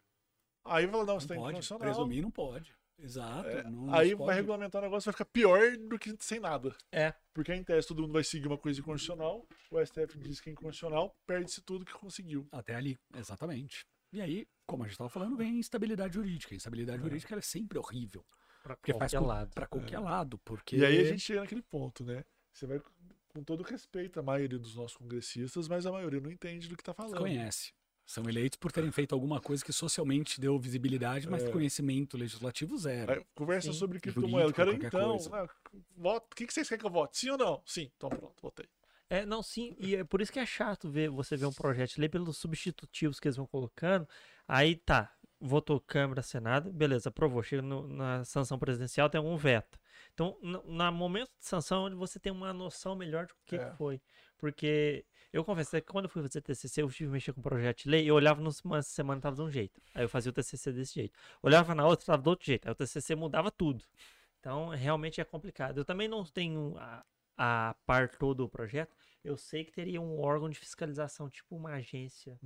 Aí 0.66 0.86
vai 0.86 1.06
não, 1.06 1.20
você 1.20 1.26
Não 1.26 1.28
tem 1.28 1.38
pode, 1.38 1.52
inconstitucional. 1.52 1.80
presumir 1.80 2.22
não 2.22 2.32
pode. 2.32 2.76
Exato. 3.00 3.48
É, 3.48 3.64
não 3.64 3.94
aí 3.94 4.10
se 4.10 4.16
vai 4.16 4.26
pode. 4.28 4.38
regulamentar 4.38 4.82
o 4.82 4.86
negócio, 4.86 5.06
vai 5.06 5.14
ficar 5.14 5.26
pior 5.26 5.78
do 5.78 6.00
que 6.00 6.16
sem 6.20 6.40
nada. 6.40 6.76
É. 6.92 7.14
Porque 7.34 7.54
em 7.54 7.64
tese 7.64 7.88
todo 7.88 8.02
mundo 8.02 8.14
vai 8.14 8.24
seguir 8.24 8.48
uma 8.48 8.58
coisa 8.58 8.80
inconstitucional, 8.80 9.48
o 9.72 9.86
STF 9.86 10.18
diz 10.18 10.40
que 10.42 10.50
é 10.50 10.54
inconstitucional, 10.54 11.16
perde-se 11.26 11.62
tudo 11.62 11.86
que 11.86 11.94
conseguiu. 11.94 12.48
Até 12.52 12.76
ali, 12.76 12.98
exatamente. 13.16 13.86
E 14.12 14.22
aí, 14.22 14.48
como 14.66 14.84
a 14.84 14.88
gente 14.88 14.94
estava 14.94 15.10
falando, 15.10 15.36
vem 15.38 15.60
instabilidade 15.60 16.16
jurídica. 16.16 16.54
A 16.54 16.58
instabilidade 16.58 17.02
jurídica 17.04 17.34
ela 17.34 17.40
é 17.40 17.44
sempre 17.44 17.78
horrível. 17.78 18.26
Pra 18.64 18.76
Porque 18.76 18.94
faz 18.94 19.12
qualquer 19.12 19.20
com, 19.20 19.28
lado. 19.32 19.54
pra 19.54 19.68
qualquer 19.68 20.00
lado. 20.00 20.38
Porque 20.40 20.78
E 20.78 20.86
aí 20.86 21.00
a 21.00 21.04
gente 21.06 21.20
chega 21.22 21.42
naquele 21.42 21.62
ponto, 21.62 22.04
né? 22.04 22.24
Você 22.52 22.66
vai 22.66 22.82
com 23.30 23.44
todo 23.44 23.62
respeito 23.64 24.20
à 24.20 24.24
maioria 24.24 24.58
dos 24.58 24.76
nossos 24.76 24.98
congressistas, 24.98 25.68
mas 25.68 25.86
a 25.86 25.92
maioria 25.92 26.20
não 26.20 26.32
entende 26.32 26.68
do 26.68 26.76
que 26.76 26.84
tá 26.84 26.94
falando. 26.94 27.12
desconhece. 27.12 27.72
São 28.08 28.24
eleitos 28.30 28.58
por 28.58 28.72
terem 28.72 28.90
feito 28.90 29.14
alguma 29.14 29.42
coisa 29.42 29.64
que 29.64 29.74
socialmente 29.74 30.40
deu 30.40 30.58
visibilidade, 30.58 31.30
mas 31.30 31.44
É. 31.44 31.52
conhecimento 31.52 32.18
legislativo 32.18 32.78
zero. 32.78 33.12
Aí, 33.12 33.26
conversa 33.36 33.74
Sim. 33.74 33.78
sobre 33.78 34.00
criptomoeda. 34.00 34.48
Eu 34.50 34.54
quero 34.54 34.74
então. 34.74 35.18
ah, 35.34 35.46
voto. 35.96 36.26
O 36.32 36.36
que 36.36 36.48
que 36.48 36.54
vocês 36.54 36.70
querem 36.70 36.80
que 36.80 36.86
eu 36.88 36.90
vote? 36.92 37.18
Sim 37.18 37.32
ou 37.32 37.38
não? 37.38 37.62
Sim. 37.66 37.92
Então 37.98 38.10
pronto, 38.10 38.34
votei. 38.42 38.66
É, 39.10 39.26
não, 39.26 39.44
sim, 39.44 39.76
e 39.78 39.96
é 39.96 40.04
por 40.06 40.22
isso 40.22 40.32
que 40.32 40.40
é 40.40 40.46
chato 40.46 40.90
ver 40.90 41.10
você 41.10 41.36
ver 41.38 41.46
um 41.48 41.54
projeto 41.54 41.96
de 41.96 42.00
lei 42.02 42.10
pelos 42.10 42.38
substitutivos 42.38 43.20
que 43.20 43.28
eles 43.28 43.36
vão 43.38 43.46
colocando. 43.46 44.08
Aí 44.48 44.76
tá, 44.78 45.14
votou 45.40 45.80
Câmara, 45.82 46.22
Senado, 46.22 46.72
beleza, 46.72 47.10
aprovou. 47.10 47.44
Chega 47.44 47.62
no- 47.62 47.88
na 47.90 48.24
sanção 48.24 48.58
presidencial, 48.58 49.10
tem 49.10 49.20
algum 49.20 49.36
veto. 49.38 49.78
Então, 50.14 50.38
no 50.42 50.64
na 50.66 50.92
momento 50.92 51.30
de 51.40 51.46
sanção, 51.46 51.84
é 51.84 51.86
onde 51.88 51.96
você 51.96 52.20
tem 52.20 52.32
uma 52.32 52.54
noção 52.54 52.96
melhor 52.96 53.28
do 53.28 53.34
que, 53.46 53.56
É. 53.58 53.70
que 53.70 53.78
foi. 53.78 54.02
Porque 54.38 55.06
eu 55.38 55.46
confesso 55.46 55.72
que 55.72 55.82
quando 55.82 56.06
eu 56.06 56.10
fui 56.10 56.22
fazer 56.22 56.42
TCC, 56.42 56.82
eu 56.82 56.90
tive 56.90 57.10
que 57.10 57.14
mexer 57.14 57.34
com 57.34 57.42
projeto 57.42 57.84
de 57.84 57.90
lei, 57.90 58.10
eu 58.10 58.16
olhava 58.16 58.42
numa 58.42 58.82
semana 58.82 59.22
tava 59.22 59.36
de 59.36 59.42
um 59.42 59.50
jeito. 59.50 59.82
Aí 59.94 60.04
eu 60.04 60.10
fazia 60.10 60.30
o 60.30 60.34
TCC 60.34 60.72
desse 60.72 60.96
jeito. 60.96 61.18
Olhava 61.42 61.74
na 61.76 61.86
outra, 61.86 62.06
tava 62.06 62.22
do 62.22 62.30
outro 62.30 62.46
jeito. 62.46 62.68
Aí 62.68 62.72
o 62.72 62.76
TCC 62.76 63.16
mudava 63.16 63.52
tudo. 63.52 63.84
Então, 64.40 64.70
realmente 64.70 65.20
é 65.22 65.26
complicado. 65.26 65.78
Eu 65.80 65.86
também 65.86 66.08
não 66.08 66.24
tenho 66.24 66.76
a, 66.78 67.06
a 67.38 67.76
par 67.86 68.10
todo 68.10 68.42
o 68.46 68.50
projeto. 68.50 68.96
Eu 69.24 69.36
sei 69.38 69.64
que 69.66 69.72
teria 69.72 70.00
um 70.02 70.20
órgão 70.20 70.50
de 70.50 70.58
fiscalização, 70.58 71.30
tipo 71.30 71.56
uma 71.56 71.72
agência, 71.72 72.40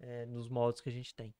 é, 0.00 0.26
nos 0.26 0.48
moldes 0.48 0.80
que 0.80 0.88
a 0.88 0.92
gente 0.92 1.14
tem. 1.14 1.34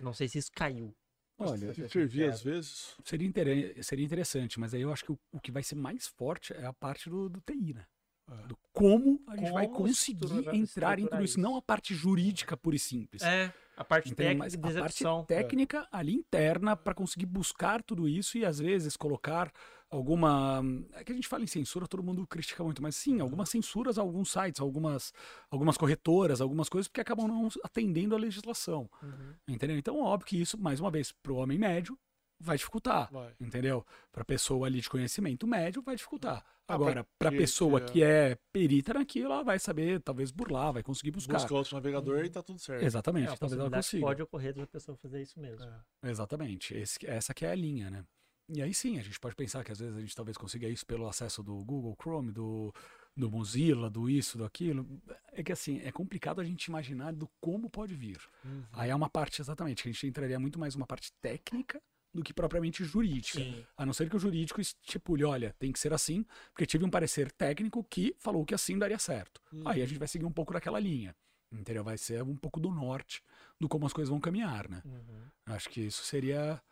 Não 0.00 0.12
sei 0.12 0.28
se 0.28 0.38
isso 0.38 0.50
caiu. 0.54 0.94
Olha, 1.38 1.72
Se 1.74 1.88
servir 1.88 2.28
às 2.28 2.42
vezes. 2.42 2.96
seria, 3.02 3.26
inter- 3.26 3.82
seria 3.82 4.04
interessante, 4.04 4.60
mas 4.60 4.74
aí 4.74 4.82
eu 4.82 4.92
acho 4.92 5.04
que 5.04 5.12
o, 5.12 5.18
o 5.32 5.40
que 5.40 5.50
vai 5.50 5.62
ser 5.62 5.74
mais 5.74 6.06
forte 6.06 6.52
é 6.52 6.66
a 6.66 6.72
parte 6.72 7.08
do, 7.08 7.28
do 7.30 7.40
TI, 7.40 7.72
né? 7.74 7.86
É. 8.30 8.46
Do 8.46 8.56
como 8.72 9.20
a 9.26 9.36
gente 9.36 9.50
vai 9.52 9.66
Como 9.66 9.78
conseguir 9.86 10.24
estruturar- 10.24 10.54
entrar 10.54 10.98
em 10.98 11.06
tudo 11.06 11.16
isso, 11.16 11.32
isso. 11.34 11.40
não 11.40 11.56
a 11.56 11.62
parte 11.62 11.94
jurídica 11.94 12.56
pura 12.56 12.76
e 12.76 12.78
simples. 12.78 13.22
É, 13.22 13.52
a 13.76 13.84
parte 13.84 14.14
técnica 14.14 14.58
Mas 14.62 14.76
a 14.76 14.80
parte 14.80 15.04
técnica 15.26 15.88
ali 15.90 16.14
interna 16.14 16.76
para 16.76 16.94
conseguir 16.94 17.26
buscar 17.26 17.82
tudo 17.82 18.08
isso 18.08 18.38
e 18.38 18.44
às 18.44 18.58
vezes 18.58 18.96
colocar 18.96 19.50
alguma. 19.90 20.62
É 20.92 21.02
que 21.02 21.12
a 21.12 21.14
gente 21.14 21.26
fala 21.28 21.42
em 21.42 21.48
censura, 21.48 21.86
todo 21.88 22.02
mundo 22.02 22.26
critica 22.26 22.62
muito, 22.62 22.80
mas 22.82 22.94
sim, 22.94 23.20
algumas 23.20 23.48
censuras 23.48 23.98
a 23.98 24.02
alguns 24.02 24.30
sites, 24.30 24.60
algumas, 24.60 25.12
algumas 25.50 25.76
corretoras, 25.76 26.40
algumas 26.40 26.68
coisas, 26.68 26.86
porque 26.88 27.00
acabam 27.00 27.26
não 27.26 27.48
atendendo 27.64 28.14
à 28.14 28.18
legislação. 28.18 28.88
Uhum. 29.02 29.34
Entendeu? 29.48 29.76
Então, 29.76 29.98
óbvio 30.00 30.26
que 30.28 30.40
isso, 30.40 30.56
mais 30.58 30.78
uma 30.80 30.90
vez, 30.90 31.10
para 31.10 31.32
o 31.32 31.36
homem 31.36 31.58
médio, 31.58 31.98
vai 32.38 32.56
dificultar. 32.56 33.10
Vai. 33.12 33.34
Entendeu? 33.40 33.84
Para 34.12 34.24
pessoa 34.24 34.66
ali 34.66 34.80
de 34.80 34.88
conhecimento 34.88 35.46
médio, 35.46 35.82
vai 35.82 35.96
dificultar. 35.96 36.42
Ah, 36.42 36.59
Agora, 36.74 37.04
pra 37.04 37.06
para 37.18 37.30
que- 37.30 37.36
pessoa 37.38 37.80
que 37.80 37.92
que 37.92 38.02
é 38.02 38.36
perita 38.52 38.94
naquilo, 38.94 39.32
ela 39.32 39.42
vai 39.44 39.58
saber, 39.58 40.00
talvez 40.00 40.30
burlar, 40.30 40.72
vai 40.72 40.82
conseguir 40.82 41.10
buscar. 41.10 41.34
Busca 41.34 41.54
outro 41.54 41.74
navegador 41.74 42.24
e 42.24 42.30
tá 42.30 42.42
tudo 42.42 42.58
certo. 42.58 42.82
Exatamente, 42.84 43.28
É, 43.28 43.32
a 43.32 43.36
talvez 43.36 43.60
ela 43.60 43.70
consiga. 43.70 44.06
pode 44.06 44.22
ocorrer 44.22 44.54
da 44.54 44.66
pessoa 44.66 44.96
fazer 44.96 45.22
isso 45.22 45.38
mesmo. 45.40 45.64
É. 46.02 46.08
Exatamente. 46.10 46.74
Esse- 46.74 47.06
essa 47.06 47.32
que 47.34 47.44
é 47.44 47.50
a 47.50 47.54
linha, 47.54 47.90
né? 47.90 48.04
E 48.52 48.60
aí 48.60 48.74
sim, 48.74 48.98
a 48.98 49.02
gente 49.02 49.18
pode 49.20 49.36
pensar 49.36 49.62
que 49.62 49.70
às 49.70 49.78
vezes 49.78 49.96
a 49.96 50.00
gente 50.00 50.14
talvez 50.14 50.36
consiga 50.36 50.68
isso 50.68 50.84
pelo 50.84 51.06
acesso 51.08 51.40
do 51.42 51.54
Google 51.64 51.94
Chrome, 52.02 52.32
do, 52.32 52.74
do 53.16 53.30
Mozilla, 53.30 53.88
do 53.88 54.10
isso, 54.10 54.36
do 54.36 54.44
aquilo. 54.44 54.84
É 55.32 55.40
que 55.42 55.52
assim, 55.52 55.80
é 55.84 55.92
complicado 55.92 56.40
a 56.40 56.44
gente 56.44 56.64
imaginar 56.64 57.12
do 57.12 57.28
como 57.40 57.70
pode 57.70 57.94
vir. 57.94 58.18
Uhum. 58.44 58.64
Aí 58.72 58.90
é 58.90 58.94
uma 58.94 59.08
parte, 59.08 59.40
exatamente, 59.40 59.84
que 59.84 59.88
a 59.88 59.92
gente 59.92 60.04
entraria 60.06 60.38
muito 60.40 60.58
mais 60.58 60.74
uma 60.74 60.86
parte 60.86 61.12
técnica 61.22 61.80
do 62.12 62.22
que 62.22 62.32
propriamente 62.34 62.82
jurídica. 62.84 63.38
Sim. 63.38 63.64
A 63.76 63.86
não 63.86 63.92
ser 63.92 64.08
que 64.10 64.16
o 64.16 64.18
jurídico 64.18 64.60
estipule, 64.60 65.24
olha, 65.24 65.54
tem 65.58 65.70
que 65.72 65.78
ser 65.78 65.92
assim, 65.92 66.24
porque 66.52 66.66
tive 66.66 66.84
um 66.84 66.90
parecer 66.90 67.30
técnico 67.32 67.84
que 67.84 68.14
falou 68.18 68.44
que 68.44 68.54
assim 68.54 68.78
daria 68.78 68.98
certo. 68.98 69.40
Aí 69.64 69.80
a 69.82 69.86
gente 69.86 69.98
vai 69.98 70.08
seguir 70.08 70.24
um 70.24 70.32
pouco 70.32 70.52
daquela 70.52 70.80
linha. 70.80 71.14
Entendeu? 71.52 71.82
Vai 71.82 71.98
ser 71.98 72.22
um 72.22 72.36
pouco 72.36 72.60
do 72.60 72.70
norte 72.70 73.22
do 73.58 73.68
como 73.68 73.84
as 73.84 73.92
coisas 73.92 74.08
vão 74.08 74.20
caminhar, 74.20 74.68
né? 74.68 74.82
Uhum. 74.84 75.22
Acho 75.46 75.68
que 75.68 75.80
isso 75.80 76.04
seria 76.04 76.62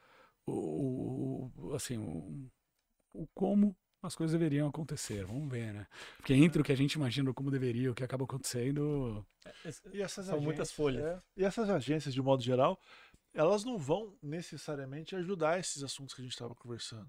o, 0.46 1.50
o- 1.56 1.74
assim, 1.74 1.98
o, 1.98 2.48
o 3.12 3.26
como 3.34 3.76
as 4.02 4.14
coisas 4.14 4.38
deveriam 4.38 4.68
acontecer. 4.68 5.24
Vamos 5.24 5.50
ver, 5.50 5.72
né? 5.74 5.86
Porque 6.18 6.32
entre 6.32 6.60
o 6.60 6.64
que 6.64 6.70
a 6.70 6.76
gente 6.76 6.92
imagina 6.92 7.34
como 7.34 7.50
deveria 7.50 7.82
e 7.82 7.88
o 7.88 7.94
que 7.94 8.04
acaba 8.04 8.24
acontecendo, 8.24 9.26
E 9.92 10.00
essas 10.00 10.26
São 10.26 10.40
muitas 10.40 10.68
agências- 10.68 10.72
folhas. 10.72 11.04
é. 11.04 11.18
E 11.36 11.44
essas 11.44 11.68
agências, 11.68 12.14
de 12.14 12.22
modo 12.22 12.42
geral, 12.42 12.80
elas 13.38 13.64
não 13.64 13.78
vão 13.78 14.18
necessariamente 14.20 15.14
ajudar 15.14 15.60
esses 15.60 15.80
assuntos 15.84 16.12
que 16.12 16.20
a 16.20 16.24
gente 16.24 16.32
estava 16.32 16.56
conversando. 16.56 17.08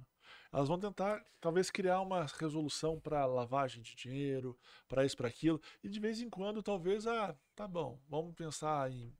Elas 0.54 0.68
vão 0.68 0.80
tentar, 0.80 1.26
talvez, 1.42 1.72
criar 1.72 2.02
uma 2.02 2.28
resolução 2.40 3.00
para 3.00 3.26
lavagem 3.26 3.82
de 3.82 3.96
dinheiro, 3.96 4.56
para 4.88 5.04
isso, 5.04 5.18
para 5.18 5.28
aquilo, 5.28 5.60
e 5.84 5.90
de 5.90 6.00
vez 6.00 6.22
em 6.22 6.30
quando, 6.30 6.62
talvez, 6.62 7.08
ah, 7.08 7.36
tá 7.56 7.68
bom, 7.68 8.00
vamos 8.08 8.36
pensar 8.36 8.92
em. 8.92 9.12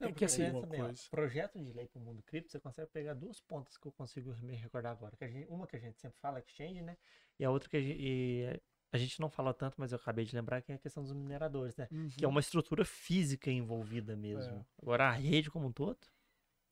é 0.00 0.12
que 0.12 0.24
assim, 0.24 0.48
ó, 0.50 0.64
coisa. 0.64 1.02
projeto 1.10 1.58
de 1.58 1.72
lei 1.72 1.88
para 1.88 2.00
o 2.00 2.04
mundo 2.04 2.22
cripto, 2.22 2.52
você 2.52 2.60
consegue 2.60 2.88
pegar 2.90 3.14
duas 3.14 3.40
pontas 3.40 3.76
que 3.76 3.86
eu 3.86 3.92
consigo 3.92 4.32
me 4.40 4.54
recordar 4.54 4.92
agora. 4.92 5.16
Que 5.16 5.28
gente- 5.28 5.48
uma 5.48 5.66
que 5.66 5.74
a 5.74 5.80
gente 5.80 5.98
sempre 5.98 6.20
fala, 6.20 6.38
exchange, 6.38 6.82
né? 6.82 6.96
E 7.36 7.44
a 7.44 7.50
outra 7.50 7.68
que 7.68 7.76
a 7.76 7.80
gente, 7.80 7.98
e 8.00 8.60
a 8.92 8.98
gente 8.98 9.20
não 9.20 9.28
fala 9.28 9.52
tanto, 9.52 9.74
mas 9.76 9.90
eu 9.90 9.96
acabei 9.98 10.24
de 10.24 10.36
lembrar, 10.36 10.62
que 10.62 10.70
é 10.70 10.76
a 10.76 10.78
questão 10.78 11.02
dos 11.02 11.12
mineradores, 11.12 11.76
né? 11.76 11.88
Que 12.16 12.24
é 12.24 12.28
uma 12.28 12.40
estrutura 12.40 12.84
física 12.84 13.50
envolvida 13.50 14.16
mesmo. 14.16 14.54
É. 14.60 14.64
Agora, 14.82 15.08
a 15.08 15.12
rede 15.12 15.50
como 15.50 15.66
um 15.66 15.72
todo, 15.72 15.98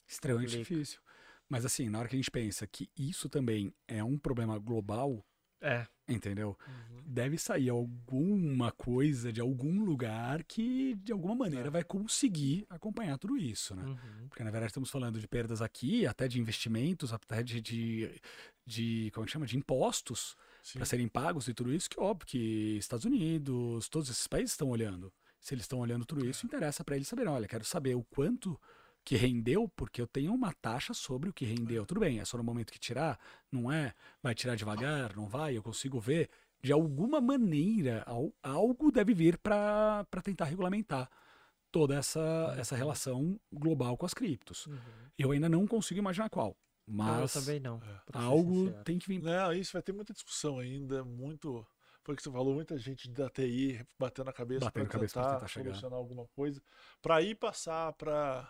extremamente 0.07 0.57
Complica. 0.57 0.75
difícil. 0.75 1.01
Mas 1.49 1.65
assim, 1.65 1.89
na 1.89 1.99
hora 1.99 2.09
que 2.09 2.17
a 2.17 2.19
gente 2.19 2.31
pensa 2.31 2.67
que 2.67 2.91
isso 2.97 3.29
também 3.29 3.73
é 3.87 4.03
um 4.03 4.19
problema 4.19 4.59
global, 4.59 5.25
é. 5.61 5.87
entendeu? 6.09 6.57
Deve 7.05 7.39
sair 7.39 7.69
alguma 7.69 8.73
coisa 8.73 9.33
de 9.33 9.41
algum 9.41 9.85
lugar 9.85 10.43
que 10.45 10.97
de 10.97 11.13
alguma 11.13 11.35
maneira 11.35 11.71
vai 11.71 11.85
conseguir 11.85 12.67
acompanhar 12.69 13.17
tudo 13.17 13.37
isso, 13.37 13.77
né? 13.77 13.85
Uhum. 13.85 14.29
Porque 14.29 14.43
na 14.43 14.51
verdade 14.51 14.71
estamos 14.71 14.91
falando 14.91 15.21
de 15.21 15.29
perdas 15.29 15.63
aqui, 15.63 16.05
até 16.07 16.27
de 16.27 16.41
investimentos, 16.41 17.13
até 17.13 17.43
de, 17.43 17.61
de, 17.61 18.21
de 18.67 19.11
como 19.13 19.25
é 19.25 19.27
que 19.27 19.33
chama? 19.33 19.47
De 19.47 19.57
impostos 19.57 20.37
para 20.75 20.85
serem 20.85 21.07
pagos 21.07 21.47
e 21.47 21.55
tudo 21.55 21.73
isso, 21.73 21.89
que 21.89 22.01
óbvio 22.01 22.27
que 22.27 22.77
Estados 22.77 23.05
Unidos, 23.05 23.89
todos 23.89 24.11
esses 24.11 24.27
países 24.27 24.53
estão 24.53 24.69
olhando. 24.69 25.13
Se 25.41 25.55
eles 25.55 25.63
estão 25.63 25.79
olhando 25.79 26.05
tudo 26.05 26.27
isso, 26.27 26.45
interessa 26.45 26.83
para 26.83 26.97
eles 26.97 27.07
saberem, 27.07 27.31
olha, 27.31 27.47
quero 27.47 27.65
saber 27.65 27.95
o 27.95 28.03
quanto 28.03 28.61
que 29.07 29.15
rendeu, 29.17 29.69
porque 29.77 30.03
eu 30.03 30.07
tenho 30.07 30.35
uma 30.35 30.53
taxa 30.53 30.93
sobre 30.93 31.31
o 31.31 31.33
que 31.33 31.45
rendeu. 31.45 31.87
Tudo 31.87 32.01
bem, 32.01 32.19
é 32.19 32.25
só 32.25 32.37
no 32.37 32.43
momento 32.43 32.73
que 32.73 32.79
tirar, 32.79 33.19
não 33.53 33.71
é? 33.71 33.95
Vai 34.21 34.35
tirar 34.35 34.57
devagar, 34.57 35.15
não 35.17 35.29
vai? 35.29 35.57
Eu 35.57 35.63
consigo 35.63 36.01
ver. 36.01 36.29
De 36.61 36.73
alguma 36.73 37.21
maneira, 37.21 38.03
al- 38.05 38.33
algo 38.43 38.91
deve 38.91 39.15
vir 39.15 39.39
para 39.39 40.05
tentar 40.25 40.47
regulamentar 40.47 41.09
toda 41.71 41.95
essa, 41.95 42.55
essa 42.59 42.75
relação 42.75 43.39
global 43.53 43.97
com 43.97 44.07
as 44.07 44.13
criptos. 44.15 44.69
Eu 45.17 45.31
ainda 45.31 45.49
não 45.49 45.67
consigo 45.69 46.01
imaginar 46.01 46.29
qual, 46.29 46.51
Ah, 46.51 46.91
eu 46.91 46.95
mas 46.95 47.33
também 47.33 47.61
não. 47.61 47.79
ser 47.81 47.87
algo 48.13 48.73
tem 48.83 48.99
que 48.99 49.07
vir. 49.07 49.23
Não, 49.23 49.53
isso 49.53 49.73
vai 49.73 49.83
ter 49.83 49.93
muita 49.93 50.13
discussão 50.13 50.59
ainda, 50.59 51.05
muito. 51.05 51.65
Foi 52.03 52.15
o 52.15 52.17
que 52.17 52.23
você 52.23 52.31
falou, 52.31 52.55
muita 52.55 52.77
gente 52.79 53.09
da 53.11 53.29
TI 53.31 53.87
batendo 53.99 54.31
a 54.31 54.33
cabeça 54.33 54.71
para 54.71 54.85
pra 54.85 54.99
tentar, 55.01 55.35
tentar 55.35 55.49
solucionar 55.49 55.99
alguma 55.99 56.27
coisa, 56.29 56.61
para 57.03 57.21
ir 57.23 57.35
passar 57.37 57.93
para 57.95 58.49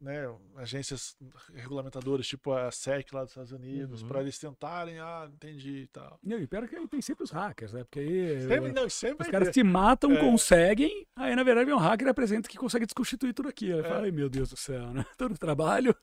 né, 0.00 0.24
agências 0.56 1.16
regulamentadoras, 1.54 2.26
tipo 2.26 2.52
a 2.52 2.70
SEC 2.70 3.12
lá 3.12 3.22
dos 3.22 3.30
Estados 3.30 3.52
Unidos, 3.52 4.02
Uhum. 4.02 4.08
para 4.08 4.20
eles 4.20 4.38
tentarem, 4.38 4.98
ah, 5.00 5.28
entendi 5.32 5.78
e 5.82 5.86
tal. 5.88 6.18
Não, 6.22 6.38
e 6.38 6.46
pior 6.46 6.68
que 6.68 6.76
aí 6.76 6.86
tem 6.88 7.00
sempre 7.00 7.24
os 7.24 7.30
hackers, 7.30 7.72
né? 7.72 7.84
Porque 7.84 8.00
aí 8.00 8.42
Sempre, 8.42 8.72
não, 8.72 8.88
sempre 8.88 9.24
os 9.26 9.30
caras 9.30 9.48
ter. 9.48 9.52
te 9.54 9.62
matam, 9.62 10.12
É. 10.12 10.20
conseguem, 10.20 11.06
aí 11.16 11.34
na 11.34 11.42
verdade 11.42 11.66
vem 11.66 11.74
um 11.74 11.78
hacker 11.78 12.08
apresenta 12.08 12.48
que 12.48 12.58
consegue 12.58 12.84
desconstituir 12.86 13.32
tudo 13.32 13.48
aquilo. 13.48 13.78
Aí 13.78 13.84
É. 13.84 13.88
fala, 13.88 14.02
ai 14.04 14.10
meu 14.10 14.28
Deus 14.28 14.50
do 14.50 14.56
céu, 14.56 14.92
né? 14.92 15.04
Tô 15.16 15.28
no 15.28 15.38
trabalho. 15.38 15.94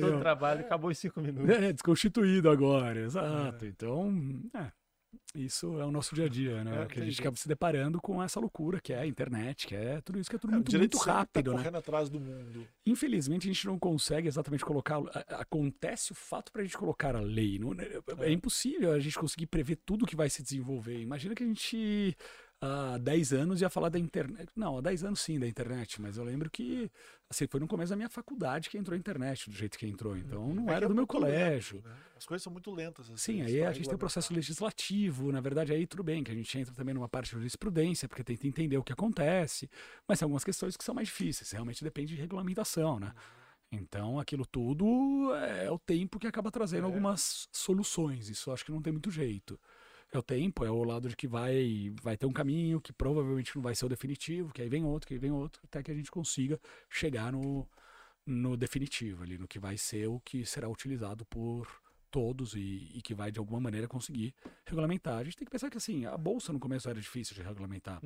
Todo 0.00 0.20
trabalho 0.20 0.60
acabou 0.60 0.90
em 0.90 0.94
cinco 0.94 1.20
minutos. 1.22 1.48
É, 1.48 1.72
desconstituído 1.72 2.48
agora, 2.50 3.00
exato. 3.00 3.64
Então, 3.66 4.12
é. 4.54 4.70
Isso 5.34 5.78
é 5.80 5.84
o 5.84 5.90
nosso 5.90 6.14
dia 6.14 6.26
a 6.26 6.28
dia, 6.28 6.62
né? 6.62 6.82
É, 6.82 6.86
que 6.86 7.00
a 7.00 7.04
gente 7.04 7.20
acaba 7.20 7.36
se 7.36 7.48
deparando 7.48 8.00
com 8.00 8.22
essa 8.22 8.38
loucura 8.38 8.80
que 8.80 8.92
é 8.92 9.00
a 9.00 9.06
internet, 9.06 9.66
que 9.66 9.74
é 9.74 10.00
tudo 10.00 10.18
isso 10.18 10.30
que 10.30 10.36
é 10.36 10.38
tudo 10.38 10.52
É, 10.52 10.56
muito, 10.56 10.78
muito 10.78 10.96
sempre 10.96 11.12
rápido, 11.12 11.44
tá 11.44 11.50
né? 11.50 11.56
correndo 11.58 11.76
atrás 11.78 12.08
do 12.08 12.20
mundo. 12.20 12.66
Infelizmente, 12.86 13.48
a 13.48 13.52
gente 13.52 13.66
não 13.66 13.78
consegue 13.78 14.28
exatamente 14.28 14.64
colocar. 14.64 14.98
Acontece 15.28 16.12
o 16.12 16.14
fato 16.14 16.52
para 16.52 16.62
a 16.62 16.64
gente 16.64 16.76
colocar 16.76 17.16
a 17.16 17.20
lei. 17.20 17.58
Não, 17.58 17.72
é, 17.72 18.26
é 18.26 18.32
impossível 18.32 18.92
a 18.92 19.00
gente 19.00 19.18
conseguir 19.18 19.46
prever 19.46 19.76
tudo 19.84 20.06
que 20.06 20.16
vai 20.16 20.30
se 20.30 20.42
desenvolver. 20.42 21.00
Imagina 21.00 21.34
que 21.34 21.42
a 21.42 21.46
gente, 21.46 22.16
há 22.60 22.98
10 22.98 23.32
anos, 23.32 23.60
ia 23.60 23.68
falar 23.70 23.88
da 23.90 23.98
internet. 23.98 24.48
Não, 24.56 24.78
há 24.78 24.80
10 24.80 25.04
anos 25.04 25.20
sim 25.20 25.38
da 25.38 25.46
internet, 25.46 26.00
mas 26.00 26.16
eu 26.16 26.24
lembro 26.24 26.50
que 26.50 26.90
assim, 27.28 27.46
foi 27.46 27.60
no 27.60 27.66
começo 27.66 27.90
da 27.90 27.96
minha 27.96 28.08
faculdade 28.08 28.70
que 28.70 28.78
entrou 28.78 28.94
a 28.94 28.98
internet, 28.98 29.50
do 29.50 29.56
jeito 29.56 29.78
que 29.78 29.86
entrou. 29.86 30.16
Então 30.16 30.54
não 30.54 30.70
É 30.70 30.74
era 30.74 30.86
é 30.86 30.88
do 30.88 30.94
meu 30.94 31.02
muito 31.02 31.18
lento, 31.18 31.26
colégio. 31.26 31.82
né? 31.82 31.96
As 32.16 32.24
coisas 32.26 32.42
são 32.42 32.52
muito 32.52 32.70
lentas. 32.70 33.10
às 33.10 33.20
Sim, 33.20 33.42
aí 33.42 33.62
a 33.62 33.72
gente 33.72 33.86
tem 33.86 33.96
o 33.96 33.98
processo 33.98 34.32
legislativo, 34.32 35.30
na 35.32 35.40
verdade 35.40 35.72
aí 35.72 35.86
tudo 35.86 36.02
bem, 36.02 36.22
que 36.24 36.30
a 36.30 36.34
gente 36.34 36.58
entra 36.58 36.74
também 36.74 36.94
numa 36.94 37.08
parte 37.08 37.26
de 37.26 37.32
jurisprudência, 37.32 38.08
porque 38.08 38.24
tenta 38.24 38.46
entender 38.46 38.76
o 38.78 38.84
que 38.84 38.92
acontece, 38.92 39.68
mas 40.08 40.18
tem 40.18 40.24
algumas 40.26 40.44
questões 40.44 40.76
que 40.76 40.84
são 40.84 40.94
mais 40.94 41.08
difíceis, 41.08 41.50
realmente 41.50 41.82
depende 41.84 42.14
de 42.14 42.20
regulamentação, 42.20 42.98
né? 43.00 43.12
Então 43.72 44.20
aquilo 44.20 44.46
tudo 44.46 45.34
é 45.34 45.70
o 45.70 45.78
tempo 45.78 46.18
que 46.18 46.26
acaba 46.26 46.50
trazendo 46.50 46.84
É. 46.84 46.86
algumas 46.86 47.48
soluções, 47.52 48.28
isso 48.28 48.52
acho 48.52 48.64
que 48.64 48.70
não 48.72 48.80
tem 48.82 48.92
muito 48.92 49.10
jeito. 49.10 49.58
É 50.14 50.18
o 50.18 50.22
tempo, 50.22 50.64
é 50.64 50.70
o 50.70 50.84
lado 50.84 51.08
de 51.08 51.16
que 51.16 51.26
vai, 51.26 51.92
vai 52.00 52.16
ter 52.16 52.24
um 52.24 52.32
caminho 52.32 52.80
que 52.80 52.92
provavelmente 52.92 53.56
não 53.56 53.62
vai 53.62 53.74
ser 53.74 53.84
o 53.84 53.88
definitivo, 53.88 54.52
que 54.52 54.62
aí 54.62 54.68
vem 54.68 54.84
outro, 54.84 55.08
que 55.08 55.14
aí 55.14 55.18
vem 55.18 55.32
outro, 55.32 55.60
até 55.64 55.82
que 55.82 55.90
a 55.90 55.94
gente 55.94 56.08
consiga 56.08 56.60
chegar 56.88 57.32
no, 57.32 57.68
no 58.24 58.56
definitivo 58.56 59.24
ali, 59.24 59.36
no 59.36 59.48
que 59.48 59.58
vai 59.58 59.76
ser 59.76 60.06
o 60.06 60.20
que 60.20 60.46
será 60.46 60.68
utilizado 60.68 61.24
por 61.24 61.66
todos 62.14 62.54
e, 62.54 62.92
e 62.94 63.02
que 63.02 63.12
vai 63.12 63.32
de 63.32 63.40
alguma 63.40 63.58
maneira 63.60 63.88
conseguir 63.88 64.32
regulamentar. 64.64 65.18
A 65.18 65.24
gente 65.24 65.36
tem 65.36 65.44
que 65.44 65.50
pensar 65.50 65.68
que 65.68 65.76
assim, 65.76 66.06
a 66.06 66.16
bolsa 66.16 66.52
no 66.52 66.60
começo 66.60 66.88
era 66.88 67.00
difícil 67.00 67.34
de 67.34 67.42
regulamentar. 67.42 67.98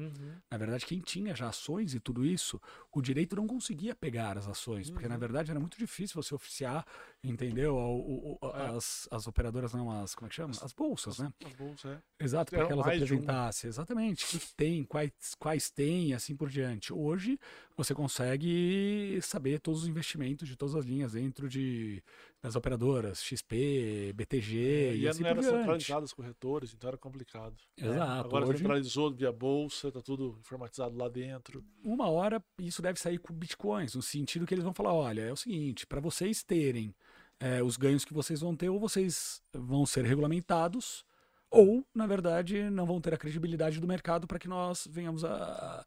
Na 0.50 0.56
verdade, 0.56 0.86
quem 0.86 0.98
tinha 0.98 1.36
já 1.36 1.48
ações 1.50 1.94
e 1.94 2.00
tudo 2.00 2.24
isso, 2.24 2.59
o 2.90 3.02
direito 3.02 3.36
não 3.36 3.46
conseguia 3.46 3.94
pegar 3.94 4.38
as 4.38 4.48
ações, 4.48 4.88
porque 4.90 5.06
na 5.06 5.18
verdade 5.18 5.50
era 5.50 5.61
muito 5.61 5.76
difícil 5.76 6.22
você 6.22 6.34
oficiar, 6.34 6.86
entendeu? 7.22 7.74
O- 7.76 8.32
o- 8.32 8.38
o- 8.40 8.46
as, 8.76 9.06
as 9.11 9.26
operadoras, 9.26 9.74
não 9.74 9.90
as, 9.90 10.14
como 10.14 10.26
é 10.26 10.30
que 10.30 10.36
chama? 10.36 10.54
As 10.62 10.72
bolsas, 10.72 11.18
né? 11.18 11.30
As 11.44 11.52
bolsas, 11.52 11.90
é. 11.92 11.98
Exato, 12.20 12.50
para 12.50 12.66
que 12.66 12.72
elas 12.72 12.86
uma. 12.86 12.92
apresentassem 12.94 13.68
exatamente 13.68 14.24
o 14.24 14.28
que 14.40 14.54
tem, 14.56 14.84
quais, 14.84 15.12
quais 15.38 15.70
tem 15.70 16.09
e 16.09 16.14
assim 16.14 16.34
por 16.34 16.48
diante. 16.48 16.92
Hoje 16.94 17.38
você 17.76 17.94
consegue 17.94 19.18
saber 19.22 19.61
todos 19.61 19.82
os 19.82 19.88
investimentos 19.88 20.48
de 20.48 20.56
todas 20.56 20.74
as 20.74 20.84
linhas 20.84 21.12
dentro 21.12 21.48
de 21.48 22.02
das 22.41 22.55
operadoras, 22.55 23.22
XP, 23.22 24.12
BTG 24.14 24.95
e, 24.95 25.01
E 25.01 25.09
assim 25.09 25.22
não 25.22 25.30
era 25.30 25.43
centralizado 25.43 26.05
as 26.05 26.12
corretoras, 26.12 26.72
então 26.72 26.89
era 26.89 26.97
complicado. 26.97 27.57
Exato. 27.76 28.28
Agora 28.28 28.47
Hoje, 28.47 28.59
centralizou 28.59 29.12
via 29.12 29.32
bolsa, 29.32 29.91
tá 29.91 30.01
tudo 30.01 30.36
informatizado 30.41 30.97
lá 30.97 31.09
dentro. 31.09 31.64
uma 31.82 32.09
hora 32.09 32.43
isso 32.59 32.80
deve 32.80 33.01
sair 33.01 33.18
com 33.18 33.34
bitcoins, 33.34 33.95
no 33.95 34.03
sentido 34.03 34.47
que 34.47 34.55
eles 34.55 34.64
vão 34.64 34.72
falar, 34.74 34.95
olha, 34.95 35.22
é 35.22 35.32
o 35.32 35.36
seguinte, 35.36 35.86
para 35.86 36.01
vocês 36.01 36.45
terem 36.45 36.95
é, 37.41 37.62
os 37.62 37.76
ganhos 37.76 38.05
que 38.05 38.14
vocês 38.14 38.41
vão 38.41 38.55
ter, 38.55 38.68
ou 38.68 38.78
vocês 38.78 39.43
vão 39.53 39.84
ser 39.84 40.05
regulamentados, 40.05 41.05
ou, 41.51 41.84
na 41.95 42.07
verdade, 42.07 42.68
não 42.70 42.86
vão 42.86 43.01
ter 43.01 43.14
a 43.14 43.18
credibilidade 43.18 43.80
do 43.80 43.86
mercado 43.86 44.26
para 44.26 44.39
que 44.39 44.49
nós 44.49 44.86
venhamos 44.91 45.24
a, 45.24 45.84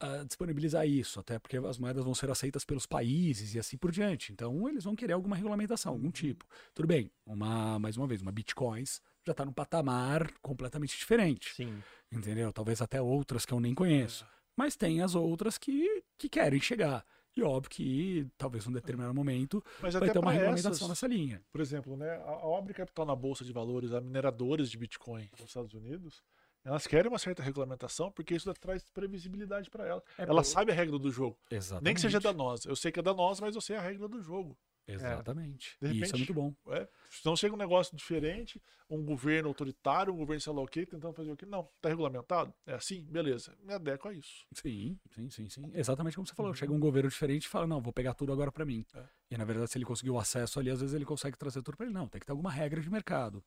a- 0.00 0.20
a 0.20 0.24
disponibilizar 0.24 0.86
isso, 0.86 1.20
até 1.20 1.38
porque 1.38 1.56
as 1.58 1.78
moedas 1.78 2.04
vão 2.04 2.14
ser 2.14 2.30
aceitas 2.30 2.64
pelos 2.64 2.86
países 2.86 3.54
e 3.54 3.58
assim 3.58 3.76
por 3.76 3.90
diante. 3.92 4.32
Então, 4.32 4.68
eles 4.68 4.84
vão 4.84 4.96
querer 4.96 5.12
alguma 5.12 5.36
regulamentação, 5.36 5.92
algum 5.92 6.10
tipo. 6.10 6.46
Tudo 6.74 6.86
bem, 6.88 7.10
uma, 7.26 7.78
mais 7.78 7.96
uma 7.96 8.06
vez, 8.06 8.22
uma 8.22 8.32
bitcoins 8.32 9.00
já 9.26 9.32
está 9.32 9.44
num 9.44 9.52
patamar 9.52 10.30
completamente 10.42 10.96
diferente 10.98 11.54
Sim. 11.54 11.82
entendeu? 12.12 12.52
Talvez 12.52 12.82
até 12.82 13.00
outras 13.00 13.46
que 13.46 13.52
eu 13.54 13.60
nem 13.60 13.74
conheço. 13.74 14.26
Mas 14.56 14.76
tem 14.76 15.00
as 15.02 15.14
outras 15.14 15.58
que, 15.58 16.02
que 16.18 16.28
querem 16.28 16.60
chegar. 16.60 17.04
E 17.36 17.42
óbvio 17.42 17.68
que 17.70 18.28
talvez 18.38 18.64
num 18.66 18.72
determinado 18.72 19.12
momento 19.12 19.60
Mas 19.82 19.94
vai 19.94 20.08
ter 20.08 20.18
uma 20.20 20.30
regulamentação 20.30 20.70
essas, 20.72 20.88
nessa 20.88 21.06
linha. 21.08 21.42
por 21.50 21.60
exemplo, 21.60 21.96
né, 21.96 22.10
a, 22.10 22.30
a 22.30 22.46
obra 22.46 22.72
capital 22.72 23.04
na 23.04 23.16
bolsa 23.16 23.44
de 23.44 23.52
valores, 23.52 23.92
a 23.92 24.00
mineradoras 24.00 24.70
de 24.70 24.78
Bitcoin 24.78 25.28
nos 25.40 25.48
Estados 25.48 25.74
Unidos, 25.74 26.22
elas 26.64 26.86
querem 26.86 27.10
uma 27.10 27.18
certa 27.18 27.42
regulamentação 27.42 28.10
porque 28.10 28.34
isso 28.34 28.52
traz 28.54 28.82
previsibilidade 28.90 29.70
para 29.70 29.86
ela. 29.86 30.02
É, 30.18 30.22
ela 30.22 30.36
pô, 30.40 30.44
sabe 30.44 30.72
a 30.72 30.74
regra 30.74 30.98
do 30.98 31.10
jogo, 31.10 31.38
Exatamente. 31.50 31.84
nem 31.84 31.94
que 31.94 32.00
seja 32.00 32.18
danosa. 32.20 32.68
Eu 32.68 32.76
sei 32.76 32.90
que 32.90 32.98
é 33.00 33.02
danosa, 33.02 33.42
mas 33.42 33.54
eu 33.54 33.60
sei 33.60 33.76
a 33.76 33.80
regra 33.80 34.08
do 34.08 34.20
jogo. 34.22 34.56
Exatamente. 34.86 35.76
De 35.80 35.88
E 35.88 35.90
isso 35.92 36.02
é 36.02 36.06
repente- 36.06 36.18
muito 36.18 36.34
bom. 36.34 36.54
É. 36.74 36.86
Senão 37.10 37.34
chega 37.36 37.54
um 37.54 37.58
negócio 37.58 37.96
diferente, 37.96 38.60
um 38.88 39.02
governo 39.02 39.48
autoritário, 39.48 40.12
um 40.12 40.16
governo 40.16 40.40
sei 40.42 40.52
lá 40.52 40.60
o 40.60 40.66
quê, 40.66 40.84
tentando 40.84 41.14
fazer 41.14 41.32
o 41.32 41.36
quê. 41.36 41.46
Não, 41.46 41.66
tá 41.80 41.88
regulamentado? 41.88 42.52
É 42.66 42.74
assim? 42.74 43.02
Beleza. 43.02 43.54
Me 43.62 43.72
adequo 43.72 44.08
a 44.08 44.12
isso. 44.12 44.44
Sim, 44.52 44.98
sim, 45.10 45.30
sim, 45.30 45.48
sim. 45.48 45.70
Exatamente 45.74 46.16
como 46.16 46.26
você 46.26 46.34
falou. 46.34 46.52
Chega 46.54 46.72
um 46.72 46.78
governo 46.80 47.08
diferente 47.08 47.44
e 47.44 47.48
fala, 47.48 47.66
não, 47.66 47.80
vou 47.80 47.92
pegar 47.94 48.12
tudo 48.14 48.30
agora 48.32 48.52
para 48.52 48.64
mim. 48.66 48.84
É. 48.94 49.02
E 49.30 49.38
na 49.38 49.44
verdade, 49.46 49.70
se 49.70 49.78
ele 49.78 49.86
conseguiu 49.86 50.18
acesso 50.18 50.60
ali, 50.60 50.68
às 50.70 50.80
vezes 50.80 50.94
ele 50.94 51.04
consegue 51.06 51.36
trazer 51.38 51.62
tudo 51.62 51.76
para 51.78 51.86
ele. 51.86 51.94
Não, 51.94 52.06
tem 52.06 52.20
que 52.20 52.26
ter 52.26 52.32
alguma 52.32 52.50
regra 52.50 52.80
de 52.80 52.90
mercado. 52.90 53.42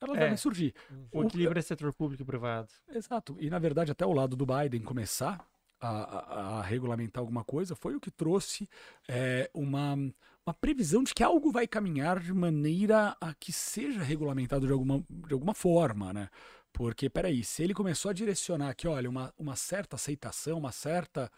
Elas 0.00 0.16
É. 0.16 0.20
devem 0.20 0.36
surgir. 0.36 0.74
O 1.12 1.22
equilíbrio 1.24 1.58
é 1.58 1.62
setor 1.62 1.92
público 1.92 2.22
e 2.22 2.26
privado. 2.26 2.68
Exato. 2.88 3.36
E 3.38 3.50
na 3.50 3.58
verdade, 3.58 3.92
até 3.92 4.04
o 4.06 4.12
lado 4.12 4.34
do 4.36 4.46
Biden 4.46 4.80
começar 4.82 5.46
a, 5.80 5.88
a- 5.88 6.58
a 6.58 6.62
regulamentar 6.62 7.20
alguma 7.20 7.44
coisa 7.44 7.74
foi 7.74 7.94
o 7.94 8.00
que 8.00 8.10
trouxe 8.10 8.68
é, 9.08 9.50
uma, 9.54 9.94
uma 10.46 10.54
previsão 10.60 11.02
de 11.02 11.14
que 11.14 11.22
algo 11.22 11.50
vai 11.50 11.66
caminhar 11.66 12.20
de 12.20 12.32
maneira 12.34 13.16
a 13.20 13.32
que 13.34 13.52
seja 13.52 14.02
regulamentado 14.02 14.66
de 14.66 14.72
alguma, 14.72 15.04
de 15.08 15.32
alguma 15.34 15.54
forma, 15.54 16.12
né? 16.12 16.28
Porque, 16.72 17.10
peraí, 17.10 17.42
se 17.42 17.62
ele 17.62 17.74
começou 17.74 18.10
a 18.10 18.14
direcionar 18.14 18.74
que, 18.74 18.86
olha, 18.86 19.08
uma, 19.10 19.34
uma 19.36 19.56
certa 19.56 19.96
aceitação, 19.96 20.58
uma 20.58 20.70
certa. 20.72 21.30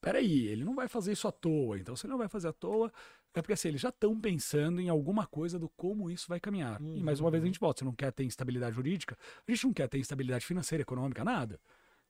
Peraí, 0.00 0.46
ele 0.48 0.62
não 0.64 0.74
vai 0.74 0.86
fazer 0.88 1.12
isso 1.12 1.26
à 1.26 1.32
toa. 1.32 1.78
Então, 1.78 1.96
se 1.96 2.04
ele 2.04 2.10
não 2.12 2.18
vai 2.18 2.28
fazer 2.28 2.48
à 2.48 2.52
toa, 2.52 2.92
é 3.40 3.42
porque 3.42 3.52
assim, 3.52 3.68
eles 3.68 3.80
já 3.80 3.88
estão 3.88 4.18
pensando 4.20 4.80
em 4.80 4.88
alguma 4.88 5.26
coisa 5.26 5.58
do 5.58 5.68
como 5.70 6.10
isso 6.10 6.26
vai 6.28 6.38
caminhar. 6.40 6.80
E 6.80 7.02
mais 7.02 7.20
uma 7.20 7.30
vez 7.30 7.42
a 7.42 7.46
gente 7.46 7.60
volta: 7.60 7.80
você 7.80 7.84
não 7.84 7.94
quer 7.94 8.12
ter 8.12 8.24
instabilidade 8.24 8.76
jurídica, 8.76 9.16
a 9.46 9.50
gente 9.50 9.64
não 9.64 9.72
quer 9.72 9.88
ter 9.88 9.98
instabilidade 9.98 10.46
financeira, 10.46 10.82
econômica, 10.82 11.24
nada. 11.24 11.60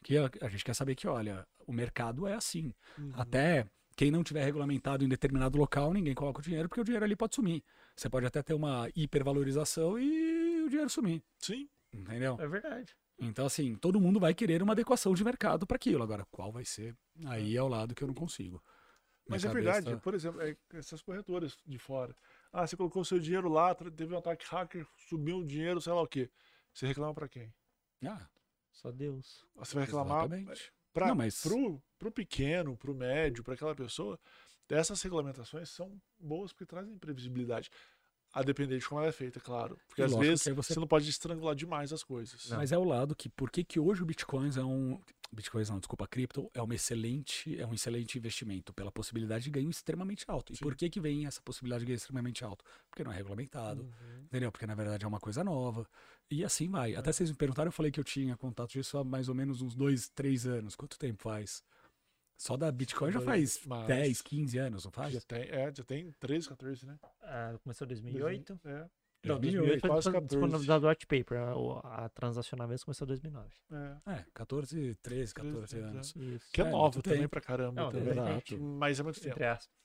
Que 0.02 0.18
a, 0.18 0.30
a 0.42 0.48
gente 0.48 0.64
quer 0.64 0.74
saber 0.74 0.94
que, 0.94 1.08
olha, 1.08 1.46
o 1.66 1.72
mercado 1.72 2.26
é 2.26 2.34
assim. 2.34 2.74
Até 3.14 3.66
quem 3.96 4.10
não 4.10 4.24
tiver 4.24 4.44
regulamentado 4.44 5.04
em 5.04 5.08
determinado 5.08 5.56
local, 5.56 5.92
ninguém 5.92 6.14
coloca 6.14 6.40
o 6.40 6.42
dinheiro, 6.42 6.68
porque 6.68 6.80
o 6.80 6.84
dinheiro 6.84 7.04
ali 7.04 7.16
pode 7.16 7.34
sumir. 7.34 7.62
Você 7.96 8.08
pode 8.10 8.26
até 8.26 8.42
ter 8.42 8.54
uma 8.54 8.88
hipervalorização 8.94 9.98
e 9.98 10.62
o 10.62 10.68
dinheiro 10.68 10.90
sumir. 10.90 11.22
Sim. 11.38 11.68
Entendeu? 11.92 12.36
É 12.40 12.46
verdade. 12.46 12.94
Então, 13.18 13.46
assim, 13.46 13.76
todo 13.76 14.00
mundo 14.00 14.18
vai 14.18 14.34
querer 14.34 14.62
uma 14.62 14.72
adequação 14.72 15.14
de 15.14 15.24
mercado 15.24 15.66
para 15.66 15.76
aquilo. 15.76 16.02
Agora, 16.02 16.26
qual 16.30 16.50
vai 16.50 16.64
ser? 16.64 16.96
Aí 17.26 17.56
é 17.56 17.62
o 17.62 17.68
lado 17.68 17.94
que 17.94 18.02
eu 18.02 18.08
não 18.08 18.14
consigo. 18.14 18.60
Mas 19.28 19.44
é 19.44 19.48
cabeça- 19.48 19.72
verdade, 19.80 20.00
por 20.02 20.14
exemplo, 20.14 20.42
é, 20.42 20.56
essas 20.74 21.00
corretoras 21.02 21.56
de 21.66 21.78
fora. 21.78 22.14
Ah, 22.52 22.66
você 22.66 22.76
colocou 22.76 23.04
seu 23.04 23.18
dinheiro 23.18 23.48
lá, 23.48 23.74
teve 23.74 24.14
um 24.14 24.18
ataque 24.18 24.44
hacker, 24.46 24.86
subiu 25.08 25.38
o 25.38 25.44
dinheiro, 25.44 25.80
sei 25.80 25.92
lá 25.92 26.02
o 26.02 26.06
quê. 26.06 26.30
Você 26.72 26.86
reclama 26.86 27.14
pra 27.14 27.28
quem? 27.28 27.52
Ah, 28.04 28.28
Só 28.72 28.90
Deus. 28.90 29.46
Você 29.54 29.74
vai 29.76 29.84
reclamar 29.84 30.24
exatamente. 30.26 30.72
pra, 30.92 31.06
Não, 31.08 31.14
mas- 31.14 31.40
pro, 31.40 31.80
pro 31.98 32.10
pequeno, 32.10 32.76
pro 32.76 32.92
médio, 32.94 33.42
para 33.44 33.54
aquela 33.54 33.74
pessoa. 33.74 34.18
Essas 34.68 35.00
regulamentações 35.02 35.68
são 35.70 36.00
boas 36.18 36.52
porque 36.52 36.66
trazem 36.66 36.98
previsibilidade. 36.98 37.70
A 38.32 38.42
depender 38.42 38.76
de 38.78 38.84
como 38.88 39.00
ela 39.00 39.08
é 39.10 39.12
feita, 39.12 39.38
claro. 39.38 39.78
Porque 39.86 40.02
E 40.02 40.04
às 40.04 40.12
vezes 40.16 40.42
você- 40.42 40.52
você... 40.52 40.80
não 40.80 40.88
pode 40.88 41.08
estrangular 41.08 41.54
demais 41.54 41.92
as 41.92 42.02
coisas. 42.02 42.48
Mas 42.50 42.72
é 42.72 42.78
o 42.78 42.82
lado 42.82 43.14
que, 43.14 43.28
por 43.28 43.48
que 43.48 43.62
que 43.62 43.78
hoje 43.78 44.02
o 44.02 44.06
Bitcoin 44.06 44.50
é 44.58 44.64
um. 44.64 45.00
Bitcoin 45.34 45.64
não, 45.68 45.78
desculpa, 45.78 46.06
cripto 46.06 46.50
é 46.54 46.62
um 46.62 46.72
excelente, 46.72 47.60
é 47.60 47.66
um 47.66 47.74
excelente 47.74 48.16
investimento 48.18 48.72
pela 48.72 48.90
possibilidade 48.92 49.44
de 49.44 49.50
ganho 49.50 49.68
extremamente 49.70 50.24
alto. 50.28 50.52
E 50.52 50.58
por 50.58 50.74
que 50.74 50.88
que 50.88 51.00
vem 51.00 51.26
essa 51.26 51.40
possibilidade 51.42 51.80
de 51.80 51.86
ganho 51.86 51.96
extremamente 51.96 52.44
alto? 52.44 52.64
Porque 52.88 53.02
não 53.04 53.12
é 53.12 53.16
regulamentado, 53.16 53.82
Uhum. 53.82 54.22
entendeu? 54.24 54.50
Porque 54.52 54.66
na 54.66 54.74
verdade 54.74 55.04
é 55.04 55.08
uma 55.08 55.20
coisa 55.20 55.42
nova. 55.44 55.86
E 56.30 56.44
assim 56.44 56.68
vai. 56.70 56.94
Até 56.94 57.12
vocês 57.12 57.30
me 57.30 57.36
perguntaram, 57.36 57.68
eu 57.68 57.72
falei 57.72 57.90
que 57.92 58.00
eu 58.00 58.04
tinha 58.04 58.36
contato 58.36 58.70
disso 58.72 58.96
há 58.98 59.04
mais 59.04 59.28
ou 59.28 59.34
menos 59.34 59.60
uns 59.60 59.74
dois, 59.74 60.08
três 60.08 60.46
anos. 60.46 60.74
Quanto 60.76 60.98
tempo 60.98 61.22
faz? 61.22 61.62
Só 62.36 62.56
da 62.56 62.70
Bitcoin 62.72 63.12
já 63.12 63.20
faz 63.20 63.64
Mais. 63.64 63.86
10, 63.86 64.22
15 64.22 64.58
anos, 64.58 64.84
não 64.84 64.90
faz? 64.90 65.12
Já 65.12 65.20
tem, 65.20 65.42
é, 65.42 65.72
já 65.74 65.84
tem 65.84 66.10
13, 66.18 66.48
14, 66.48 66.84
né? 66.84 66.98
Ah, 67.22 67.56
começou 67.62 67.84
em 67.84 67.88
2008. 67.88 68.60
É, 68.64 68.88
Não, 69.28 69.40
2008, 69.40 69.80
2008 69.80 69.80
foi 69.80 69.90
quase 69.90 70.00
dispon- 70.00 70.12
14. 70.12 70.28
disponibilizado 70.28 70.86
o 70.86 70.88
white 70.90 71.06
paper. 71.06 71.38
A, 71.38 71.56
o- 71.56 71.80
a 71.84 72.08
transacionamento 72.08 72.84
começou 72.84 73.04
em 73.04 73.08
2009. 73.08 73.48
é. 73.72 74.12
É, 74.12 74.24
14, 74.34 74.94
13, 75.02 75.34
14 75.34 75.66
13, 75.76 75.88
anos. 75.88 76.16
Isso. 76.16 76.46
Que 76.52 76.62
é, 76.62 76.64
É, 76.66 76.70
muito 76.70 77.02
também 77.02 77.18
tempo. 77.20 77.30
pra 77.30 77.40
caramba. 77.40 77.82
Não, 77.82 77.90
também. 77.90 78.08
exato. 78.10 78.58
Mas 78.60 79.00
é 79.00 79.02
muito 79.02 79.20
tempo. 79.20 79.36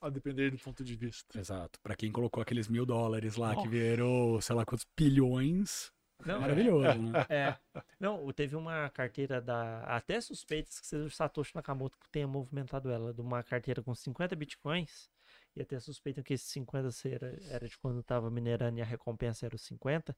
A 0.01 0.09
depender 0.09 0.51
do 0.51 0.57
ponto 0.57 0.83
de 0.83 0.95
vista. 0.95 1.37
Exato. 1.39 1.79
Pra 1.81 1.95
quem 1.95 2.11
colocou 2.11 2.41
aqueles 2.41 2.67
mil 2.67 2.85
dólares 2.85 3.35
lá 3.35 3.49
que 3.51 3.55
Nossa. 3.57 3.69
virou, 3.69 4.41
sei 4.41 4.55
lá 4.55 4.65
quantos 4.65 4.85
bilhões. 4.97 5.91
Não, 6.25 6.41
Maravilhoso, 6.41 6.99
né? 7.01 7.11
É. 7.29 7.57
Não, 7.99 8.29
teve 8.33 8.53
uma 8.55 8.89
carteira 8.89 9.39
da. 9.41 9.79
Até 9.83 10.20
suspeitas 10.20 10.78
que 10.79 10.86
seja 10.86 11.05
o 11.05 11.09
Satoshi 11.09 11.55
Nakamoto 11.55 11.97
que 11.97 12.09
tenha 12.09 12.28
movimentado 12.28 12.89
ela, 12.91 13.13
de 13.13 13.21
uma 13.21 13.41
carteira 13.41 13.82
com 13.82 13.95
50 13.95 14.36
bitcoins. 14.36 15.09
E 15.55 15.62
até 15.62 15.80
suspeitam 15.80 16.24
que 16.24 16.34
esses 16.34 16.47
50 16.50 16.89
era, 17.05 17.38
era 17.50 17.67
de 17.67 17.78
quando 17.78 18.00
estava 18.00 18.30
minerando 18.30 18.80
e 18.80 18.82
a 18.82 18.86
recompensa 18.86 19.46
era 19.46 19.55
os 19.55 19.62
50. 19.63 20.16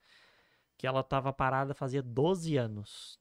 que 0.77 0.87
ela 0.87 1.03
tava 1.03 1.31
parada 1.33 1.73
fazia 1.73 2.01
12 2.01 2.57
anos. 2.57 3.19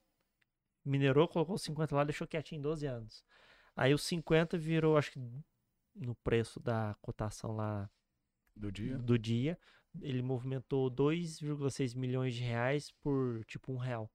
Minerou, 0.85 1.28
colocou 1.28 1.57
os 1.57 1.62
50 1.62 1.95
lá, 1.95 2.05
deixou 2.05 2.27
quietinho 2.27 2.62
12 2.62 2.87
anos. 2.87 3.24
Aí 3.77 3.95
os 3.95 4.03
50 4.03 4.59
virou, 4.59 4.97
acho 4.97 5.12
que 5.12 5.20
no 5.95 6.15
preço 6.16 6.61
da 6.61 6.97
cotação 7.03 7.55
lá 7.57 7.91
Do 8.57 8.70
dia. 8.73 8.99
do 8.99 9.19
dia, 9.19 9.59
ele 10.01 10.23
movimentou 10.23 10.91
2,6 10.91 11.95
milhões 11.95 12.35
de 12.35 12.43
reais 12.43 12.91
por 13.03 13.45
tipo 13.45 13.73
um 13.73 13.77
real. 13.77 14.11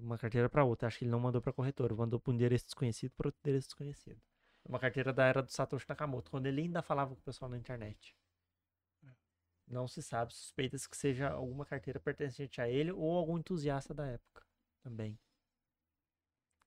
Uma 0.00 0.18
carteira 0.18 0.48
para 0.48 0.64
outra. 0.64 0.88
Acho 0.88 0.98
que 0.98 1.04
ele 1.04 1.10
não 1.10 1.20
mandou 1.20 1.40
para 1.40 1.52
corretora, 1.52 1.94
mandou 1.94 2.20
para 2.20 2.30
um 2.30 2.34
endereço 2.34 2.66
desconhecido 2.66 3.12
para 3.16 3.28
outro 3.28 3.40
endereço 3.42 3.68
desconhecido. 3.68 4.20
Uma 4.68 4.78
carteira 4.80 5.12
da 5.12 5.24
era 5.26 5.42
do 5.42 5.50
Satoshi 5.50 5.86
Nakamoto, 5.88 6.30
quando 6.30 6.46
ele 6.46 6.60
ainda 6.62 6.82
falava 6.82 7.14
com 7.14 7.20
o 7.20 7.24
pessoal 7.24 7.48
na 7.50 7.56
internet. 7.56 8.16
Não 9.68 9.88
se 9.88 10.00
sabe, 10.02 10.32
suspeita-se 10.32 10.88
que 10.88 10.96
seja 10.96 11.28
alguma 11.28 11.64
carteira 11.64 11.98
pertencente 11.98 12.60
a 12.60 12.68
ele 12.68 12.92
ou 12.92 13.16
algum 13.16 13.36
entusiasta 13.38 13.92
da 13.92 14.06
época 14.06 14.44
também. 14.82 15.18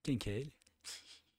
Quem 0.04 0.18
que 0.18 0.30
é 0.30 0.34
ele? 0.40 0.54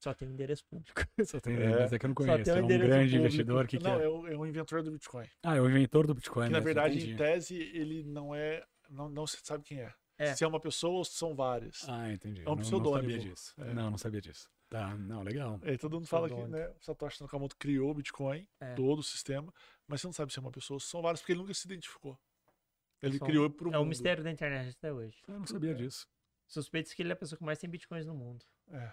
Só 0.00 0.14
tem 0.14 0.28
um 0.28 0.32
endereço 0.32 0.64
público. 0.66 1.00
Só 1.26 1.40
tem, 1.40 1.56
É. 1.56 1.80
mas 1.80 1.92
é 1.92 1.98
que 1.98 2.04
eu 2.06 2.08
não 2.08 2.14
conheço. 2.14 2.50
um 2.52 2.54
É 2.56 2.60
um 2.60 2.64
endereço 2.64 2.86
grande 2.88 3.04
público. 3.10 3.18
investidor 3.26 3.66
que, 3.66 3.78
que 3.78 3.84
não, 3.84 3.98
é. 4.00 4.04
é 4.04 4.08
o, 4.08 4.26
é 4.28 4.36
o 4.36 4.46
inventor 4.46 4.82
do 4.82 4.92
Bitcoin. 4.92 5.26
Ah, 5.42 5.56
é 5.56 5.60
o 5.60 5.68
inventor 5.68 6.06
do 6.06 6.14
Bitcoin. 6.14 6.46
Que 6.46 6.52
na 6.52 6.58
mesmo, 6.60 6.64
verdade, 6.66 6.96
entendi. 6.98 7.12
em 7.12 7.16
tese, 7.16 7.54
ele 7.56 8.04
não 8.04 8.32
é. 8.34 8.64
Não, 8.88 9.08
não 9.08 9.26
se 9.26 9.38
sabe 9.42 9.64
quem 9.64 9.80
é. 9.80 9.92
É. 10.18 10.34
Se 10.36 10.44
é 10.44 10.46
uma 10.46 10.60
pessoa 10.60 10.98
ou 10.98 11.04
se 11.04 11.14
são 11.14 11.34
várias. 11.34 11.88
Ah, 11.88 12.12
entendi. 12.12 12.40
É 12.40 12.44
um 12.44 12.50
não, 12.50 12.54
não 12.56 12.62
pseudônimo. 12.62 13.10
sabia 13.10 13.18
disso. 13.30 13.54
É. 13.58 13.74
Não, 13.74 13.90
não 13.90 13.98
sabia 13.98 14.20
disso. 14.20 14.48
Tá, 14.70 14.94
não, 14.96 15.22
legal. 15.22 15.58
É, 15.62 15.76
todo 15.78 15.94
mundo 15.94 16.06
fala 16.06 16.28
que 16.28 16.34
né, 16.46 16.68
o 16.68 16.76
Satoshi 16.84 17.22
Nakamoto 17.22 17.56
criou 17.56 17.90
o 17.90 17.94
Bitcoin, 17.94 18.46
É. 18.60 18.74
todo 18.74 18.98
o 18.98 19.02
sistema, 19.02 19.52
mas 19.86 20.00
você 20.00 20.06
não 20.06 20.12
sabe 20.12 20.32
se 20.32 20.38
é 20.38 20.42
uma 20.42 20.50
pessoa 20.52 20.76
ou 20.76 20.80
se 20.80 20.88
são 20.88 21.00
várias, 21.00 21.20
porque 21.20 21.32
ele 21.32 21.40
nunca 21.40 21.54
se 21.54 21.66
identificou. 21.66 22.18
Ele 23.00 23.16
Só- 23.18 23.24
criou 23.24 23.48
pro 23.48 23.72
É 23.72 23.76
um 23.76 23.80
mundo. 23.80 23.88
mistério 23.90 24.22
da 24.22 24.30
internet 24.30 24.76
até 24.76 24.92
hoje. 24.92 25.22
Eu 25.26 25.38
não 25.38 25.46
sabia 25.46 25.74
disso. 25.74 26.06
Suspeita-se 26.46 26.94
que 26.94 27.02
ele 27.02 27.10
é 27.10 27.12
a 27.12 27.16
pessoa 27.16 27.38
que 27.38 27.44
mais 27.44 27.58
tem 27.58 27.70
bitcoins 27.70 28.04
no 28.06 28.14
mundo. 28.14 28.44
É. 28.70 28.92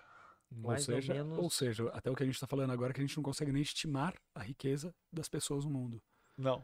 Mais 0.52 0.88
ou, 0.88 0.96
seja, 0.96 1.14
ou 1.14 1.20
menos. 1.20 1.38
ou 1.40 1.50
seja, 1.50 1.90
até 1.90 2.10
o 2.12 2.16
que 2.16 2.22
a 2.24 2.26
gente 2.26 2.36
está 2.36 2.48
falando 2.48 2.72
agora 2.72 2.92
é 2.92 2.94
que 2.94 3.02
a 3.02 3.06
gente 3.06 3.18
não 3.18 3.24
consegue 3.24 3.52
nem 3.52 3.62
estimar 3.64 4.14
a 4.36 4.44
riqueza 4.44 4.94
das 5.12 5.28
pessoas 5.28 5.66
no 5.66 5.72
mundo. 5.72 6.02
Não. 6.38 6.64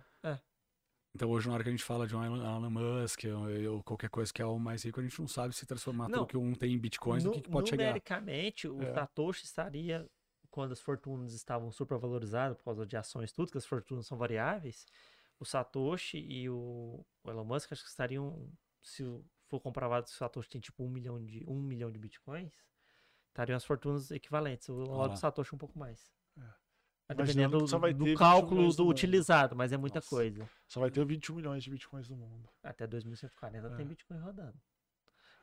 Então 1.14 1.30
hoje, 1.30 1.48
na 1.48 1.54
hora 1.54 1.64
que 1.64 1.70
a 1.70 1.72
gente 1.72 1.84
fala 1.84 2.08
de 2.08 2.16
um 2.16 2.24
Elon 2.24 2.70
Musk 2.70 3.20
ou, 3.70 3.84
qualquer 3.84 4.10
coisa 4.10 4.32
que 4.34 4.42
é 4.42 4.46
o 4.46 4.58
mais 4.58 4.84
rico, 4.84 5.00
a 5.00 5.04
gente 5.04 5.20
não 5.20 5.28
sabe 5.28 5.54
se 5.54 5.66
transformar 5.66 6.08
Não. 6.08 6.20
tudo 6.20 6.28
que 6.28 6.38
um 6.38 6.54
tem 6.54 6.74
em 6.74 6.80
bitcoins, 6.80 7.24
o 7.26 7.28
Nu- 7.28 7.34
que, 7.34 7.42
que 7.42 7.50
pode 7.50 7.70
chegar. 7.70 7.84
numericamente, 7.84 8.68
o 8.68 8.82
É. 8.82 8.94
Satoshi 8.94 9.44
estaria, 9.46 10.10
quando 10.50 10.72
as 10.72 10.80
fortunas 10.80 11.34
estavam 11.34 11.70
supervalorizadas 11.72 12.58
por 12.58 12.64
causa 12.64 12.86
de 12.86 12.96
ações 12.96 13.32
tudo, 13.34 13.52
que 13.52 13.58
as 13.58 13.66
fortunas 13.66 14.08
são 14.08 14.18
variáveis, 14.18 14.86
o 15.40 15.44
Satoshi 15.46 16.18
e 16.18 16.50
o, 16.50 17.06
o 17.24 17.30
Elon 17.30 17.44
Musk 17.44 17.72
acho 17.74 17.84
que 17.84 17.90
estariam, 17.90 18.50
se 18.82 19.04
o- 19.04 19.26
for 19.50 19.60
comprovado 19.60 20.06
que 20.06 20.12
o 20.14 20.16
Satoshi 20.16 20.50
tem 20.50 20.62
tipo 20.62 20.82
um 20.82 20.90
milhão 20.90 21.22
de, 21.24 21.44
um 21.46 21.62
milhão 21.62 21.92
de 21.92 22.00
bitcoins, 22.00 22.54
estariam 23.28 23.58
as 23.58 23.66
fortunas 23.66 24.12
equivalentes. 24.12 24.70
O 24.70 24.78
lado 24.96 25.12
do 25.14 25.20
Satoshi 25.20 25.54
um 25.54 25.58
pouco 25.58 25.78
mais. 25.78 26.10
É. 27.12 27.16
Dependendo 27.16 27.58
do, 27.60 27.80
vai 27.80 27.94
do 27.94 28.04
ter 28.06 28.10
21 28.12 28.18
cálculo 28.20 28.74
do 28.74 28.88
utilizado, 28.88 29.56
mas 29.56 29.72
é 29.72 29.78
muita 29.78 29.98
Nossa. 30.00 30.10
coisa. 30.10 30.50
Só 30.68 30.80
vai 30.80 30.90
ter 30.92 31.06
21 31.06 31.36
milhões 31.36 31.64
de 31.64 31.70
bitcoins 31.70 32.10
no 32.10 32.16
mundo. 32.16 32.50
Até 32.64 32.88
2140 32.88 33.70
tem 33.76 33.86
É. 33.86 33.90
Bitcoin 33.90 34.18
rodando. 34.20 34.60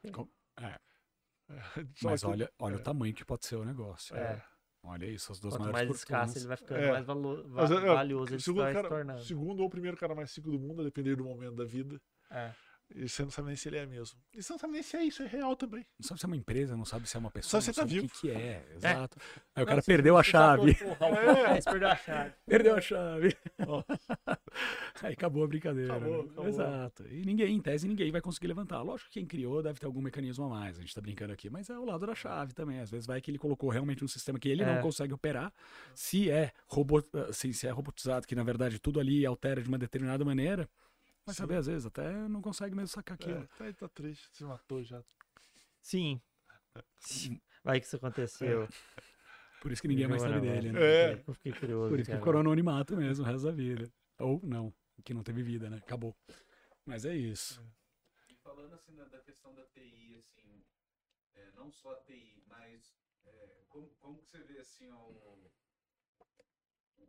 Só 1.96 2.10
Mas 2.10 2.24
olha, 2.24 2.50
olha 2.58 2.74
é. 2.74 2.76
o 2.76 2.82
tamanho 2.82 3.14
que 3.14 3.24
pode 3.24 3.46
ser 3.46 3.56
o 3.56 3.64
negócio. 3.64 4.14
É. 4.16 4.42
Olha 4.82 5.06
isso, 5.06 5.32
as 5.32 5.40
duas 5.40 5.54
Quanto 5.54 5.72
maiores 5.72 5.88
mais 5.88 5.98
escasso 5.98 6.38
ele 6.38 6.46
vai 6.46 6.56
ficando, 6.56 6.78
É. 6.80 6.92
mais 6.92 7.04
valo- 7.06 7.48
va- 7.48 7.62
Mas, 7.62 7.70
é, 7.70 7.74
é, 7.76 7.80
valioso 7.94 8.32
ele 8.34 8.40
segundo 8.40 8.62
vai 8.62 8.70
se 8.72 8.76
cara, 8.76 8.88
tornando. 8.88 9.20
segundo 9.22 9.60
ou 9.62 9.68
primeiro 9.70 9.96
cara 9.96 10.14
mais 10.14 10.34
rico 10.36 10.50
do 10.50 10.58
mundo, 10.58 10.80
a 10.82 10.84
depender 10.84 11.16
do 11.16 11.24
momento 11.24 11.56
da 11.56 11.64
vida. 11.64 12.00
É. 12.30 12.52
E 12.94 13.06
você 13.08 13.22
não 13.22 13.30
sabe 13.30 13.48
nem 13.48 13.56
se 13.56 13.68
ele 13.68 13.76
é 13.76 13.84
mesmo. 13.86 14.18
E 14.32 14.42
você 14.42 14.52
não 14.52 14.58
sabe 14.58 14.72
nem 14.72 14.82
se 14.82 14.96
é 14.96 15.04
isso, 15.04 15.22
é 15.22 15.26
real 15.26 15.54
também. 15.54 15.84
Não 15.98 16.06
sabe 16.06 16.20
se 16.20 16.26
é 16.26 16.28
uma 16.28 16.36
empresa, 16.36 16.76
não 16.76 16.84
sabe 16.86 17.08
se 17.08 17.16
é 17.16 17.20
uma 17.20 17.30
pessoa, 17.30 17.60
Só 17.60 17.66
não 17.68 17.74
tá 17.74 17.82
sabe 17.82 17.94
vivo. 17.94 18.06
o 18.06 18.08
que, 18.08 18.20
que 18.20 18.30
é. 18.30 18.66
Exato. 18.74 19.18
Aí 19.54 19.62
o 19.62 19.66
cara 19.66 19.76
Não, 19.76 19.82
perdeu 19.82 20.16
a 20.16 20.22
chave. 20.22 20.70
É. 20.72 21.60
Perdeu 21.70 21.88
a 21.88 21.96
chave. 21.96 22.32
Perdeu 22.46 22.76
a 22.76 22.80
chave. 22.80 23.36
Aí 25.02 25.12
acabou 25.12 25.44
a 25.44 25.46
brincadeira. 25.46 25.94
Acabou, 25.94 26.22
né? 26.24 26.28
acabou. 26.30 26.48
Exato. 26.48 27.06
E 27.10 27.24
ninguém, 27.24 27.54
em 27.54 27.60
tese, 27.60 27.86
ninguém 27.86 28.10
vai 28.10 28.20
conseguir 28.20 28.46
levantar. 28.48 28.82
Lógico 28.82 29.10
que 29.10 29.20
quem 29.20 29.26
criou 29.26 29.62
deve 29.62 29.78
ter 29.78 29.86
algum 29.86 30.00
mecanismo 30.00 30.44
a 30.44 30.48
mais. 30.48 30.78
A 30.78 30.80
gente 30.80 30.94
tá 30.94 31.00
brincando 31.00 31.32
aqui, 31.32 31.50
mas 31.50 31.68
é 31.70 31.78
o 31.78 31.84
lado 31.84 32.06
da 32.06 32.14
chave 32.14 32.52
também. 32.54 32.80
Às 32.80 32.90
vezes 32.90 33.06
vai 33.06 33.20
que 33.20 33.30
ele 33.30 33.38
colocou 33.38 33.68
realmente 33.70 34.04
um 34.04 34.08
sistema 34.08 34.38
que 34.38 34.48
ele 34.48 34.62
É. 34.62 34.74
não 34.74 34.82
consegue 34.82 35.12
operar. 35.12 35.52
Se 35.94 36.30
é 36.30 36.52
robô, 36.66 37.02
assim, 37.28 37.52
se 37.52 37.66
é 37.66 37.70
robotizado, 37.70 38.26
que 38.26 38.34
na 38.34 38.42
verdade 38.42 38.78
tudo 38.78 38.98
ali 38.98 39.24
altera 39.26 39.62
de 39.62 39.68
uma 39.68 39.78
determinada 39.78 40.24
maneira. 40.24 40.68
Sim. 41.34 41.42
saber, 41.42 41.56
às 41.56 41.66
vezes, 41.66 41.86
até 41.86 42.12
não 42.28 42.40
consegue 42.40 42.74
mesmo 42.74 42.88
sacar 42.88 43.14
aquilo. 43.14 43.48
É, 43.60 43.72
tá, 43.72 43.72
tá 43.72 43.88
triste, 43.88 44.28
se 44.32 44.44
matou 44.44 44.82
já. 44.82 45.02
Sim. 45.82 46.20
Vai 47.64 47.80
que 47.80 47.86
isso 47.86 47.96
aconteceu. 47.96 48.68
Por 49.60 49.72
isso 49.72 49.82
que 49.82 49.88
ninguém 49.88 50.06
mais 50.06 50.22
sabe 50.22 50.40
dele, 50.40 50.72
né? 50.72 50.80
É. 50.80 51.24
Eu 51.26 51.34
fiquei 51.34 51.52
curioso. 51.52 51.90
Por 51.90 51.98
isso 51.98 52.06
que 52.06 52.12
cara. 52.12 52.20
ficou 52.20 52.32
no 52.34 52.40
anonimato 52.40 52.96
mesmo, 52.96 53.24
o 53.24 53.26
resto 53.26 53.46
da 53.46 53.52
vida. 53.52 53.90
Ou 54.18 54.40
não, 54.42 54.72
que 55.04 55.12
não 55.12 55.22
teve 55.22 55.42
vida, 55.42 55.68
né? 55.68 55.78
Acabou. 55.78 56.16
Mas 56.86 57.04
é 57.04 57.14
isso. 57.14 57.62
E 58.28 58.36
falando 58.36 58.72
assim 58.74 58.94
da, 58.94 59.04
da 59.04 59.20
questão 59.20 59.54
da 59.54 59.64
TI, 59.66 60.16
assim, 60.18 60.64
é, 61.34 61.50
não 61.52 61.70
só 61.70 61.92
a 61.92 62.00
TI, 62.00 62.42
mas 62.46 62.96
é, 63.26 63.64
como, 63.68 63.88
como 64.00 64.18
que 64.18 64.26
você 64.26 64.38
vê 64.44 64.58
assim 64.58 64.90
ó, 64.90 65.08
o, 65.08 65.50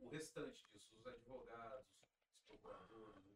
o 0.02 0.10
restante 0.10 0.68
disso, 0.72 0.96
os 0.98 1.06
advogados, 1.08 1.88
os 2.34 2.42
procuradores, 2.46 3.29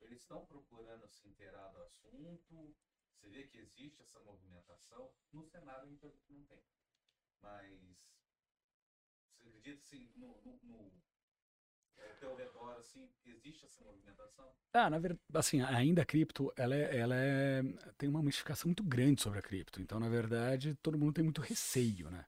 eles 0.00 0.20
estão 0.20 0.44
procurando 0.46 1.06
se 1.08 1.28
inteirar 1.28 1.68
do 1.68 1.82
assunto, 1.82 2.74
você 3.14 3.28
vê 3.28 3.44
que 3.46 3.58
existe 3.58 4.02
essa 4.02 4.20
movimentação, 4.20 5.10
no 5.32 5.48
gente 6.10 6.32
não 6.32 6.44
tem. 6.46 6.62
Mas 7.42 7.80
você 9.34 9.48
acredita 9.48 9.80
assim, 9.82 10.10
no, 10.16 10.28
no, 10.44 10.58
no 10.64 10.92
ao 12.10 12.16
teu 12.18 12.34
redor, 12.36 12.76
assim, 12.78 13.08
existe 13.24 13.64
essa 13.66 13.82
movimentação? 13.84 14.50
Ah, 14.72 14.90
na 14.90 14.98
verdade, 14.98 15.20
assim, 15.34 15.60
ainda 15.62 16.02
a 16.02 16.04
cripto, 16.04 16.52
ela, 16.56 16.74
é, 16.74 16.96
ela 16.98 17.14
é- 17.16 17.62
tem 17.96 18.08
uma 18.08 18.22
mistificação 18.22 18.68
muito 18.68 18.82
grande 18.84 19.22
sobre 19.22 19.38
a 19.38 19.42
cripto. 19.42 19.80
Então, 19.80 19.98
na 19.98 20.08
verdade, 20.08 20.74
todo 20.82 20.98
mundo 20.98 21.12
tem 21.14 21.24
muito 21.24 21.40
receio, 21.40 22.10
né? 22.10 22.24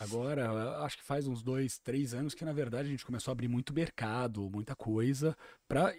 Agora, 0.00 0.78
acho 0.78 0.96
que 0.96 1.04
faz 1.04 1.26
uns 1.26 1.42
dois, 1.42 1.78
três 1.78 2.14
anos 2.14 2.34
que, 2.34 2.42
na 2.42 2.54
verdade, 2.54 2.88
a 2.88 2.90
gente 2.90 3.04
começou 3.04 3.30
a 3.30 3.34
abrir 3.34 3.48
muito 3.48 3.74
mercado, 3.74 4.48
muita 4.48 4.74
coisa, 4.74 5.36
para 5.68 5.94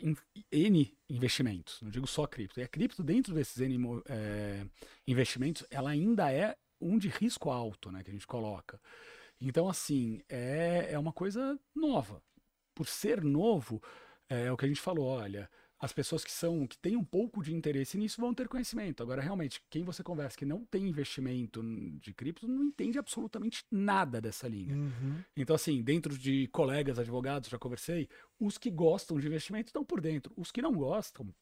N 0.52 0.98
investimentos. 1.08 1.80
Não 1.84 1.92
digo 1.92 2.08
só 2.08 2.26
cripto. 2.26 2.60
E 2.60 2.64
a 2.64 2.68
cripto, 2.68 3.04
dentro 3.04 3.32
desses 3.32 3.60
N 3.62 4.02
eh, 4.08 4.66
investimentos, 5.08 5.64
ela 5.70 5.92
ainda 5.92 6.32
é 6.34 6.58
um 6.82 6.98
de 6.98 7.10
risco 7.10 7.52
alto, 7.52 7.92
né? 7.92 8.04
Que 8.04 8.10
a 8.10 8.14
gente 8.14 8.26
coloca. 8.26 8.82
Então, 9.40 9.70
assim, 9.70 10.20
é, 10.28 10.88
é 10.94 10.98
uma 10.98 11.14
coisa 11.14 11.60
nova. 11.76 12.24
Por 12.74 12.88
ser 12.88 13.24
novo, 13.24 13.84
é 14.28 14.52
o 14.52 14.58
que 14.58 14.66
a 14.66 14.68
gente 14.68 14.82
falou, 14.82 15.06
olha, 15.06 15.48
as 15.82 15.92
pessoas 15.92 16.24
que 16.24 16.32
são 16.32 16.68
que 16.68 16.78
têm 16.78 16.96
um 16.96 17.04
pouco 17.04 17.42
de 17.42 17.56
interesse 17.56 17.98
nisso 17.98 18.22
vão 18.22 18.36
ter 18.36 18.48
conhecimento. 18.48 19.02
Agora, 19.02 19.20
realmente, 19.20 19.60
quem 19.68 19.84
você 19.84 20.04
conversa 20.04 20.38
que 20.38 20.46
não 20.46 20.64
tem 20.64 20.88
investimento 20.88 21.64
de 22.00 22.14
cripto 22.14 22.48
não 22.48 22.66
entende 22.66 23.00
absolutamente 23.00 23.66
nada 23.72 24.22
dessa 24.22 24.48
linha. 24.48 24.76
Então, 25.36 25.56
assim, 25.56 25.82
dentro 25.82 26.16
de 26.16 26.48
colegas 26.50 27.00
advogados, 27.00 27.50
já 27.50 27.58
conversei, 27.58 28.08
os 28.40 28.60
que 28.60 28.70
gostam 28.70 29.20
de 29.20 29.26
investimento 29.26 29.70
estão 29.70 29.84
por 29.84 30.00
dentro. 30.00 30.32
Os 30.38 30.52
que 30.52 30.62
não 30.62 30.72
gostam, 30.72 31.34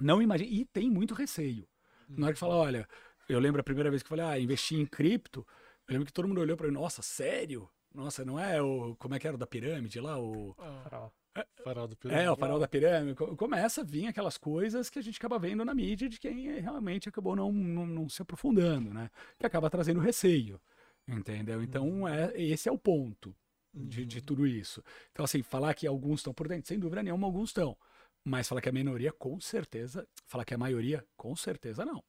não 0.00 0.20
imaginam. 0.20 0.52
E 0.52 0.64
tem 0.64 0.90
muito 0.90 1.14
receio. 1.14 1.68
Na 2.08 2.26
hora 2.26 2.34
que 2.34 2.40
fala, 2.40 2.56
olha, 2.56 2.88
eu 3.28 3.38
lembro 3.38 3.60
a 3.60 3.64
primeira 3.64 3.88
vez 3.88 4.02
que 4.02 4.06
eu 4.06 4.16
falei, 4.16 4.24
ah, 4.24 4.40
investi 4.40 4.74
em 4.74 4.84
cripto, 4.84 5.46
eu 5.86 5.92
lembro 5.92 6.06
que 6.06 6.12
todo 6.12 6.26
mundo 6.26 6.40
olhou 6.40 6.56
para 6.56 6.66
mim, 6.66 6.74
nossa, 6.74 7.02
sério? 7.02 7.70
Nossa, 7.94 8.24
não 8.24 8.38
é 8.38 8.60
o. 8.60 8.96
Como 8.96 9.14
é 9.14 9.18
que 9.20 9.28
era 9.28 9.36
o 9.36 9.38
da 9.38 9.46
pirâmide 9.46 10.00
lá? 10.00 10.18
O. 10.18 10.54
Ah, 10.58 11.10
Farol. 11.36 11.64
farol 11.64 11.88
do 11.88 11.96
Pedro. 11.96 12.16
É, 12.16 12.30
o 12.30 12.36
farol 12.36 12.58
da 12.58 12.68
pirâmide. 12.68 13.14
Co- 13.16 13.36
Começa 13.36 13.80
a 13.80 13.84
vir 13.84 14.06
aquelas 14.06 14.38
coisas 14.38 14.88
que 14.90 14.98
a 14.98 15.02
gente 15.02 15.18
acaba 15.18 15.38
vendo 15.38 15.64
na 15.64 15.74
mídia 15.74 16.08
de 16.08 16.18
quem 16.18 16.60
realmente 16.60 17.08
acabou 17.08 17.34
não, 17.36 17.52
não, 17.52 17.86
não 17.86 18.08
se 18.08 18.22
aprofundando, 18.22 18.92
né? 18.94 19.10
Que 19.38 19.46
acaba 19.46 19.68
trazendo 19.70 20.00
receio. 20.00 20.60
Entendeu? 21.08 21.62
Então, 21.62 22.06
é, 22.08 22.32
esse 22.40 22.68
é 22.68 22.72
o 22.72 22.78
ponto 22.78 23.34
de, 23.72 24.04
de 24.04 24.20
tudo 24.22 24.46
isso. 24.46 24.82
Então, 25.12 25.24
assim, 25.24 25.42
falar 25.42 25.72
que 25.74 25.86
alguns 25.86 26.20
estão 26.20 26.32
por 26.34 26.48
dentro, 26.48 26.66
sem 26.68 26.78
dúvida 26.78 27.02
nenhuma, 27.02 27.26
alguns 27.26 27.50
estão. 27.50 27.76
Mas 28.24 28.48
falar 28.48 28.60
que 28.60 28.68
a 28.68 28.72
minoria, 28.72 29.12
com 29.12 29.40
certeza. 29.40 30.06
Falar 30.26 30.44
que 30.44 30.54
a 30.54 30.58
maioria, 30.58 31.04
com 31.16 31.36
certeza 31.36 31.84
não. 31.84 32.02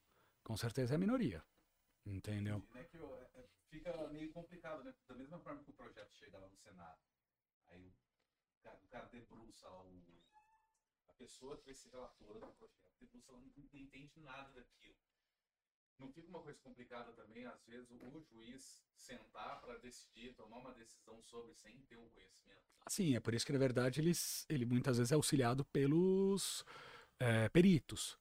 Com 0.44 0.58
certeza 0.58 0.94
é 0.94 0.96
a 0.96 1.00
minoria. 1.00 1.44
Entendeu? 2.06 2.64
Né, 2.74 2.84
que 2.86 2.98
é- 2.98 3.30
é- 3.36 3.46
fica 3.70 4.08
meio 4.08 4.32
complicado, 4.32 4.84
né? 4.84 4.94
Da 5.10 5.16
mesma 5.16 5.38
forma 5.40 5.62
que 5.64 5.70
o 5.70 5.74
projeto 5.74 6.10
chega 6.16 6.40
lá 6.40 6.48
no 6.48 6.58
Senado, 6.58 6.98
aí 7.70 7.86
o 7.86 7.92
cara, 8.68 8.80
o 8.84 8.88
cara 8.88 9.06
debruça 9.08 9.70
lá 9.70 9.82
o, 9.82 10.02
a 11.08 11.14
pessoa 11.14 11.58
que 11.58 11.66
vai 11.66 11.74
ser 11.74 11.90
relatora 11.90 12.40
do 12.40 12.48
projeto, 12.54 12.96
debruça 13.00 13.32
ela 13.32 13.40
não, 13.40 13.52
não 13.56 13.80
entende 13.80 14.20
nada 14.20 14.52
daquilo. 14.54 14.96
Não 16.00 16.12
fica 16.12 16.28
uma 16.28 16.42
coisa 16.42 16.60
complicada 16.60 17.12
também, 17.14 17.46
às 17.46 17.64
vezes, 17.66 17.90
o 17.90 18.22
juiz 18.22 18.84
sentar 18.96 19.62
para 19.62 19.78
decidir, 19.80 20.36
tomar 20.36 20.58
uma 20.58 20.74
decisão 20.74 21.22
sobre 21.24 21.54
sem 21.54 21.82
ter 21.84 21.98
um 21.98 22.08
conhecimento. 22.10 22.62
Sim, 22.88 23.16
é 23.16 23.20
por 23.20 23.34
isso 23.34 23.46
que, 23.46 23.52
na 23.52 23.60
verdade, 23.60 24.00
eles, 24.00 24.46
ele 24.48 24.66
muitas 24.66 24.98
vezes 24.98 25.12
é 25.12 25.16
auxiliado 25.16 25.66
pelos 25.66 26.64
é, 27.20 27.50
peritos. 27.50 28.18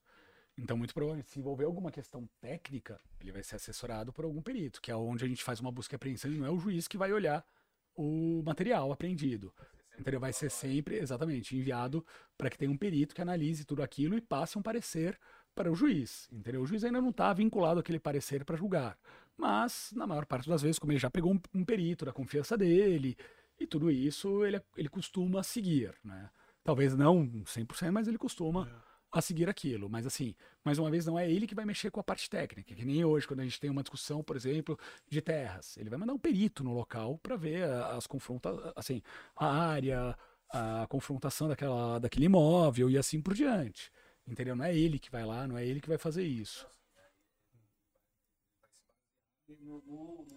Então, 0.57 0.77
muito 0.77 0.95
provavelmente, 0.95 1.31
se 1.31 1.39
envolver 1.39 1.65
alguma 1.65 1.93
questão 1.93 2.27
técnica, 2.41 2.99
ele 3.21 3.31
vai 3.31 3.43
ser 3.43 3.57
assessorado 3.57 4.11
por 4.11 4.25
algum 4.25 4.41
perito, 4.41 4.81
que 4.81 4.91
é 4.91 4.97
onde 4.97 5.25
a 5.25 5.29
gente 5.29 5.45
faz 5.45 5.61
uma 5.61 5.71
busca 5.71 5.95
e 5.95 5.97
apreensão 5.97 6.33
e 6.33 6.39
não 6.39 6.47
é 6.47 6.51
o 6.51 6.59
juiz 6.59 6.89
que 6.89 6.97
vai 6.97 7.13
olhar 7.13 7.47
o 7.95 8.43
material 8.43 8.91
apreendido. 8.91 9.53
Entendeu? 9.99 10.21
Vai 10.21 10.33
ser 10.33 10.51
sempre, 10.51 10.97
exatamente, 10.97 11.57
enviado 11.57 12.05
para 12.37 12.51
que 12.51 12.59
tenha 12.59 12.71
um 12.71 12.77
perito 12.77 13.15
que 13.15 13.23
analise 13.23 13.65
tudo 13.65 13.83
aquilo 13.83 14.17
e 14.17 14.21
passe 14.21 14.59
um 14.59 14.63
parecer 14.63 15.19
para 15.55 15.71
o 15.71 15.75
juiz. 15.75 16.29
Entendeu? 16.33 16.63
O 16.63 16.67
juiz 16.67 16.85
ainda 16.85 17.01
não 17.01 17.11
está 17.11 17.33
vinculado 17.33 17.81
àquele 17.81 17.99
parecer 17.99 18.45
para 18.45 18.57
julgar. 18.57 18.99
Mas, 19.37 19.93
na 19.95 20.07
maior 20.07 20.27
parte 20.27 20.49
das 20.49 20.63
vezes, 20.63 20.79
como 20.79 20.93
ele 20.93 20.99
já 20.99 21.11
pegou 21.11 21.33
um, 21.33 21.41
um 21.55 21.65
perito 21.65 22.05
da 22.05 22.13
confiança 22.13 22.57
dele 22.57 23.17
e 23.59 23.67
tudo 23.67 23.91
isso, 23.91 24.45
ele, 24.45 24.61
ele 24.77 24.89
costuma 24.89 25.43
seguir. 25.43 25.95
Né? 26.05 26.31
Talvez 26.63 26.95
não 26.95 27.27
100%, 27.27 27.91
mas 27.91 28.09
ele 28.09 28.19
costuma 28.19 28.69
a 29.17 29.23
seguir 29.23 29.49
aquilo. 29.49 29.89
Mas 29.89 30.07
assim, 30.07 30.35
mais 30.63 30.79
uma 30.79 30.91
vez, 30.91 31.07
não 31.07 31.19
é 31.19 31.31
ele 31.31 31.47
que 31.47 31.55
vai 31.55 31.65
mexer 31.65 31.91
com 31.91 31.99
a 31.99 32.05
parte 32.05 32.29
técnica, 32.29 32.75
que 32.75 32.85
nem 32.85 33.03
hoje, 33.03 33.27
quando 33.27 33.41
a 33.41 33.45
gente 33.45 33.59
tem 33.59 33.71
uma 33.71 33.83
discussão, 33.83 34.23
por 34.23 34.37
exemplo, 34.37 34.79
de 35.09 35.23
terras. 35.23 35.77
Ele 35.79 35.89
vai 35.89 35.99
mandar 35.99 36.13
um 36.13 36.19
perito 36.19 36.63
no 36.63 36.75
local 36.75 37.17
para 37.19 37.35
ver 37.35 37.65
as 37.65 38.07
confrontações, 38.07 38.73
assim, 38.77 39.03
a 39.35 39.47
área, 39.47 40.17
a 40.51 40.87
confrontação 40.89 41.49
daquela, 41.49 41.99
daquele 41.99 42.27
imóvel 42.27 42.91
e 42.91 42.99
assim 42.99 43.21
por 43.23 43.33
diante. 43.33 43.91
Entendeu? 44.27 44.55
Não 44.55 44.65
é 44.65 44.77
ele 44.77 44.99
que 44.99 45.11
vai 45.11 45.25
lá, 45.25 45.47
não 45.47 45.57
é 45.57 45.65
ele 45.65 45.81
que 45.81 45.89
vai 45.89 45.99
fazer 45.99 46.25
isso. 46.25 46.67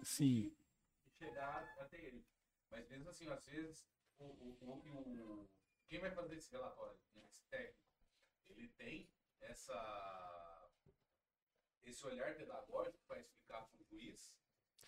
Sim. 0.02 0.52
chegar 1.18 1.70
até 1.78 1.98
ele. 1.98 2.24
Mas 2.70 2.88
mesmo 2.88 3.10
assim, 3.10 3.28
às 3.28 3.44
vezes, 3.46 3.86
o, 4.18 4.24
o, 4.24 4.56
o, 4.62 5.48
quem 5.88 6.00
vai 6.00 6.12
fazer 6.12 6.36
esse 6.36 6.50
relatório, 6.52 6.96
esse 7.16 7.42
técnico, 7.50 7.89
ele 8.50 8.68
tem 8.76 9.10
essa, 9.40 10.70
esse 11.82 12.06
olhar 12.06 12.36
pedagógico 12.36 12.98
para 13.06 13.18
explicar 13.20 13.66
para 13.66 13.80
o 13.80 13.84
juiz, 13.84 14.34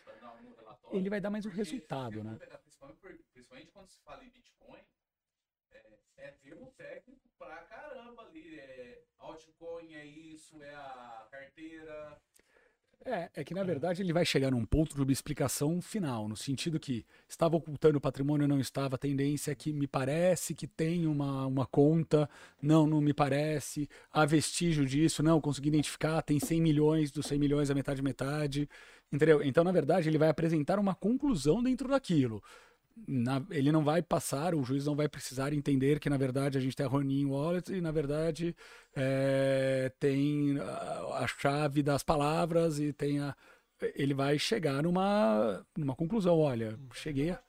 para 0.04 0.14
dar 0.14 0.34
um 0.34 0.54
relatório. 0.54 0.98
Ele 0.98 1.10
vai 1.10 1.20
dar 1.20 1.30
mais 1.30 1.46
um 1.46 1.50
resultado, 1.50 2.16
for 2.16 2.24
né? 2.24 2.36
pegar, 2.38 2.58
Principalmente, 2.58 3.24
principalmente 3.32 3.70
quando 3.70 3.88
se 3.88 4.00
fala 4.00 4.24
em 4.24 4.30
Bitcoin, 4.30 4.84
é, 5.70 5.98
é 6.16 6.30
termo 6.32 6.70
técnico 6.72 7.28
pra 7.38 7.64
caramba 7.64 8.22
ali. 8.22 8.58
É, 8.58 9.04
altcoin 9.18 9.94
é 9.94 10.04
isso, 10.04 10.62
é 10.62 10.74
a 10.74 11.28
carteira. 11.30 12.20
É, 13.04 13.30
é 13.34 13.44
que 13.44 13.52
na 13.52 13.64
verdade 13.64 14.00
ele 14.00 14.12
vai 14.12 14.24
chegar 14.24 14.50
num 14.50 14.64
ponto 14.64 14.94
de 14.94 15.02
uma 15.02 15.12
explicação 15.12 15.80
final, 15.80 16.28
no 16.28 16.36
sentido 16.36 16.78
que 16.78 17.04
estava 17.28 17.56
ocultando 17.56 17.98
o 17.98 18.00
patrimônio, 18.00 18.46
não 18.46 18.60
estava, 18.60 18.94
a 18.94 18.98
tendência 18.98 19.50
é 19.50 19.54
que 19.54 19.72
me 19.72 19.88
parece 19.88 20.54
que 20.54 20.68
tem 20.68 21.06
uma, 21.06 21.46
uma 21.46 21.66
conta, 21.66 22.30
não, 22.60 22.86
não 22.86 23.00
me 23.00 23.12
parece, 23.12 23.88
há 24.12 24.24
vestígio 24.24 24.86
disso, 24.86 25.22
não, 25.22 25.40
consegui 25.40 25.68
identificar, 25.68 26.22
tem 26.22 26.38
100 26.38 26.60
milhões, 26.60 27.10
dos 27.10 27.26
100 27.26 27.38
milhões 27.38 27.70
a 27.70 27.74
metade, 27.74 28.02
metade, 28.02 28.68
entendeu? 29.12 29.42
Então, 29.42 29.64
na 29.64 29.72
verdade, 29.72 30.08
ele 30.08 30.18
vai 30.18 30.28
apresentar 30.28 30.78
uma 30.78 30.94
conclusão 30.94 31.62
dentro 31.62 31.88
daquilo. 31.88 32.42
Na- 33.06 33.42
ele 33.50 33.72
não 33.72 33.82
vai 33.82 34.02
passar, 34.02 34.54
o 34.54 34.62
juiz 34.62 34.86
não 34.86 34.94
vai 34.94 35.08
precisar 35.08 35.52
entender 35.52 35.98
que, 35.98 36.10
na 36.10 36.16
verdade, 36.16 36.58
a 36.58 36.60
gente 36.60 36.76
tem 36.76 36.84
a 36.86 36.88
Ronin 36.88 37.24
Wallet 37.26 37.72
e, 37.72 37.80
na 37.80 37.90
verdade, 37.90 38.54
é, 38.94 39.90
tem 39.98 40.58
a, 40.60 41.18
a 41.22 41.26
chave 41.26 41.82
das 41.82 42.02
palavras 42.02 42.78
e 42.78 42.92
tem 42.92 43.20
a. 43.20 43.34
Ele 43.96 44.14
vai 44.14 44.38
chegar 44.38 44.82
numa, 44.82 45.64
numa 45.76 45.94
conclusão. 45.96 46.38
Olha, 46.38 46.78
cheguei 46.94 47.30
a. 47.30 47.40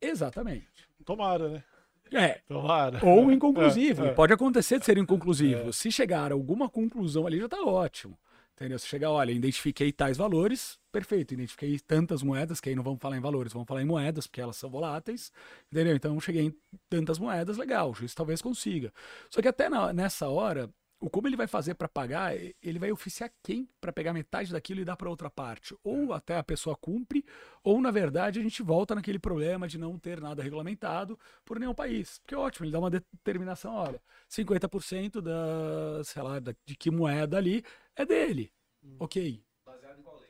Exatamente. 0.00 0.66
Tomara, 1.04 1.48
né? 1.48 1.64
É, 2.12 2.40
Tomara. 2.46 3.00
ou 3.04 3.30
inconclusivo. 3.32 4.04
É, 4.04 4.08
é. 4.08 4.12
Pode 4.12 4.32
acontecer 4.32 4.78
de 4.78 4.84
ser 4.84 4.96
inconclusivo. 4.98 5.72
Se 5.72 5.90
chegar 5.90 6.30
a 6.30 6.34
alguma 6.34 6.68
conclusão 6.68 7.26
ali, 7.26 7.38
já 7.38 7.48
tá 7.48 7.60
ótimo. 7.62 8.16
Entendeu? 8.56 8.78
Se 8.78 8.86
chegar, 8.86 9.10
olha, 9.10 9.32
identifiquei 9.32 9.92
tais 9.92 10.16
valores, 10.16 10.78
perfeito. 10.90 11.34
Identifiquei 11.34 11.78
tantas 11.78 12.22
moedas, 12.22 12.58
que 12.58 12.70
aí 12.70 12.74
não 12.74 12.82
vamos 12.82 13.00
falar 13.00 13.16
em 13.18 13.20
valores, 13.20 13.52
vamos 13.52 13.68
falar 13.68 13.82
em 13.82 13.84
moedas, 13.84 14.26
porque 14.26 14.40
elas 14.40 14.56
são 14.56 14.70
voláteis. 14.70 15.30
Entendeu? 15.70 15.94
Então, 15.94 16.18
cheguei 16.20 16.46
em 16.46 16.54
tantas 16.88 17.18
moedas, 17.18 17.58
legal. 17.58 17.90
O 17.90 17.94
juiz 17.94 18.14
talvez 18.14 18.40
consiga. 18.40 18.90
Só 19.30 19.42
que 19.42 19.48
até 19.48 19.68
na- 19.68 19.92
nessa 19.92 20.28
hora, 20.28 20.70
o 20.98 21.10
como 21.10 21.28
ele 21.28 21.36
vai 21.36 21.46
fazer 21.46 21.74
para 21.74 21.86
pagar, 21.86 22.34
ele 22.34 22.78
vai 22.78 22.90
oficiar 22.90 23.30
quem 23.42 23.68
para 23.78 23.92
pegar 23.92 24.14
metade 24.14 24.50
daquilo 24.50 24.80
e 24.80 24.84
dar 24.84 24.96
para 24.96 25.10
outra 25.10 25.28
parte. 25.28 25.76
Ou 25.84 26.14
até 26.14 26.38
a 26.38 26.42
pessoa 26.42 26.74
cumpre, 26.74 27.22
ou 27.62 27.78
na 27.82 27.90
verdade 27.90 28.40
a 28.40 28.42
gente 28.42 28.62
volta 28.62 28.94
naquele 28.94 29.18
problema 29.18 29.68
de 29.68 29.76
não 29.76 29.98
ter 29.98 30.18
nada 30.20 30.42
regulamentado 30.42 31.18
por 31.44 31.58
nenhum 31.60 31.74
país. 31.74 32.18
Porque 32.20 32.34
é 32.34 32.38
ótimo, 32.38 32.64
ele 32.64 32.72
dá 32.72 32.78
uma 32.78 32.88
determinação, 32.90 33.74
olha, 33.74 34.00
50% 34.26 35.20
da, 35.20 36.02
sei 36.04 36.22
lá, 36.22 36.38
da- 36.40 36.54
de 36.64 36.74
que 36.74 36.90
moeda 36.90 37.36
ali 37.36 37.62
é 37.96 38.04
dele. 38.04 38.52
Ok. 38.98 39.42
Baseado 39.64 39.98
em 39.98 40.02
qual 40.02 40.18
lei? 40.18 40.28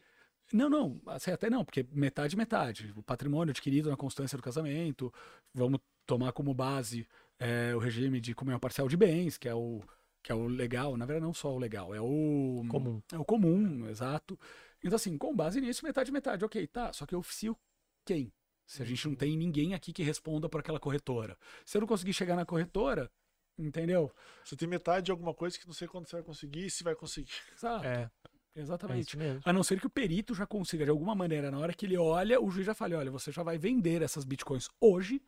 Não, 0.53 0.71
não, 0.71 1.01
assim, 1.07 1.31
até 1.33 1.51
não, 1.51 1.65
porque 1.65 1.85
metade, 1.91 2.37
metade. 2.37 2.93
O 2.97 3.03
patrimônio 3.03 3.51
adquirido 3.51 3.91
na 3.91 3.97
constância 3.97 4.39
do 4.39 4.43
casamento, 4.43 5.13
vamos 5.53 5.81
tomar 6.07 6.33
como 6.33 6.55
base 6.55 7.07
é, 7.39 7.75
o 7.75 7.79
regime 7.79 8.21
de 8.21 8.35
comunhão 8.35 8.61
parcial 8.61 8.89
de 8.89 8.97
bens, 8.97 9.37
que 9.37 9.49
é 9.49 9.55
o 9.55 9.83
que 10.23 10.33
é 10.33 10.35
o 10.35 10.49
legal, 10.49 10.97
na 10.97 11.07
verdade 11.07 11.25
não 11.25 11.33
só 11.33 11.55
o 11.55 11.59
legal, 11.59 11.95
é 11.95 12.01
o 12.01 12.65
Comum. 12.69 13.01
É 13.13 13.19
o 13.19 13.25
comum, 13.25 13.89
exato. 13.89 14.37
Então 14.83 14.97
assim, 14.97 15.17
com 15.17 15.35
base 15.35 15.61
nisso, 15.61 15.85
metade, 15.85 16.11
metade, 16.11 16.45
ok, 16.45 16.67
tá, 16.67 16.93
só 16.93 17.07
que 17.07 17.15
eu 17.15 17.21
oficio 17.21 17.57
quem? 18.05 18.33
Se 18.67 18.83
a 18.83 18.85
gente 18.85 19.07
não 19.07 19.15
tem 19.15 19.37
ninguém 19.37 19.73
aqui 19.73 19.93
que 19.93 20.03
responda 20.03 20.49
por 20.49 20.59
aquela 20.59 20.81
corretora. 20.81 21.39
Se 21.65 21.77
eu 21.77 21.81
não 21.81 21.87
conseguir 21.87 22.13
chegar 22.13 22.35
na 22.35 22.45
corretora, 22.45 23.09
entendeu? 23.59 24.13
Você 24.45 24.57
tem 24.57 24.69
metade 24.69 25.07
de 25.07 25.11
alguma 25.11 25.35
coisa 25.35 25.59
que 25.59 25.67
não 25.67 25.75
sei 25.75 25.89
quando 25.89 26.07
você 26.07 26.17
vai 26.17 26.23
conseguir 26.23 26.67
e 26.67 26.71
se 26.71 26.85
vai 26.85 26.95
conseguir. 26.95 27.33
Exato, 27.57 27.87
É, 27.87 28.11
é 28.55 28.61
exatamente. 28.61 29.09
isso 29.09 29.19
mesmo. 29.19 29.43
A 29.45 29.53
não 29.53 29.63
ser 29.63 29.81
que 29.81 29.87
o 29.87 29.91
perito 29.91 30.35
já 30.35 30.47
consiga, 30.47 30.85
de 30.85 30.91
alguma 30.91 31.15
maneira, 31.15 31.51
na 31.51 31.59
hora 31.59 31.73
que 31.73 31.87
ele 31.87 31.97
olha, 31.97 32.41
o 32.41 32.51
juiz 32.51 32.67
já 32.67 32.75
fale: 32.75 32.95
olha, 32.95 33.11
você 33.11 33.33
já 33.33 33.43
vai 33.43 33.59
vender 33.59 34.03
essas 34.03 34.25
bitcoins 34.25 34.69
hoje, 34.81 35.21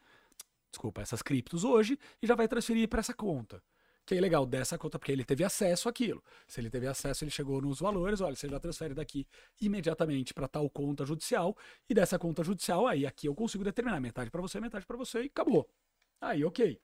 desculpa, 0.70 1.00
essas 1.02 1.22
criptos 1.22 1.64
hoje, 1.64 1.98
e 2.22 2.26
já 2.26 2.34
vai 2.34 2.48
transferir 2.48 2.88
para 2.88 3.00
essa 3.00 3.14
conta. 3.14 3.62
Que 4.04 4.14
é 4.14 4.20
legal 4.22 4.46
dessa 4.46 4.78
conta, 4.78 4.98
porque 4.98 5.12
ele 5.12 5.22
teve 5.22 5.44
acesso 5.44 5.86
àquilo. 5.86 6.24
Se 6.46 6.58
ele 6.60 6.70
teve 6.70 6.86
acesso, 6.86 7.24
ele 7.24 7.30
chegou 7.30 7.60
nos 7.60 7.78
valores, 7.78 8.22
olha, 8.22 8.34
você 8.34 8.48
já 8.48 8.58
transfere 8.58 8.94
daqui 8.94 9.26
imediatamente 9.60 10.32
para 10.32 10.48
tal 10.48 10.70
conta 10.70 11.04
judicial, 11.04 11.54
e 11.86 11.92
dessa 11.92 12.18
conta 12.18 12.42
judicial, 12.42 12.86
aí 12.86 13.04
aqui 13.04 13.28
eu 13.28 13.34
consigo 13.34 13.62
determinar 13.62 14.00
metade 14.00 14.30
para 14.30 14.40
você, 14.40 14.58
metade 14.60 14.86
para 14.86 14.96
você, 14.96 15.24
e 15.24 15.26
acabou. 15.26 15.68
Aí, 16.22 16.42
ok. 16.42 16.80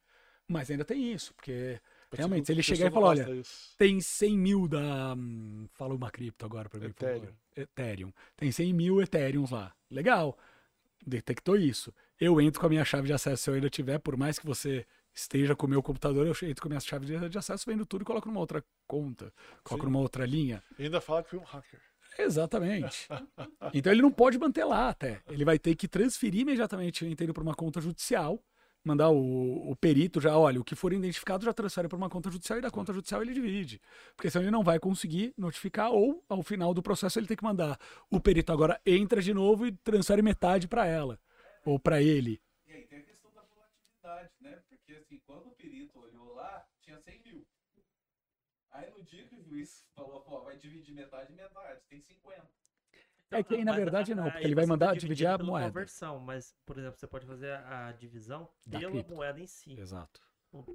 Mas 0.49 0.71
ainda 0.71 0.85
tem 0.85 1.13
isso, 1.13 1.33
porque 1.35 1.81
realmente, 2.13 2.47
se 2.47 2.53
ele 2.53 2.63
chegar 2.63 2.89
e 2.89 2.91
falar, 2.91 3.07
olha, 3.09 3.25
disso. 3.25 3.75
tem 3.79 4.01
100 4.01 4.39
mil 4.39 4.69
da. 4.69 5.15
hum, 5.17 5.67
Fala 5.73 5.95
uma 5.95 6.11
cripto 6.11 6.45
agora 6.45 6.69
pra 6.69 6.79
mim. 6.79 6.87
Ethereum. 6.87 7.33
Ethereum. 7.57 8.13
Tem 8.37 8.53
100 8.53 8.73
mil 8.73 9.01
Ethereums 9.03 9.51
lá. 9.51 9.73
Legal. 9.91 10.37
Detectou 11.07 11.57
isso. 11.57 11.93
Eu 12.21 12.41
entro 12.41 12.61
com 12.61 12.67
a 12.67 12.71
minha 12.71 12.85
chave 12.85 13.07
de 13.07 13.13
acesso 13.13 13.43
se 13.43 13.51
eu 13.51 13.55
ainda 13.55 13.69
tiver, 13.69 13.99
por 13.99 14.17
mais 14.17 14.39
que 14.39 14.47
você 14.47 14.87
esteja 15.15 15.55
com 15.55 15.67
o 15.67 15.71
meu 15.71 15.83
computador, 15.83 16.27
eu 16.27 16.49
entro 16.49 16.63
com 16.63 16.69
a 16.69 16.71
minha 16.71 16.81
chave 16.81 17.07
de 17.29 17.39
acesso, 17.39 17.65
vendo 17.67 17.87
tudo 17.87 18.03
e 18.03 18.05
coloco 18.05 18.27
numa 18.29 18.41
outra 18.41 18.65
conta, 18.87 19.33
coloco 19.63 19.85
Sim. 19.87 19.93
numa 19.93 20.01
outra 20.03 20.27
linha. 20.27 20.63
E 20.79 20.85
ainda 20.85 21.01
fala 21.01 21.23
que 21.23 21.31
foi 21.31 21.39
um 21.39 21.45
hacker. 21.45 21.81
Exatamente. 22.19 23.09
Então 23.73 23.93
ele 23.93 24.03
não 24.03 24.11
pode 24.11 24.39
manter 24.39 24.65
lá 24.65 24.89
até. 24.91 25.21
Ele 25.29 25.45
vai 25.45 25.59
ter 25.59 25.75
que 25.75 25.89
transferir 25.89 26.43
imediatamente 26.43 27.05
o 27.05 27.09
inteiro 27.09 27.33
para 27.33 27.43
uma 27.43 27.55
conta 27.55 27.81
judicial, 27.81 28.41
mandar 28.85 29.11
o, 29.11 29.71
o 29.71 29.75
perito 29.75 30.21
já, 30.21 30.37
olha, 30.37 30.61
o 30.61 30.65
que 30.65 30.75
for 30.75 30.93
identificado 30.93 31.45
já 31.45 31.53
transfere 31.53 31.89
para 31.89 31.97
uma 31.97 32.11
conta 32.11 32.31
judicial 32.31 32.59
e 32.59 32.63
da 32.63 32.71
conta 32.71 32.93
judicial 32.93 33.23
ele 33.23 33.33
divide. 33.33 33.81
Porque 34.15 34.31
senão 34.31 34.45
ele 34.45 34.51
não 34.51 34.63
vai 34.63 34.79
conseguir 34.79 35.33
notificar 35.37 35.91
ou 35.91 36.23
ao 36.29 36.43
final 36.43 36.75
do 36.75 36.83
processo 36.83 37.19
ele 37.19 37.27
tem 37.27 37.37
que 37.37 37.43
mandar 37.43 37.79
o 38.11 38.21
perito 38.21 38.53
agora 38.53 38.81
entra 38.85 39.23
de 39.23 39.33
novo 39.33 39.67
e 39.67 39.73
transfere 39.73 40.23
metade 40.23 40.69
para 40.69 40.87
ela 40.87 41.19
ou 41.65 41.79
para 41.79 42.03
ele. 42.03 42.41
E 42.67 42.73
aí 42.73 42.87
tem 42.87 42.99
a 42.99 43.03
questão 43.03 43.33
da 43.33 43.43
volatilidade, 43.43 44.33
né? 44.41 44.63
Porque 44.69 44.93
assim, 44.93 45.21
quando 45.27 45.47
o 45.47 45.53
perito 45.53 45.99
olhou 45.99 46.35
lá, 46.35 46.67
tinha 46.81 46.99
100 46.99 47.23
mil. 47.23 47.47
Aí 48.71 48.91
no 48.91 49.03
dia 49.03 49.27
que 49.27 49.35
o 49.35 49.43
juiz 49.43 49.85
falou, 49.95 50.21
pô, 50.21 50.43
vai 50.43 50.57
dividir 50.57 50.95
metade, 50.95 51.33
metade, 51.33 51.81
tem 51.89 52.01
50. 52.01 52.47
É 53.39 53.43
que 53.43 53.55
aí, 53.55 53.65
na 53.65 53.73
verdade, 53.73 54.15
não, 54.15 54.31
porque 54.31 54.45
ele 54.45 54.55
vai 54.55 54.67
mandar 54.67 54.89
tá 54.89 54.95
dividir 54.95 55.27
a 55.27 55.39
moeda. 55.39 55.67
conversão, 55.69 56.19
mas, 56.21 56.55
por 56.65 56.79
exemplo, 56.79 56.99
você 56.99 57.07
pode 57.07 57.27
fazer 57.27 57.53
a 57.53 57.89
a 57.89 57.93
divisão 57.93 58.49
Da 58.67 58.79
pela 58.79 58.91
cripto. 58.93 59.15
moeda 59.15 59.41
em 59.41 59.47
si. 59.47 59.79
Exato. 59.79 60.21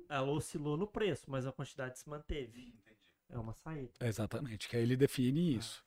Ela 0.09 0.29
oscilou 0.29 0.75
no 0.75 0.85
preço, 0.87 1.29
mas 1.31 1.45
a 1.47 1.51
quantidade 1.51 1.97
se 1.97 2.07
manteve. 2.09 2.61
Entendi. 2.61 2.97
É 3.29 3.37
uma 3.37 3.53
saída. 3.53 3.91
Exatamente, 4.01 4.67
que 4.67 4.75
aí 4.75 4.83
ele 4.83 4.97
define 4.97 5.55
isso. 5.55 5.83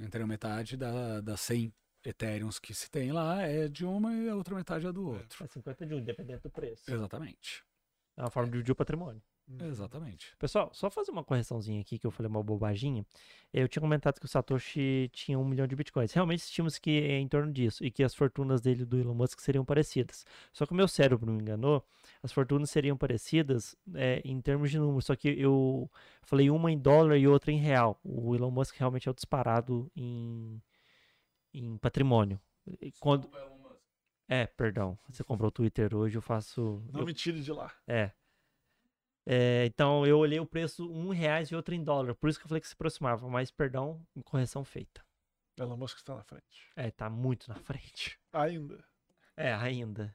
Entendeu? 0.00 0.26
Metade 0.26 0.76
da, 0.76 1.20
das 1.20 1.40
100 1.40 1.72
Ethereums 2.04 2.58
que 2.58 2.74
se 2.74 2.90
tem 2.90 3.12
lá 3.12 3.42
é 3.42 3.68
de 3.68 3.84
uma 3.84 4.12
e 4.14 4.28
a 4.28 4.34
outra 4.36 4.54
metade 4.54 4.86
é 4.86 4.92
do 4.92 5.08
outro. 5.08 5.44
É 5.44 5.46
50 5.46 5.86
de 5.86 5.94
um, 5.94 5.98
independente 5.98 6.42
do 6.42 6.50
preço. 6.50 6.92
Exatamente. 6.92 7.64
É 8.16 8.22
uma 8.22 8.30
forma 8.30 8.48
de 8.48 8.52
dividir 8.52 8.72
o 8.72 8.76
patrimônio. 8.76 9.22
Exatamente. 9.62 10.34
Pessoal, 10.38 10.70
só 10.74 10.90
fazer 10.90 11.12
uma 11.12 11.22
correçãozinha 11.22 11.80
aqui 11.80 11.98
que 11.98 12.06
eu 12.06 12.10
falei 12.10 12.28
uma 12.28 12.42
bobaginha. 12.42 13.06
Eu 13.52 13.68
tinha 13.68 13.80
comentado 13.80 14.18
que 14.18 14.24
o 14.26 14.28
Satoshi 14.28 15.08
tinha 15.12 15.38
um 15.38 15.44
milhão 15.44 15.66
de 15.66 15.76
bitcoins. 15.76 16.12
Realmente 16.12 16.40
estimamos 16.40 16.78
que 16.78 16.90
é 16.90 17.18
em 17.20 17.28
torno 17.28 17.52
disso 17.52 17.84
e 17.84 17.90
que 17.90 18.02
as 18.02 18.12
fortunas 18.14 18.60
dele 18.60 18.84
do 18.84 18.98
Elon 18.98 19.14
Musk 19.14 19.38
seriam 19.40 19.64
parecidas. 19.64 20.26
Só 20.52 20.66
que 20.66 20.72
o 20.72 20.74
meu 20.74 20.88
cérebro 20.88 21.30
me 21.30 21.40
enganou. 21.40 21.86
As 22.22 22.32
fortunas 22.32 22.70
seriam 22.70 22.96
parecidas 22.96 23.76
é, 23.94 24.20
em 24.24 24.40
termos 24.40 24.70
de 24.70 24.78
números. 24.78 25.06
Só 25.06 25.14
que 25.14 25.28
eu 25.28 25.88
falei 26.22 26.50
uma 26.50 26.70
em 26.72 26.78
dólar 26.78 27.16
e 27.16 27.28
outra 27.28 27.52
em 27.52 27.58
real. 27.58 28.00
O 28.02 28.34
Elon 28.34 28.50
Musk 28.50 28.74
realmente 28.76 29.08
é 29.08 29.12
o 29.12 29.14
disparado 29.14 29.88
em, 29.94 30.60
em 31.54 31.78
patrimônio. 31.78 32.40
E 32.80 32.90
Quando, 32.98 33.22
Desculpa, 33.28 33.46
Elon 33.46 33.58
Musk. 33.58 33.76
é, 34.28 34.44
perdão. 34.46 34.98
Você 35.08 35.22
comprou 35.22 35.48
o 35.48 35.52
Twitter 35.52 35.94
hoje, 35.94 36.18
eu 36.18 36.22
faço. 36.22 36.82
Não 36.92 37.00
eu- 37.00 37.06
me 37.06 37.14
tire 37.14 37.40
de 37.40 37.52
lá. 37.52 37.72
é. 37.86 38.10
É, 39.28 39.66
então 39.66 40.06
eu 40.06 40.18
olhei 40.18 40.38
o 40.38 40.46
preço 40.46 40.88
um 40.88 41.08
reais 41.10 41.48
e 41.48 41.56
outro 41.56 41.74
em 41.74 41.82
dólar, 41.82 42.14
por 42.14 42.30
isso 42.30 42.38
que 42.38 42.44
eu 42.44 42.48
falei 42.48 42.60
que 42.60 42.68
se 42.68 42.74
aproximava, 42.74 43.28
mas 43.28 43.50
perdão, 43.50 44.00
correção 44.24 44.64
feita. 44.64 45.04
Elon 45.58 45.76
Musk 45.76 45.96
está 45.96 46.14
na 46.14 46.22
frente. 46.22 46.70
É, 46.76 46.90
tá 46.90 47.10
muito 47.10 47.48
na 47.48 47.56
frente. 47.64 48.18
Ainda. 48.32 48.84
É, 49.36 49.52
ainda. 49.52 50.14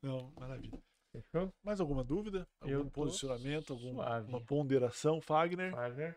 Não, 0.00 0.32
maravilha. 0.38 0.80
Fechou? 1.10 1.52
Mais 1.64 1.80
alguma 1.80 2.04
dúvida? 2.04 2.46
Algum 2.60 2.72
Eu 2.72 2.90
posicionamento? 2.90 3.72
Alguma 3.72 4.04
suave. 4.04 4.44
ponderação, 4.46 5.20
Fagner? 5.20 5.72
Fagner. 5.72 6.16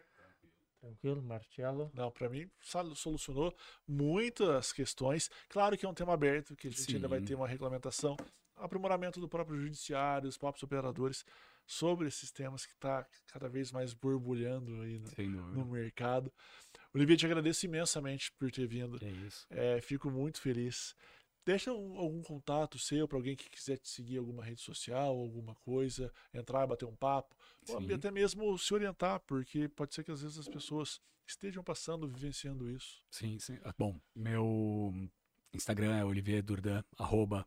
Tranquilo, 0.79 1.23
Marcelo. 1.23 1.89
Não, 1.93 2.11
para 2.11 2.29
mim 2.29 2.49
solucionou 2.61 3.55
muitas 3.87 4.71
questões. 4.71 5.31
Claro 5.49 5.77
que 5.77 5.85
é 5.85 5.89
um 5.89 5.93
tema 5.93 6.13
aberto, 6.13 6.55
que 6.55 6.67
a 6.67 6.69
gente 6.69 6.83
Sim. 6.83 6.95
ainda 6.95 7.07
vai 7.07 7.21
ter 7.21 7.35
uma 7.35 7.47
regulamentação, 7.47 8.17
aprimoramento 8.57 9.19
do 9.19 9.29
próprio 9.29 9.57
judiciário, 9.57 10.27
os 10.27 10.37
próprios 10.37 10.61
operadores 10.63 11.25
sobre 11.65 12.07
esses 12.07 12.31
temas 12.31 12.65
que 12.65 12.73
está 12.73 13.07
cada 13.27 13.47
vez 13.49 13.71
mais 13.71 13.93
borbulhando 13.93 14.81
aí 14.81 14.99
no, 14.99 15.53
no 15.53 15.65
mercado. 15.65 16.31
Olivia, 16.93 17.17
te 17.17 17.25
agradeço 17.25 17.65
imensamente 17.65 18.31
por 18.33 18.51
ter 18.51 18.67
vindo. 18.67 18.97
É 19.03 19.09
isso. 19.09 19.45
É, 19.49 19.81
fico 19.81 20.09
muito 20.11 20.39
feliz. 20.41 20.95
Deixa 21.45 21.73
um- 21.73 21.97
algum 21.97 22.21
contato 22.21 22.79
seu 22.79 23.07
para 23.07 23.17
alguém 23.17 23.35
que 23.35 23.49
quiser 23.49 23.77
te 23.77 23.89
seguir 23.89 24.17
alguma 24.17 24.43
rede 24.45 24.61
social, 24.61 25.09
alguma 25.17 25.55
coisa, 25.55 26.11
entrar, 26.33 26.65
bater 26.65 26.85
um 26.85 26.95
papo, 26.95 27.35
ou 27.67 27.81
Sim. 27.81 27.93
até 27.93 28.09
mesmo 28.11 28.57
se 28.57 28.73
orientar, 28.73 29.19
porque 29.21 29.67
pode 29.69 29.93
ser 29.93 30.03
que 30.03 30.11
às 30.11 30.21
vezes 30.21 30.37
as 30.37 30.47
pessoas 30.47 31.01
estejam 31.27 31.63
passando, 31.63 32.07
vivenciando 32.07 32.69
isso. 32.69 33.03
Sim, 33.11 33.37
sim. 33.39 33.59
Ah, 33.63 33.73
Bom, 33.77 33.99
meu 34.15 34.93
Instagram 35.53 35.95
é 35.97 36.05
Olivier 36.05 36.41
Durdan, 36.41 36.81
arroba. 36.97 37.45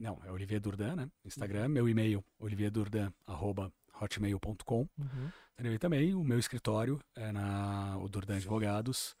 Não, 0.00 0.18
é 0.24 0.32
Olivier 0.32 0.58
Durdan, 0.58 0.96
né? 0.96 1.10
Instagram, 1.26 1.68
meu 1.68 1.86
e-mail, 1.86 2.24
olivierdurdan, 2.38 3.12
arroba 3.26 3.70
hotmail.com. 4.00 4.88
Uhum. 4.98 5.30
E 5.62 5.78
também 5.78 6.14
o 6.14 6.24
meu 6.24 6.38
escritório 6.38 6.98
é 7.14 7.30
na 7.30 7.98
o 7.98 8.08
Durdan 8.08 8.36
Advogados, 8.36 9.14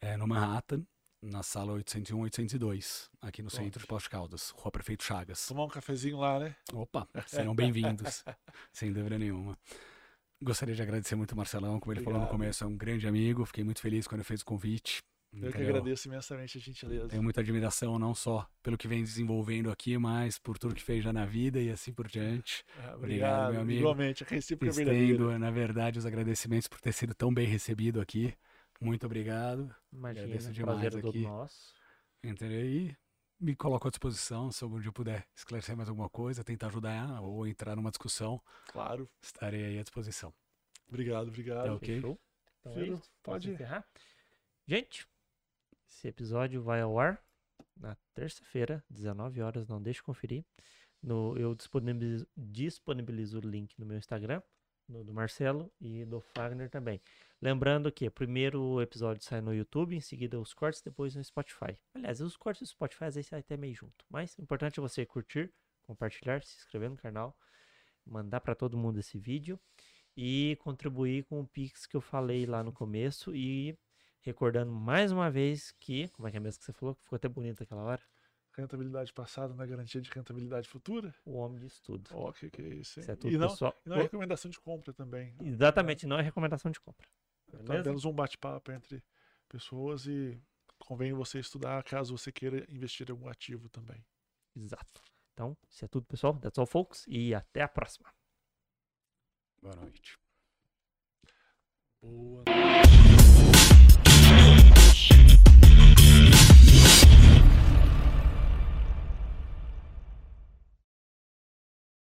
é 0.00 0.16
no 0.16 0.26
Manhattan, 0.26 0.86
na 1.20 1.42
sala 1.42 1.74
801, 1.74 2.18
802, 2.18 3.10
aqui 3.20 3.42
no 3.42 3.50
centro 3.50 3.78
de 3.78 3.86
Posto 3.86 4.08
Caldas, 4.08 4.48
Rua 4.56 4.72
Prefeito 4.72 5.04
Chagas. 5.04 5.46
Tomar 5.46 5.64
um 5.64 5.68
cafezinho 5.68 6.16
lá, 6.16 6.40
né? 6.40 6.56
Opa, 6.72 7.06
serão 7.26 7.54
bem-vindos, 7.54 8.24
sem 8.72 8.90
dúvida 8.90 9.18
nenhuma. 9.18 9.58
Gostaria 10.42 10.74
de 10.74 10.80
agradecer 10.80 11.14
muito 11.14 11.32
o 11.32 11.36
Marcelão, 11.36 11.78
como 11.78 11.92
ele 11.92 12.00
falou 12.00 12.18
no 12.18 12.24
Obrigado. 12.24 12.40
começo, 12.40 12.64
é 12.64 12.66
um 12.66 12.76
grande 12.76 13.06
amigo, 13.06 13.44
fiquei 13.44 13.62
muito 13.62 13.82
feliz 13.82 14.06
quando 14.06 14.20
ele 14.20 14.26
fez 14.26 14.40
o 14.40 14.46
convite. 14.46 15.02
Eu 15.32 15.40
que 15.40 15.48
entendeu? 15.48 15.68
agradeço 15.76 16.08
imensamente 16.08 16.58
a 16.58 16.60
gentileza. 16.60 17.08
Tenho 17.08 17.22
muita 17.22 17.40
admiração, 17.40 17.98
não 17.98 18.14
só 18.14 18.46
pelo 18.62 18.76
que 18.76 18.86
vem 18.86 19.02
desenvolvendo 19.02 19.70
aqui, 19.70 19.96
mas 19.96 20.38
por 20.38 20.58
tudo 20.58 20.74
que 20.74 20.82
fez 20.82 21.02
já 21.02 21.12
na 21.12 21.24
vida 21.24 21.58
e 21.60 21.70
assim 21.70 21.92
por 21.92 22.06
diante. 22.06 22.62
Ah, 22.78 22.94
Obrigado, 22.96 23.52
meu 23.52 23.62
amigo. 23.62 23.80
Igualmente, 23.80 24.22
a 24.22 24.26
recíproca. 24.26 24.70
Estendo, 24.78 25.38
na 25.38 25.50
verdade, 25.50 25.98
os 25.98 26.04
agradecimentos 26.04 26.68
por 26.68 26.80
ter 26.80 26.92
sido 26.92 27.14
tão 27.14 27.32
bem 27.32 27.46
recebido 27.46 28.00
aqui. 28.00 28.34
Muito 28.80 29.06
obrigado. 29.06 29.74
Imagina, 29.92 30.24
Agradeço 30.26 30.52
demais 30.52 30.80
prazer 30.80 31.00
todo 31.00 31.08
aqui. 31.10 31.22
nosso. 31.22 31.74
Entendeu? 32.22 32.64
E 32.66 32.96
me 33.40 33.56
coloco 33.56 33.88
à 33.88 33.90
disposição, 33.90 34.52
se 34.52 34.62
algum 34.62 34.78
dia 34.80 34.88
eu 34.88 34.92
puder 34.92 35.26
esclarecer 35.34 35.74
mais 35.76 35.88
alguma 35.88 36.10
coisa, 36.10 36.44
tentar 36.44 36.66
ajudar 36.68 37.20
ou 37.22 37.46
entrar 37.46 37.74
numa 37.74 37.90
discussão, 37.90 38.40
Claro. 38.68 39.08
estarei 39.22 39.64
aí 39.64 39.78
à 39.78 39.82
disposição. 39.82 40.32
Obrigado, 40.88 41.28
obrigado. 41.28 41.64
Tá 41.66 41.74
ok. 41.74 41.94
Fechou? 41.94 42.20
Então 42.60 42.72
é 42.82 42.86
isso. 42.86 43.10
pode 43.22 43.50
encerrar? 43.50 43.84
Gente, 44.66 45.06
esse 45.92 46.08
episódio 46.08 46.62
vai 46.62 46.80
ao 46.80 46.98
ar 46.98 47.22
na 47.76 47.96
terça-feira, 48.14 48.82
19 48.88 49.42
horas. 49.42 49.68
Não 49.68 49.80
deixe 49.80 49.98
de 49.98 50.04
conferir. 50.04 50.44
No, 51.02 51.36
eu 51.36 51.54
disponibilizo, 51.54 52.26
disponibilizo 52.36 53.38
o 53.38 53.40
link 53.40 53.78
no 53.78 53.84
meu 53.84 53.98
Instagram, 53.98 54.42
no 54.88 55.04
do 55.04 55.12
Marcelo 55.12 55.70
e 55.80 56.04
do 56.04 56.20
Fagner 56.20 56.70
também. 56.70 57.00
Lembrando 57.40 57.90
que 57.92 58.06
o 58.06 58.10
primeiro 58.10 58.80
episódio 58.80 59.22
sai 59.22 59.40
no 59.40 59.54
YouTube, 59.54 59.94
em 59.94 60.00
seguida 60.00 60.40
os 60.40 60.54
cortes, 60.54 60.80
depois 60.80 61.14
no 61.14 61.22
Spotify. 61.22 61.76
Aliás, 61.94 62.20
os 62.20 62.36
cortes 62.36 62.62
do 62.62 62.70
Spotify 62.70 63.04
às 63.04 63.14
vezes 63.16 63.28
sai 63.28 63.40
até 63.40 63.56
meio 63.56 63.74
junto. 63.74 64.04
Mas 64.08 64.36
o 64.38 64.42
importante 64.42 64.78
é 64.78 64.82
você 64.82 65.04
curtir, 65.04 65.52
compartilhar, 65.82 66.42
se 66.42 66.56
inscrever 66.56 66.88
no 66.88 66.96
canal, 66.96 67.36
mandar 68.06 68.40
para 68.40 68.54
todo 68.54 68.78
mundo 68.78 68.98
esse 68.98 69.18
vídeo 69.18 69.60
e 70.16 70.56
contribuir 70.60 71.24
com 71.24 71.40
o 71.40 71.46
Pix 71.46 71.86
que 71.86 71.96
eu 71.96 72.00
falei 72.00 72.46
lá 72.46 72.62
no 72.62 72.72
começo 72.72 73.34
e 73.34 73.76
recordando 74.22 74.72
mais 74.72 75.12
uma 75.12 75.30
vez 75.30 75.72
que, 75.78 76.08
como 76.08 76.26
é 76.26 76.30
que 76.30 76.36
é 76.36 76.40
mesmo 76.40 76.60
que 76.60 76.64
você 76.64 76.72
falou, 76.72 76.94
que 76.94 77.02
ficou 77.02 77.16
até 77.16 77.28
bonito 77.28 77.62
aquela 77.62 77.82
hora, 77.82 78.02
Rentabilidade 78.54 79.12
passada 79.14 79.54
não 79.54 79.64
é 79.64 79.66
garantia 79.66 80.00
de 80.00 80.10
rentabilidade 80.10 80.68
futura? 80.68 81.14
o 81.24 81.38
homem 81.38 81.58
diz 81.58 81.80
tudo. 81.80 82.10
Ó, 82.12 82.30
que 82.32 82.50
que 82.50 82.60
é 82.60 82.68
isso, 82.68 83.00
hein? 83.00 83.02
Isso 83.02 83.10
é 83.10 83.16
tudo, 83.16 83.32
e 83.32 83.38
não, 83.38 83.48
pessoal. 83.48 83.74
e 83.84 83.88
não 83.88 83.96
é 83.96 84.02
recomendação 84.02 84.50
de 84.50 84.60
compra 84.60 84.92
também. 84.92 85.34
Exatamente, 85.40 86.06
não 86.06 86.18
é 86.18 86.22
recomendação 86.22 86.70
de 86.70 86.78
compra. 86.78 87.08
Tá 87.50 87.58
Beleza? 87.58 87.80
apenas 87.80 88.04
um 88.04 88.12
bate-papo 88.12 88.70
entre 88.70 89.02
pessoas 89.48 90.06
e 90.06 90.38
convém 90.78 91.14
você 91.14 91.38
estudar 91.38 91.82
caso 91.82 92.16
você 92.16 92.30
queira 92.30 92.66
investir 92.70 93.08
em 93.08 93.12
algum 93.12 93.28
ativo 93.28 93.70
também. 93.70 94.04
Exato. 94.54 95.02
Então, 95.32 95.56
isso 95.70 95.84
é 95.86 95.88
tudo, 95.88 96.06
pessoal. 96.06 96.38
That's 96.38 96.58
all, 96.58 96.66
folks. 96.66 97.06
E 97.08 97.34
até 97.34 97.62
a 97.62 97.68
próxima. 97.68 98.12
Boa 99.62 99.76
noite. 99.76 100.18
Boa 102.02 102.44